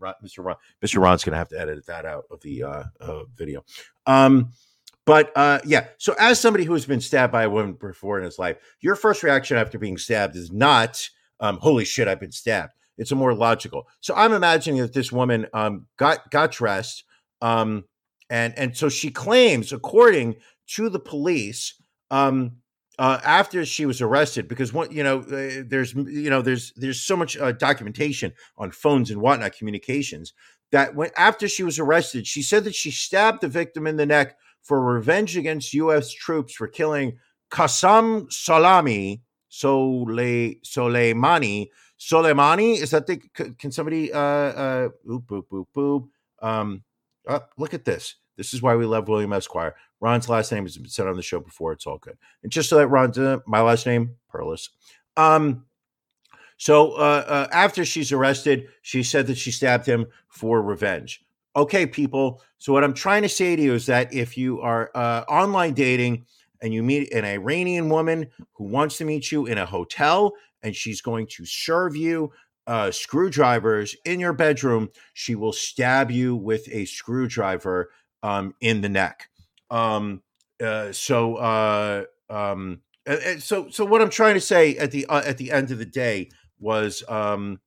Mr. 0.00 0.44
Ron, 0.44 0.56
Mr. 0.84 1.02
Ron's 1.02 1.24
going 1.24 1.32
to 1.32 1.38
have 1.38 1.48
to 1.48 1.60
edit 1.60 1.86
that 1.86 2.04
out 2.04 2.24
of 2.30 2.40
the 2.42 2.62
uh, 2.62 2.84
uh, 3.00 3.22
video. 3.36 3.64
Um, 4.06 4.52
but 5.06 5.32
uh, 5.36 5.60
yeah, 5.64 5.86
so 5.98 6.14
as 6.18 6.38
somebody 6.40 6.64
who 6.64 6.72
has 6.74 6.84
been 6.84 7.00
stabbed 7.00 7.32
by 7.32 7.44
a 7.44 7.50
woman 7.50 7.74
before 7.74 8.18
in 8.18 8.24
his 8.24 8.38
life, 8.38 8.58
your 8.80 8.96
first 8.96 9.22
reaction 9.22 9.56
after 9.56 9.78
being 9.78 9.96
stabbed 9.96 10.36
is 10.36 10.52
not, 10.52 11.08
um, 11.40 11.58
"Holy 11.58 11.84
shit, 11.84 12.08
I've 12.08 12.20
been 12.20 12.32
stabbed." 12.32 12.72
It's 12.98 13.12
a 13.12 13.16
more 13.16 13.32
logical. 13.32 13.86
So 14.00 14.14
I'm 14.14 14.32
imagining 14.32 14.80
that 14.80 14.92
this 14.92 15.12
woman 15.12 15.46
um, 15.54 15.86
got 15.96 16.30
got 16.30 16.50
dressed, 16.50 17.04
um, 17.40 17.84
and 18.28 18.52
and 18.58 18.76
so 18.76 18.88
she 18.88 19.10
claims, 19.10 19.72
according 19.72 20.36
to 20.74 20.88
the 20.88 20.98
police, 20.98 21.74
um, 22.10 22.56
uh, 22.98 23.20
after 23.24 23.64
she 23.64 23.86
was 23.86 24.00
arrested 24.00 24.48
because 24.48 24.72
what 24.72 24.92
you 24.92 25.04
know 25.04 25.20
uh, 25.20 25.62
there's 25.66 25.94
you 25.94 26.30
know 26.30 26.42
there's 26.42 26.72
there's 26.76 27.00
so 27.00 27.16
much 27.16 27.36
uh, 27.36 27.52
documentation 27.52 28.32
on 28.56 28.70
phones 28.70 29.10
and 29.10 29.20
whatnot 29.20 29.56
communications 29.56 30.32
that 30.72 30.94
when 30.94 31.10
after 31.16 31.46
she 31.46 31.62
was 31.62 31.78
arrested 31.78 32.26
she 32.26 32.42
said 32.42 32.64
that 32.64 32.74
she 32.74 32.90
stabbed 32.90 33.42
the 33.42 33.48
victim 33.48 33.86
in 33.86 33.96
the 33.96 34.06
neck 34.06 34.36
for 34.66 34.82
revenge 34.82 35.36
against 35.36 35.72
U.S. 35.74 36.10
troops 36.10 36.54
for 36.54 36.66
killing 36.66 37.18
Qasem 37.50 38.30
Salami 38.32 39.22
Sole 39.48 40.06
Soleimani 40.06 41.68
Soleimani 41.98 42.80
is 42.80 42.90
that 42.90 43.06
the 43.06 43.16
can 43.58 43.70
somebody 43.70 44.12
uh 44.12 44.18
uh 44.18 44.88
oop 45.10 45.26
boop 45.26 45.44
boop 45.50 45.66
boop 45.74 46.08
um 46.46 46.82
uh, 47.26 47.38
look 47.56 47.72
at 47.72 47.84
this 47.84 48.16
this 48.36 48.52
is 48.52 48.60
why 48.60 48.74
we 48.74 48.84
love 48.84 49.08
William 49.08 49.32
Esquire 49.32 49.74
Ron's 50.00 50.28
last 50.28 50.52
name 50.52 50.64
has 50.64 50.76
been 50.76 50.88
said 50.88 51.06
on 51.06 51.16
the 51.16 51.22
show 51.22 51.40
before. 51.40 51.72
It's 51.72 51.86
all 51.86 51.98
good. 51.98 52.18
And 52.42 52.52
just 52.52 52.68
so 52.68 52.76
that 52.76 52.88
Ron's 52.88 53.18
uh, 53.18 53.38
my 53.46 53.60
last 53.60 53.86
name, 53.86 54.16
Perlis. 54.32 54.68
Um, 55.16 55.64
so 56.58 56.92
uh, 56.92 57.24
uh, 57.26 57.48
after 57.52 57.84
she's 57.84 58.12
arrested, 58.12 58.68
she 58.82 59.02
said 59.02 59.26
that 59.26 59.38
she 59.38 59.50
stabbed 59.50 59.86
him 59.86 60.06
for 60.28 60.62
revenge. 60.62 61.24
Okay, 61.56 61.86
people. 61.86 62.42
So 62.58 62.74
what 62.74 62.84
I'm 62.84 62.92
trying 62.92 63.22
to 63.22 63.30
say 63.30 63.56
to 63.56 63.62
you 63.62 63.72
is 63.72 63.86
that 63.86 64.12
if 64.12 64.36
you 64.36 64.60
are 64.60 64.90
uh, 64.94 65.24
online 65.26 65.72
dating 65.72 66.26
and 66.60 66.74
you 66.74 66.82
meet 66.82 67.10
an 67.14 67.24
Iranian 67.24 67.88
woman 67.88 68.26
who 68.52 68.64
wants 68.64 68.98
to 68.98 69.06
meet 69.06 69.32
you 69.32 69.46
in 69.46 69.56
a 69.56 69.64
hotel 69.64 70.34
and 70.62 70.76
she's 70.76 71.00
going 71.00 71.26
to 71.28 71.46
serve 71.46 71.96
you 71.96 72.30
uh, 72.66 72.90
screwdrivers 72.90 73.96
in 74.04 74.20
your 74.20 74.34
bedroom, 74.34 74.90
she 75.14 75.34
will 75.34 75.52
stab 75.52 76.10
you 76.10 76.36
with 76.36 76.68
a 76.70 76.84
screwdriver 76.84 77.90
um, 78.22 78.54
in 78.60 78.82
the 78.82 78.88
neck. 78.88 79.30
Um, 79.70 80.22
uh, 80.62 80.92
so, 80.92 81.36
uh, 81.36 82.04
um, 82.28 82.82
so, 83.38 83.70
so 83.70 83.84
what 83.84 84.02
I'm 84.02 84.10
trying 84.10 84.34
to 84.34 84.40
say 84.40 84.76
at 84.76 84.90
the 84.90 85.06
uh, 85.06 85.22
at 85.24 85.38
the 85.38 85.52
end 85.52 85.70
of 85.70 85.78
the 85.78 85.86
day 85.86 86.30
was, 86.58 87.02
um, 87.08 87.60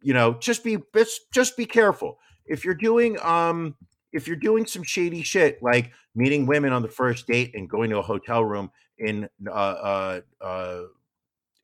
you 0.00 0.14
know, 0.14 0.34
just 0.34 0.64
be 0.64 0.78
just 0.94 1.30
just 1.30 1.56
be 1.56 1.66
careful 1.66 2.18
if 2.48 2.64
you're 2.64 2.74
doing 2.74 3.18
um 3.22 3.74
if 4.12 4.26
you're 4.26 4.36
doing 4.36 4.66
some 4.66 4.82
shady 4.82 5.22
shit 5.22 5.62
like 5.62 5.92
meeting 6.14 6.46
women 6.46 6.72
on 6.72 6.82
the 6.82 6.88
first 6.88 7.26
date 7.26 7.52
and 7.54 7.68
going 7.68 7.90
to 7.90 7.98
a 7.98 8.02
hotel 8.02 8.44
room 8.44 8.70
in 8.98 9.28
uh 9.46 9.50
uh 9.50 10.20
uh 10.40 10.82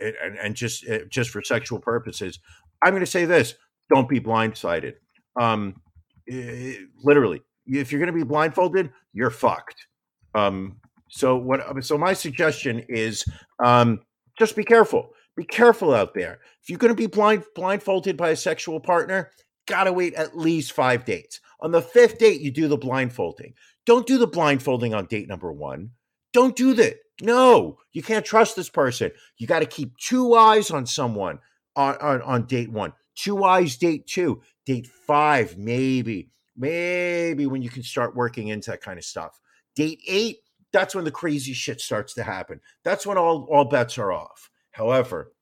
and, 0.01 0.39
and 0.43 0.55
just 0.55 0.89
uh, 0.89 0.99
just 1.09 1.31
for 1.31 1.43
sexual 1.43 1.79
purposes 1.79 2.39
i'm 2.83 2.93
going 2.93 3.01
to 3.01 3.07
say 3.07 3.25
this 3.25 3.55
don't 3.93 4.09
be 4.09 4.21
blindsided. 4.21 4.95
Um 5.41 5.81
eh, 6.29 6.75
literally 7.03 7.43
if 7.67 7.91
you're 7.91 7.99
going 8.01 8.13
to 8.13 8.19
be 8.19 8.25
blindfolded 8.25 8.91
you're 9.13 9.31
fucked. 9.31 9.87
Um 10.35 10.77
so 11.09 11.37
what 11.37 11.85
so 11.85 11.99
my 11.99 12.13
suggestion 12.13 12.85
is 12.89 13.25
um 13.63 14.01
just 14.39 14.57
be 14.57 14.65
careful. 14.65 15.11
Be 15.37 15.45
careful 15.45 15.95
out 15.95 16.15
there. 16.15 16.41
If 16.63 16.71
you're 16.71 16.79
going 16.79 16.95
to 16.95 17.01
be 17.01 17.07
blind 17.07 17.45
blindfolded 17.55 18.17
by 18.17 18.31
a 18.31 18.37
sexual 18.37 18.81
partner 18.81 19.31
gotta 19.67 19.93
wait 19.93 20.15
at 20.15 20.37
least 20.37 20.73
five 20.73 21.05
dates. 21.05 21.41
On 21.61 21.71
the 21.71 21.83
fifth 21.83 22.19
date 22.19 22.41
you 22.41 22.51
do 22.51 22.69
the 22.69 22.77
blindfolding. 22.77 23.55
Don't 23.87 24.07
do 24.07 24.19
the 24.19 24.27
blindfolding 24.27 24.95
on 24.95 25.07
date 25.07 25.29
number 25.29 25.53
one. 25.53 25.91
Don't 26.33 26.57
do 26.57 26.75
that 26.75 26.97
no 27.23 27.79
you 27.93 28.03
can't 28.03 28.25
trust 28.25 28.57
this 28.57 28.69
person. 28.69 29.11
You 29.39 29.47
got 29.47 29.61
to 29.61 29.67
keep 29.67 29.97
two 29.99 30.35
eyes 30.35 30.71
on 30.71 30.87
someone 30.87 31.39
on, 31.77 31.97
on 31.99 32.23
on 32.23 32.47
date 32.47 32.71
one. 32.71 32.93
Two 33.15 33.45
eyes 33.45 33.77
date 33.77 34.07
two. 34.07 34.43
Date 34.67 34.87
five 34.87 35.57
maybe 35.57 36.31
maybe 36.57 37.47
when 37.47 37.63
you 37.63 37.71
can 37.71 37.83
start 37.83 38.17
working 38.17 38.49
into 38.49 38.71
that 38.71 38.83
kind 38.83 38.99
of 38.99 39.05
stuff. 39.05 39.41
Date 39.77 40.01
eight 40.07 40.39
that's 40.73 40.95
when 40.95 41.05
the 41.05 41.11
crazy 41.11 41.53
shit 41.53 41.81
starts 41.81 42.15
to 42.15 42.25
happen. 42.25 42.61
That's 42.83 43.07
when 43.07 43.17
all 43.17 43.47
all 43.51 43.65
bets 43.65 43.97
are 43.99 44.13
off. 44.13 44.51
However 44.73 45.33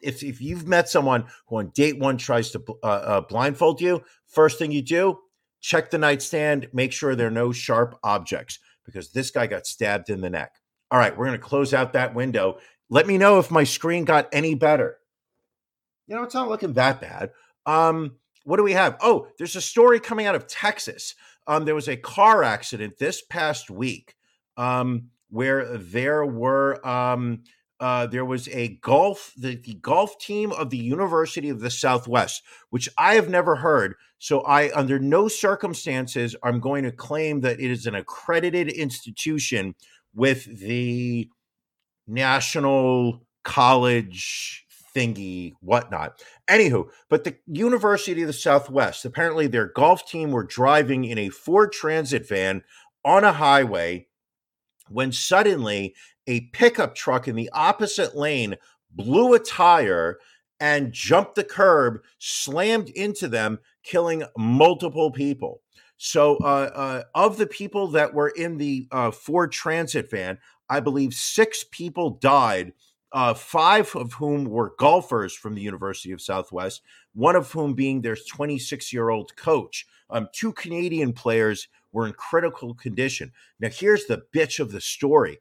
if, 0.00 0.22
if 0.22 0.40
you've 0.40 0.66
met 0.66 0.88
someone 0.88 1.26
who 1.46 1.56
on 1.58 1.70
date 1.74 1.98
one 1.98 2.16
tries 2.16 2.50
to 2.50 2.62
uh, 2.82 2.86
uh, 2.86 3.20
blindfold 3.22 3.80
you 3.80 4.02
first 4.26 4.58
thing 4.58 4.70
you 4.72 4.82
do 4.82 5.18
check 5.60 5.90
the 5.90 5.98
nightstand 5.98 6.68
make 6.72 6.92
sure 6.92 7.14
there 7.14 7.28
are 7.28 7.30
no 7.30 7.52
sharp 7.52 7.98
objects 8.02 8.58
because 8.84 9.10
this 9.10 9.30
guy 9.30 9.46
got 9.46 9.66
stabbed 9.66 10.08
in 10.08 10.20
the 10.20 10.30
neck. 10.30 10.54
All 10.90 10.98
right 10.98 11.16
we're 11.16 11.26
going 11.26 11.38
to 11.38 11.44
close 11.44 11.74
out 11.74 11.92
that 11.92 12.14
window. 12.14 12.58
Let 12.88 13.06
me 13.06 13.18
know 13.18 13.38
if 13.38 13.50
my 13.50 13.64
screen 13.64 14.04
got 14.04 14.28
any 14.32 14.54
better. 14.54 14.98
You 16.06 16.16
know 16.16 16.22
it's 16.22 16.34
not 16.34 16.48
looking 16.48 16.74
that 16.74 17.00
bad. 17.00 17.30
Um 17.66 18.16
what 18.44 18.56
do 18.56 18.62
we 18.62 18.72
have? 18.72 18.96
Oh 19.00 19.28
there's 19.38 19.56
a 19.56 19.60
story 19.60 20.00
coming 20.00 20.26
out 20.26 20.34
of 20.34 20.46
texas. 20.46 21.14
Um 21.46 21.64
there 21.64 21.74
was 21.74 21.88
a 21.88 21.96
car 21.96 22.42
accident 22.42 22.98
this 22.98 23.22
past 23.22 23.70
week 23.70 24.14
um 24.56 25.10
where 25.30 25.76
there 25.76 26.24
were 26.24 26.86
um 26.86 27.42
uh, 27.80 28.06
there 28.06 28.24
was 28.24 28.48
a 28.48 28.68
golf 28.80 29.32
the, 29.36 29.56
the 29.56 29.74
golf 29.74 30.18
team 30.18 30.52
of 30.52 30.70
the 30.70 30.78
university 30.78 31.48
of 31.48 31.60
the 31.60 31.70
southwest 31.70 32.42
which 32.70 32.88
i 32.98 33.14
have 33.14 33.28
never 33.28 33.56
heard. 33.56 33.94
So 34.18 34.40
i 34.40 34.70
under 34.76 34.98
no 34.98 35.28
circumstances 35.28 36.34
i'm 36.42 36.60
going 36.60 36.84
to 36.84 36.92
claim 36.92 37.40
that 37.42 37.60
it 37.60 37.70
is 37.70 37.86
an 37.86 37.94
accredited 37.94 38.68
institution 38.68 39.74
with 40.14 40.44
the 40.60 41.28
national 42.06 43.22
college 43.44 44.64
thingy 44.94 45.52
whatnot. 45.60 46.20
Anywho 46.48 46.88
but 47.08 47.24
the 47.24 47.36
university 47.46 48.22
of 48.22 48.26
the 48.26 48.32
southwest 48.32 49.04
apparently 49.04 49.46
their 49.46 49.66
golf 49.68 50.08
team 50.08 50.32
were 50.32 50.44
driving 50.44 51.04
in 51.04 51.18
a 51.18 51.28
ford 51.28 51.72
transit 51.72 52.26
van 52.26 52.62
on 53.04 53.22
a 53.22 53.32
highway 53.32 54.06
when 54.88 55.12
suddenly 55.12 55.94
a 56.28 56.42
pickup 56.52 56.94
truck 56.94 57.26
in 57.26 57.34
the 57.34 57.50
opposite 57.52 58.16
lane 58.16 58.54
blew 58.92 59.34
a 59.34 59.40
tire 59.40 60.18
and 60.60 60.92
jumped 60.92 61.34
the 61.34 61.44
curb, 61.44 62.00
slammed 62.18 62.90
into 62.90 63.26
them, 63.26 63.58
killing 63.82 64.24
multiple 64.36 65.10
people. 65.10 65.62
So, 65.96 66.36
uh, 66.36 66.70
uh, 66.74 67.02
of 67.14 67.38
the 67.38 67.46
people 67.46 67.88
that 67.88 68.14
were 68.14 68.28
in 68.28 68.58
the 68.58 68.86
uh, 68.92 69.10
Ford 69.10 69.50
Transit 69.50 70.10
van, 70.10 70.38
I 70.68 70.78
believe 70.78 71.12
six 71.14 71.64
people 71.70 72.10
died 72.10 72.72
uh, 73.12 73.34
five 73.34 73.94
of 73.96 74.12
whom 74.14 74.44
were 74.44 74.74
golfers 74.78 75.34
from 75.34 75.54
the 75.54 75.62
University 75.62 76.12
of 76.12 76.20
Southwest, 76.20 76.82
one 77.14 77.36
of 77.36 77.50
whom 77.50 77.74
being 77.74 78.00
their 78.00 78.16
26 78.16 78.92
year 78.92 79.08
old 79.08 79.34
coach. 79.36 79.86
Um, 80.10 80.28
two 80.32 80.52
Canadian 80.52 81.12
players 81.12 81.68
were 81.92 82.06
in 82.06 82.12
critical 82.12 82.74
condition. 82.74 83.32
Now, 83.60 83.68
here's 83.70 84.06
the 84.06 84.22
bitch 84.34 84.60
of 84.60 84.72
the 84.72 84.80
story 84.80 85.38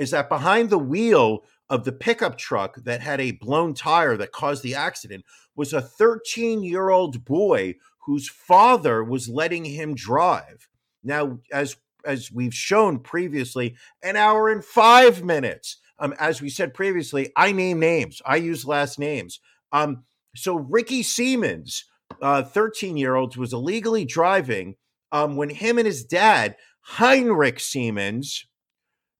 is 0.00 0.10
that 0.12 0.30
behind 0.30 0.70
the 0.70 0.78
wheel 0.78 1.44
of 1.68 1.84
the 1.84 1.92
pickup 1.92 2.38
truck 2.38 2.74
that 2.84 3.02
had 3.02 3.20
a 3.20 3.32
blown 3.32 3.74
tire 3.74 4.16
that 4.16 4.32
caused 4.32 4.62
the 4.62 4.74
accident 4.74 5.22
was 5.54 5.74
a 5.74 5.82
13 5.82 6.62
year 6.62 6.88
old 6.88 7.22
boy 7.24 7.74
whose 8.06 8.26
father 8.26 9.04
was 9.04 9.28
letting 9.28 9.66
him 9.66 9.94
drive. 9.94 10.68
Now, 11.04 11.38
as 11.52 11.76
as 12.06 12.32
we've 12.32 12.54
shown 12.54 12.98
previously, 12.98 13.76
an 14.02 14.16
hour 14.16 14.48
and 14.48 14.64
five 14.64 15.22
minutes. 15.22 15.76
Um, 15.98 16.14
as 16.18 16.40
we 16.40 16.48
said 16.48 16.72
previously, 16.72 17.30
I 17.36 17.52
name 17.52 17.78
names. 17.78 18.22
I 18.24 18.36
use 18.36 18.64
last 18.64 18.98
names. 18.98 19.38
Um, 19.70 20.04
so 20.34 20.56
Ricky 20.56 21.02
Siemens, 21.02 21.84
uh, 22.22 22.42
13 22.42 22.96
year 22.96 23.16
old, 23.16 23.36
was 23.36 23.52
illegally 23.52 24.06
driving 24.06 24.76
um, 25.12 25.36
when 25.36 25.50
him 25.50 25.76
and 25.76 25.86
his 25.86 26.02
dad, 26.04 26.56
Heinrich 26.80 27.60
Siemens, 27.60 28.46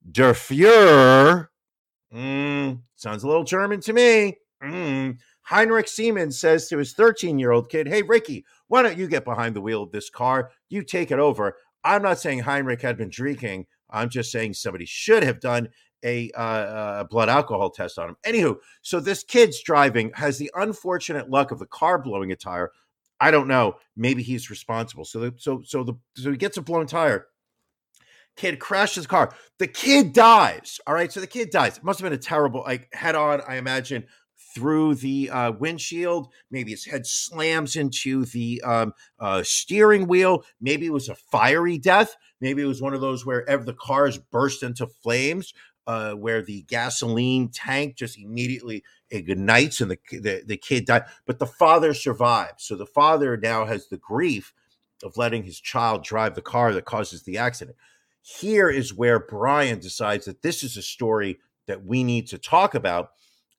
der 0.08 0.34
Fuhrer, 0.34 1.48
mm, 2.14 2.80
sounds 2.96 3.22
a 3.22 3.26
little 3.26 3.44
German 3.44 3.80
to 3.80 3.92
me. 3.92 4.38
Mm, 4.62 5.18
Heinrich 5.42 5.88
Siemens 5.88 6.38
says 6.38 6.68
to 6.68 6.78
his 6.78 6.92
13 6.92 7.38
year 7.38 7.50
old 7.50 7.68
kid, 7.68 7.88
Hey, 7.88 8.02
Ricky, 8.02 8.44
why 8.68 8.82
don't 8.82 8.98
you 8.98 9.08
get 9.08 9.24
behind 9.24 9.56
the 9.56 9.60
wheel 9.60 9.82
of 9.82 9.90
this 9.90 10.10
car? 10.10 10.50
You 10.68 10.82
take 10.82 11.10
it 11.10 11.18
over. 11.18 11.56
I'm 11.82 12.02
not 12.02 12.18
saying 12.18 12.40
Heinrich 12.40 12.82
had 12.82 12.96
been 12.96 13.10
drinking. 13.10 13.66
I'm 13.88 14.10
just 14.10 14.30
saying 14.30 14.54
somebody 14.54 14.84
should 14.84 15.24
have 15.24 15.40
done 15.40 15.70
a 16.04 16.30
uh, 16.34 17.04
blood 17.04 17.28
alcohol 17.28 17.70
test 17.70 17.98
on 17.98 18.10
him. 18.10 18.16
Anywho, 18.24 18.56
so 18.82 19.00
this 19.00 19.24
kid's 19.24 19.62
driving 19.62 20.12
has 20.14 20.38
the 20.38 20.50
unfortunate 20.54 21.28
luck 21.28 21.50
of 21.50 21.58
the 21.58 21.66
car 21.66 21.98
blowing 21.98 22.32
a 22.32 22.36
tire. 22.36 22.70
I 23.20 23.30
don't 23.30 23.48
know. 23.48 23.76
Maybe 23.96 24.22
he's 24.22 24.50
responsible. 24.50 25.04
So, 25.04 25.20
the, 25.20 25.34
so, 25.36 25.62
so 25.64 25.84
the 25.84 25.94
so 26.16 26.30
he 26.30 26.36
gets 26.36 26.56
a 26.56 26.62
blown 26.62 26.86
tire. 26.86 27.26
Kid 28.40 28.58
crashes 28.58 29.06
car. 29.06 29.34
The 29.58 29.66
kid 29.66 30.14
dies. 30.14 30.80
All 30.86 30.94
right. 30.94 31.12
So 31.12 31.20
the 31.20 31.26
kid 31.26 31.50
dies. 31.50 31.76
It 31.76 31.84
must 31.84 32.00
have 32.00 32.06
been 32.08 32.18
a 32.18 32.22
terrible, 32.22 32.62
like 32.62 32.88
head 32.94 33.14
on. 33.14 33.42
I 33.46 33.56
imagine 33.56 34.06
through 34.54 34.94
the 34.94 35.28
uh, 35.28 35.52
windshield. 35.52 36.32
Maybe 36.50 36.70
his 36.70 36.86
head 36.86 37.06
slams 37.06 37.76
into 37.76 38.24
the 38.24 38.62
um, 38.64 38.94
uh, 39.18 39.42
steering 39.42 40.06
wheel. 40.06 40.42
Maybe 40.58 40.86
it 40.86 40.92
was 40.92 41.10
a 41.10 41.16
fiery 41.16 41.76
death. 41.76 42.16
Maybe 42.40 42.62
it 42.62 42.66
was 42.66 42.80
one 42.80 42.94
of 42.94 43.02
those 43.02 43.26
where 43.26 43.46
ever 43.46 43.62
the 43.62 43.74
cars 43.74 44.16
burst 44.16 44.62
into 44.62 44.86
flames, 44.86 45.52
uh, 45.86 46.12
where 46.14 46.40
the 46.40 46.62
gasoline 46.62 47.50
tank 47.50 47.96
just 47.96 48.18
immediately 48.18 48.82
ignites 49.10 49.82
and 49.82 49.90
the, 49.90 49.98
the, 50.12 50.44
the 50.46 50.56
kid 50.56 50.86
died. 50.86 51.04
But 51.26 51.40
the 51.40 51.46
father 51.46 51.92
survived. 51.92 52.62
So 52.62 52.74
the 52.74 52.86
father 52.86 53.36
now 53.36 53.66
has 53.66 53.88
the 53.88 53.98
grief 53.98 54.54
of 55.04 55.18
letting 55.18 55.42
his 55.42 55.60
child 55.60 56.04
drive 56.04 56.34
the 56.34 56.40
car 56.40 56.72
that 56.72 56.86
causes 56.86 57.24
the 57.24 57.36
accident. 57.36 57.76
Here 58.22 58.68
is 58.68 58.94
where 58.94 59.18
Brian 59.18 59.78
decides 59.78 60.26
that 60.26 60.42
this 60.42 60.62
is 60.62 60.76
a 60.76 60.82
story 60.82 61.38
that 61.66 61.84
we 61.84 62.04
need 62.04 62.26
to 62.28 62.38
talk 62.38 62.74
about 62.74 63.10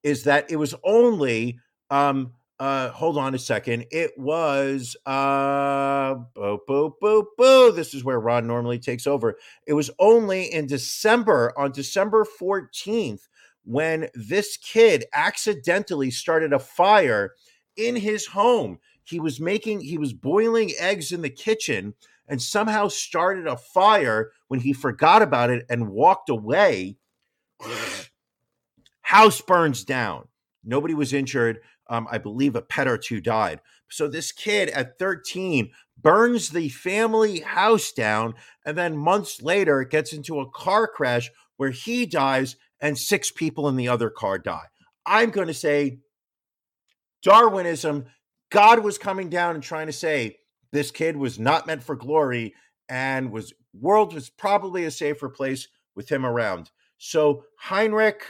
is 0.04 0.24
that 0.24 0.50
it 0.52 0.58
was 0.58 0.76
only 0.84 1.60
um 1.90 2.34
uh 2.60 2.90
hold 2.90 3.18
on 3.18 3.34
a 3.34 3.40
second 3.40 3.86
it 3.92 4.12
was 4.18 4.96
uh 5.06 6.16
boo 6.36 6.60
boo 6.68 6.96
boo 7.00 7.26
boo 7.38 7.72
this 7.72 7.94
is 7.94 8.04
where 8.04 8.20
ron 8.20 8.48
normally 8.48 8.80
takes 8.80 9.08
over. 9.08 9.38
It 9.66 9.74
was 9.74 9.90
only 10.00 10.52
in 10.52 10.68
december 10.68 11.54
on 11.58 11.72
december 11.72 12.26
14th 12.26 13.22
when 13.64 14.10
this 14.14 14.58
kid 14.58 15.06
accidentally 15.14 16.12
started 16.12 16.52
a 16.52 16.60
fire 16.60 17.34
in 17.78 17.96
his 17.96 18.28
home. 18.28 18.80
He 19.04 19.20
was 19.20 19.40
making 19.40 19.82
he 19.82 19.98
was 19.98 20.14
boiling 20.14 20.72
eggs 20.80 21.12
in 21.12 21.22
the 21.22 21.30
kitchen 21.30 21.94
and 22.32 22.42
somehow 22.42 22.88
started 22.88 23.46
a 23.46 23.58
fire 23.58 24.32
when 24.48 24.62
he 24.62 24.74
forgot 24.74 25.22
about 25.22 25.52
it 25.52 25.66
and 25.70 25.90
walked 25.90 26.30
away 26.30 26.98
House 29.02 29.42
burns 29.42 29.84
down. 29.84 30.30
Nobody 30.64 30.94
was 30.94 31.12
injured. 31.12 31.60
Um, 31.90 32.08
I 32.10 32.18
believe 32.18 32.56
a 32.56 32.62
pet 32.62 32.88
or 32.88 32.98
two 32.98 33.20
died. 33.20 33.60
So 33.90 34.08
this 34.08 34.32
kid 34.32 34.70
at 34.70 34.98
13 34.98 35.72
burns 36.02 36.50
the 36.50 36.70
family 36.70 37.42
house 37.42 37.92
down, 37.92 38.36
and 38.66 38.78
then 38.78 38.98
months 38.98 39.42
later 39.42 39.84
gets 39.84 40.14
into 40.14 40.40
a 40.40 40.50
car 40.50 40.88
crash 40.88 41.30
where 41.58 41.72
he 41.72 42.06
dies 42.06 42.56
and 42.80 42.98
six 42.98 43.32
people 43.32 43.68
in 43.68 43.76
the 43.76 43.90
other 43.90 44.10
car 44.10 44.40
die. 44.40 44.68
I'm 45.06 45.30
going 45.30 45.48
to 45.48 45.54
say 45.54 46.00
Darwinism. 47.22 48.06
God 48.50 48.80
was 48.80 48.98
coming 48.98 49.30
down 49.30 49.56
and 49.56 49.64
trying 49.64 49.88
to 49.88 49.94
say 49.94 50.38
this 50.72 50.92
kid 50.92 51.18
was 51.18 51.40
not 51.40 51.68
meant 51.68 51.84
for 51.84 51.96
glory 51.96 52.54
and 52.90 53.32
was 53.32 53.54
world 53.74 54.14
was 54.14 54.30
probably 54.30 54.84
a 54.86 54.92
safer 54.92 55.30
place 55.30 55.68
with 55.96 56.10
him 56.10 56.26
around. 56.26 56.72
So 56.98 57.46
Heinrich 57.58 58.24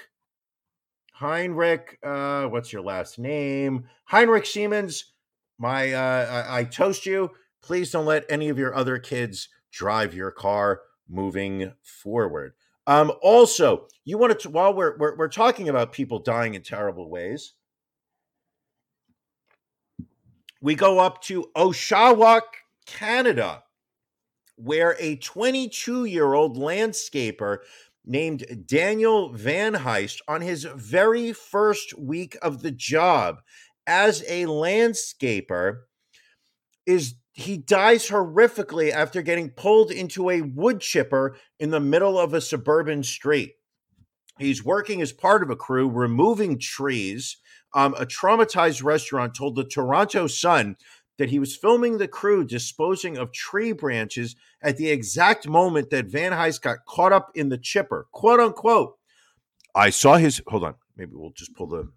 Heinrich, 1.21 1.99
uh, 2.03 2.47
what's 2.47 2.73
your 2.73 2.81
last 2.81 3.19
name? 3.19 3.85
Heinrich 4.05 4.47
Siemens. 4.47 5.13
My, 5.59 5.93
uh, 5.93 6.45
I, 6.49 6.59
I 6.59 6.63
toast 6.63 7.05
you. 7.05 7.29
Please 7.61 7.91
don't 7.91 8.07
let 8.07 8.25
any 8.27 8.49
of 8.49 8.57
your 8.57 8.73
other 8.73 8.97
kids 8.97 9.47
drive 9.71 10.15
your 10.15 10.31
car 10.31 10.81
moving 11.07 11.73
forward. 11.83 12.53
Um, 12.87 13.11
also, 13.21 13.87
you 14.03 14.17
want 14.17 14.39
to 14.39 14.49
while 14.49 14.73
we're, 14.73 14.97
we're 14.97 15.15
we're 15.15 15.27
talking 15.27 15.69
about 15.69 15.93
people 15.93 16.17
dying 16.17 16.55
in 16.55 16.63
terrible 16.63 17.07
ways, 17.07 17.53
we 20.61 20.75
go 20.75 20.99
up 20.99 21.21
to 21.23 21.47
Oshawa, 21.55 22.41
Canada, 22.85 23.63
where 24.55 24.95
a 24.99 25.15
22 25.17 26.05
year 26.05 26.33
old 26.33 26.57
landscaper 26.57 27.57
named 28.05 28.65
Daniel 28.67 29.33
Van 29.33 29.73
Heist 29.73 30.21
on 30.27 30.41
his 30.41 30.63
very 30.63 31.33
first 31.33 31.97
week 31.97 32.37
of 32.41 32.61
the 32.61 32.71
job 32.71 33.41
as 33.87 34.23
a 34.27 34.45
landscaper 34.45 35.81
is 36.85 37.15
he 37.33 37.57
dies 37.57 38.09
horrifically 38.09 38.91
after 38.91 39.21
getting 39.21 39.49
pulled 39.49 39.89
into 39.89 40.29
a 40.29 40.41
wood 40.41 40.81
chipper 40.81 41.37
in 41.59 41.69
the 41.69 41.79
middle 41.79 42.19
of 42.19 42.33
a 42.33 42.41
suburban 42.41 43.03
street. 43.03 43.53
He's 44.37 44.65
working 44.65 45.01
as 45.01 45.13
part 45.13 45.43
of 45.43 45.49
a 45.49 45.55
crew 45.55 45.89
removing 45.89 46.59
trees. 46.59 47.37
Um, 47.73 47.95
a 47.97 48.05
traumatized 48.05 48.83
restaurant 48.83 49.33
told 49.33 49.55
the 49.55 49.63
Toronto 49.63 50.27
Sun 50.27 50.75
that 51.17 51.29
he 51.29 51.39
was 51.39 51.55
filming 51.55 51.97
the 51.97 52.07
crew 52.07 52.43
disposing 52.43 53.17
of 53.17 53.31
tree 53.31 53.71
branches 53.71 54.35
at 54.61 54.77
the 54.77 54.89
exact 54.89 55.47
moment 55.47 55.89
that 55.91 56.07
Van 56.07 56.31
Heist 56.31 56.61
got 56.61 56.85
caught 56.87 57.13
up 57.13 57.31
in 57.35 57.49
the 57.49 57.57
chipper, 57.57 58.07
quote 58.11 58.39
unquote. 58.39 58.97
I 59.75 59.89
saw 59.89 60.17
his, 60.17 60.41
hold 60.47 60.63
on, 60.63 60.75
maybe 60.97 61.11
we'll 61.13 61.31
just 61.31 61.53
pull 61.55 61.67
the, 61.67 61.89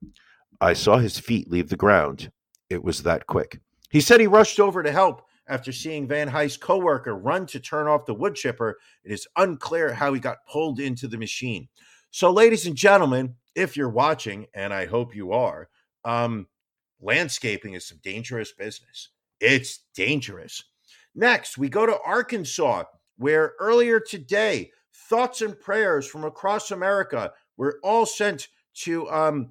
I 0.60 0.74
saw 0.74 0.98
his 0.98 1.18
feet 1.18 1.50
leave 1.50 1.70
the 1.70 1.76
ground. 1.76 2.30
It 2.70 2.84
was 2.84 3.02
that 3.02 3.26
quick. 3.26 3.60
He 3.90 4.00
said 4.00 4.20
he 4.20 4.26
rushed 4.26 4.60
over 4.60 4.82
to 4.82 4.92
help 4.92 5.22
after 5.48 5.72
seeing 5.72 6.06
Van 6.06 6.28
Heist's 6.28 6.56
coworker 6.56 7.16
run 7.16 7.46
to 7.46 7.60
turn 7.60 7.86
off 7.86 8.06
the 8.06 8.14
wood 8.14 8.34
chipper. 8.34 8.78
It 9.04 9.12
is 9.12 9.26
unclear 9.36 9.92
how 9.92 10.12
he 10.12 10.20
got 10.20 10.46
pulled 10.50 10.80
into 10.80 11.08
the 11.08 11.18
machine. 11.18 11.68
So, 12.14 12.30
ladies 12.30 12.64
and 12.64 12.76
gentlemen, 12.76 13.34
if 13.56 13.76
you're 13.76 13.88
watching, 13.88 14.46
and 14.54 14.72
I 14.72 14.86
hope 14.86 15.16
you 15.16 15.32
are, 15.32 15.68
um, 16.04 16.46
landscaping 17.00 17.74
is 17.74 17.88
some 17.88 17.98
dangerous 18.04 18.52
business. 18.52 19.08
It's 19.40 19.80
dangerous. 19.96 20.62
Next, 21.16 21.58
we 21.58 21.68
go 21.68 21.86
to 21.86 21.98
Arkansas, 22.06 22.84
where 23.16 23.54
earlier 23.58 23.98
today, 23.98 24.70
thoughts 25.08 25.42
and 25.42 25.58
prayers 25.58 26.06
from 26.06 26.22
across 26.22 26.70
America 26.70 27.32
were 27.56 27.80
all 27.82 28.06
sent 28.06 28.46
to 28.82 29.10
um, 29.10 29.50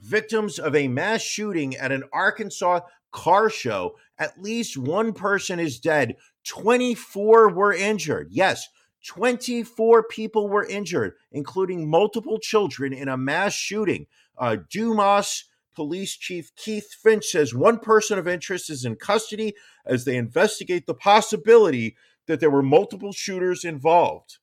victims 0.00 0.58
of 0.58 0.74
a 0.74 0.88
mass 0.88 1.20
shooting 1.20 1.76
at 1.76 1.92
an 1.92 2.04
Arkansas 2.10 2.80
car 3.10 3.50
show. 3.50 3.98
At 4.16 4.42
least 4.42 4.78
one 4.78 5.12
person 5.12 5.60
is 5.60 5.78
dead, 5.78 6.16
24 6.46 7.50
were 7.50 7.74
injured. 7.74 8.28
Yes, 8.30 8.66
24 9.06 10.04
people 10.04 10.48
were 10.48 10.64
injured, 10.66 11.14
including 11.30 11.88
multiple 11.88 12.38
children 12.38 12.92
in 12.92 13.08
a 13.08 13.16
mass 13.16 13.52
shooting. 13.52 14.06
Uh, 14.38 14.56
Dumas 14.70 15.44
Police 15.74 16.16
Chief 16.16 16.54
Keith 16.54 16.92
Finch 16.92 17.24
says 17.26 17.54
one 17.54 17.78
person 17.78 18.18
of 18.18 18.28
interest 18.28 18.70
is 18.70 18.84
in 18.84 18.96
custody 18.96 19.54
as 19.86 20.04
they 20.04 20.16
investigate 20.16 20.86
the 20.86 20.94
possibility 20.94 21.96
that 22.26 22.40
there 22.40 22.50
were 22.50 22.62
multiple 22.62 23.12
shooters 23.12 23.64
involved. 23.64 24.38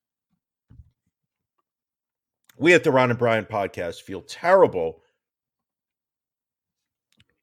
We 2.57 2.73
at 2.73 2.83
the 2.83 2.91
Ron 2.91 3.09
and 3.09 3.19
Brian 3.19 3.45
podcast 3.45 4.01
feel 4.01 4.21
terrible. 4.21 5.01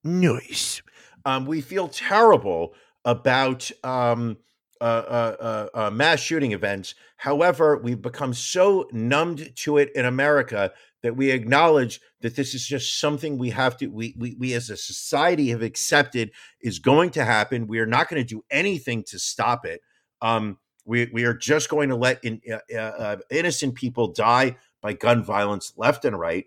Nice. 0.05 0.83
Um, 1.25 1.47
we 1.47 1.61
feel 1.63 1.89
terrible 1.89 2.75
about 3.05 3.71
um, 3.83 4.37
uh, 4.81 4.85
uh, 4.85 5.37
uh, 5.41 5.69
uh, 5.87 5.91
mass 5.91 6.21
shooting 6.21 6.53
events. 6.53 6.95
However, 7.17 7.79
we've 7.79 8.03
become 8.03 8.35
so 8.35 8.89
numbed 8.93 9.53
to 9.57 9.79
it 9.79 9.91
in 9.95 10.05
America 10.05 10.73
that 11.03 11.17
we 11.17 11.31
acknowledge 11.31 12.01
that 12.21 12.37
this 12.37 12.55
is 12.55 12.67
just 12.67 12.99
something 12.99 13.39
we 13.39 13.51
have 13.51 13.77
to, 13.77 13.87
we, 13.87 14.15
we, 14.19 14.35
we 14.39 14.55
as 14.55 14.71
a 14.71 14.77
society 14.77 15.51
have 15.51 15.63
accepted 15.63 16.33
is 16.61 16.79
going 16.79 17.11
to 17.11 17.25
happen. 17.25 17.67
We 17.67 17.79
are 17.79 17.87
not 17.87 18.09
going 18.09 18.21
to 18.21 18.29
do 18.29 18.45
anything 18.51 19.05
to 19.05 19.19
stop 19.19 19.65
it. 19.65 19.81
Um, 20.21 20.59
we, 20.85 21.09
we 21.13 21.25
are 21.25 21.35
just 21.35 21.69
going 21.69 21.89
to 21.91 21.97
let 21.97 22.23
in, 22.25 22.41
uh, 22.51 22.77
uh, 22.77 23.17
innocent 23.31 23.75
people 23.75 24.13
die 24.13 24.57
by 24.83 24.93
gun 24.93 25.23
violence 25.23 25.73
left 25.77 26.05
and 26.05 26.19
right. 26.19 26.47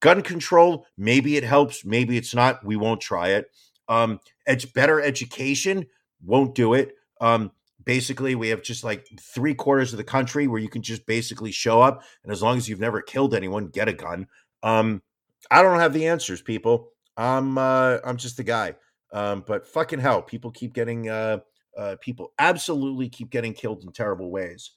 Gun 0.00 0.22
control, 0.22 0.86
maybe 0.96 1.36
it 1.36 1.44
helps, 1.44 1.84
maybe 1.84 2.16
it's 2.16 2.34
not. 2.34 2.64
We 2.64 2.76
won't 2.76 3.00
try 3.00 3.28
it. 3.28 3.50
Um, 3.88 4.20
it's 4.46 4.64
better 4.64 5.00
education, 5.00 5.86
won't 6.24 6.54
do 6.54 6.74
it. 6.74 6.94
Um, 7.20 7.52
basically 7.86 8.34
we 8.34 8.48
have 8.48 8.62
just 8.62 8.84
like 8.84 9.08
three 9.18 9.54
quarters 9.54 9.92
of 9.92 9.96
the 9.96 10.04
country 10.04 10.46
where 10.46 10.60
you 10.60 10.68
can 10.68 10.82
just 10.82 11.06
basically 11.06 11.52
show 11.52 11.80
up 11.80 12.02
and 12.22 12.32
as 12.32 12.42
long 12.42 12.58
as 12.58 12.68
you've 12.68 12.80
never 12.80 13.00
killed 13.00 13.34
anyone 13.34 13.68
get 13.68 13.88
a 13.88 13.94
gun. 13.94 14.26
Um 14.62 15.02
i 15.50 15.62
don't 15.62 15.78
have 15.78 15.94
the 15.94 16.06
answers 16.06 16.42
people. 16.42 16.90
I'm 17.16 17.56
uh 17.56 17.98
i'm 18.04 18.18
just 18.18 18.38
a 18.40 18.42
guy. 18.44 18.74
Um 19.12 19.44
but 19.46 19.66
fucking 19.66 20.00
hell 20.00 20.20
people 20.20 20.50
keep 20.50 20.74
getting 20.74 21.08
uh 21.08 21.38
uh 21.78 21.96
people 22.00 22.32
absolutely 22.38 23.08
keep 23.08 23.30
getting 23.30 23.54
killed 23.54 23.84
in 23.84 23.92
terrible 23.92 24.30
ways. 24.30 24.72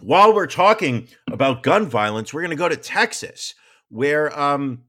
While 0.00 0.32
we're 0.32 0.46
talking 0.46 1.08
about 1.30 1.62
gun 1.62 1.86
violence 1.86 2.32
we're 2.32 2.42
going 2.42 2.50
to 2.50 2.56
go 2.56 2.68
to 2.68 2.76
texas 2.76 3.54
where 3.90 4.36
um 4.38 4.84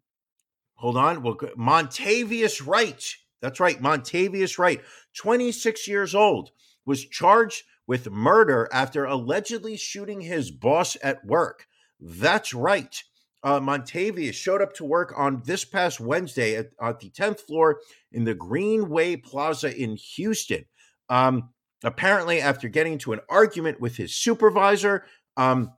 hold 0.76 0.96
on 0.96 1.24
well 1.24 1.36
montavious 1.58 2.66
wright 2.66 3.16
that's 3.41 3.60
right 3.60 3.82
montavious 3.82 4.57
wright 4.57 4.82
26 5.16 5.88
years 5.88 6.16
old, 6.16 6.52
was 6.86 7.06
charged 7.06 7.64
with 7.88 8.11
murder 8.11 8.70
after 8.72 9.06
allegedly 9.06 9.76
shooting 9.76 10.22
his 10.22 10.52
boss 10.52 10.95
at 11.02 11.26
work. 11.26 11.66
That's 11.99 12.53
right. 12.53 13.03
Uh, 13.41 13.60
Montavious 13.60 14.34
showed 14.34 14.61
up 14.61 14.74
to 14.76 14.86
work 14.86 15.14
on 15.18 15.41
this 15.45 15.64
past 15.64 15.99
Wednesday 15.99 16.56
at, 16.56 16.68
at 16.82 16.99
the 16.99 17.10
10th 17.10 17.40
floor 17.41 17.80
in 18.11 18.26
the 18.26 18.36
Greenway 18.36 19.16
Plaza 19.16 19.76
in 19.76 19.95
Houston. 19.95 20.66
Um, 21.10 21.49
apparently, 21.84 22.41
after 22.41 22.68
getting 22.68 22.94
into 22.94 23.14
an 23.14 23.22
argument 23.30 23.80
with 23.80 23.95
his 23.95 24.14
supervisor, 24.14 25.06
um, 25.38 25.72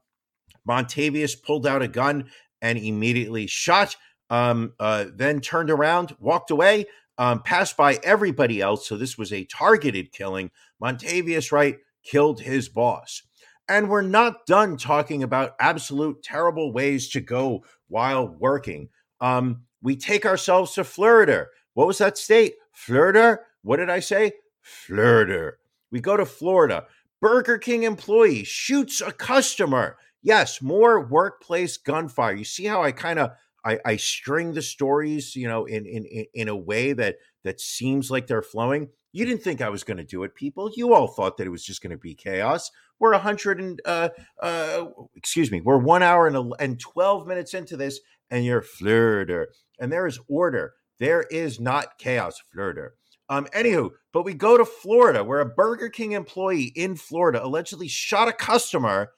Montavious 0.68 1.40
pulled 1.40 1.66
out 1.66 1.82
a 1.82 1.88
gun 1.88 2.30
and 2.60 2.78
immediately 2.78 3.46
shot. 3.46 3.96
Um, 4.28 4.72
uh, 4.80 5.06
then 5.14 5.40
turned 5.40 5.70
around, 5.70 6.16
walked 6.18 6.50
away, 6.50 6.86
um, 7.18 7.42
passed 7.42 7.76
by 7.76 7.98
everybody 8.02 8.60
else. 8.60 8.88
So 8.88 8.96
this 8.96 9.18
was 9.18 9.32
a 9.32 9.44
targeted 9.44 10.12
killing. 10.12 10.50
Montavious 10.82 11.52
Wright 11.52 11.78
killed 12.02 12.40
his 12.40 12.68
boss. 12.68 13.22
And 13.68 13.88
we're 13.88 14.02
not 14.02 14.44
done 14.46 14.76
talking 14.76 15.22
about 15.22 15.54
absolute 15.60 16.22
terrible 16.22 16.72
ways 16.72 17.08
to 17.10 17.20
go 17.20 17.64
while 17.88 18.28
working. 18.28 18.88
Um, 19.20 19.62
we 19.82 19.96
take 19.96 20.26
ourselves 20.26 20.72
to 20.74 20.84
Florida. 20.84 21.46
What 21.74 21.86
was 21.86 21.98
that 21.98 22.18
state? 22.18 22.54
Florida? 22.72 23.38
What 23.62 23.76
did 23.76 23.88
I 23.90 24.00
say? 24.00 24.32
Florida. 24.60 25.52
We 25.90 26.00
go 26.00 26.16
to 26.16 26.26
Florida. 26.26 26.86
Burger 27.20 27.58
King 27.58 27.84
employee 27.84 28.44
shoots 28.44 29.00
a 29.00 29.12
customer. 29.12 29.96
Yes, 30.22 30.60
more 30.60 31.00
workplace 31.00 31.76
gunfire. 31.76 32.34
You 32.34 32.44
see 32.44 32.64
how 32.64 32.82
I 32.82 32.92
kind 32.92 33.18
of 33.18 33.30
I, 33.64 33.78
I 33.84 33.96
string 33.96 34.52
the 34.52 34.62
stories, 34.62 35.36
you 35.36 35.48
know, 35.48 35.64
in 35.64 35.86
in 35.86 36.26
in 36.34 36.48
a 36.48 36.56
way 36.56 36.92
that 36.92 37.16
that 37.44 37.60
seems 37.60 38.10
like 38.10 38.26
they're 38.26 38.42
flowing. 38.42 38.88
You 39.12 39.26
didn't 39.26 39.42
think 39.42 39.60
I 39.60 39.68
was 39.68 39.84
going 39.84 39.98
to 39.98 40.04
do 40.04 40.22
it, 40.22 40.34
people. 40.34 40.70
You 40.74 40.94
all 40.94 41.08
thought 41.08 41.36
that 41.36 41.46
it 41.46 41.50
was 41.50 41.64
just 41.64 41.82
going 41.82 41.90
to 41.90 41.98
be 41.98 42.14
chaos. 42.14 42.70
We're 42.98 43.12
a 43.12 43.18
hundred 43.18 43.60
and 43.60 43.80
uh, 43.84 44.08
uh, 44.40 44.86
excuse 45.14 45.50
me, 45.50 45.60
we're 45.60 45.78
one 45.78 46.02
hour 46.02 46.26
and, 46.26 46.52
and 46.58 46.80
twelve 46.80 47.26
minutes 47.26 47.54
into 47.54 47.76
this, 47.76 48.00
and 48.30 48.44
you're 48.44 48.62
flirter, 48.62 49.46
and 49.78 49.92
there 49.92 50.06
is 50.06 50.18
order. 50.28 50.74
There 50.98 51.22
is 51.30 51.60
not 51.60 51.98
chaos, 51.98 52.40
flirter. 52.54 52.90
Um, 53.28 53.46
anywho, 53.54 53.90
but 54.12 54.24
we 54.24 54.34
go 54.34 54.56
to 54.58 54.64
Florida, 54.64 55.24
where 55.24 55.40
a 55.40 55.46
Burger 55.46 55.88
King 55.88 56.12
employee 56.12 56.72
in 56.74 56.96
Florida 56.96 57.44
allegedly 57.44 57.88
shot 57.88 58.28
a 58.28 58.32
customer 58.32 59.10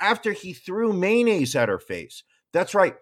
after 0.00 0.32
he 0.32 0.52
threw 0.52 0.92
mayonnaise 0.92 1.56
at 1.56 1.68
her 1.68 1.78
face. 1.78 2.24
That's 2.52 2.74
right. 2.74 2.94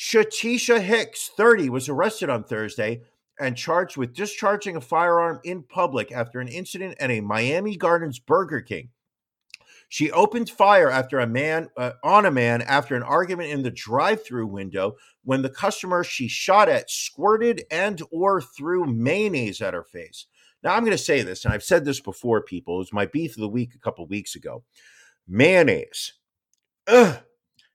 Shatisha 0.00 0.80
Hicks, 0.80 1.30
30, 1.36 1.68
was 1.68 1.90
arrested 1.90 2.30
on 2.30 2.42
Thursday 2.42 3.02
and 3.38 3.54
charged 3.54 3.98
with 3.98 4.14
discharging 4.14 4.74
a 4.74 4.80
firearm 4.80 5.40
in 5.44 5.62
public 5.62 6.10
after 6.10 6.40
an 6.40 6.48
incident 6.48 6.94
at 6.98 7.10
a 7.10 7.20
Miami 7.20 7.76
Gardens 7.76 8.18
Burger 8.18 8.62
King. 8.62 8.88
She 9.90 10.10
opened 10.10 10.48
fire 10.48 10.90
after 10.90 11.18
a 11.18 11.26
man 11.26 11.68
uh, 11.76 11.92
on 12.02 12.24
a 12.24 12.30
man 12.30 12.62
after 12.62 12.96
an 12.96 13.02
argument 13.02 13.50
in 13.50 13.62
the 13.62 13.70
drive-through 13.70 14.46
window 14.46 14.96
when 15.22 15.42
the 15.42 15.50
customer 15.50 16.02
she 16.02 16.28
shot 16.28 16.70
at 16.70 16.90
squirted 16.90 17.64
and 17.70 18.00
or 18.10 18.40
threw 18.40 18.86
mayonnaise 18.86 19.60
at 19.60 19.74
her 19.74 19.84
face. 19.84 20.28
Now 20.62 20.76
I'm 20.76 20.84
going 20.84 20.96
to 20.96 20.98
say 20.98 21.20
this, 21.20 21.44
and 21.44 21.52
I've 21.52 21.62
said 21.62 21.84
this 21.84 22.00
before, 22.00 22.40
people. 22.40 22.76
It 22.76 22.78
was 22.78 22.92
my 22.94 23.04
beef 23.04 23.32
of 23.32 23.42
the 23.42 23.48
week 23.48 23.74
a 23.74 23.78
couple 23.78 24.06
weeks 24.06 24.34
ago. 24.34 24.64
Mayonnaise. 25.28 26.14
Ugh 26.86 27.18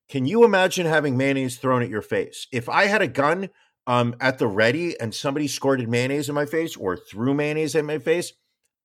can 0.10 0.26
you 0.26 0.44
imagine 0.44 0.86
having 0.86 1.18
mayonnaise 1.18 1.58
thrown 1.58 1.82
at 1.82 1.90
your 1.90 2.02
face? 2.02 2.48
If 2.52 2.70
I 2.70 2.86
had 2.86 3.02
a 3.02 3.08
gun 3.08 3.50
um, 3.88 4.16
at 4.20 4.40
the 4.40 4.48
ready 4.48 5.00
and 5.00 5.14
somebody 5.14 5.48
squirted 5.48 5.90
mayonnaise 5.90 6.30
in 6.30 6.36
my 6.36 6.46
face 6.46 6.76
or 6.76 6.98
threw 6.98 7.34
mayonnaise 7.34 7.76
at 7.76 7.86
my 7.86 8.00
face, 8.00 8.34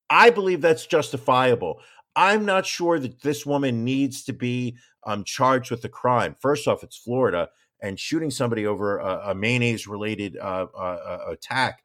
I 0.09 0.29
believe 0.29 0.61
that's 0.61 0.85
justifiable. 0.85 1.79
I'm 2.15 2.45
not 2.45 2.65
sure 2.65 2.99
that 2.99 3.21
this 3.21 3.45
woman 3.45 3.85
needs 3.85 4.23
to 4.25 4.33
be 4.33 4.77
um, 5.05 5.23
charged 5.23 5.71
with 5.71 5.83
a 5.85 5.89
crime. 5.89 6.35
First 6.39 6.67
off, 6.67 6.83
it's 6.83 6.97
Florida, 6.97 7.49
and 7.81 7.99
shooting 7.99 8.29
somebody 8.29 8.65
over 8.65 8.99
a, 8.99 9.29
a 9.29 9.35
mayonnaise 9.35 9.87
related 9.87 10.37
uh, 10.37 10.67
uh, 10.75 10.77
uh, 10.77 11.19
attack, 11.31 11.83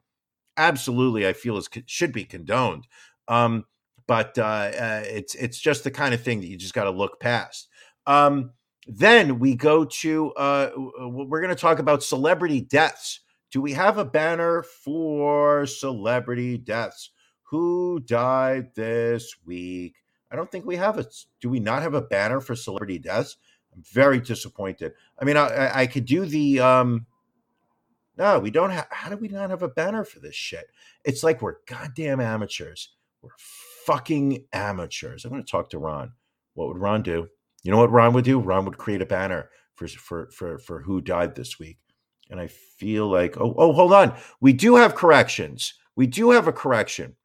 absolutely, 0.56 1.26
I 1.26 1.32
feel 1.32 1.56
is 1.56 1.68
should 1.86 2.12
be 2.12 2.24
condoned. 2.24 2.86
Um, 3.28 3.64
but 4.06 4.36
uh, 4.38 4.42
uh, 4.42 5.02
it's 5.04 5.34
it's 5.34 5.58
just 5.58 5.84
the 5.84 5.90
kind 5.90 6.14
of 6.14 6.22
thing 6.22 6.40
that 6.40 6.46
you 6.48 6.56
just 6.56 6.74
got 6.74 6.84
to 6.84 6.90
look 6.90 7.20
past. 7.20 7.68
Um, 8.06 8.52
then 8.86 9.38
we 9.38 9.54
go 9.54 9.84
to 9.84 10.32
uh, 10.32 10.70
we're 10.76 11.40
going 11.40 11.54
to 11.54 11.60
talk 11.60 11.78
about 11.78 12.02
celebrity 12.02 12.60
deaths. 12.60 13.20
Do 13.50 13.60
we 13.60 13.72
have 13.72 13.98
a 13.98 14.04
banner 14.04 14.62
for 14.62 15.66
celebrity 15.66 16.58
deaths? 16.58 17.10
Who 17.44 18.00
died 18.00 18.74
this 18.74 19.34
week? 19.44 19.96
I 20.30 20.36
don't 20.36 20.50
think 20.50 20.66
we 20.66 20.76
have 20.76 20.98
it. 20.98 21.14
Do 21.40 21.48
we 21.48 21.60
not 21.60 21.82
have 21.82 21.94
a 21.94 22.02
banner 22.02 22.40
for 22.40 22.56
celebrity 22.56 22.98
deaths? 22.98 23.36
I'm 23.74 23.82
very 23.82 24.20
disappointed. 24.20 24.92
I 25.18 25.24
mean, 25.24 25.36
I, 25.36 25.80
I 25.80 25.86
could 25.86 26.04
do 26.04 26.24
the. 26.24 26.60
um 26.60 27.06
No, 28.16 28.38
we 28.38 28.50
don't 28.50 28.70
have. 28.70 28.88
How 28.90 29.10
do 29.10 29.16
we 29.16 29.28
not 29.28 29.50
have 29.50 29.62
a 29.62 29.68
banner 29.68 30.04
for 30.04 30.20
this 30.20 30.34
shit? 30.34 30.66
It's 31.04 31.22
like 31.22 31.42
we're 31.42 31.56
goddamn 31.66 32.20
amateurs. 32.20 32.90
We're 33.22 33.30
fucking 33.86 34.44
amateurs. 34.52 35.24
I'm 35.24 35.30
going 35.30 35.44
to 35.44 35.50
talk 35.50 35.70
to 35.70 35.78
Ron. 35.78 36.12
What 36.54 36.68
would 36.68 36.78
Ron 36.78 37.02
do? 37.02 37.28
You 37.66 37.72
know 37.72 37.78
what 37.78 37.90
Ron 37.90 38.12
would 38.12 38.24
do? 38.24 38.38
Ron 38.38 38.64
would 38.66 38.78
create 38.78 39.02
a 39.02 39.06
banner 39.06 39.50
for 39.74 39.88
for 39.88 40.30
for 40.30 40.58
for 40.58 40.80
who 40.82 41.00
died 41.00 41.34
this 41.34 41.58
week. 41.58 41.78
And 42.30 42.38
I 42.38 42.46
feel 42.46 43.08
like 43.08 43.36
oh 43.40 43.54
oh 43.58 43.72
hold 43.72 43.92
on. 43.92 44.16
We 44.40 44.52
do 44.52 44.76
have 44.76 44.94
corrections. 44.94 45.74
We 45.96 46.06
do 46.06 46.30
have 46.30 46.46
a 46.46 46.52
correction. 46.52 47.16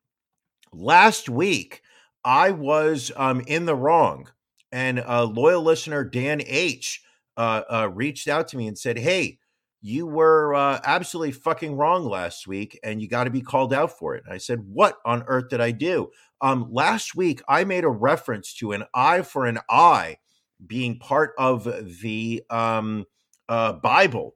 Last 0.74 1.30
week 1.30 1.84
I 2.26 2.50
was 2.50 3.12
um 3.16 3.42
in 3.46 3.66
the 3.66 3.76
wrong 3.76 4.30
and 4.72 5.04
a 5.06 5.26
loyal 5.26 5.62
listener 5.62 6.04
Dan 6.04 6.42
H 6.48 7.04
uh, 7.38 7.62
uh 7.70 7.90
reached 7.94 8.28
out 8.28 8.48
to 8.48 8.58
me 8.58 8.68
and 8.68 8.78
said, 8.78 8.98
"Hey, 8.98 9.38
you 9.82 10.08
were 10.08 10.56
uh, 10.56 10.80
absolutely 10.84 11.34
fucking 11.34 11.76
wrong 11.76 12.06
last 12.06 12.48
week 12.48 12.80
and 12.84 13.00
you 13.00 13.08
got 13.08 13.26
to 13.26 13.30
be 13.30 13.42
called 13.42 13.74
out 13.74 13.98
for 13.98 14.16
it. 14.16 14.24
And 14.26 14.34
I 14.34 14.38
said, 14.38 14.64
What 14.68 14.98
on 15.06 15.24
earth 15.28 15.50
did 15.50 15.60
I 15.60 15.72
do? 15.72 16.10
Um, 16.40 16.68
last 16.72 17.16
week, 17.16 17.42
I 17.48 17.64
made 17.64 17.84
a 17.84 17.90
reference 17.90 18.54
to 18.56 18.74
an 18.74 18.86
eye 18.94 19.24
for 19.24 19.46
an 19.46 19.60
eye 19.70 20.18
being 20.66 21.00
part 21.00 21.34
of 21.38 21.68
the 22.02 22.44
um, 22.50 23.06
uh, 23.50 23.74
Bible. 23.74 24.36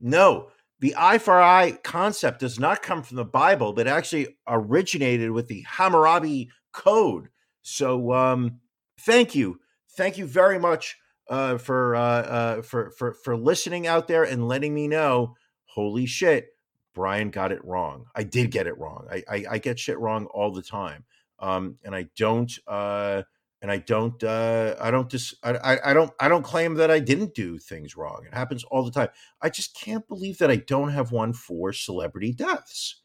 No, 0.00 0.48
the 0.80 0.94
eye 0.96 1.18
for 1.18 1.40
eye 1.40 1.78
concept 1.82 2.40
does 2.40 2.58
not 2.58 2.82
come 2.82 3.02
from 3.02 3.16
the 3.16 3.24
Bible, 3.24 3.72
but 3.72 3.86
actually 3.86 4.36
originated 4.46 5.30
with 5.30 5.48
the 5.48 5.62
Hammurabi 5.62 6.50
Code. 6.72 7.28
So, 7.62 8.12
um, 8.12 8.60
thank 9.00 9.34
you, 9.34 9.60
thank 9.96 10.18
you 10.18 10.26
very 10.26 10.58
much 10.58 10.96
uh, 11.28 11.58
for 11.58 11.96
uh, 11.96 12.00
uh, 12.00 12.62
for 12.62 12.90
for 12.90 13.12
for 13.12 13.36
listening 13.36 13.86
out 13.86 14.06
there 14.06 14.24
and 14.24 14.46
letting 14.46 14.74
me 14.74 14.86
know. 14.86 15.34
Holy 15.64 16.06
shit, 16.06 16.48
Brian 16.94 17.30
got 17.30 17.52
it 17.52 17.64
wrong. 17.64 18.04
I 18.14 18.22
did 18.22 18.50
get 18.50 18.66
it 18.66 18.78
wrong. 18.78 19.06
I 19.10 19.22
I, 19.28 19.44
I 19.52 19.58
get 19.58 19.78
shit 19.78 19.98
wrong 19.98 20.26
all 20.26 20.52
the 20.52 20.62
time, 20.62 21.04
um, 21.38 21.76
and 21.84 21.94
I 21.94 22.06
don't. 22.16 22.52
And 23.66 23.72
I 23.72 23.78
don't 23.78 24.22
uh, 24.22 24.76
I 24.80 24.92
don't 24.92 25.10
dis 25.10 25.34
I, 25.42 25.76
I 25.84 25.92
don't 25.92 26.12
I 26.20 26.28
don't 26.28 26.44
claim 26.44 26.74
that 26.74 26.88
I 26.88 27.00
didn't 27.00 27.34
do 27.34 27.58
things 27.58 27.96
wrong. 27.96 28.22
It 28.24 28.32
happens 28.32 28.62
all 28.62 28.84
the 28.84 28.92
time. 28.92 29.08
I 29.42 29.50
just 29.50 29.76
can't 29.76 30.06
believe 30.06 30.38
that 30.38 30.52
I 30.52 30.56
don't 30.68 30.90
have 30.90 31.10
one 31.10 31.32
for 31.32 31.72
celebrity 31.72 32.32
deaths. 32.32 33.02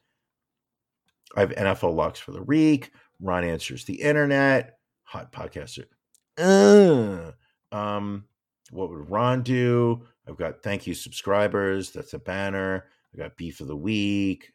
I 1.36 1.40
have 1.40 1.50
NFL 1.50 1.96
locks 1.96 2.20
for 2.20 2.32
the 2.32 2.44
week. 2.44 2.92
Ron 3.20 3.44
answers 3.44 3.86
the 3.86 4.00
internet. 4.00 4.78
Hot 5.06 5.32
podcaster. 5.32 5.86
Uh, 6.38 7.32
um, 7.76 8.26
what 8.70 8.92
would 8.92 9.10
Ron 9.10 9.42
do? 9.42 10.04
I've 10.30 10.38
got 10.38 10.62
thank 10.62 10.86
you 10.86 10.94
subscribers. 10.94 11.90
That's 11.90 12.14
a 12.14 12.20
banner. 12.20 12.86
I 13.16 13.18
got 13.18 13.36
beef 13.36 13.62
of 13.62 13.68
the 13.68 13.76
week. 13.76 14.52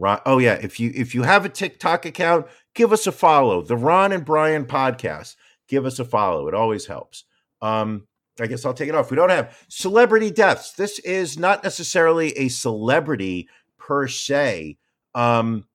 Ron, 0.00 0.20
oh 0.24 0.38
yeah, 0.38 0.54
if 0.54 0.80
you 0.80 0.90
if 0.94 1.14
you 1.14 1.22
have 1.22 1.44
a 1.44 1.50
TikTok 1.50 2.06
account, 2.06 2.46
give 2.74 2.92
us 2.92 3.06
a 3.06 3.12
follow. 3.12 3.60
The 3.60 3.76
Ron 3.76 4.12
and 4.12 4.24
Brian 4.24 4.64
podcast. 4.64 5.36
Give 5.68 5.84
us 5.84 5.98
a 5.98 6.04
follow. 6.04 6.48
It 6.48 6.54
always 6.54 6.86
helps. 6.86 7.24
Um, 7.62 8.08
I 8.40 8.46
guess 8.46 8.64
I'll 8.64 8.74
take 8.74 8.88
it 8.88 8.94
off. 8.94 9.10
We 9.10 9.16
don't 9.16 9.30
have 9.30 9.56
celebrity 9.68 10.30
deaths. 10.30 10.72
This 10.72 10.98
is 11.00 11.38
not 11.38 11.62
necessarily 11.62 12.32
a 12.32 12.48
celebrity 12.48 13.48
per 13.78 14.08
se. 14.08 14.78
Um, 15.14 15.66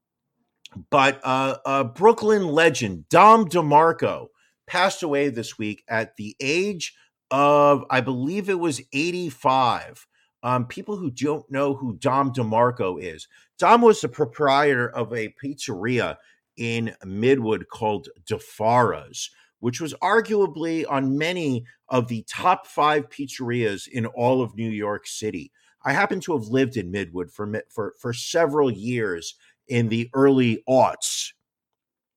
but 0.90 1.22
uh, 1.24 1.58
uh, 1.66 1.84
Brooklyn 1.84 2.48
legend 2.48 3.08
Dom 3.10 3.48
DeMarco 3.48 4.28
passed 4.66 5.04
away 5.04 5.30
this 5.30 5.58
week 5.58 5.84
at 5.88 6.16
the 6.18 6.36
age 6.42 6.96
of, 7.30 7.86
I 7.90 8.02
believe 8.02 8.50
it 8.50 8.60
was 8.60 8.82
85. 8.92 10.08
Um, 10.46 10.68
people 10.68 10.96
who 10.96 11.10
don't 11.10 11.50
know 11.50 11.74
who 11.74 11.96
Dom 11.96 12.32
DeMarco 12.32 13.02
is, 13.02 13.28
Dom 13.58 13.82
was 13.82 14.00
the 14.00 14.08
proprietor 14.08 14.90
of 14.92 15.12
a 15.12 15.34
pizzeria 15.44 16.18
in 16.56 16.96
Midwood 17.04 17.64
called 17.68 18.10
Di 18.28 18.38
Fara's, 18.38 19.32
which 19.60 19.82
was 19.82 19.96
arguably 20.04 20.86
on 20.88 21.18
many 21.18 21.66
of 21.90 22.08
the 22.08 22.24
top 22.30 22.68
five 22.68 23.10
pizzerias 23.10 23.88
in 23.88 24.06
all 24.06 24.44
of 24.44 24.56
New 24.56 24.70
York 24.70 25.08
City. 25.08 25.52
I 25.84 25.94
happen 25.94 26.20
to 26.22 26.38
have 26.38 26.48
lived 26.48 26.78
in 26.78 26.92
Midwood 26.92 27.32
for 27.32 27.64
for 27.72 27.96
for 28.00 28.14
several 28.14 28.70
years 28.70 29.34
in 29.68 29.90
the 29.90 30.12
early 30.14 30.64
aughts. 30.70 31.34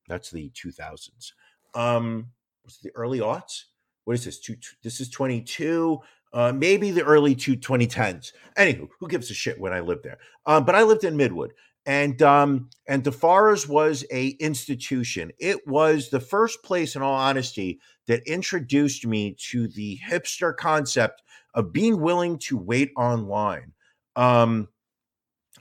That's 0.06 0.30
the 0.30 0.50
2000s. 0.50 1.32
Um, 1.74 2.26
was 2.62 2.76
the 2.82 2.90
early 2.94 3.20
aughts? 3.20 3.64
What 4.05 4.14
is 4.14 4.24
this? 4.26 4.38
Two, 4.38 4.56
this 4.82 5.00
is 5.00 5.09
22. 5.09 5.98
Uh, 6.32 6.52
maybe 6.52 6.90
the 6.90 7.05
early 7.05 7.34
two, 7.34 7.56
2010s. 7.56 8.32
Anywho, 8.56 8.88
who 9.00 9.09
gives 9.09 9.30
a 9.30 9.34
shit 9.34 9.59
when 9.59 9.72
I 9.72 9.80
lived 9.80 10.05
there? 10.05 10.18
Um, 10.46 10.64
but 10.64 10.74
I 10.74 10.82
lived 10.82 11.05
in 11.05 11.16
Midwood, 11.16 11.50
and 11.86 12.20
um, 12.20 12.68
and 12.86 13.02
Di 13.02 13.10
Fara's 13.10 13.66
was 13.66 14.05
a 14.12 14.28
institution. 14.40 15.32
It 15.38 15.66
was 15.66 16.10
the 16.10 16.20
first 16.20 16.62
place, 16.62 16.96
in 16.96 17.02
all 17.02 17.14
honesty, 17.14 17.80
that 18.06 18.22
introduced 18.26 19.06
me 19.06 19.36
to 19.50 19.68
the 19.68 19.98
hipster 20.06 20.55
concept 20.55 21.22
of 21.55 21.72
being 21.72 22.00
willing 22.00 22.38
to 22.38 22.59
wait 22.59 22.90
online. 22.96 23.72
Um, 24.16 24.68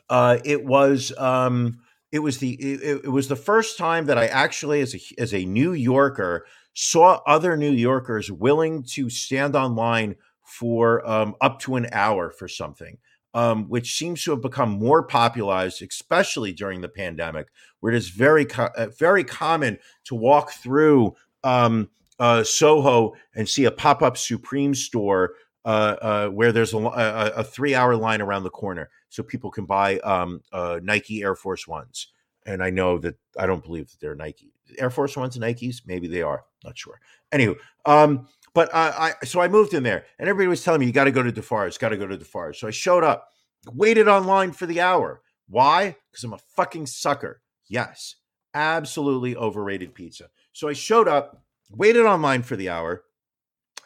uh, 0.10 0.40
it 0.44 0.66
was 0.66 1.18
um, 1.18 1.80
it 2.12 2.20
was 2.20 2.40
the 2.40 2.54
it, 2.54 3.06
it, 3.06 3.10
was 3.10 3.28
the 3.28 3.36
first 3.36 3.78
time 3.78 4.06
that 4.06 4.18
I 4.18 4.28
actually, 4.28 4.82
as 4.82 4.96
a 4.96 5.00
as 5.18 5.34
a 5.34 5.46
New 5.46 5.74
Yorker, 5.74 6.46
saw 6.74 7.22
other 7.26 7.58
New 7.58 7.72
Yorkers 7.72 8.32
willing 8.32 8.84
to 8.84 9.10
stand 9.10 9.56
online 9.56 10.16
for 10.48 11.08
um, 11.08 11.36
up 11.42 11.60
to 11.60 11.76
an 11.76 11.88
hour 11.92 12.30
for 12.30 12.48
something. 12.48 12.98
Um, 13.34 13.70
which 13.70 13.96
seems 13.96 14.24
to 14.24 14.32
have 14.32 14.42
become 14.42 14.70
more 14.70 15.04
popularized, 15.04 15.84
especially 15.84 16.54
during 16.54 16.82
the 16.82 16.90
pandemic, 16.90 17.50
where 17.82 17.94
it 17.94 17.98
is 17.98 18.10
very, 18.10 18.46
co- 18.46 18.70
uh, 18.76 18.88
very 18.98 19.24
common 19.24 19.78
to 20.06 20.16
walk 20.16 20.54
through 20.54 21.14
um, 21.44 21.90
uh, 22.18 22.44
Soho 22.44 23.14
and 23.36 23.48
see 23.48 23.66
a 23.66 23.72
pop 23.72 24.02
up 24.02 24.18
Supreme 24.18 24.74
store 24.74 25.34
uh, 25.66 25.96
uh, 26.02 26.30
where 26.30 26.52
there's 26.52 26.74
a, 26.74 26.78
a, 26.78 27.32
a, 27.36 27.44
three 27.44 27.76
hour 27.76 27.96
line 27.96 28.22
around 28.22 28.44
the 28.44 28.50
corner 28.50 28.90
so 29.10 29.22
people 29.22 29.52
can 29.52 29.66
buy 29.66 30.00
um, 30.00 30.42
uh, 30.54 30.80
Nike 30.82 31.22
Air 31.22 31.36
Force 31.36 31.68
Ones. 31.68 32.08
And 32.46 32.64
I 32.64 32.70
know 32.70 32.98
that 33.00 33.16
I 33.38 33.46
don't 33.46 33.64
believe 33.64 33.90
that 33.90 34.00
they're 34.00 34.16
Nike 34.16 34.54
Air 34.78 34.90
Force 34.90 35.16
Ones 35.16 35.36
and 35.36 35.44
Nikes. 35.44 35.82
Maybe 35.86 36.08
they 36.08 36.22
are. 36.22 36.44
Not 36.64 36.78
sure. 36.78 37.00
Anywho, 37.32 37.56
um, 37.86 38.28
but 38.54 38.74
I 38.74 39.14
I 39.22 39.26
so 39.26 39.42
I 39.42 39.48
moved 39.48 39.74
in 39.74 39.84
there, 39.84 40.06
and 40.20 40.28
everybody 40.28 40.48
was 40.48 40.64
telling 40.64 40.80
me 40.80 40.88
you 40.88 40.92
got 40.92 41.06
to 41.06 41.12
go 41.12 41.24
to 41.24 41.32
Di 41.32 41.42
Fara's, 41.42 41.78
got 41.78 41.90
to 41.90 41.98
go 41.98 42.08
to 42.08 42.18
Di 42.18 42.24
Fara's. 42.24 42.60
So 42.60 42.68
I 42.68 42.72
showed 42.72 43.04
up, 43.04 43.30
waited 43.72 44.08
online 44.08 44.52
for 44.52 44.66
the 44.66 44.82
hour. 44.82 45.22
Why? 45.48 45.96
Because 46.12 46.24
I'm 46.24 46.34
a 46.34 46.40
fucking 46.56 46.88
sucker. 46.88 47.42
Yes, 47.70 48.16
absolutely 48.54 49.36
overrated 49.36 49.94
pizza. 49.94 50.30
So 50.54 50.68
I 50.68 50.74
showed 50.74 51.08
up, 51.08 51.44
waited 51.70 52.06
online 52.06 52.42
for 52.42 52.56
the 52.56 52.70
hour, 52.70 53.04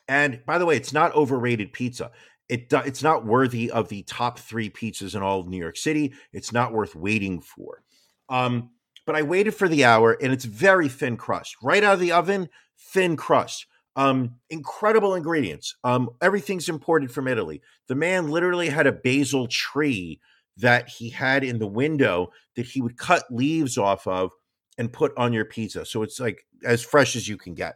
and 0.08 0.42
by 0.46 0.58
the 0.58 0.66
way, 0.66 0.78
it's 0.78 0.94
not 0.94 1.14
overrated 1.16 1.74
pizza. 1.74 2.12
It 2.48 2.72
it's 2.72 3.04
not 3.04 3.26
worthy 3.26 3.72
of 3.72 3.90
the 3.90 4.04
top 4.04 4.40
three 4.40 4.70
pizzas 4.70 5.16
in 5.16 5.22
all 5.22 5.40
of 5.40 5.48
New 5.48 5.58
York 5.58 5.78
City. 5.78 6.14
It's 6.34 6.52
not 6.52 6.74
worth 6.74 6.96
waiting 6.96 7.40
for. 7.42 7.84
Um, 8.30 8.72
but 9.06 9.16
I 9.16 9.22
waited 9.22 9.56
for 9.56 9.68
the 9.68 9.86
hour, 9.86 10.18
and 10.22 10.32
it's 10.32 10.46
very 10.46 10.90
thin 10.90 11.18
crust, 11.18 11.56
right 11.62 11.84
out 11.84 11.96
of 11.96 12.00
the 12.00 12.12
oven, 12.12 12.50
thin 12.78 13.16
crust. 13.16 13.66
Um, 13.96 14.36
incredible 14.50 15.16
ingredients. 15.16 15.76
Um, 15.84 16.12
everything's 16.22 16.70
imported 16.70 17.12
from 17.12 17.28
Italy. 17.28 17.62
The 17.88 17.96
man 17.96 18.30
literally 18.30 18.70
had 18.70 18.88
a 18.88 18.92
basil 18.94 19.48
tree 19.48 20.22
that 20.58 20.88
he 20.88 21.10
had 21.10 21.44
in 21.44 21.60
the 21.60 21.68
window 21.68 22.32
that 22.56 22.66
he 22.66 22.82
would 22.82 22.98
cut 22.98 23.24
leaves 23.30 23.78
off 23.78 24.08
of 24.08 24.32
and 24.78 24.94
put 24.94 25.12
on 25.18 25.34
your 25.34 25.46
pizza. 25.46 25.86
So 25.86 26.04
it's 26.04 26.20
like 26.20 26.46
as 26.64 26.82
fresh 26.82 27.16
as 27.16 27.28
you 27.28 27.36
can 27.38 27.54
get. 27.54 27.76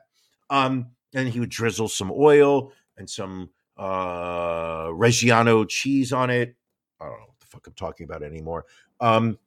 Um, 0.50 0.88
and 1.14 1.28
he 1.28 1.40
would 1.40 1.50
drizzle 1.50 1.90
some 1.90 2.12
oil 2.16 2.72
and 2.98 3.10
some 3.10 3.50
uh 3.78 4.88
Reggiano 4.88 5.68
cheese 5.68 6.14
on 6.14 6.30
it. 6.30 6.56
I 7.02 7.06
don't 7.06 7.20
know 7.20 7.26
what 7.26 7.40
the 7.42 7.48
fuck 7.48 7.68
I'm 7.68 7.74
talking 7.74 8.06
about 8.06 8.24
anymore. 8.24 8.66
Um, 9.02 9.38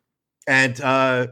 and 0.47 0.81
uh, 0.81 1.29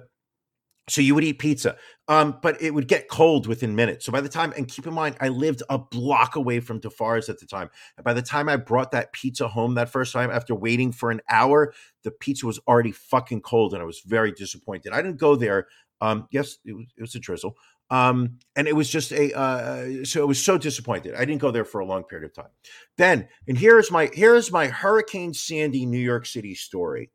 so 0.88 1.00
you 1.00 1.14
would 1.16 1.24
eat 1.24 1.40
pizza, 1.40 1.76
um, 2.06 2.38
but 2.42 2.60
it 2.62 2.72
would 2.72 2.86
get 2.86 3.08
cold 3.08 3.48
within 3.48 3.74
minutes. 3.74 4.06
So 4.06 4.12
by 4.12 4.20
the 4.20 4.28
time, 4.28 4.52
and 4.56 4.68
keep 4.68 4.86
in 4.86 4.94
mind, 4.94 5.16
I 5.20 5.28
lived 5.28 5.62
a 5.68 5.78
block 5.78 6.36
away 6.36 6.60
from 6.60 6.78
Di 6.78 6.88
Fara's 6.88 7.28
at 7.28 7.40
the 7.40 7.46
time. 7.46 7.70
And 7.96 8.04
by 8.04 8.12
the 8.12 8.22
time 8.22 8.48
I 8.48 8.56
brought 8.56 8.92
that 8.92 9.12
pizza 9.12 9.48
home 9.48 9.74
that 9.74 9.88
first 9.88 10.12
time, 10.12 10.30
after 10.30 10.54
waiting 10.54 10.92
for 10.92 11.10
an 11.10 11.20
hour, 11.28 11.74
the 12.04 12.12
pizza 12.12 12.46
was 12.46 12.60
already 12.68 12.92
fucking 12.92 13.40
cold, 13.40 13.72
and 13.72 13.82
I 13.82 13.84
was 13.84 14.00
very 14.00 14.30
disappointed. 14.30 14.92
I 14.92 15.02
didn't 15.02 15.18
go 15.18 15.34
there. 15.34 15.66
Um, 16.00 16.28
yes, 16.30 16.58
it 16.64 16.74
was, 16.74 16.86
it 16.96 17.00
was 17.00 17.14
a 17.16 17.20
drizzle. 17.20 17.56
Um, 17.90 18.38
and 18.56 18.66
it 18.66 18.74
was 18.74 18.90
just 18.90 19.12
a 19.12 19.32
uh, 19.36 20.04
so 20.04 20.20
it 20.20 20.26
was 20.26 20.44
so 20.44 20.58
disappointed. 20.58 21.14
I 21.14 21.24
didn't 21.24 21.40
go 21.40 21.52
there 21.52 21.64
for 21.64 21.80
a 21.80 21.86
long 21.86 22.02
period 22.02 22.26
of 22.26 22.34
time. 22.34 22.50
Then, 22.96 23.28
and 23.46 23.56
here 23.56 23.78
is 23.78 23.92
my 23.92 24.10
here 24.12 24.34
is 24.34 24.50
my 24.50 24.66
Hurricane 24.66 25.32
Sandy 25.32 25.86
New 25.86 25.98
York 25.98 26.26
City 26.26 26.54
story. 26.56 27.10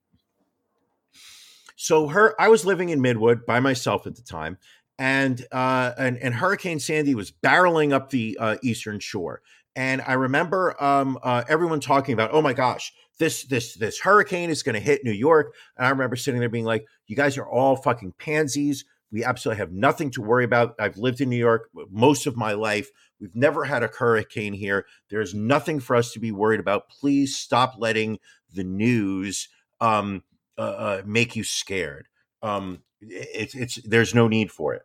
So 1.76 2.08
her, 2.08 2.40
I 2.40 2.48
was 2.48 2.66
living 2.66 2.90
in 2.90 3.00
Midwood 3.02 3.46
by 3.46 3.60
myself 3.60 4.08
at 4.08 4.16
the 4.16 4.22
time, 4.22 4.58
and 5.00 5.46
uh, 5.52 5.94
and, 5.98 6.18
and 6.18 6.36
Hurricane 6.36 6.80
Sandy 6.80 7.16
was 7.16 7.32
barreling 7.32 7.92
up 7.94 8.10
the 8.10 8.38
uh, 8.40 8.58
eastern 8.62 9.00
shore. 9.00 9.42
And 9.76 10.02
I 10.06 10.14
remember 10.14 10.82
um, 10.84 11.18
uh, 11.24 11.44
everyone 11.48 11.80
talking 11.80 12.14
about, 12.14 12.32
oh 12.34 12.42
my 12.42 12.54
gosh, 12.54 12.92
this 13.20 13.46
this 13.46 13.76
this 13.76 14.00
hurricane 14.00 14.50
is 14.50 14.64
going 14.64 14.76
to 14.76 14.82
hit 14.82 15.04
New 15.04 15.12
York. 15.12 15.56
And 15.78 15.88
I 15.88 15.90
remember 15.90 16.16
sitting 16.16 16.40
there 16.40 16.50
being 16.50 16.66
like, 16.66 16.86
you 17.08 17.16
guys 17.16 17.38
are 17.38 17.48
all 17.48 17.76
fucking 17.76 18.14
pansies. 18.18 18.84
We 19.12 19.24
absolutely 19.24 19.60
have 19.60 19.72
nothing 19.72 20.10
to 20.12 20.22
worry 20.22 20.46
about. 20.46 20.76
I've 20.80 20.98
lived 20.98 21.22
in 21.22 21.30
New 21.30 21.38
York 21.38 21.70
most 21.90 22.28
of 22.28 22.38
my 22.38 22.54
life. 22.54 22.90
We've 23.20 23.36
never 23.36 23.66
had 23.66 23.84
a 23.84 23.88
hurricane 23.88 24.54
here. 24.54 24.86
There's 25.10 25.34
nothing 25.34 25.80
for 25.80 25.96
us 25.96 26.12
to 26.14 26.20
be 26.20 26.32
worried 26.32 26.60
about. 26.60 26.90
Please 26.90 27.38
stop 27.38 27.76
letting 27.78 28.20
the 28.54 28.64
news 28.64 29.50
um, 29.80 30.24
uh, 30.58 30.62
uh, 30.62 31.02
make 31.06 31.36
you 31.36 31.44
scared. 31.44 32.08
Um, 32.42 32.82
it's 33.02 33.56
it's 33.56 33.76
there's 33.84 34.14
no 34.14 34.28
need 34.28 34.52
for 34.52 34.74
it. 34.74 34.84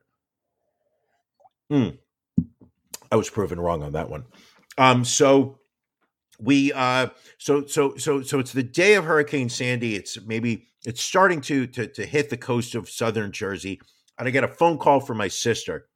Hmm. 1.70 1.88
I 3.10 3.16
was 3.16 3.30
proven 3.30 3.60
wrong 3.60 3.82
on 3.82 3.92
that 3.92 4.10
one. 4.10 4.24
Um, 4.78 5.04
so 5.04 5.58
we 6.38 6.70
uh 6.74 7.08
so 7.38 7.64
so 7.64 7.96
so 7.96 8.22
so 8.22 8.38
it's 8.38 8.52
the 8.52 8.62
day 8.62 8.92
of 8.92 9.06
hurricane 9.06 9.48
sandy 9.48 9.94
it's 9.94 10.20
maybe 10.26 10.66
it's 10.84 11.00
starting 11.00 11.40
to 11.40 11.66
to 11.66 11.86
to 11.86 12.04
hit 12.04 12.28
the 12.28 12.36
coast 12.36 12.74
of 12.74 12.90
southern 12.90 13.32
jersey 13.32 13.80
and 14.18 14.26
I 14.26 14.30
get 14.30 14.44
a 14.44 14.48
phone 14.48 14.78
call 14.78 15.00
from 15.00 15.18
my 15.18 15.28
sister 15.28 15.88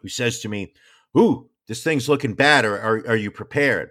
who 0.00 0.08
says 0.08 0.40
to 0.40 0.48
me, 0.48 0.72
Ooh, 1.16 1.48
this 1.66 1.82
thing's 1.82 2.08
looking 2.08 2.34
bad. 2.34 2.64
Are, 2.64 2.78
are, 2.78 3.08
are 3.08 3.16
you 3.16 3.30
prepared? 3.30 3.90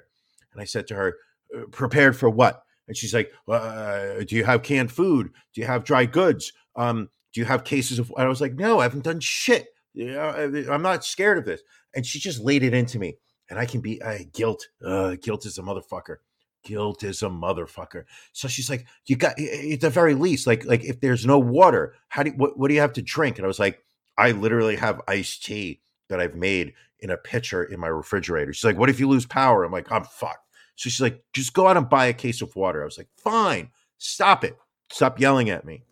And 0.52 0.62
I 0.62 0.66
said 0.66 0.88
to 0.88 0.96
her, 0.96 1.16
uh, 1.56 1.66
Prepared 1.72 2.16
for 2.16 2.30
what? 2.30 2.64
And 2.88 2.98
she's 2.98 3.14
like, 3.14 3.32
uh, 3.48 4.24
Do 4.28 4.36
you 4.36 4.44
have 4.44 4.64
canned 4.64 4.92
food? 4.92 5.32
Do 5.54 5.62
you 5.62 5.68
have 5.68 5.84
dry 5.84 6.06
goods? 6.06 6.52
Um, 6.76 7.10
do 7.34 7.42
you 7.42 7.46
have 7.46 7.64
cases 7.64 8.00
of. 8.00 8.12
I 8.18 8.28
was 8.28 8.42
like, 8.42 8.54
No, 8.54 8.80
I 8.80 8.84
haven't 8.84 9.04
done 9.04 9.20
shit. 9.20 9.68
I'm 10.00 10.82
not 10.82 11.06
scared 11.06 11.38
of 11.38 11.46
this. 11.46 11.62
And 11.96 12.06
she 12.06 12.20
just 12.20 12.40
laid 12.42 12.64
it 12.64 12.74
into 12.74 13.00
me. 13.00 13.18
And 13.50 13.60
I 13.60 13.66
can 13.66 13.82
be 13.82 14.02
uh, 14.02 14.20
guilt. 14.34 14.68
Uh, 14.84 15.16
guilt 15.22 15.46
is 15.46 15.58
a 15.58 15.62
motherfucker 15.62 16.18
guilt 16.64 17.04
is 17.04 17.22
a 17.22 17.28
motherfucker. 17.28 18.06
So 18.32 18.48
she's 18.48 18.70
like, 18.70 18.88
you 19.06 19.16
got 19.16 19.38
at 19.40 19.82
the 19.82 19.90
very 19.90 20.16
least, 20.16 20.48
like 20.48 20.66
like 20.66 20.84
if 20.84 21.00
there's 21.02 21.26
no 21.26 21.38
water, 21.38 21.96
how 22.08 22.24
do 22.24 22.32
you, 22.32 22.36
what 22.38 22.58
what 22.58 22.70
do 22.70 22.74
you 22.74 22.82
have 22.82 22.94
to 22.94 23.02
drink? 23.02 23.38
And 23.38 23.46
I 23.46 23.48
was 23.48 23.60
like, 23.60 23.84
I 24.18 24.32
literally 24.32 24.76
have 24.78 25.02
iced 25.08 25.44
tea 25.46 25.82
that 26.10 26.20
I've 26.20 26.36
made 26.36 26.74
in 27.00 27.10
a 27.10 27.18
pitcher 27.18 27.64
in 27.64 27.80
my 27.80 27.88
refrigerator. 27.88 28.54
She's 28.54 28.64
like, 28.64 28.78
what 28.78 28.90
if 28.90 29.00
you 29.00 29.08
lose 29.08 29.26
power? 29.26 29.64
I'm 29.64 29.72
like, 29.72 29.92
I'm 29.92 30.06
fucked. 30.06 30.48
So 30.76 30.90
she's 30.90 31.02
like, 31.02 31.24
just 31.34 31.54
go 31.54 31.68
out 31.68 31.78
and 31.78 31.90
buy 31.90 32.06
a 32.06 32.14
case 32.14 32.42
of 32.42 32.56
water. 32.56 32.82
I 32.82 32.86
was 32.86 32.98
like, 32.98 33.10
fine, 33.18 33.70
stop 33.98 34.44
it, 34.44 34.58
stop 34.92 35.20
yelling 35.20 35.50
at 35.50 35.66
me. 35.66 35.84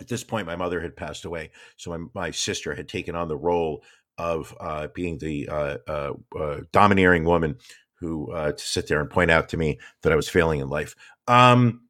At 0.00 0.08
this 0.08 0.24
point, 0.24 0.46
my 0.46 0.56
mother 0.56 0.80
had 0.80 0.96
passed 0.96 1.26
away, 1.26 1.50
so 1.76 1.90
my, 1.90 2.06
my 2.14 2.30
sister 2.30 2.74
had 2.74 2.88
taken 2.88 3.14
on 3.14 3.28
the 3.28 3.36
role 3.36 3.84
of 4.16 4.56
uh, 4.60 4.88
being 4.94 5.18
the 5.18 5.48
uh, 5.48 5.76
uh, 5.86 6.12
uh 6.38 6.60
domineering 6.72 7.24
woman 7.24 7.56
who 8.00 8.32
uh, 8.32 8.52
to 8.52 8.64
sit 8.64 8.88
there 8.88 9.00
and 9.00 9.10
point 9.10 9.30
out 9.30 9.50
to 9.50 9.56
me 9.56 9.78
that 10.02 10.12
I 10.12 10.16
was 10.16 10.28
failing 10.28 10.60
in 10.60 10.68
life. 10.68 10.94
Um, 11.28 11.82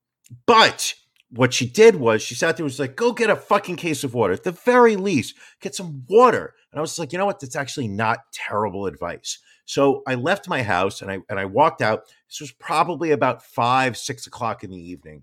but 0.47 0.95
what 1.31 1.55
she 1.55 1.66
did 1.66 1.97
was 1.97 2.23
she 2.23 2.35
sat 2.35 2.57
there 2.57 2.65
and 2.65 2.70
was 2.70 2.81
like, 2.81 2.97
go 2.97 3.12
get 3.12 3.31
a 3.31 3.37
fucking 3.37 3.77
case 3.77 4.03
of 4.03 4.15
water. 4.15 4.32
At 4.32 4.43
the 4.43 4.53
very 4.53 4.97
least, 4.97 5.37
get 5.61 5.74
some 5.74 6.05
water. 6.09 6.55
And 6.73 6.78
I 6.78 6.82
was 6.82 6.99
like, 6.99 7.12
you 7.12 7.19
know 7.19 7.27
what? 7.27 7.41
That's 7.41 7.57
actually 7.57 7.89
not 7.89 8.32
terrible 8.32 8.87
advice. 8.87 9.39
So 9.70 10.02
I 10.05 10.16
left 10.16 10.48
my 10.48 10.64
house 10.64 11.01
and 11.01 11.12
I 11.12 11.18
and 11.28 11.38
I 11.38 11.44
walked 11.44 11.80
out. 11.80 12.06
This 12.28 12.40
was 12.40 12.51
probably 12.51 13.12
about 13.12 13.40
five, 13.40 13.97
six 13.97 14.26
o'clock 14.26 14.64
in 14.64 14.70
the 14.70 14.76
evening. 14.76 15.22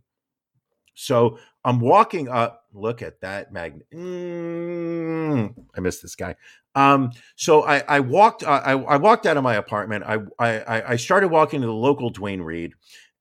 So 0.94 1.38
I'm 1.66 1.82
walking 1.82 2.30
up. 2.30 2.64
Look 2.74 3.02
at 3.02 3.20
that 3.20 3.52
magnet. 3.52 3.86
Mm, 3.94 5.54
I 5.76 5.80
missed 5.82 6.02
this 6.02 6.16
guy. 6.16 6.36
Um, 6.76 7.12
so 7.36 7.66
I, 7.66 7.84
I 7.90 8.00
walked. 8.00 8.44
Uh, 8.44 8.62
I, 8.64 8.72
I 8.72 8.96
walked 8.96 9.26
out 9.26 9.36
of 9.36 9.44
my 9.44 9.56
apartment. 9.56 10.06
I, 10.08 10.20
I 10.40 10.94
I 10.94 10.96
started 10.96 11.28
walking 11.28 11.60
to 11.60 11.68
the 11.68 11.74
local 11.74 12.10
Duane 12.10 12.42
Reade, 12.42 12.72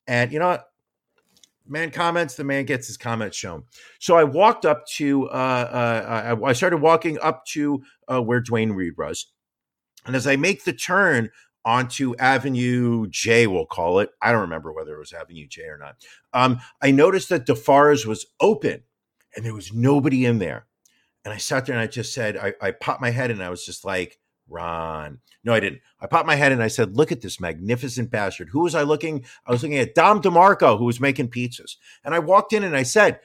and 0.07 0.31
you 0.31 0.39
know 0.39 0.47
what? 0.47 0.71
Man 1.67 1.91
comments, 1.91 2.37
the 2.37 2.45
man 2.45 2.67
gets 2.67 2.87
his 2.87 2.97
comments 2.97 3.37
shown. 3.37 3.65
So 3.99 4.17
I 4.17 4.23
walked 4.23 4.65
up 4.65 4.87
to. 4.99 5.29
Uh, 5.29 5.33
uh, 5.33 6.37
I, 6.41 6.51
I 6.51 6.53
started 6.53 6.77
walking 6.77 7.19
up 7.19 7.45
to 7.47 7.83
uh, 8.07 8.23
where 8.23 8.41
Duane 8.41 8.71
Reade 8.71 8.97
was, 8.97 9.27
and 10.07 10.17
as 10.17 10.27
I 10.27 10.37
make 10.37 10.65
the 10.65 10.73
turn 10.73 11.31
onto 11.65 12.15
Avenue 12.17 13.07
J, 13.09 13.47
we'll 13.47 13.67
call 13.67 13.99
it. 13.99 14.11
I 14.23 14.31
don't 14.31 14.43
remember 14.43 14.73
whether 14.73 14.95
it 14.95 15.01
was 15.01 15.13
Avenue 15.13 15.47
J 15.49 15.63
or 15.63 15.79
not. 15.79 15.97
Um, 16.33 16.61
I 16.81 16.93
noticed 16.93 17.29
that 17.31 17.47
Defar's 17.47 18.07
was 18.07 18.27
open 18.41 18.83
and 19.35 19.45
there 19.45 19.55
was 19.55 19.73
nobody 19.73 20.25
in 20.25 20.39
there. 20.39 20.67
And 21.25 21.35
I 21.35 21.39
sat 21.39 21.67
there 21.67 21.75
and 21.75 21.83
I 21.83 21.89
just 21.89 22.15
said, 22.15 22.37
I, 22.37 22.55
I 22.63 22.71
popped 22.71 23.01
my 23.01 23.11
head 23.11 23.33
and 23.33 23.43
I 23.43 23.51
was 23.51 23.67
just 23.67 23.85
like, 23.85 24.21
Ron. 24.49 25.19
No, 25.45 25.55
I 25.55 25.61
didn't. 25.61 25.81
I 26.01 26.07
popped 26.07 26.27
my 26.27 26.35
head 26.35 26.53
and 26.53 26.63
I 26.63 26.69
said, 26.69 26.97
Look 26.97 27.13
at 27.13 27.21
this 27.21 27.41
magnificent 27.41 28.11
bastard. 28.11 28.49
Who 28.51 28.61
was 28.61 28.75
I 28.75 28.83
looking? 28.83 29.25
I 29.47 29.53
was 29.53 29.63
looking 29.63 29.79
at 29.79 29.95
Dom 29.95 30.23
DeMarco, 30.23 30.79
who 30.79 30.85
was 30.85 31.01
making 31.01 31.29
pizzas. 31.29 31.77
And 32.05 32.15
I 32.15 32.19
walked 32.21 32.53
in 32.53 32.65
and 32.65 32.77
I 32.77 32.83
said, 32.83 33.21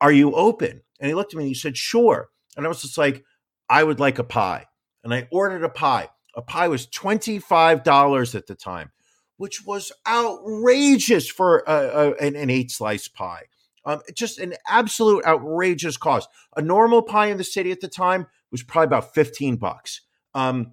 Are 0.00 0.12
you 0.12 0.32
open? 0.34 0.82
And 1.00 1.08
he 1.08 1.14
looked 1.14 1.32
at 1.32 1.38
me 1.38 1.44
and 1.44 1.48
he 1.48 1.54
said, 1.54 1.76
Sure. 1.76 2.30
And 2.56 2.66
I 2.66 2.68
was 2.68 2.82
just 2.82 2.98
like, 2.98 3.24
I 3.68 3.82
would 3.82 4.00
like 4.00 4.18
a 4.18 4.24
pie. 4.24 4.66
And 5.02 5.12
I 5.12 5.28
ordered 5.30 5.64
a 5.64 5.68
pie. 5.68 6.08
A 6.36 6.42
pie 6.42 6.68
was 6.68 6.86
$25 6.86 8.34
at 8.34 8.46
the 8.46 8.54
time, 8.54 8.90
which 9.36 9.64
was 9.64 9.92
outrageous 10.06 11.28
for 11.28 11.62
a, 11.66 11.72
a, 11.72 12.14
an, 12.14 12.36
an 12.36 12.50
eight 12.50 12.70
slice 12.70 13.08
pie. 13.08 13.44
Um, 13.86 14.00
just 14.14 14.38
an 14.38 14.54
absolute 14.66 15.24
outrageous 15.26 15.96
cost. 15.96 16.28
A 16.56 16.62
normal 16.62 17.02
pie 17.02 17.26
in 17.26 17.36
the 17.36 17.44
city 17.44 17.70
at 17.70 17.80
the 17.80 17.88
time 17.88 18.26
was 18.50 18.62
probably 18.62 18.86
about 18.86 19.14
15 19.14 19.56
bucks. 19.56 20.00
Um, 20.34 20.72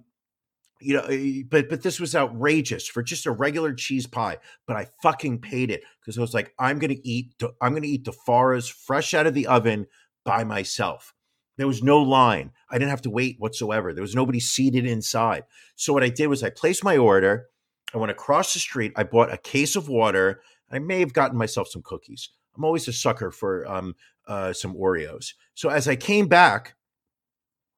you 0.80 0.94
know, 0.94 1.02
eh, 1.02 1.42
but 1.48 1.68
but 1.68 1.82
this 1.82 2.00
was 2.00 2.14
outrageous 2.14 2.88
for 2.88 3.02
just 3.02 3.26
a 3.26 3.30
regular 3.30 3.72
cheese 3.72 4.06
pie. 4.06 4.38
But 4.66 4.76
I 4.76 4.88
fucking 5.02 5.40
paid 5.40 5.70
it 5.70 5.82
because 6.00 6.18
I 6.18 6.20
was 6.20 6.34
like, 6.34 6.52
I'm 6.58 6.78
gonna 6.78 6.96
eat, 7.02 7.34
I'm 7.60 7.74
gonna 7.74 7.86
eat 7.86 8.04
Defar's 8.04 8.68
fresh 8.68 9.14
out 9.14 9.26
of 9.26 9.34
the 9.34 9.46
oven 9.46 9.86
by 10.24 10.44
myself. 10.44 11.14
There 11.56 11.66
was 11.66 11.82
no 11.82 12.00
line. 12.00 12.52
I 12.70 12.78
didn't 12.78 12.90
have 12.90 13.02
to 13.02 13.10
wait 13.10 13.36
whatsoever. 13.38 13.92
There 13.92 14.02
was 14.02 14.14
nobody 14.14 14.40
seated 14.40 14.86
inside. 14.86 15.44
So 15.76 15.92
what 15.92 16.02
I 16.02 16.08
did 16.08 16.28
was 16.28 16.42
I 16.42 16.50
placed 16.50 16.82
my 16.82 16.96
order. 16.96 17.46
I 17.94 17.98
went 17.98 18.10
across 18.10 18.54
the 18.54 18.60
street. 18.60 18.92
I 18.96 19.02
bought 19.04 19.32
a 19.32 19.36
case 19.36 19.76
of 19.76 19.88
water. 19.88 20.40
I 20.70 20.78
may 20.78 21.00
have 21.00 21.12
gotten 21.12 21.36
myself 21.36 21.68
some 21.68 21.82
cookies. 21.82 22.30
I'm 22.56 22.64
always 22.64 22.88
a 22.88 22.92
sucker 22.92 23.30
for 23.30 23.70
um, 23.70 23.94
uh, 24.26 24.52
some 24.52 24.74
Oreos. 24.74 25.34
So 25.54 25.68
as 25.68 25.88
I 25.88 25.96
came 25.96 26.26
back, 26.26 26.74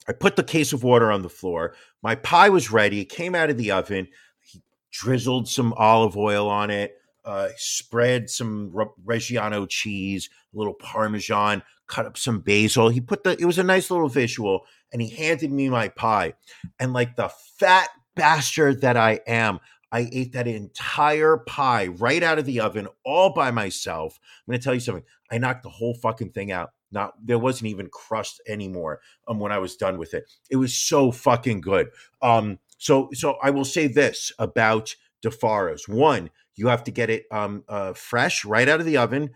I 0.06 0.12
put 0.12 0.36
the 0.36 0.44
case 0.44 0.72
of 0.72 0.84
water 0.84 1.10
on 1.10 1.22
the 1.22 1.28
floor. 1.28 1.74
My 2.02 2.14
pie 2.14 2.50
was 2.50 2.70
ready. 2.70 3.00
It 3.00 3.06
came 3.06 3.34
out 3.34 3.50
of 3.50 3.56
the 3.56 3.70
oven. 3.70 4.08
He 4.40 4.62
drizzled 4.92 5.48
some 5.48 5.72
olive 5.74 6.16
oil 6.16 6.48
on 6.48 6.70
it, 6.70 6.94
uh, 7.24 7.48
spread 7.56 8.28
some 8.28 8.70
Reggiano 9.04 9.68
cheese, 9.68 10.28
a 10.54 10.58
little 10.58 10.74
Parmesan, 10.74 11.62
cut 11.86 12.06
up 12.06 12.16
some 12.16 12.40
basil. 12.40 12.88
He 12.88 13.00
put 13.00 13.24
the, 13.24 13.36
it 13.38 13.44
was 13.44 13.58
a 13.58 13.64
nice 13.64 13.90
little 13.90 14.08
visual, 14.08 14.66
and 14.92 15.02
he 15.02 15.10
handed 15.10 15.52
me 15.52 15.68
my 15.68 15.88
pie. 15.88 16.34
And 16.78 16.92
like 16.92 17.16
the 17.16 17.28
fat 17.58 17.88
bastard 18.14 18.80
that 18.82 18.96
I 18.96 19.20
am, 19.26 19.60
I 19.92 20.08
ate 20.12 20.32
that 20.32 20.48
entire 20.48 21.36
pie 21.36 21.86
right 21.86 22.22
out 22.22 22.38
of 22.38 22.46
the 22.46 22.60
oven 22.60 22.88
all 23.04 23.32
by 23.32 23.50
myself. 23.50 24.18
I'm 24.40 24.52
going 24.52 24.60
to 24.60 24.64
tell 24.64 24.74
you 24.74 24.80
something. 24.80 25.04
I 25.30 25.38
knocked 25.38 25.62
the 25.62 25.70
whole 25.70 25.94
fucking 25.94 26.30
thing 26.30 26.50
out. 26.50 26.70
Not 26.90 27.14
there 27.24 27.38
wasn't 27.38 27.70
even 27.70 27.88
crust 27.88 28.40
anymore 28.46 29.00
um, 29.26 29.40
when 29.40 29.52
I 29.52 29.58
was 29.58 29.76
done 29.76 29.98
with 29.98 30.14
it. 30.14 30.24
It 30.50 30.56
was 30.56 30.74
so 30.74 31.10
fucking 31.10 31.60
good. 31.60 31.88
Um, 32.22 32.58
so 32.78 33.08
so 33.12 33.36
I 33.42 33.50
will 33.50 33.64
say 33.64 33.88
this 33.88 34.32
about 34.38 34.94
Defar's. 35.20 35.88
One, 35.88 36.30
you 36.54 36.68
have 36.68 36.84
to 36.84 36.90
get 36.90 37.10
it 37.10 37.24
um, 37.32 37.64
uh, 37.68 37.94
fresh 37.94 38.44
right 38.44 38.68
out 38.68 38.80
of 38.80 38.86
the 38.86 38.96
oven. 38.96 39.30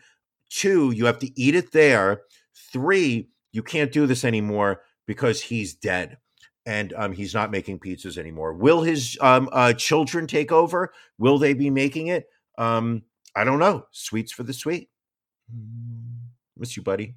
Two, 0.51 0.91
you 0.93 1.07
have 1.07 1.19
to 1.21 1.41
eat 1.41 1.55
it 1.55 1.73
there. 1.73 2.23
Three, 2.73 3.29
you 3.53 3.63
can't 3.63 3.93
do 3.93 4.07
this 4.07 4.25
anymore 4.25 4.83
because 5.07 5.41
he's 5.41 5.75
dead 5.75 6.19
and 6.67 6.93
um, 6.95 7.13
he's 7.13 7.35
not 7.35 7.51
making 7.51 7.79
pizzas 7.79 8.19
anymore. 8.19 8.53
Will 8.53 8.83
his 8.83 9.17
um, 9.21 9.49
uh, 9.53 9.73
children 9.73 10.27
take 10.27 10.53
over? 10.53 10.93
Will 11.19 11.39
they 11.39 11.55
be 11.55 11.71
making 11.71 12.09
it? 12.09 12.29
Um, 12.59 13.03
I 13.35 13.45
don't 13.45 13.59
know. 13.59 13.87
Sweets 13.91 14.33
for 14.33 14.43
the 14.43 14.53
sweet. 14.53 14.91
Miss 16.57 16.77
you, 16.77 16.83
buddy. 16.83 17.15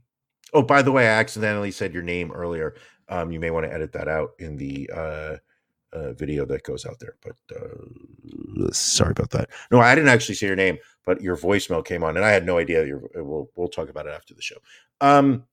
Oh, 0.53 0.62
by 0.62 0.82
the 0.82 0.91
way, 0.91 1.08
I 1.08 1.20
accidentally 1.20 1.72
said 1.72 1.94
your 1.94 2.03
name 2.03 2.32
earlier. 2.32 2.76
Um, 3.10 3.32
you 3.32 3.40
may 3.40 3.52
want 3.52 3.66
to 3.66 3.74
edit 3.74 3.91
that 3.94 4.08
out 4.08 4.32
in 4.40 4.56
the 4.56 4.90
uh, 4.94 5.36
uh, 5.94 6.14
video 6.14 6.45
that 6.45 6.64
goes 6.64 6.86
out 6.86 6.99
there. 6.99 7.16
But 7.22 7.36
uh, 7.53 8.72
sorry 8.72 9.12
about 9.12 9.32
that. 9.32 9.49
No, 9.72 9.80
I 9.80 9.95
didn't 9.95 10.10
actually 10.10 10.36
say 10.36 10.48
your 10.48 10.56
name, 10.56 10.78
but 11.06 11.22
your 11.22 11.38
voicemail 11.38 11.84
came 11.84 12.03
on, 12.03 12.18
and 12.18 12.26
I 12.26 12.32
had 12.32 12.45
no 12.45 12.57
idea. 12.57 12.86
You're, 12.86 13.02
we'll 13.15 13.49
we'll 13.56 13.68
talk 13.68 13.90
about 13.90 14.07
it 14.07 14.14
after 14.14 14.34
the 14.34 14.41
show. 14.41 14.57
Um, 14.99 15.45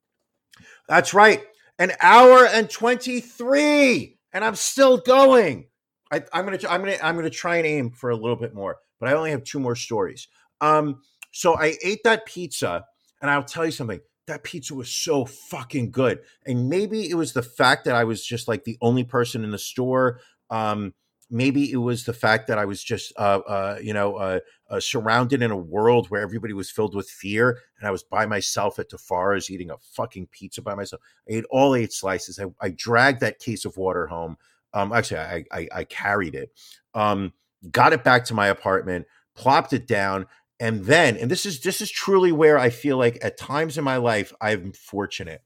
that's 0.89 1.15
right. 1.15 1.43
An 1.79 1.93
hour 2.01 2.47
and 2.47 2.69
twenty 2.69 3.21
three, 3.21 4.19
and 4.33 4.45
I'm 4.45 4.57
still 4.57 4.99
going. 4.99 5.67
I, 6.11 6.23
am 6.33 6.45
gonna 6.45 6.59
I'm 6.69 6.81
gonna 6.81 6.97
I'm 7.03 7.17
gonna 7.17 7.31
try 7.31 7.57
and 7.57 7.67
aim 7.67 7.91
for 7.91 8.11
a 8.11 8.17
little 8.17 8.37
bit 8.37 8.55
more, 8.55 8.77
but 9.01 9.09
I 9.09 9.13
only 9.13 9.31
have 9.31 9.45
two 9.45 9.61
more 9.61 9.77
stories. 9.77 10.29
Um, 10.61 11.03
so 11.33 11.57
I 11.57 11.77
ate 11.85 12.01
that 12.05 12.27
pizza, 12.27 12.85
and 13.21 13.31
I'll 13.31 13.45
tell 13.45 13.65
you 13.65 13.71
something 13.71 14.01
that 14.29 14.45
pizza 14.45 14.75
was 14.75 14.91
so 14.91 15.25
fucking 15.25 15.91
good. 15.91 16.21
And 16.47 16.69
maybe 16.69 17.11
it 17.11 17.15
was 17.15 17.33
the 17.33 17.43
fact 17.43 17.85
that 17.87 17.97
I 17.97 18.05
was 18.05 18.25
just 18.25 18.47
like 18.47 18.65
the 18.65 18.79
only 18.81 19.03
person 19.03 19.43
in 19.43 19.51
the 19.51 19.59
store. 19.59 20.21
Um, 20.51 20.95
maybe 21.31 21.71
it 21.71 21.77
was 21.77 22.05
the 22.05 22.13
fact 22.13 22.47
that 22.49 22.59
I 22.59 22.65
was 22.65 22.83
just, 22.83 23.13
uh, 23.17 23.41
uh, 23.47 23.79
you 23.83 23.93
know, 23.93 24.17
uh, 24.17 24.41
uh 24.71 24.81
surrounded 24.81 25.43
in 25.43 25.51
a 25.51 25.57
world 25.57 26.09
where 26.09 26.23
everybody 26.23 26.55
was 26.55 26.71
filled 26.71 26.95
with 26.95 27.09
fear, 27.09 27.59
and 27.79 27.87
I 27.87 27.91
was 27.91 28.03
by 28.03 28.27
myself 28.27 28.79
at 28.79 28.89
Defar's 28.89 29.51
eating 29.51 29.71
a 29.71 29.79
fucking 29.79 30.29
pizza 30.31 30.63
by 30.63 30.75
myself. 30.75 31.03
I 31.29 31.35
ate 31.35 31.45
all 31.51 31.75
eight 31.75 31.93
slices. 31.93 32.39
I, 32.39 32.47
I 32.61 32.71
dragged 32.71 33.21
that 33.21 33.39
case 33.39 33.65
of 33.65 33.77
water 33.77 34.07
home. 34.07 34.37
Um, 34.75 34.93
actually, 34.93 35.21
I, 35.21 35.45
I, 35.53 35.69
I 35.73 35.85
carried 35.85 36.35
it. 36.35 36.51
Um, 36.95 37.33
got 37.71 37.93
it 37.93 38.05
back 38.05 38.25
to 38.27 38.35
my 38.35 38.49
apartment, 38.49 39.07
plopped 39.35 39.73
it 39.73 39.87
down, 39.87 40.27
and 40.61 40.85
then 40.85 41.17
and 41.17 41.31
this 41.31 41.47
is 41.47 41.61
this 41.61 41.81
is 41.81 41.91
truly 41.91 42.33
where 42.33 42.59
i 42.59 42.71
feel 42.71 42.97
like 42.97 43.19
at 43.23 43.37
times 43.37 43.79
in 43.79 43.85
my 43.85 43.97
life 43.97 44.33
i'm 44.41 44.73
fortunate 44.73 45.43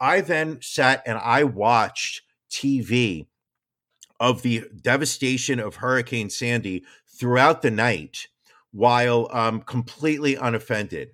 i 0.00 0.20
then 0.20 0.58
sat 0.60 1.02
and 1.06 1.18
i 1.18 1.44
watched 1.44 2.22
tv 2.50 3.26
of 4.22 4.42
the 4.42 4.64
devastation 4.82 5.58
of 5.58 5.74
hurricane 5.74 6.30
sandy 6.30 6.84
throughout 7.18 7.60
the 7.60 7.72
night 7.72 8.28
while 8.70 9.28
um 9.32 9.60
completely 9.62 10.36
unoffended. 10.36 11.10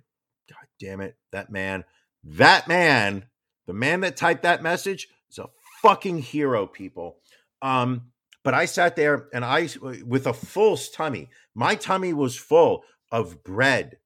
God 0.47 0.67
damn 0.79 1.01
it 1.01 1.17
that 1.31 1.49
man 1.49 1.85
that 2.23 2.67
man 2.67 3.25
the 3.65 3.73
man 3.73 4.01
that 4.01 4.15
typed 4.15 4.43
that 4.43 4.61
message 4.61 5.07
is 5.31 5.39
a 5.39 5.47
fucking 5.81 6.19
hero 6.19 6.67
people. 6.67 7.17
Um 7.63 8.11
but 8.43 8.53
I 8.53 8.65
sat 8.65 8.95
there 8.95 9.27
and 9.33 9.43
I, 9.43 9.69
with 10.05 10.25
a 10.25 10.33
full 10.33 10.77
tummy, 10.77 11.29
my 11.53 11.75
tummy 11.75 12.13
was 12.13 12.37
full 12.37 12.83
of 13.11 13.43
bread, 13.43 13.97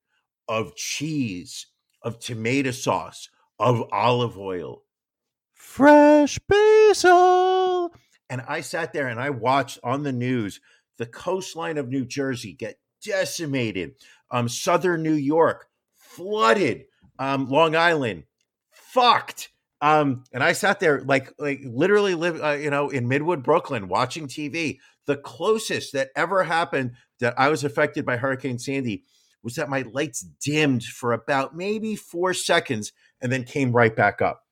of 0.47 0.75
cheese, 0.75 1.67
of 2.01 2.19
tomato 2.19 2.71
sauce, 2.71 3.29
of 3.59 3.83
olive 3.91 4.37
oil, 4.37 4.83
fresh 5.53 6.39
basil. 6.49 7.52
And 8.29 8.41
I 8.47 8.61
sat 8.61 8.93
there 8.93 9.07
and 9.07 9.19
I 9.19 9.29
watched 9.29 9.79
on 9.83 10.03
the 10.03 10.11
news 10.11 10.59
the 10.97 11.05
coastline 11.05 11.77
of 11.77 11.89
New 11.89 12.05
Jersey 12.05 12.53
get 12.53 12.77
decimated, 13.03 13.95
um, 14.31 14.47
southern 14.47 15.03
New 15.03 15.13
York 15.13 15.67
flooded, 15.95 16.85
um, 17.19 17.49
Long 17.49 17.75
Island 17.75 18.23
fucked. 18.71 19.49
Um, 19.81 20.23
and 20.31 20.43
I 20.43 20.53
sat 20.53 20.79
there 20.79 21.01
like 21.01 21.33
like 21.37 21.61
literally 21.65 22.15
live 22.15 22.41
uh, 22.41 22.51
you 22.51 22.69
know 22.69 22.89
in 22.89 23.07
Midwood, 23.09 23.43
Brooklyn, 23.43 23.89
watching 23.89 24.27
TV. 24.27 24.79
The 25.05 25.17
closest 25.17 25.91
that 25.93 26.09
ever 26.15 26.43
happened 26.43 26.91
that 27.19 27.33
I 27.37 27.49
was 27.49 27.65
affected 27.65 28.05
by 28.05 28.15
Hurricane 28.15 28.59
Sandy 28.59 29.03
was 29.43 29.55
that 29.55 29.69
my 29.69 29.81
lights 29.81 30.21
dimmed 30.21 30.83
for 30.83 31.11
about 31.11 31.55
maybe 31.55 31.97
four 31.97 32.33
seconds, 32.33 32.93
and 33.19 33.29
then 33.29 33.43
came 33.43 33.73
right 33.73 33.93
back 33.93 34.21
up. 34.21 34.43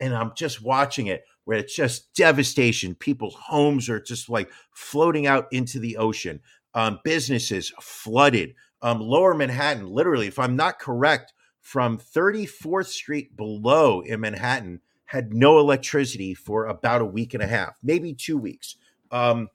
And 0.00 0.12
I'm 0.12 0.32
just 0.34 0.60
watching 0.60 1.06
it 1.06 1.22
where 1.44 1.58
it's 1.58 1.74
just 1.74 2.14
devastation. 2.14 2.94
People's 2.94 3.34
homes 3.34 3.88
are 3.88 4.00
just 4.00 4.28
like 4.28 4.50
floating 4.72 5.26
out 5.26 5.46
into 5.52 5.78
the 5.78 5.96
ocean. 5.96 6.40
Um, 6.74 7.00
businesses 7.04 7.72
flooded. 7.80 8.54
Um, 8.82 9.00
Lower 9.00 9.34
Manhattan, 9.34 9.86
literally, 9.86 10.28
if 10.28 10.38
I'm 10.38 10.56
not 10.56 10.78
correct, 10.78 11.32
from 11.60 11.98
34th 11.98 12.86
Street 12.86 13.36
below 13.36 14.00
in 14.00 14.20
Manhattan 14.20 14.80
had 15.04 15.34
no 15.34 15.58
electricity 15.58 16.34
for 16.34 16.66
about 16.66 17.00
a 17.00 17.06
week 17.06 17.34
and 17.34 17.42
a 17.42 17.46
half, 17.46 17.74
maybe 17.82 18.14
two 18.14 18.38
weeks. 18.38 18.76
Um, 19.10 19.48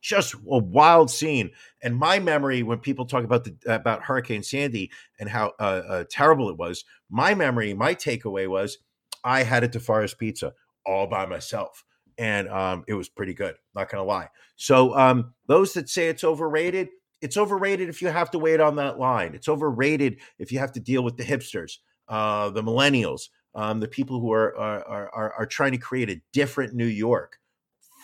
just 0.00 0.34
a 0.34 0.58
wild 0.58 1.10
scene. 1.10 1.50
And 1.82 1.94
my 1.94 2.18
memory, 2.18 2.62
when 2.62 2.78
people 2.78 3.04
talk 3.04 3.22
about 3.22 3.44
the 3.44 3.54
about 3.66 4.02
Hurricane 4.02 4.42
Sandy 4.42 4.90
and 5.18 5.28
how 5.28 5.52
uh, 5.60 5.82
uh, 5.86 6.04
terrible 6.08 6.48
it 6.48 6.56
was, 6.56 6.84
my 7.10 7.34
memory, 7.34 7.74
my 7.74 7.94
takeaway 7.94 8.48
was, 8.48 8.78
I 9.22 9.42
had 9.42 9.62
a 9.62 9.68
DeForest 9.68 10.16
pizza 10.16 10.54
all 10.86 11.06
by 11.06 11.26
myself, 11.26 11.84
and 12.18 12.48
um, 12.48 12.84
it 12.88 12.94
was 12.94 13.08
pretty 13.08 13.34
good. 13.34 13.54
Not 13.74 13.90
gonna 13.90 14.04
lie. 14.04 14.28
So 14.56 14.96
um, 14.96 15.34
those 15.46 15.72
that 15.74 15.88
say 15.88 16.08
it's 16.08 16.24
overrated, 16.24 16.88
it's 17.20 17.36
overrated 17.36 17.88
if 17.88 18.02
you 18.02 18.08
have 18.08 18.30
to 18.32 18.38
wait 18.38 18.60
on 18.60 18.76
that 18.76 18.98
line. 18.98 19.34
It's 19.34 19.48
overrated 19.48 20.20
if 20.38 20.52
you 20.52 20.58
have 20.58 20.72
to 20.72 20.80
deal 20.80 21.02
with 21.02 21.16
the 21.16 21.24
hipsters, 21.24 21.78
uh, 22.08 22.50
the 22.50 22.62
millennials, 22.62 23.28
um, 23.54 23.80
the 23.80 23.88
people 23.88 24.20
who 24.20 24.32
are, 24.32 24.56
are 24.56 25.08
are 25.10 25.32
are 25.38 25.46
trying 25.46 25.72
to 25.72 25.78
create 25.78 26.10
a 26.10 26.20
different 26.32 26.74
New 26.74 26.86
York. 26.86 27.38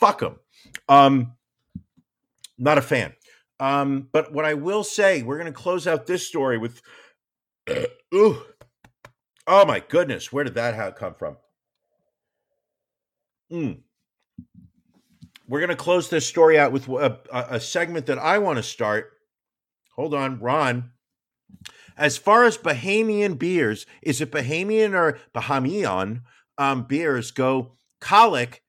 Fuck 0.01 0.21
them. 0.21 0.37
Um, 0.89 1.33
not 2.59 2.79
a 2.79 2.83
fan. 2.83 3.15
Um, 3.59 4.09
but 4.13 4.33
what 4.33 4.45
I 4.45 4.55
will 4.55 4.85
say, 4.85 5.23
we're 5.23 5.39
going 5.39 5.53
to 5.53 5.59
close 5.59 5.87
out 5.87 6.07
this 6.07 6.27
story 6.27 6.59
with, 6.59 6.81
ooh, 8.15 8.43
oh 9.47 9.65
my 9.65 9.81
goodness, 9.81 10.33
where 10.33 10.45
did 10.45 10.55
that 10.55 10.97
come 10.97 11.15
from? 11.15 11.37
Mm. 13.53 13.79
We're 15.49 15.61
going 15.61 15.71
to 15.71 15.77
close 15.77 16.09
this 16.09 16.27
story 16.27 16.59
out 16.59 16.73
with 16.73 16.89
a, 16.89 17.19
a 17.33 17.61
segment 17.61 18.07
that 18.07 18.19
I 18.19 18.39
want 18.39 18.57
to 18.57 18.63
start. 18.63 19.13
Hold 19.95 20.15
on, 20.15 20.41
Ron. 20.41 20.91
As 21.97 22.19
far 22.19 22.45
as 22.45 22.59
Bahamian 22.59 23.39
beers, 23.39 23.87
is 24.03 24.21
it 24.21 24.33
Bahamian 24.33 24.95
or 24.95 25.19
Bahamian 25.35 26.23
um, 26.59 26.83
beers 26.85 27.31
go? 27.31 27.77
Colic 28.01 28.63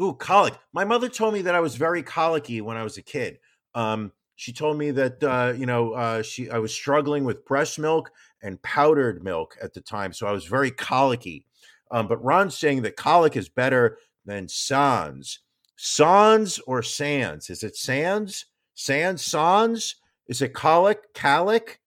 Ooh, 0.00 0.14
colic. 0.14 0.58
My 0.72 0.84
mother 0.84 1.08
told 1.08 1.34
me 1.34 1.42
that 1.42 1.54
I 1.54 1.60
was 1.60 1.76
very 1.76 2.02
colicky 2.02 2.60
when 2.60 2.76
I 2.76 2.82
was 2.82 2.96
a 2.96 3.02
kid. 3.02 3.38
Um, 3.74 4.12
she 4.34 4.52
told 4.52 4.78
me 4.78 4.90
that 4.90 5.22
uh, 5.22 5.52
you 5.56 5.66
know 5.66 5.92
uh, 5.92 6.22
she 6.22 6.50
I 6.50 6.58
was 6.58 6.74
struggling 6.74 7.24
with 7.24 7.44
breast 7.44 7.78
milk 7.78 8.10
and 8.42 8.60
powdered 8.62 9.22
milk 9.22 9.56
at 9.62 9.74
the 9.74 9.80
time, 9.80 10.12
so 10.12 10.26
I 10.26 10.32
was 10.32 10.46
very 10.46 10.70
colicky. 10.70 11.46
Um, 11.90 12.08
but 12.08 12.24
Ron's 12.24 12.56
saying 12.56 12.82
that 12.82 12.96
colic 12.96 13.36
is 13.36 13.48
better 13.48 13.98
than 14.24 14.48
sans. 14.48 15.40
Sans 15.76 16.58
or 16.66 16.82
sans? 16.82 17.50
Is 17.50 17.62
it 17.62 17.76
sans? 17.76 18.44
Sans? 18.74 19.22
Sans? 19.22 19.96
Is 20.28 20.42
it 20.42 20.54
colic? 20.54 21.12
Calic? 21.14 21.80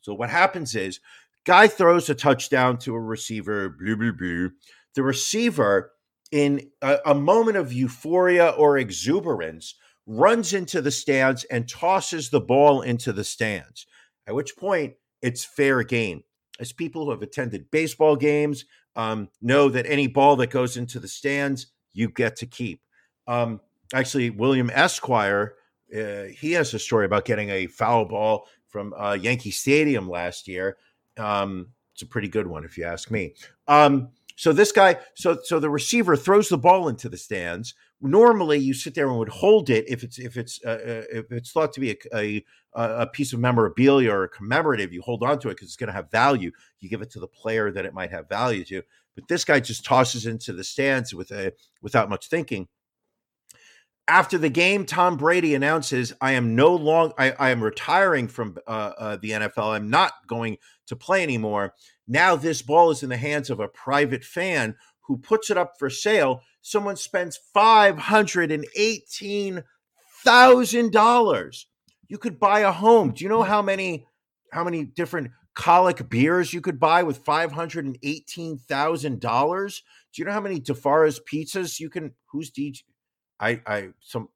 So 0.03 0.13
what 0.13 0.29
happens 0.29 0.75
is, 0.75 1.01
guy 1.45 1.69
throws 1.69 2.11
a 2.11 2.15
touchdown 2.15 2.77
to 2.81 2.95
a 2.95 3.01
receiver, 3.01 3.71
blah, 3.71 3.95
blah, 3.95 4.13
blah. 4.13 4.49
The 4.95 5.03
receiver, 5.03 5.92
in 6.33 6.69
a, 6.81 6.99
a 7.07 7.15
moment 7.15 7.57
of 7.57 7.73
euphoria 7.73 8.49
or 8.49 8.79
exuberance, 8.79 9.77
runs 10.07 10.53
into 10.53 10.83
the 10.83 10.91
stands 10.91 11.45
and 11.45 11.69
tosses 11.69 12.31
the 12.31 12.41
ball 12.41 12.83
into 12.83 13.13
the 13.13 13.23
stands. 13.23 13.87
At 14.27 14.35
which 14.35 14.57
point, 14.57 14.95
it's 15.21 15.45
fair 15.45 15.85
game 15.85 16.25
as 16.59 16.73
people 16.73 17.05
who 17.05 17.11
have 17.11 17.23
attended 17.23 17.71
baseball 17.71 18.17
games 18.17 18.65
um, 18.97 19.29
know 19.41 19.69
that 19.69 19.87
any 19.87 20.07
ball 20.07 20.37
that 20.37 20.51
goes 20.51 20.77
into 20.77 21.01
the 21.01 21.09
stands, 21.09 21.69
you 21.93 22.09
get 22.09 22.37
to 22.37 22.47
keep. 22.47 22.81
Um, 23.27 23.61
actually, 23.95 24.31
William 24.31 24.71
Esquire, 24.71 25.55
uh, 25.97 26.25
he 26.25 26.53
has 26.53 26.75
a 26.75 26.79
story 26.79 27.07
about 27.07 27.25
getting 27.25 27.51
a 27.51 27.67
foul 27.67 28.05
ball 28.05 28.49
from 28.69 28.95
uh, 28.95 29.17
Yankee 29.21 29.51
Stadium 29.51 30.09
last 30.09 30.49
year. 30.49 30.77
Um, 31.17 31.69
it's 31.95 32.03
a 32.03 32.07
pretty 32.07 32.29
good 32.29 32.47
one, 32.47 32.65
if 32.65 32.79
you 32.79 32.85
ask 32.85 33.11
me. 33.11 33.35
Um, 33.69 34.09
so 34.37 34.53
this 34.53 34.73
guy, 34.73 34.97
so 35.15 35.39
so 35.43 35.61
the 35.61 35.71
receiver 35.71 36.17
throws 36.17 36.49
the 36.49 36.59
ball 36.59 36.89
into 36.89 37.09
the 37.09 37.17
stands. 37.17 37.75
Normally, 38.01 38.59
you 38.59 38.75
sit 38.75 38.95
there 38.95 39.09
and 39.09 39.19
would 39.19 39.29
hold 39.29 39.71
it 39.71 39.85
if 39.89 40.03
it's 40.03 40.19
if 40.19 40.37
it's 40.37 40.61
uh, 40.65 40.71
uh 40.71 41.03
if 41.19 41.31
it's 41.31 41.53
thought 41.53 41.73
to 41.75 41.81
be 41.81 41.91
a, 41.91 41.97
a, 42.15 42.45
a 42.75 43.07
piece 43.07 43.33
of 43.33 43.41
memorabilia 43.41 44.11
or 44.11 44.25
a 44.25 44.29
commemorative. 44.29 44.93
You 44.93 45.03
hold 45.03 45.23
on 45.23 45.39
to 45.41 45.49
it 45.49 45.55
because 45.55 45.69
it's 45.69 45.77
going 45.77 45.89
to 45.89 45.95
have 45.95 46.11
value. 46.11 46.51
You 46.81 46.89
give 46.89 47.03
it 47.03 47.11
to 47.13 47.21
the 47.21 47.29
player 47.29 47.71
that 47.71 47.87
it 47.87 47.95
might 47.95 48.11
have 48.11 48.29
value 48.29 48.65
to. 48.67 48.83
But 49.15 49.29
this 49.29 49.45
guy 49.45 49.61
just 49.61 49.85
tosses 49.85 50.27
into 50.27 50.53
the 50.53 50.65
stands 50.65 51.15
with 51.15 51.31
a 51.31 51.53
without 51.81 52.09
much 52.09 52.29
thinking. 52.29 52.69
After 54.09 54.37
the 54.37 54.51
game, 54.51 54.85
Tom 54.85 55.17
Brady 55.17 55.55
announces, 55.55 56.13
"I 56.21 56.33
am 56.33 56.57
no 56.57 56.75
long. 56.75 57.13
I, 57.19 57.33
I, 57.33 57.51
am 57.51 57.63
retiring 57.63 58.27
from 58.27 58.59
uh, 58.67 58.93
uh, 58.99 59.17
the 59.17 59.31
NFL. 59.31 59.75
I'm 59.75 59.91
not 59.91 60.13
going 60.27 60.57
to 60.87 60.97
play 60.97 61.23
anymore." 61.23 61.75
Now 62.07 62.37
this 62.37 62.63
ball 62.63 62.91
is 62.91 63.03
in 63.03 63.11
the 63.11 63.17
hands 63.17 63.51
of 63.51 63.61
a 63.61 63.69
private 63.69 64.25
fan 64.25 64.77
who 65.03 65.19
puts 65.19 65.51
it 65.51 65.57
up 65.57 65.75
for 65.79 65.91
sale. 65.91 66.43
Someone 66.61 66.97
spends 66.97 67.39
five 67.53 67.99
hundred 67.99 68.51
and 68.51 68.67
eighteen 68.77 69.65
thousand 70.25 70.93
dollars. 70.93 71.67
You 72.09 72.19
could 72.19 72.39
buy 72.39 72.61
a 72.61 72.73
home. 72.73 73.13
Do 73.13 73.25
you 73.25 73.31
know 73.31 73.43
how 73.43 73.63
many 73.63 74.07
how 74.53 74.65
many 74.65 74.85
different 74.85 75.31
colic 75.55 76.09
beers 76.09 76.53
you 76.53 76.61
could 76.61 76.79
buy 76.79 77.03
with 77.03 77.19
five 77.19 77.53
hundred 77.53 77.85
and 77.85 77.99
eighteen 78.03 78.59
thousand 78.59 79.21
dollars? 79.21 79.83
Do 80.13 80.23
you 80.23 80.27
know 80.27 80.33
how 80.33 80.41
many 80.41 80.61
DeForest 80.61 81.21
pizzas 81.31 81.81
you 81.81 81.89
can? 81.91 82.13
Who's 82.27 82.51
DJ? 82.51 82.83
I 83.41 83.61
I 83.67 83.89
some. 84.01 84.29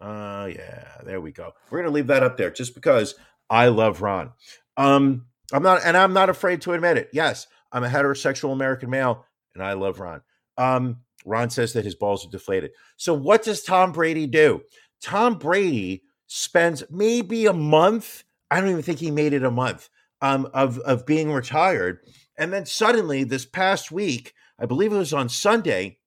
Uh 0.00 0.50
yeah, 0.54 0.88
there 1.04 1.20
we 1.20 1.32
go. 1.32 1.52
We're 1.70 1.78
gonna 1.78 1.94
leave 1.94 2.08
that 2.08 2.22
up 2.22 2.36
there 2.36 2.50
just 2.50 2.74
because 2.74 3.14
I 3.48 3.68
love 3.68 4.02
Ron. 4.02 4.32
Um, 4.76 5.26
I'm 5.52 5.62
not, 5.62 5.82
and 5.84 5.96
I'm 5.96 6.12
not 6.12 6.28
afraid 6.28 6.60
to 6.62 6.72
admit 6.72 6.96
it. 6.96 7.10
Yes, 7.12 7.46
I'm 7.72 7.84
a 7.84 7.88
heterosexual 7.88 8.52
American 8.52 8.90
male, 8.90 9.24
and 9.54 9.62
I 9.62 9.74
love 9.74 10.00
Ron. 10.00 10.22
Um, 10.58 10.98
Ron 11.24 11.50
says 11.50 11.72
that 11.72 11.84
his 11.84 11.94
balls 11.94 12.26
are 12.26 12.30
deflated. 12.30 12.72
So 12.96 13.14
what 13.14 13.42
does 13.42 13.62
Tom 13.62 13.92
Brady 13.92 14.26
do? 14.26 14.62
Tom 15.02 15.38
Brady 15.38 16.02
spends 16.26 16.84
maybe 16.90 17.46
a 17.46 17.52
month. 17.52 18.24
I 18.50 18.60
don't 18.60 18.70
even 18.70 18.82
think 18.82 18.98
he 18.98 19.10
made 19.10 19.32
it 19.32 19.44
a 19.44 19.50
month 19.50 19.88
um, 20.20 20.48
of 20.54 20.78
of 20.78 21.06
being 21.06 21.32
retired, 21.32 22.00
and 22.38 22.52
then 22.52 22.66
suddenly 22.66 23.24
this 23.24 23.44
past 23.44 23.90
week, 23.92 24.34
I 24.58 24.66
believe 24.66 24.92
it 24.92 24.98
was 24.98 25.12
on 25.12 25.28
Sunday, 25.28 25.98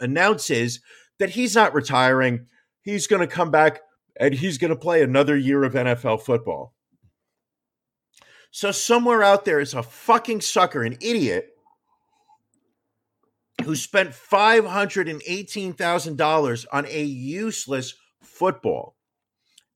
announces 0.00 0.80
that 1.18 1.30
he's 1.30 1.54
not 1.54 1.74
retiring. 1.74 2.46
He's 2.82 3.06
going 3.06 3.20
to 3.20 3.26
come 3.32 3.50
back 3.50 3.80
and 4.18 4.34
he's 4.34 4.58
going 4.58 4.70
to 4.70 4.76
play 4.76 5.02
another 5.02 5.36
year 5.36 5.64
of 5.64 5.74
NFL 5.74 6.22
football. 6.22 6.74
So 8.50 8.72
somewhere 8.72 9.22
out 9.22 9.44
there 9.44 9.60
is 9.60 9.74
a 9.74 9.82
fucking 9.82 10.40
sucker, 10.40 10.82
an 10.82 10.96
idiot, 11.00 11.50
who 13.64 13.76
spent 13.76 14.10
$518,000 14.10 16.66
on 16.72 16.86
a 16.86 17.02
useless 17.02 17.94
football. 18.22 18.96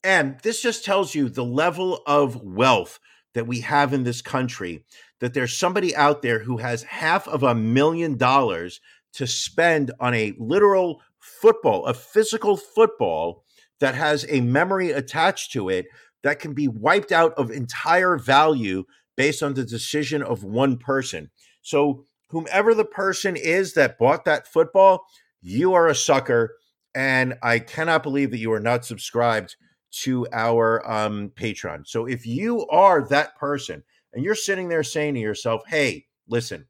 And 0.02 0.40
this 0.42 0.62
just 0.62 0.84
tells 0.84 1.14
you 1.14 1.28
the 1.28 1.44
level 1.44 2.02
of 2.06 2.42
wealth 2.42 2.98
that 3.34 3.46
we 3.46 3.60
have 3.60 3.92
in 3.92 4.05
this 4.05 4.22
country 4.22 4.84
that 5.20 5.34
there's 5.34 5.56
somebody 5.56 5.94
out 5.94 6.22
there 6.22 6.40
who 6.40 6.56
has 6.59 6.82
half 6.84 7.28
of 7.28 7.42
a 7.42 7.55
million 7.55 8.16
dollars 8.16 8.80
to 9.14 9.26
spend 9.26 9.90
on 10.01 10.14
a 10.14 10.34
literal 10.38 11.01
football, 11.18 11.86
a 11.86 11.94
physical 11.94 12.56
football 12.56 13.44
that 13.80 13.94
has 13.94 14.26
a 14.28 14.40
memory 14.40 14.90
attached 14.90 15.52
to 15.52 15.68
it 15.68 15.86
that 16.24 16.40
can 16.40 16.52
be 16.55 16.66
wiped 16.66 17.12
out 17.12 17.32
of 17.34 17.52
entire 17.52 18.16
value 18.16 18.82
based 19.16 19.44
on 19.44 19.55
the 19.55 19.64
decision 19.64 20.22
of 20.22 20.42
one 20.42 20.78
person. 20.78 21.30
So, 21.62 22.05
whomever 22.30 22.74
the 22.74 22.84
person 22.84 23.36
is 23.36 23.74
that 23.74 23.96
bought 23.98 24.24
that 24.24 24.48
football, 24.48 25.05
you 25.40 25.72
are 25.74 25.86
a 25.86 25.94
sucker. 25.94 26.56
And 26.96 27.34
I 27.42 27.59
cannot 27.60 28.02
believe 28.02 28.32
that 28.32 28.38
you 28.38 28.52
are 28.52 28.60
not 28.60 28.84
subscribed 28.84 29.55
to 30.02 30.26
our 30.32 30.84
um, 30.90 31.30
Patreon. 31.36 31.86
So, 31.86 32.06
if 32.06 32.26
you 32.26 32.66
are 32.68 33.06
that 33.09 33.36
person 33.36 33.84
and 34.12 34.24
you're 34.24 34.34
sitting 34.34 34.68
there 34.68 34.82
saying 34.82 35.14
to 35.14 35.20
yourself, 35.20 35.62
hey, 35.68 36.06
listen, 36.26 36.66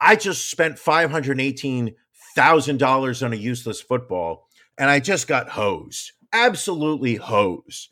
I 0.00 0.14
just 0.16 0.50
spent 0.50 0.76
$518,000 0.76 3.24
on 3.24 3.32
a 3.32 3.36
useless 3.36 3.80
football 3.80 4.48
and 4.76 4.90
I 4.90 5.00
just 5.00 5.26
got 5.26 5.48
hosed, 5.48 6.12
absolutely 6.32 7.14
hosed 7.14 7.88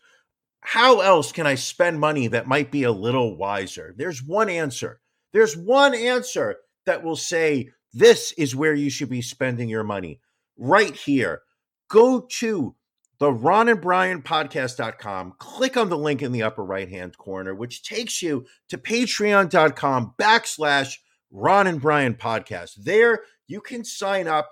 how 0.60 1.00
else 1.00 1.32
can 1.32 1.46
I 1.46 1.54
spend 1.54 2.00
money 2.00 2.26
that 2.28 2.46
might 2.46 2.70
be 2.70 2.84
a 2.84 2.92
little 2.92 3.36
wiser? 3.36 3.94
There's 3.96 4.22
one 4.22 4.48
answer. 4.48 5.00
There's 5.32 5.56
one 5.56 5.94
answer 5.94 6.56
that 6.86 7.02
will 7.02 7.16
say 7.16 7.70
this 7.92 8.32
is 8.32 8.54
where 8.54 8.74
you 8.74 8.90
should 8.90 9.08
be 9.08 9.22
spending 9.22 9.68
your 9.68 9.84
money 9.84 10.20
right 10.56 10.94
here. 10.94 11.42
Go 11.88 12.26
to 12.38 12.74
the 13.18 13.32
Ron 13.32 13.68
and 13.68 13.80
Brian 13.80 14.22
podcast.com, 14.22 15.34
click 15.38 15.76
on 15.76 15.90
the 15.90 15.98
link 15.98 16.22
in 16.22 16.32
the 16.32 16.42
upper 16.42 16.64
right 16.64 16.88
hand 16.88 17.18
corner, 17.18 17.54
which 17.54 17.82
takes 17.82 18.22
you 18.22 18.46
to 18.68 18.78
patreon.com 18.78 20.14
backslash 20.18 20.96
Ron 21.30 21.66
and 21.66 21.80
Brian 21.80 22.14
podcast. 22.14 22.72
There 22.82 23.20
you 23.46 23.60
can 23.60 23.84
sign 23.84 24.26
up 24.26 24.50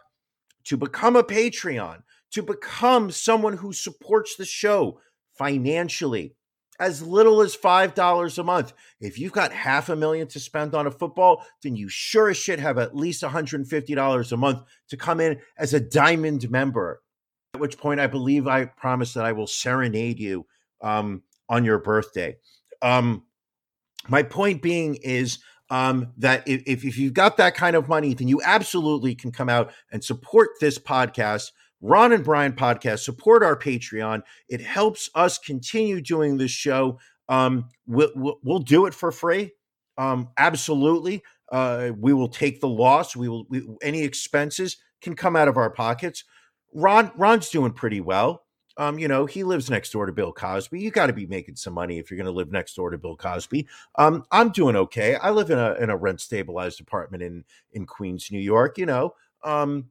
to 0.65 0.77
become 0.77 1.17
a 1.17 1.25
Patreon, 1.25 2.03
to 2.33 2.43
become 2.43 3.11
someone 3.11 3.57
who 3.57 3.73
supports 3.73 4.37
the 4.37 4.45
show 4.45 5.01
financially 5.39 6.35
as 6.81 7.03
little 7.03 7.41
as 7.41 7.57
$5 7.57 8.39
a 8.39 8.43
month. 8.45 8.73
If 9.01 9.19
you've 9.19 9.33
got 9.33 9.53
half 9.53 9.89
a 9.89 9.97
million 9.97 10.29
to 10.29 10.41
spend 10.41 10.75
on 10.75 10.87
a 10.87 10.91
football, 10.91 11.45
then 11.63 11.77
you 11.77 11.89
sure 11.89 12.31
as 12.31 12.37
shit 12.37 12.61
have 12.61 12.79
at 12.79 12.95
least 12.95 13.23
$150 13.23 14.33
a 14.33 14.37
month 14.37 14.63
to 14.89 14.97
come 14.97 15.21
in 15.21 15.41
as 15.59 15.75
a 15.75 15.81
diamond 15.81 16.51
member. 16.51 17.03
At 17.55 17.61
which 17.61 17.79
point, 17.79 18.01
I 18.01 18.07
believe 18.07 18.47
I 18.47 18.67
promise 18.67 19.15
that 19.15 19.25
I 19.25 19.33
will 19.33 19.47
serenade 19.47 20.21
you 20.21 20.47
um, 20.81 21.23
on 21.49 21.65
your 21.65 21.79
birthday. 21.79 22.37
Um, 22.83 23.25
my 24.09 24.23
point 24.23 24.63
being 24.63 24.97
is 24.97 25.39
um, 25.71 26.13
that 26.19 26.47
if, 26.47 26.85
if 26.85 26.97
you've 26.97 27.15
got 27.15 27.37
that 27.39 27.55
kind 27.55 27.75
of 27.77 27.89
money, 27.89 28.15
then 28.15 28.29
you 28.29 28.41
absolutely 28.45 29.15
can 29.15 29.33
come 29.33 29.49
out 29.49 29.73
and 29.91 30.03
support 30.03 30.51
this 30.61 30.79
podcast 30.79 31.51
Ron 31.81 32.13
and 32.13 32.25
Brian 32.25 32.53
podcast. 32.53 33.01
Support 33.01 33.43
our 33.43 33.59
Patreon. 33.59 34.23
It 34.49 34.61
helps 34.61 35.11
us 35.15 35.39
continue 35.39 36.01
doing 36.01 36.37
this 36.37 36.51
show. 36.51 36.99
Um, 37.29 37.69
we'll, 37.87 38.11
we'll, 38.15 38.39
we'll 38.43 38.59
do 38.59 38.87
it 38.87 38.95
for 38.95 39.13
free. 39.13 39.53
Um, 39.97 40.29
absolutely. 40.39 41.23
Uh, 41.51 41.91
we 41.99 42.13
will 42.13 42.29
take 42.29 42.61
the 42.61 42.69
loss. 42.69 43.17
We 43.17 43.29
will 43.29 43.47
we, 43.49 43.67
any 43.83 44.03
expenses 44.03 44.77
can 45.01 45.15
come 45.15 45.37
out 45.37 45.49
of 45.49 45.57
our 45.57 45.71
pockets. 45.71 46.25
Ron 46.75 47.11
Ron's 47.17 47.49
doing 47.49 47.73
pretty 47.73 48.01
well. 48.01 48.45
Um, 48.77 48.99
you 48.99 49.09
know, 49.09 49.27
he 49.27 49.43
lives 49.43 49.69
next 49.69 49.91
door 49.91 50.07
to 50.07 50.13
Bill 50.13 50.33
Cosby. 50.33 50.81
You 50.81 50.93
got 50.93 51.09
to 51.09 51.13
be 51.13 51.27
making 51.27 51.57
some 51.57 51.75
money 51.75 51.99
if 51.99 52.11
you're 52.11 52.17
going 52.17 52.27
to 52.27 52.33
live 52.33 52.53
next 52.53 52.75
door 52.75 52.91
to 52.91 52.99
Bill 52.99 53.17
Cosby. 53.17 53.67
Um, 53.97 54.25
I'm 54.31 54.51
doing 54.51 54.77
okay. 54.77 55.17
I 55.17 55.31
live 55.31 55.51
in 55.51 55.59
a 55.59 55.75
in 55.75 55.91
a 55.91 55.97
rent 55.97 56.21
stabilized 56.21 56.81
apartment 56.81 57.23
in 57.23 57.45
in 57.73 57.87
Queens, 57.87 58.29
New 58.31 58.39
York. 58.39 58.79
You 58.79 58.87
know, 58.87 59.15
um, 59.43 59.87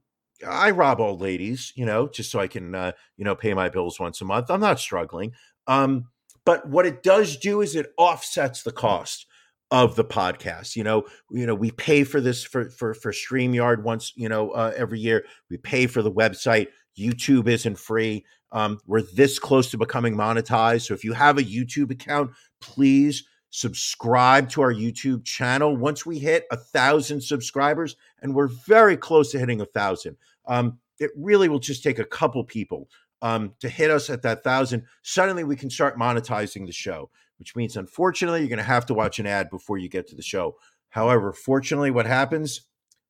I 0.46 0.72
rob 0.72 1.00
old 1.00 1.22
ladies, 1.22 1.74
you 1.76 1.86
know, 1.86 2.08
just 2.08 2.32
so 2.32 2.40
I 2.40 2.48
can, 2.48 2.76
uh, 2.76 2.92
you 3.16 3.26
know, 3.26 3.36
pay 3.36 3.54
my 3.54 3.70
bills 3.70 4.00
once 4.00 4.22
a 4.22 4.26
month. 4.26 4.50
I'm 4.50 4.60
not 4.60 4.80
struggling. 4.80 5.34
Um, 5.68 6.08
but 6.46 6.68
what 6.70 6.86
it 6.86 7.04
does 7.04 7.38
do 7.38 7.62
is 7.62 7.76
it 7.76 7.94
offsets 7.98 8.64
the 8.64 8.72
cost 8.72 9.26
of 9.72 9.96
the 9.96 10.06
podcast. 10.06 10.76
You 10.76 10.84
know, 10.84 11.04
you 11.30 11.46
know, 11.46 11.56
we 11.56 11.72
pay 11.72 12.04
for 12.04 12.22
this 12.22 12.44
for 12.44 12.70
for 12.70 12.94
for 12.94 13.12
Streamyard 13.12 13.84
once, 13.84 14.14
you 14.16 14.30
know, 14.30 14.52
uh, 14.52 14.74
every 14.76 15.00
year. 15.00 15.26
We 15.50 15.58
pay 15.58 15.88
for 15.88 16.02
the 16.02 16.12
website. 16.12 16.68
YouTube 16.98 17.48
isn't 17.48 17.78
free. 17.78 18.26
Um, 18.52 18.80
we're 18.86 19.02
this 19.02 19.40
close 19.40 19.70
to 19.72 19.78
becoming 19.78 20.16
monetized. 20.16 20.88
So 20.88 20.94
if 20.94 21.04
you 21.04 21.14
have 21.14 21.38
a 21.38 21.44
YouTube 21.44 21.92
account, 21.92 22.32
please 22.62 23.24
subscribe 23.50 24.50
to 24.50 24.62
our 24.62 24.74
YouTube 24.74 25.26
channel. 25.26 25.76
Once 25.76 26.06
we 26.06 26.20
hit 26.20 26.46
a 26.52 26.58
thousand 26.58 27.22
subscribers, 27.22 27.96
and 28.22 28.36
we're 28.36 28.50
very 28.68 28.98
close 28.98 29.32
to 29.32 29.40
hitting 29.40 29.62
a 29.62 29.66
thousand, 29.66 30.18
um, 30.48 30.80
it 31.00 31.12
really 31.16 31.50
will 31.50 31.60
just 31.60 31.84
take 31.84 32.00
a 32.00 32.06
couple 32.06 32.44
people 32.44 32.90
um, 33.22 33.54
to 33.60 33.70
hit 33.70 33.92
us 33.92 34.10
at 34.10 34.22
that 34.24 34.44
thousand. 34.44 34.84
Suddenly, 35.04 35.44
we 35.44 35.56
can 35.56 35.70
start 35.70 35.98
monetizing 35.98 36.66
the 36.66 36.74
show, 36.74 37.10
which 37.40 37.56
means, 37.56 37.78
unfortunately, 37.78 38.40
you're 38.40 38.50
going 38.50 38.58
to 38.58 38.64
have 38.64 38.86
to 38.88 38.94
watch 38.94 39.20
an 39.20 39.28
ad 39.28 39.50
before 39.50 39.78
you 39.78 39.90
get 39.90 40.08
to 40.08 40.16
the 40.16 40.22
show. 40.22 40.56
However, 40.90 41.34
fortunately, 41.34 41.92
what 41.92 42.06
happens? 42.06 42.62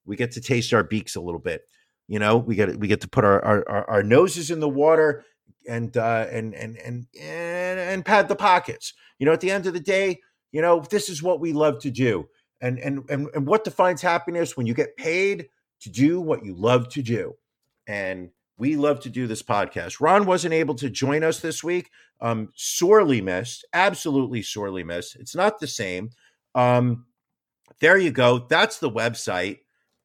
We 0.05 0.15
get 0.15 0.31
to 0.33 0.41
taste 0.41 0.73
our 0.73 0.83
beaks 0.83 1.15
a 1.15 1.21
little 1.21 1.39
bit. 1.39 1.61
You 2.07 2.19
know, 2.19 2.37
we 2.37 2.55
get 2.55 2.77
we 2.77 2.87
get 2.87 3.01
to 3.01 3.09
put 3.09 3.25
our 3.25 3.43
our, 3.43 3.89
our 3.89 4.03
noses 4.03 4.49
in 4.49 4.59
the 4.59 4.69
water 4.69 5.25
and 5.67 5.95
uh, 5.97 6.25
and 6.31 6.53
and 6.53 6.77
and 6.77 7.05
and 7.19 7.79
and 7.79 8.05
pad 8.05 8.29
the 8.29 8.35
pockets. 8.35 8.93
You 9.19 9.25
know, 9.25 9.33
at 9.33 9.41
the 9.41 9.51
end 9.51 9.65
of 9.65 9.73
the 9.73 9.79
day, 9.79 10.19
you 10.51 10.61
know, 10.61 10.83
this 10.89 11.09
is 11.09 11.21
what 11.21 11.39
we 11.39 11.53
love 11.53 11.79
to 11.81 11.91
do. 11.91 12.27
And 12.61 12.79
and 12.79 13.07
and, 13.09 13.27
and 13.35 13.45
what 13.45 13.63
defines 13.63 14.01
happiness 14.01 14.57
when 14.57 14.65
you 14.65 14.73
get 14.73 14.97
paid 14.97 15.49
to 15.81 15.89
do 15.89 16.19
what 16.19 16.43
you 16.43 16.55
love 16.55 16.89
to 16.89 17.01
do. 17.01 17.35
And 17.85 18.31
we 18.57 18.75
love 18.75 18.99
to 19.01 19.09
do 19.09 19.27
this 19.27 19.43
podcast. 19.43 20.01
Ron 20.01 20.25
wasn't 20.25 20.53
able 20.53 20.75
to 20.75 20.89
join 20.89 21.23
us 21.23 21.39
this 21.39 21.63
week. 21.63 21.91
Um, 22.19 22.49
sorely 22.55 23.21
missed, 23.21 23.65
absolutely 23.73 24.41
sorely 24.41 24.83
missed. 24.83 25.15
It's 25.17 25.35
not 25.35 25.59
the 25.59 25.67
same. 25.67 26.09
Um, 26.55 27.05
there 27.79 27.97
you 27.97 28.09
go. 28.09 28.39
That's 28.49 28.79
the 28.79 28.89
website. 28.89 29.59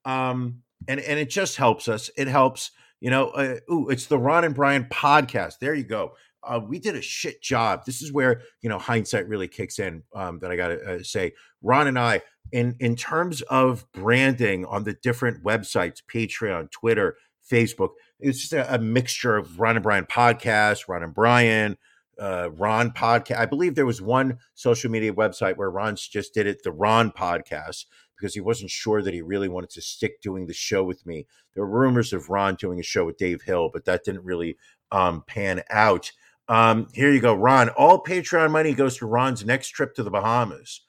Um, 0.05 0.62
and 0.86 1.01
and 1.01 1.18
it 1.18 1.30
just 1.30 1.56
helps 1.56 1.89
us. 1.89 2.10
It 2.16 2.28
helps, 2.28 2.72
you 3.01 3.09
know. 3.09 3.28
Uh, 3.28 3.56
ooh, 3.72 3.89
it's 3.89 4.06
the 4.06 4.18
Ron 4.18 4.44
and 4.44 4.55
Brian 4.55 4.84
podcast. 4.84 5.59
There 5.60 5.74
you 5.74 5.84
go 5.84 6.12
uh, 6.44 6.60
we 6.66 6.78
did 6.78 6.97
a 6.97 7.02
shit 7.02 7.43
job. 7.43 7.85
This 7.85 8.02
is 8.02 8.12
where 8.12 8.43
you 8.60 8.69
know 8.69 8.78
hindsight 8.78 9.28
really 9.28 9.48
kicks 9.48 9.78
in. 9.78 10.02
Um, 10.14 10.39
that 10.40 10.51
I 10.51 10.56
got 10.56 10.69
to 10.69 10.94
uh, 10.94 11.02
say, 11.02 11.32
Ron 11.62 11.86
and 11.86 11.98
I, 11.98 12.23
in 12.51 12.77
in 12.81 12.97
terms 12.97 13.43
of 13.43 13.90
branding 13.93 14.64
on 14.66 14.85
the 14.85 14.94
different 14.94 15.44
websites, 15.44 16.02
Patreon, 16.12 16.70
Twitter, 16.70 17.16
Facebook, 17.51 17.90
it's 18.20 18.40
just 18.40 18.52
a, 18.52 18.74
a 18.74 18.78
mixture 18.78 19.36
of 19.36 19.60
Ron 19.60 19.77
and 19.77 19.82
Brian 19.82 20.06
podcast, 20.06 20.89
Ron 20.89 21.02
and 21.02 21.14
Brian, 21.14 21.77
uh, 22.20 22.51
Ron 22.52 22.90
podcast. 22.90 23.39
I 23.39 23.47
believe 23.47 23.74
there 23.74 23.86
was 23.86 24.02
one 24.02 24.39
social 24.55 24.90
media 24.90 25.12
website 25.12 25.56
where 25.56 25.70
Ron 25.70 25.97
just 25.97 26.35
did 26.35 26.47
it, 26.47 26.62
the 26.62 26.73
Ron 26.73 27.10
podcast, 27.10 27.86
because 28.16 28.35
he 28.35 28.40
wasn't 28.40 28.70
sure 28.70 29.02
that 29.02 29.14
he 29.14 29.23
really 29.23 29.48
wanted 29.48 29.70
to 29.70 29.82
stick 29.82 30.20
doing 30.20 30.47
the 30.47 30.55
show 30.55 30.85
with 30.85 31.05
me. 31.06 31.27
There 31.55 31.64
were 31.66 31.81
rumors 31.81 32.12
of 32.12 32.31
Ron 32.31 32.55
doing 32.55 32.78
a 32.78 32.85
show 32.85 33.05
with 33.05 33.19
Dave 33.19 33.43
Hill, 33.43 33.70
but 33.73 33.85
that 33.85 34.05
didn't 34.05 34.24
really 34.24 34.56
um, 34.93 35.24
pan 35.27 35.62
out. 35.70 36.12
Um, 36.52 36.88
here 36.92 37.10
you 37.10 37.20
go, 37.20 37.32
Ron. 37.32 37.70
All 37.70 38.02
Patreon 38.02 38.50
money 38.50 38.74
goes 38.74 38.98
to 38.98 39.06
Ron's 39.06 39.42
next 39.42 39.68
trip 39.68 39.94
to 39.94 40.02
the 40.02 40.10
Bahamas. 40.10 40.82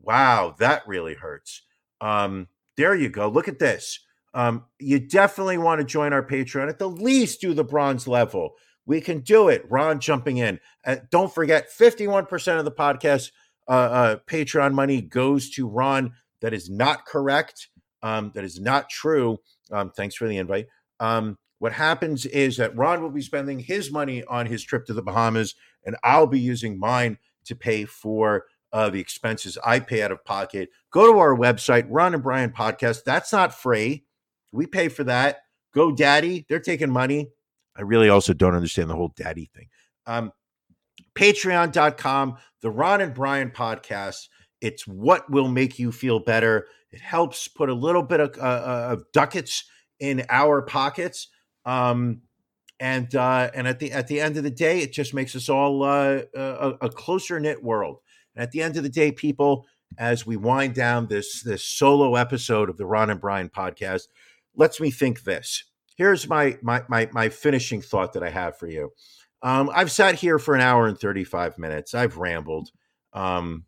Wow, 0.00 0.54
that 0.60 0.86
really 0.86 1.14
hurts. 1.14 1.62
Um, 2.00 2.46
there 2.76 2.94
you 2.94 3.08
go. 3.08 3.28
Look 3.28 3.48
at 3.48 3.58
this. 3.58 3.98
Um, 4.32 4.66
you 4.78 5.00
definitely 5.00 5.58
want 5.58 5.80
to 5.80 5.84
join 5.84 6.12
our 6.12 6.22
Patreon. 6.22 6.68
At 6.68 6.78
the 6.78 6.88
least, 6.88 7.40
do 7.40 7.52
the 7.52 7.64
bronze 7.64 8.06
level. 8.06 8.52
We 8.86 9.00
can 9.00 9.18
do 9.18 9.48
it. 9.48 9.68
Ron 9.68 9.98
jumping 9.98 10.36
in. 10.36 10.60
Uh, 10.86 10.98
don't 11.10 11.34
forget, 11.34 11.68
51% 11.68 12.58
of 12.60 12.64
the 12.64 12.70
podcast 12.70 13.32
uh, 13.66 13.72
uh, 13.72 14.16
Patreon 14.28 14.72
money 14.72 15.02
goes 15.02 15.50
to 15.50 15.66
Ron. 15.66 16.12
That 16.42 16.54
is 16.54 16.70
not 16.70 17.06
correct. 17.06 17.70
Um, 18.04 18.30
that 18.36 18.44
is 18.44 18.60
not 18.60 18.88
true. 18.88 19.38
Um, 19.72 19.90
thanks 19.90 20.14
for 20.14 20.28
the 20.28 20.36
invite. 20.36 20.68
Um, 21.00 21.38
what 21.58 21.72
happens 21.72 22.24
is 22.26 22.56
that 22.56 22.76
Ron 22.76 23.02
will 23.02 23.10
be 23.10 23.22
spending 23.22 23.58
his 23.58 23.90
money 23.90 24.24
on 24.24 24.46
his 24.46 24.62
trip 24.62 24.86
to 24.86 24.94
the 24.94 25.02
Bahamas, 25.02 25.54
and 25.84 25.96
I'll 26.04 26.26
be 26.26 26.40
using 26.40 26.78
mine 26.78 27.18
to 27.44 27.56
pay 27.56 27.84
for 27.84 28.44
uh, 28.72 28.90
the 28.90 29.00
expenses 29.00 29.58
I 29.64 29.80
pay 29.80 30.02
out 30.02 30.12
of 30.12 30.24
pocket. 30.24 30.70
Go 30.90 31.12
to 31.12 31.18
our 31.18 31.34
website, 31.34 31.86
Ron 31.88 32.14
and 32.14 32.22
Brian 32.22 32.50
Podcast. 32.50 33.04
That's 33.04 33.32
not 33.32 33.54
free. 33.54 34.04
We 34.52 34.66
pay 34.66 34.88
for 34.88 35.04
that. 35.04 35.38
Go 35.74 35.92
Daddy, 35.92 36.46
they're 36.48 36.60
taking 36.60 36.90
money. 36.90 37.30
I 37.76 37.82
really 37.82 38.08
also 38.08 38.32
don't 38.32 38.54
understand 38.54 38.90
the 38.90 38.96
whole 38.96 39.12
daddy 39.16 39.50
thing. 39.54 39.68
Um, 40.06 40.32
Patreon.com, 41.14 42.36
the 42.60 42.70
Ron 42.70 43.00
and 43.00 43.14
Brian 43.14 43.50
Podcast 43.50 44.28
It's 44.60 44.86
what 44.86 45.30
will 45.30 45.48
make 45.48 45.78
you 45.78 45.92
feel 45.92 46.18
better. 46.18 46.66
It 46.90 47.00
helps 47.00 47.46
put 47.46 47.68
a 47.68 47.74
little 47.74 48.02
bit 48.02 48.20
of, 48.20 48.36
uh, 48.38 48.40
uh 48.40 48.88
of 48.92 49.04
ducats 49.12 49.64
in 50.00 50.24
our 50.30 50.62
pockets. 50.62 51.28
Um, 51.68 52.22
and 52.80 53.14
uh, 53.14 53.50
and 53.54 53.68
at 53.68 53.78
the 53.78 53.92
at 53.92 54.08
the 54.08 54.20
end 54.20 54.36
of 54.36 54.44
the 54.44 54.50
day, 54.50 54.80
it 54.80 54.92
just 54.92 55.12
makes 55.12 55.36
us 55.36 55.48
all 55.48 55.82
uh, 55.82 56.22
a, 56.34 56.74
a 56.80 56.88
closer 56.88 57.38
knit 57.38 57.62
world. 57.62 57.98
And 58.34 58.42
at 58.42 58.52
the 58.52 58.62
end 58.62 58.76
of 58.76 58.84
the 58.84 58.88
day, 58.88 59.12
people, 59.12 59.66
as 59.98 60.26
we 60.26 60.36
wind 60.36 60.74
down 60.74 61.08
this 61.08 61.42
this 61.42 61.64
solo 61.64 62.14
episode 62.14 62.70
of 62.70 62.78
the 62.78 62.86
Ron 62.86 63.10
and 63.10 63.20
Brian 63.20 63.48
podcast, 63.50 64.04
lets 64.56 64.80
me 64.80 64.90
think 64.90 65.24
this. 65.24 65.64
Here's 65.96 66.28
my 66.28 66.56
my 66.62 66.84
my 66.88 67.08
my 67.12 67.28
finishing 67.28 67.82
thought 67.82 68.14
that 68.14 68.22
I 68.22 68.30
have 68.30 68.56
for 68.56 68.68
you. 68.68 68.92
Um, 69.42 69.70
I've 69.74 69.92
sat 69.92 70.14
here 70.14 70.38
for 70.38 70.54
an 70.54 70.60
hour 70.60 70.86
and 70.86 70.98
35 70.98 71.58
minutes. 71.58 71.94
I've 71.94 72.16
rambled. 72.16 72.70
Um, 73.12 73.64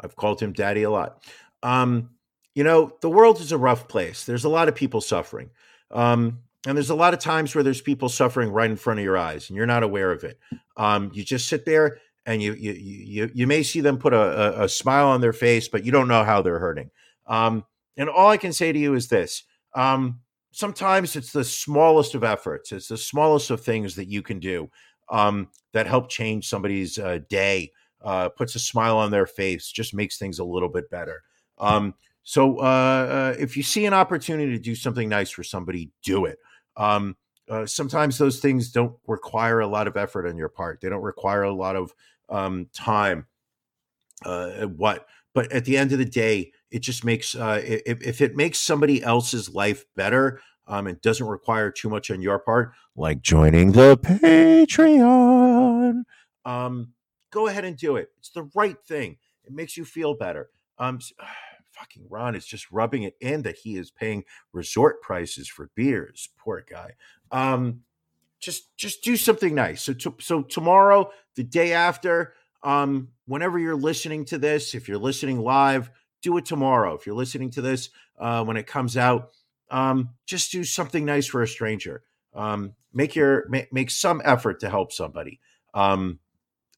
I've 0.00 0.16
called 0.16 0.40
him 0.40 0.52
daddy 0.52 0.82
a 0.82 0.90
lot. 0.90 1.22
Um, 1.62 2.10
you 2.54 2.64
know, 2.64 2.96
the 3.00 3.10
world 3.10 3.40
is 3.40 3.52
a 3.52 3.58
rough 3.58 3.86
place. 3.88 4.24
There's 4.24 4.44
a 4.44 4.48
lot 4.48 4.68
of 4.68 4.74
people 4.74 5.00
suffering. 5.00 5.50
Um, 5.92 6.38
and 6.66 6.76
there's 6.76 6.90
a 6.90 6.94
lot 6.94 7.12
of 7.14 7.20
times 7.20 7.54
where 7.54 7.64
there's 7.64 7.80
people 7.80 8.08
suffering 8.08 8.50
right 8.50 8.70
in 8.70 8.76
front 8.76 9.00
of 9.00 9.04
your 9.04 9.18
eyes 9.18 9.48
and 9.48 9.56
you're 9.56 9.66
not 9.66 9.82
aware 9.82 10.12
of 10.12 10.22
it. 10.22 10.38
Um, 10.76 11.10
you 11.12 11.24
just 11.24 11.48
sit 11.48 11.64
there 11.64 11.98
and 12.24 12.40
you, 12.40 12.54
you, 12.54 12.72
you, 12.72 13.30
you 13.34 13.46
may 13.46 13.62
see 13.62 13.80
them 13.80 13.98
put 13.98 14.12
a, 14.12 14.60
a, 14.60 14.64
a, 14.64 14.68
smile 14.68 15.08
on 15.08 15.20
their 15.20 15.32
face, 15.32 15.66
but 15.66 15.84
you 15.84 15.90
don't 15.90 16.06
know 16.06 16.22
how 16.22 16.40
they're 16.40 16.60
hurting. 16.60 16.90
Um, 17.26 17.64
and 17.96 18.08
all 18.08 18.28
I 18.28 18.36
can 18.36 18.52
say 18.52 18.72
to 18.72 18.78
you 18.78 18.94
is 18.94 19.08
this. 19.08 19.42
Um, 19.74 20.20
sometimes 20.52 21.16
it's 21.16 21.32
the 21.32 21.44
smallest 21.44 22.14
of 22.14 22.22
efforts. 22.22 22.70
It's 22.70 22.88
the 22.88 22.96
smallest 22.96 23.50
of 23.50 23.60
things 23.60 23.96
that 23.96 24.08
you 24.08 24.22
can 24.22 24.38
do 24.38 24.70
um, 25.08 25.48
that 25.72 25.86
help 25.86 26.08
change 26.08 26.48
somebody's 26.48 26.96
uh, 26.96 27.18
day, 27.28 27.72
uh, 28.02 28.28
puts 28.28 28.54
a 28.54 28.60
smile 28.60 28.98
on 28.98 29.10
their 29.10 29.26
face, 29.26 29.70
just 29.70 29.92
makes 29.92 30.16
things 30.16 30.38
a 30.38 30.44
little 30.44 30.68
bit 30.68 30.90
better. 30.90 31.22
Um, 31.58 31.94
so 32.22 32.58
uh, 32.58 32.62
uh, 32.62 33.36
if 33.38 33.56
you 33.56 33.62
see 33.62 33.86
an 33.86 33.94
opportunity 33.94 34.52
to 34.52 34.58
do 34.58 34.74
something 34.74 35.08
nice 35.08 35.30
for 35.30 35.42
somebody, 35.42 35.90
do 36.02 36.24
it. 36.24 36.38
Um, 36.76 37.16
uh, 37.50 37.66
sometimes 37.66 38.18
those 38.18 38.40
things 38.40 38.70
don't 38.70 38.96
require 39.06 39.60
a 39.60 39.66
lot 39.66 39.88
of 39.88 39.96
effort 39.96 40.28
on 40.28 40.36
your 40.36 40.48
part. 40.48 40.80
They 40.80 40.88
don't 40.88 41.02
require 41.02 41.42
a 41.42 41.52
lot 41.52 41.76
of 41.76 41.92
um, 42.28 42.68
time. 42.72 43.26
Uh, 44.24 44.66
what? 44.66 45.06
But 45.34 45.50
at 45.50 45.64
the 45.64 45.76
end 45.76 45.92
of 45.92 45.98
the 45.98 46.04
day, 46.04 46.52
it 46.70 46.80
just 46.80 47.04
makes 47.04 47.34
uh, 47.34 47.60
if, 47.64 48.02
if 48.02 48.20
it 48.20 48.36
makes 48.36 48.58
somebody 48.58 49.02
else's 49.02 49.52
life 49.52 49.84
better, 49.96 50.40
um, 50.66 50.86
and 50.86 51.00
doesn't 51.00 51.26
require 51.26 51.70
too 51.70 51.88
much 51.88 52.10
on 52.10 52.22
your 52.22 52.38
part, 52.38 52.72
like 52.96 53.22
joining 53.22 53.72
the 53.72 53.96
Patreon. 53.96 56.02
Um, 56.44 56.92
go 57.30 57.48
ahead 57.48 57.64
and 57.64 57.76
do 57.76 57.96
it. 57.96 58.10
It's 58.18 58.30
the 58.30 58.48
right 58.54 58.76
thing. 58.86 59.16
It 59.44 59.52
makes 59.52 59.76
you 59.76 59.84
feel 59.84 60.14
better. 60.14 60.50
Um, 60.78 61.00
fucking 61.82 62.06
Ron 62.08 62.34
is 62.34 62.46
just 62.46 62.70
rubbing 62.70 63.02
it 63.02 63.16
in 63.20 63.42
that 63.42 63.58
he 63.58 63.76
is 63.76 63.90
paying 63.90 64.24
resort 64.52 65.02
prices 65.02 65.48
for 65.48 65.70
beers. 65.74 66.28
Poor 66.38 66.64
guy. 66.68 66.92
Um, 67.30 67.80
just 68.40 68.76
just 68.76 69.02
do 69.02 69.16
something 69.16 69.54
nice. 69.54 69.82
So 69.82 69.92
to, 69.94 70.14
so 70.20 70.42
tomorrow, 70.42 71.10
the 71.36 71.44
day 71.44 71.72
after, 71.72 72.34
um, 72.62 73.08
whenever 73.26 73.58
you're 73.58 73.76
listening 73.76 74.24
to 74.26 74.38
this, 74.38 74.74
if 74.74 74.88
you're 74.88 74.98
listening 74.98 75.40
live, 75.40 75.90
do 76.22 76.36
it 76.36 76.44
tomorrow. 76.44 76.94
If 76.94 77.06
you're 77.06 77.16
listening 77.16 77.50
to 77.50 77.62
this 77.62 77.90
uh, 78.18 78.44
when 78.44 78.56
it 78.56 78.66
comes 78.66 78.96
out, 78.96 79.30
um, 79.70 80.10
just 80.26 80.52
do 80.52 80.64
something 80.64 81.04
nice 81.04 81.26
for 81.26 81.42
a 81.42 81.48
stranger. 81.48 82.02
Um, 82.34 82.74
make 82.92 83.14
your 83.14 83.48
make, 83.48 83.72
make 83.72 83.90
some 83.90 84.22
effort 84.24 84.60
to 84.60 84.70
help 84.70 84.92
somebody. 84.92 85.40
Um, 85.74 86.18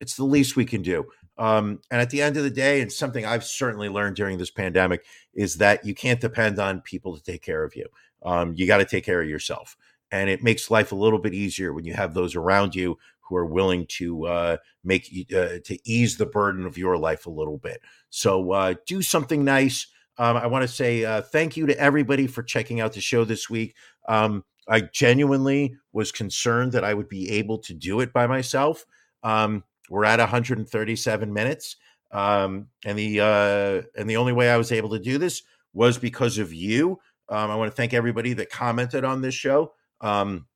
it's 0.00 0.16
the 0.16 0.24
least 0.24 0.56
we 0.56 0.64
can 0.64 0.82
do. 0.82 1.06
Um, 1.36 1.80
and 1.90 2.00
at 2.00 2.10
the 2.10 2.22
end 2.22 2.36
of 2.36 2.44
the 2.44 2.50
day, 2.50 2.80
and 2.80 2.92
something 2.92 3.26
I've 3.26 3.44
certainly 3.44 3.88
learned 3.88 4.16
during 4.16 4.38
this 4.38 4.50
pandemic 4.50 5.04
is 5.34 5.56
that 5.56 5.84
you 5.84 5.94
can't 5.94 6.20
depend 6.20 6.58
on 6.58 6.80
people 6.80 7.16
to 7.16 7.22
take 7.22 7.42
care 7.42 7.64
of 7.64 7.74
you. 7.74 7.86
Um, 8.24 8.54
you 8.54 8.66
got 8.66 8.78
to 8.78 8.84
take 8.84 9.04
care 9.04 9.20
of 9.20 9.28
yourself, 9.28 9.76
and 10.10 10.30
it 10.30 10.42
makes 10.42 10.70
life 10.70 10.92
a 10.92 10.96
little 10.96 11.18
bit 11.18 11.34
easier 11.34 11.72
when 11.72 11.84
you 11.84 11.94
have 11.94 12.14
those 12.14 12.36
around 12.36 12.74
you 12.74 12.98
who 13.20 13.36
are 13.36 13.46
willing 13.46 13.86
to 13.86 14.26
uh, 14.26 14.56
make 14.84 15.26
uh, 15.34 15.58
to 15.64 15.78
ease 15.84 16.16
the 16.16 16.26
burden 16.26 16.66
of 16.66 16.78
your 16.78 16.96
life 16.96 17.26
a 17.26 17.30
little 17.30 17.58
bit. 17.58 17.80
So 18.10 18.52
uh, 18.52 18.74
do 18.86 19.02
something 19.02 19.44
nice. 19.44 19.86
Um, 20.18 20.36
I 20.36 20.46
want 20.46 20.62
to 20.62 20.68
say 20.68 21.04
uh, 21.04 21.22
thank 21.22 21.56
you 21.56 21.66
to 21.66 21.78
everybody 21.78 22.26
for 22.26 22.42
checking 22.42 22.80
out 22.80 22.92
the 22.92 23.00
show 23.00 23.24
this 23.24 23.50
week. 23.50 23.74
Um, 24.08 24.44
I 24.68 24.82
genuinely 24.82 25.76
was 25.92 26.12
concerned 26.12 26.72
that 26.72 26.84
I 26.84 26.94
would 26.94 27.08
be 27.08 27.30
able 27.32 27.58
to 27.58 27.74
do 27.74 28.00
it 28.00 28.12
by 28.12 28.26
myself. 28.26 28.86
Um, 29.22 29.64
we're 29.90 30.04
at 30.04 30.18
137 30.18 31.32
minutes, 31.32 31.76
um, 32.12 32.68
and 32.84 32.98
the 32.98 33.20
uh, 33.20 33.82
and 33.98 34.08
the 34.08 34.16
only 34.16 34.32
way 34.32 34.50
I 34.50 34.56
was 34.56 34.72
able 34.72 34.90
to 34.90 34.98
do 34.98 35.18
this 35.18 35.42
was 35.72 35.98
because 35.98 36.38
of 36.38 36.52
you. 36.52 36.98
Um, 37.28 37.50
I 37.50 37.56
want 37.56 37.70
to 37.70 37.76
thank 37.76 37.94
everybody 37.94 38.32
that 38.34 38.50
commented 38.50 39.04
on 39.04 39.20
this 39.20 39.34
show. 39.34 39.72
Um, 40.00 40.46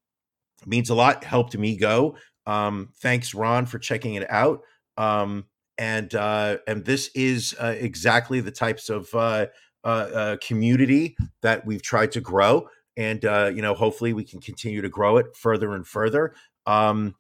means 0.67 0.91
a 0.91 0.95
lot. 0.95 1.25
Helped 1.25 1.57
me 1.57 1.77
go. 1.77 2.17
Um, 2.47 2.91
thanks, 2.97 3.35
Ron, 3.35 3.67
for 3.67 3.79
checking 3.79 4.15
it 4.15 4.29
out. 4.31 4.63
Um, 4.97 5.47
and 5.77 6.13
uh, 6.15 6.59
and 6.67 6.85
this 6.85 7.11
is 7.15 7.55
uh, 7.61 7.75
exactly 7.79 8.41
the 8.41 8.51
types 8.51 8.89
of 8.89 9.15
uh, 9.15 9.47
uh, 9.85 9.87
uh 9.87 10.37
community 10.43 11.17
that 11.43 11.65
we've 11.65 11.83
tried 11.83 12.13
to 12.13 12.21
grow. 12.21 12.69
And 12.97 13.25
uh, 13.25 13.53
you 13.55 13.63
know, 13.63 13.75
hopefully, 13.75 14.13
we 14.13 14.25
can 14.25 14.41
continue 14.41 14.83
to 14.83 14.89
grow 14.89 15.19
it 15.19 15.37
further 15.37 15.75
and 15.75 15.87
further. 15.87 16.35
Um, 16.67 17.15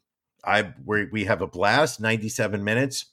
I 0.44 0.72
we 0.84 1.06
we 1.06 1.24
have 1.24 1.42
a 1.42 1.46
blast, 1.46 2.00
97 2.00 2.62
minutes, 2.62 3.06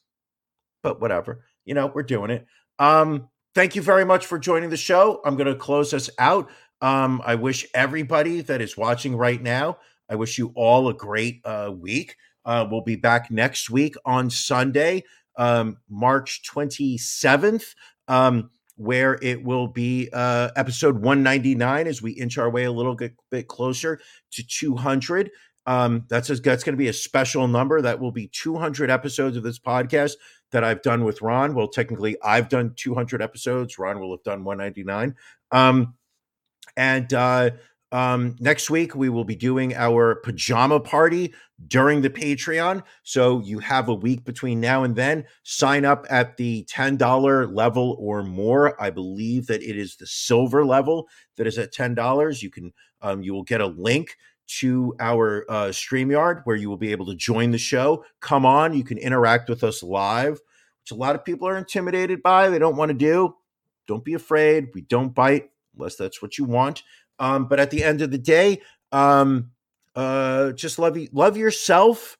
but 0.83 1.01
whatever. 1.01 1.43
You 1.65 1.73
know, 1.73 1.87
we're 1.87 2.03
doing 2.03 2.29
it. 2.29 2.45
Um, 2.79 3.29
thank 3.55 3.75
you 3.75 3.81
very 3.81 4.05
much 4.05 4.25
for 4.25 4.37
joining 4.37 4.69
the 4.69 4.77
show. 4.77 5.21
I'm 5.25 5.35
going 5.35 5.47
to 5.47 5.55
close 5.55 5.93
us 5.93 6.09
out. 6.19 6.49
Um, 6.81 7.21
I 7.25 7.35
wish 7.35 7.65
everybody 7.73 8.41
that 8.41 8.61
is 8.61 8.77
watching 8.77 9.15
right 9.15 9.41
now, 9.41 9.77
I 10.09 10.15
wish 10.15 10.37
you 10.37 10.51
all 10.55 10.87
a 10.87 10.93
great 10.93 11.41
uh, 11.45 11.71
week. 11.75 12.17
Uh, 12.45 12.67
we'll 12.69 12.81
be 12.81 12.95
back 12.95 13.31
next 13.31 13.69
week 13.69 13.95
on 14.05 14.29
Sunday, 14.29 15.03
um, 15.37 15.77
March 15.89 16.43
27th, 16.47 17.73
um, 18.07 18.51
where 18.75 19.17
it 19.21 19.43
will 19.43 19.67
be 19.67 20.09
uh, 20.13 20.49
episode 20.55 20.95
199 20.95 21.87
as 21.87 22.01
we 22.01 22.11
inch 22.11 22.37
our 22.37 22.49
way 22.49 22.65
a 22.65 22.71
little 22.71 22.95
bit, 22.95 23.15
bit 23.31 23.47
closer 23.47 23.99
to 24.31 24.45
200. 24.45 25.31
Um, 25.67 26.05
that's 26.09 26.29
a, 26.29 26.35
that's 26.35 26.63
going 26.63 26.73
to 26.73 26.77
be 26.77 26.87
a 26.87 26.93
special 26.93 27.47
number. 27.47 27.81
That 27.81 27.99
will 27.99 28.11
be 28.11 28.27
200 28.27 28.89
episodes 28.89 29.37
of 29.37 29.43
this 29.43 29.59
podcast 29.59 30.13
that 30.51 30.63
I've 30.63 30.81
done 30.81 31.03
with 31.03 31.21
Ron. 31.21 31.55
Well, 31.55 31.67
technically, 31.67 32.17
I've 32.23 32.49
done 32.49 32.73
200 32.75 33.21
episodes. 33.21 33.79
Ron 33.79 33.99
will 33.99 34.11
have 34.11 34.23
done 34.23 34.43
199. 34.43 35.15
Um, 35.51 35.95
and 36.77 37.13
uh, 37.13 37.51
um, 37.91 38.35
next 38.39 38.69
week 38.69 38.95
we 38.95 39.09
will 39.09 39.23
be 39.23 39.35
doing 39.35 39.73
our 39.75 40.15
pajama 40.15 40.79
party 40.79 41.33
during 41.67 42.01
the 42.01 42.09
Patreon. 42.09 42.83
So 43.03 43.39
you 43.39 43.59
have 43.59 43.87
a 43.87 43.93
week 43.93 44.25
between 44.25 44.59
now 44.59 44.83
and 44.83 44.95
then. 44.95 45.25
Sign 45.43 45.85
up 45.85 46.05
at 46.09 46.37
the 46.37 46.65
$10 46.65 47.55
level 47.55 47.95
or 47.99 48.23
more. 48.23 48.79
I 48.81 48.89
believe 48.89 49.47
that 49.47 49.63
it 49.63 49.77
is 49.77 49.95
the 49.95 50.07
silver 50.07 50.65
level 50.65 51.07
that 51.37 51.47
is 51.47 51.57
at 51.57 51.73
$10. 51.73 52.41
You 52.41 52.49
can 52.49 52.73
um, 53.01 53.21
you 53.21 53.33
will 53.33 53.43
get 53.43 53.61
a 53.61 53.67
link 53.67 54.17
to 54.47 54.95
our 54.99 55.45
uh, 55.49 55.65
StreamYard 55.67 56.41
where 56.43 56.55
you 56.55 56.69
will 56.69 56.77
be 56.77 56.91
able 56.91 57.05
to 57.07 57.15
join 57.15 57.51
the 57.51 57.57
show. 57.57 58.05
Come 58.19 58.45
on, 58.45 58.73
you 58.73 58.83
can 58.83 58.97
interact 58.97 59.49
with 59.49 59.63
us 59.63 59.81
live, 59.81 60.33
which 60.81 60.91
a 60.91 60.95
lot 60.95 61.15
of 61.15 61.25
people 61.25 61.47
are 61.47 61.57
intimidated 61.57 62.21
by. 62.21 62.49
They 62.49 62.59
don't 62.59 62.77
want 62.77 62.89
to 62.89 62.97
do. 62.97 63.35
Don't 63.87 64.03
be 64.03 64.13
afraid. 64.13 64.69
We 64.73 64.81
don't 64.81 65.13
bite 65.13 65.49
unless 65.75 65.95
that's 65.95 66.21
what 66.21 66.37
you 66.37 66.45
want. 66.45 66.83
Um, 67.19 67.47
but 67.47 67.59
at 67.59 67.71
the 67.71 67.83
end 67.83 68.01
of 68.01 68.11
the 68.11 68.17
day, 68.17 68.61
um, 68.91 69.51
uh, 69.95 70.51
just 70.51 70.79
love 70.79 70.97
you, 70.97 71.07
love 71.11 71.37
yourself, 71.37 72.17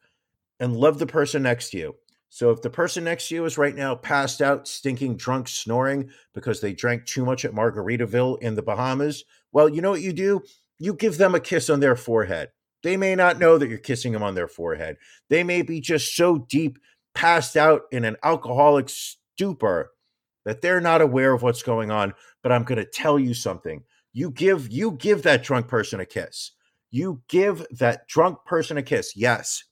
and 0.60 0.76
love 0.76 1.00
the 1.00 1.08
person 1.08 1.44
next 1.44 1.72
to 1.72 1.78
you. 1.78 1.96
So 2.30 2.52
if 2.52 2.62
the 2.62 2.70
person 2.70 3.06
next 3.06 3.30
to 3.30 3.36
you 3.36 3.46
is 3.46 3.58
right 3.58 3.76
now 3.76 3.96
passed 3.96 4.42
out, 4.42 4.68
stinking, 4.68 5.16
drunk, 5.16 5.48
snoring 5.48 6.10
because 6.34 6.60
they 6.60 6.74
drank 6.74 7.06
too 7.06 7.24
much 7.24 7.46
at 7.46 7.54
Margaritaville 7.54 8.42
in 8.42 8.56
the 8.56 8.62
Bahamas, 8.62 9.24
well, 9.52 9.70
you 9.70 9.82
know 9.82 9.92
what 9.92 10.02
you 10.02 10.12
do? 10.12 10.44
You 10.80 10.94
give 10.94 11.18
them 11.18 11.36
a 11.36 11.40
kiss 11.40 11.70
on 11.70 11.80
their 11.80 11.96
forehead. 11.96 12.50
They 12.84 12.98
may 12.98 13.16
not 13.16 13.40
know 13.40 13.58
that 13.58 13.68
you're 13.68 13.78
kissing 13.78 14.12
them 14.12 14.24
on 14.24 14.36
their 14.36 14.48
forehead. 14.48 14.98
They 15.30 15.44
may 15.44 15.62
be 15.62 15.82
just 15.82 16.16
so 16.16 16.40
deep, 16.50 16.78
passed 17.14 17.58
out 17.58 17.84
in 17.92 18.06
an 18.06 18.18
alcoholic 18.24 18.90
stupor 18.90 19.92
that 20.44 20.62
they're 20.62 20.82
not 20.82 21.02
aware 21.02 21.34
of 21.34 21.42
what's 21.42 21.64
going 21.64 21.90
on. 21.90 22.14
But 22.44 22.52
I'm 22.52 22.64
going 22.64 22.78
to 22.78 22.86
tell 22.86 23.18
you 23.18 23.34
something. 23.34 23.82
You 24.14 24.30
give 24.32 24.72
you 24.72 24.92
give 24.92 25.24
that 25.24 25.44
drunk 25.44 25.68
person 25.68 26.00
a 26.00 26.06
kiss. 26.06 26.52
You 26.92 27.22
give 27.28 27.66
that 27.72 28.08
drunk 28.08 28.38
person 28.46 28.78
a 28.78 28.84
kiss. 28.84 29.14
Yes. 29.16 29.64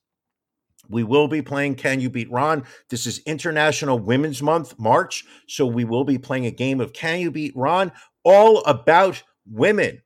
We 0.90 1.04
will 1.04 1.28
be 1.28 1.42
playing 1.42 1.76
Can 1.76 2.02
You 2.02 2.10
Beat 2.10 2.30
Ron? 2.30 2.66
This 2.90 3.06
is 3.06 3.20
International 3.20 4.00
Women's 4.00 4.42
Month, 4.42 4.78
March. 4.78 5.24
So 5.48 5.66
we 5.66 5.86
will 5.86 6.04
be 6.04 6.18
playing 6.18 6.46
a 6.48 6.52
game 6.52 6.82
of 6.82 6.92
Can 6.92 7.20
You 7.20 7.32
Beat 7.32 7.56
Ron 7.56 7.92
all 8.26 8.64
about 8.66 9.24
women. 9.46 10.02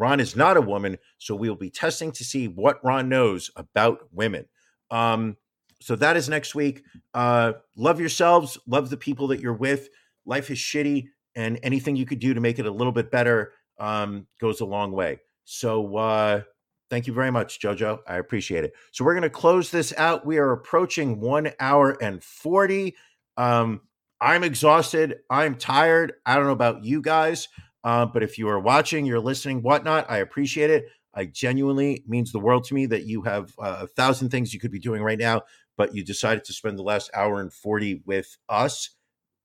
Ron 0.00 0.18
is 0.18 0.34
not 0.34 0.56
a 0.56 0.62
woman, 0.62 0.96
so 1.18 1.34
we 1.36 1.48
will 1.48 1.56
be 1.56 1.70
testing 1.70 2.10
to 2.12 2.24
see 2.24 2.48
what 2.48 2.82
Ron 2.82 3.08
knows 3.10 3.50
about 3.54 4.00
women. 4.12 4.46
Um, 4.90 5.36
so 5.80 5.94
that 5.96 6.16
is 6.16 6.28
next 6.28 6.54
week. 6.54 6.82
Uh, 7.14 7.52
love 7.76 8.00
yourselves. 8.00 8.58
Love 8.66 8.90
the 8.90 8.96
people 8.96 9.28
that 9.28 9.40
you're 9.40 9.52
with. 9.52 9.90
Life 10.24 10.50
is 10.50 10.58
shitty, 10.58 11.08
and 11.34 11.60
anything 11.62 11.96
you 11.96 12.06
could 12.06 12.18
do 12.18 12.32
to 12.32 12.40
make 12.40 12.58
it 12.58 12.66
a 12.66 12.70
little 12.70 12.92
bit 12.92 13.10
better 13.10 13.52
um, 13.78 14.26
goes 14.40 14.60
a 14.60 14.64
long 14.64 14.92
way. 14.92 15.18
So 15.44 15.96
uh, 15.96 16.42
thank 16.88 17.06
you 17.06 17.12
very 17.12 17.30
much, 17.30 17.60
Jojo. 17.60 18.00
I 18.06 18.16
appreciate 18.16 18.64
it. 18.64 18.72
So 18.92 19.04
we're 19.04 19.14
going 19.14 19.22
to 19.22 19.30
close 19.30 19.70
this 19.70 19.92
out. 19.98 20.24
We 20.24 20.38
are 20.38 20.52
approaching 20.52 21.20
one 21.20 21.50
hour 21.60 21.96
and 22.02 22.22
40. 22.22 22.94
Um, 23.36 23.82
I'm 24.20 24.44
exhausted. 24.44 25.20
I'm 25.30 25.56
tired. 25.56 26.14
I 26.26 26.36
don't 26.36 26.44
know 26.44 26.52
about 26.52 26.84
you 26.84 27.00
guys, 27.00 27.48
uh, 27.84 28.06
but 28.06 28.22
if 28.22 28.38
you 28.38 28.48
are 28.48 28.60
watching, 28.60 29.06
you're 29.06 29.20
listening, 29.20 29.62
whatnot, 29.62 30.10
I 30.10 30.18
appreciate 30.18 30.70
it. 30.70 30.86
I 31.14 31.24
genuinely 31.24 32.04
means 32.06 32.30
the 32.30 32.38
world 32.38 32.64
to 32.64 32.74
me 32.74 32.86
that 32.86 33.04
you 33.04 33.22
have 33.22 33.52
uh, 33.58 33.78
a 33.82 33.86
thousand 33.86 34.30
things 34.30 34.54
you 34.54 34.60
could 34.60 34.70
be 34.70 34.78
doing 34.78 35.02
right 35.02 35.18
now, 35.18 35.42
but 35.76 35.94
you 35.94 36.04
decided 36.04 36.44
to 36.44 36.52
spend 36.52 36.78
the 36.78 36.82
last 36.82 37.10
hour 37.14 37.40
and 37.40 37.52
40 37.52 38.02
with 38.06 38.36
us, 38.48 38.90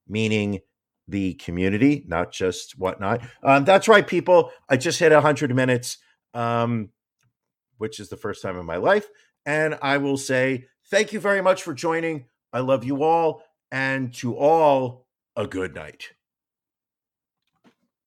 meaning 0.07 0.59
the 1.07 1.35
community, 1.35 2.03
not 2.07 2.31
just 2.31 2.77
whatnot. 2.77 3.21
Um, 3.43 3.65
that's 3.65 3.87
right, 3.87 4.05
people. 4.05 4.51
I 4.69 4.77
just 4.77 4.99
hit 4.99 5.11
100 5.11 5.55
minutes, 5.55 5.97
um, 6.33 6.89
which 7.77 7.99
is 7.99 8.09
the 8.09 8.17
first 8.17 8.41
time 8.41 8.57
in 8.57 8.65
my 8.65 8.77
life. 8.77 9.07
And 9.45 9.77
I 9.81 9.97
will 9.97 10.17
say 10.17 10.65
thank 10.89 11.13
you 11.13 11.19
very 11.19 11.41
much 11.41 11.63
for 11.63 11.73
joining. 11.73 12.25
I 12.51 12.59
love 12.59 12.83
you 12.83 13.03
all. 13.03 13.43
And 13.71 14.13
to 14.15 14.37
all, 14.37 15.07
a 15.35 15.47
good 15.47 15.75
night. 15.75 16.14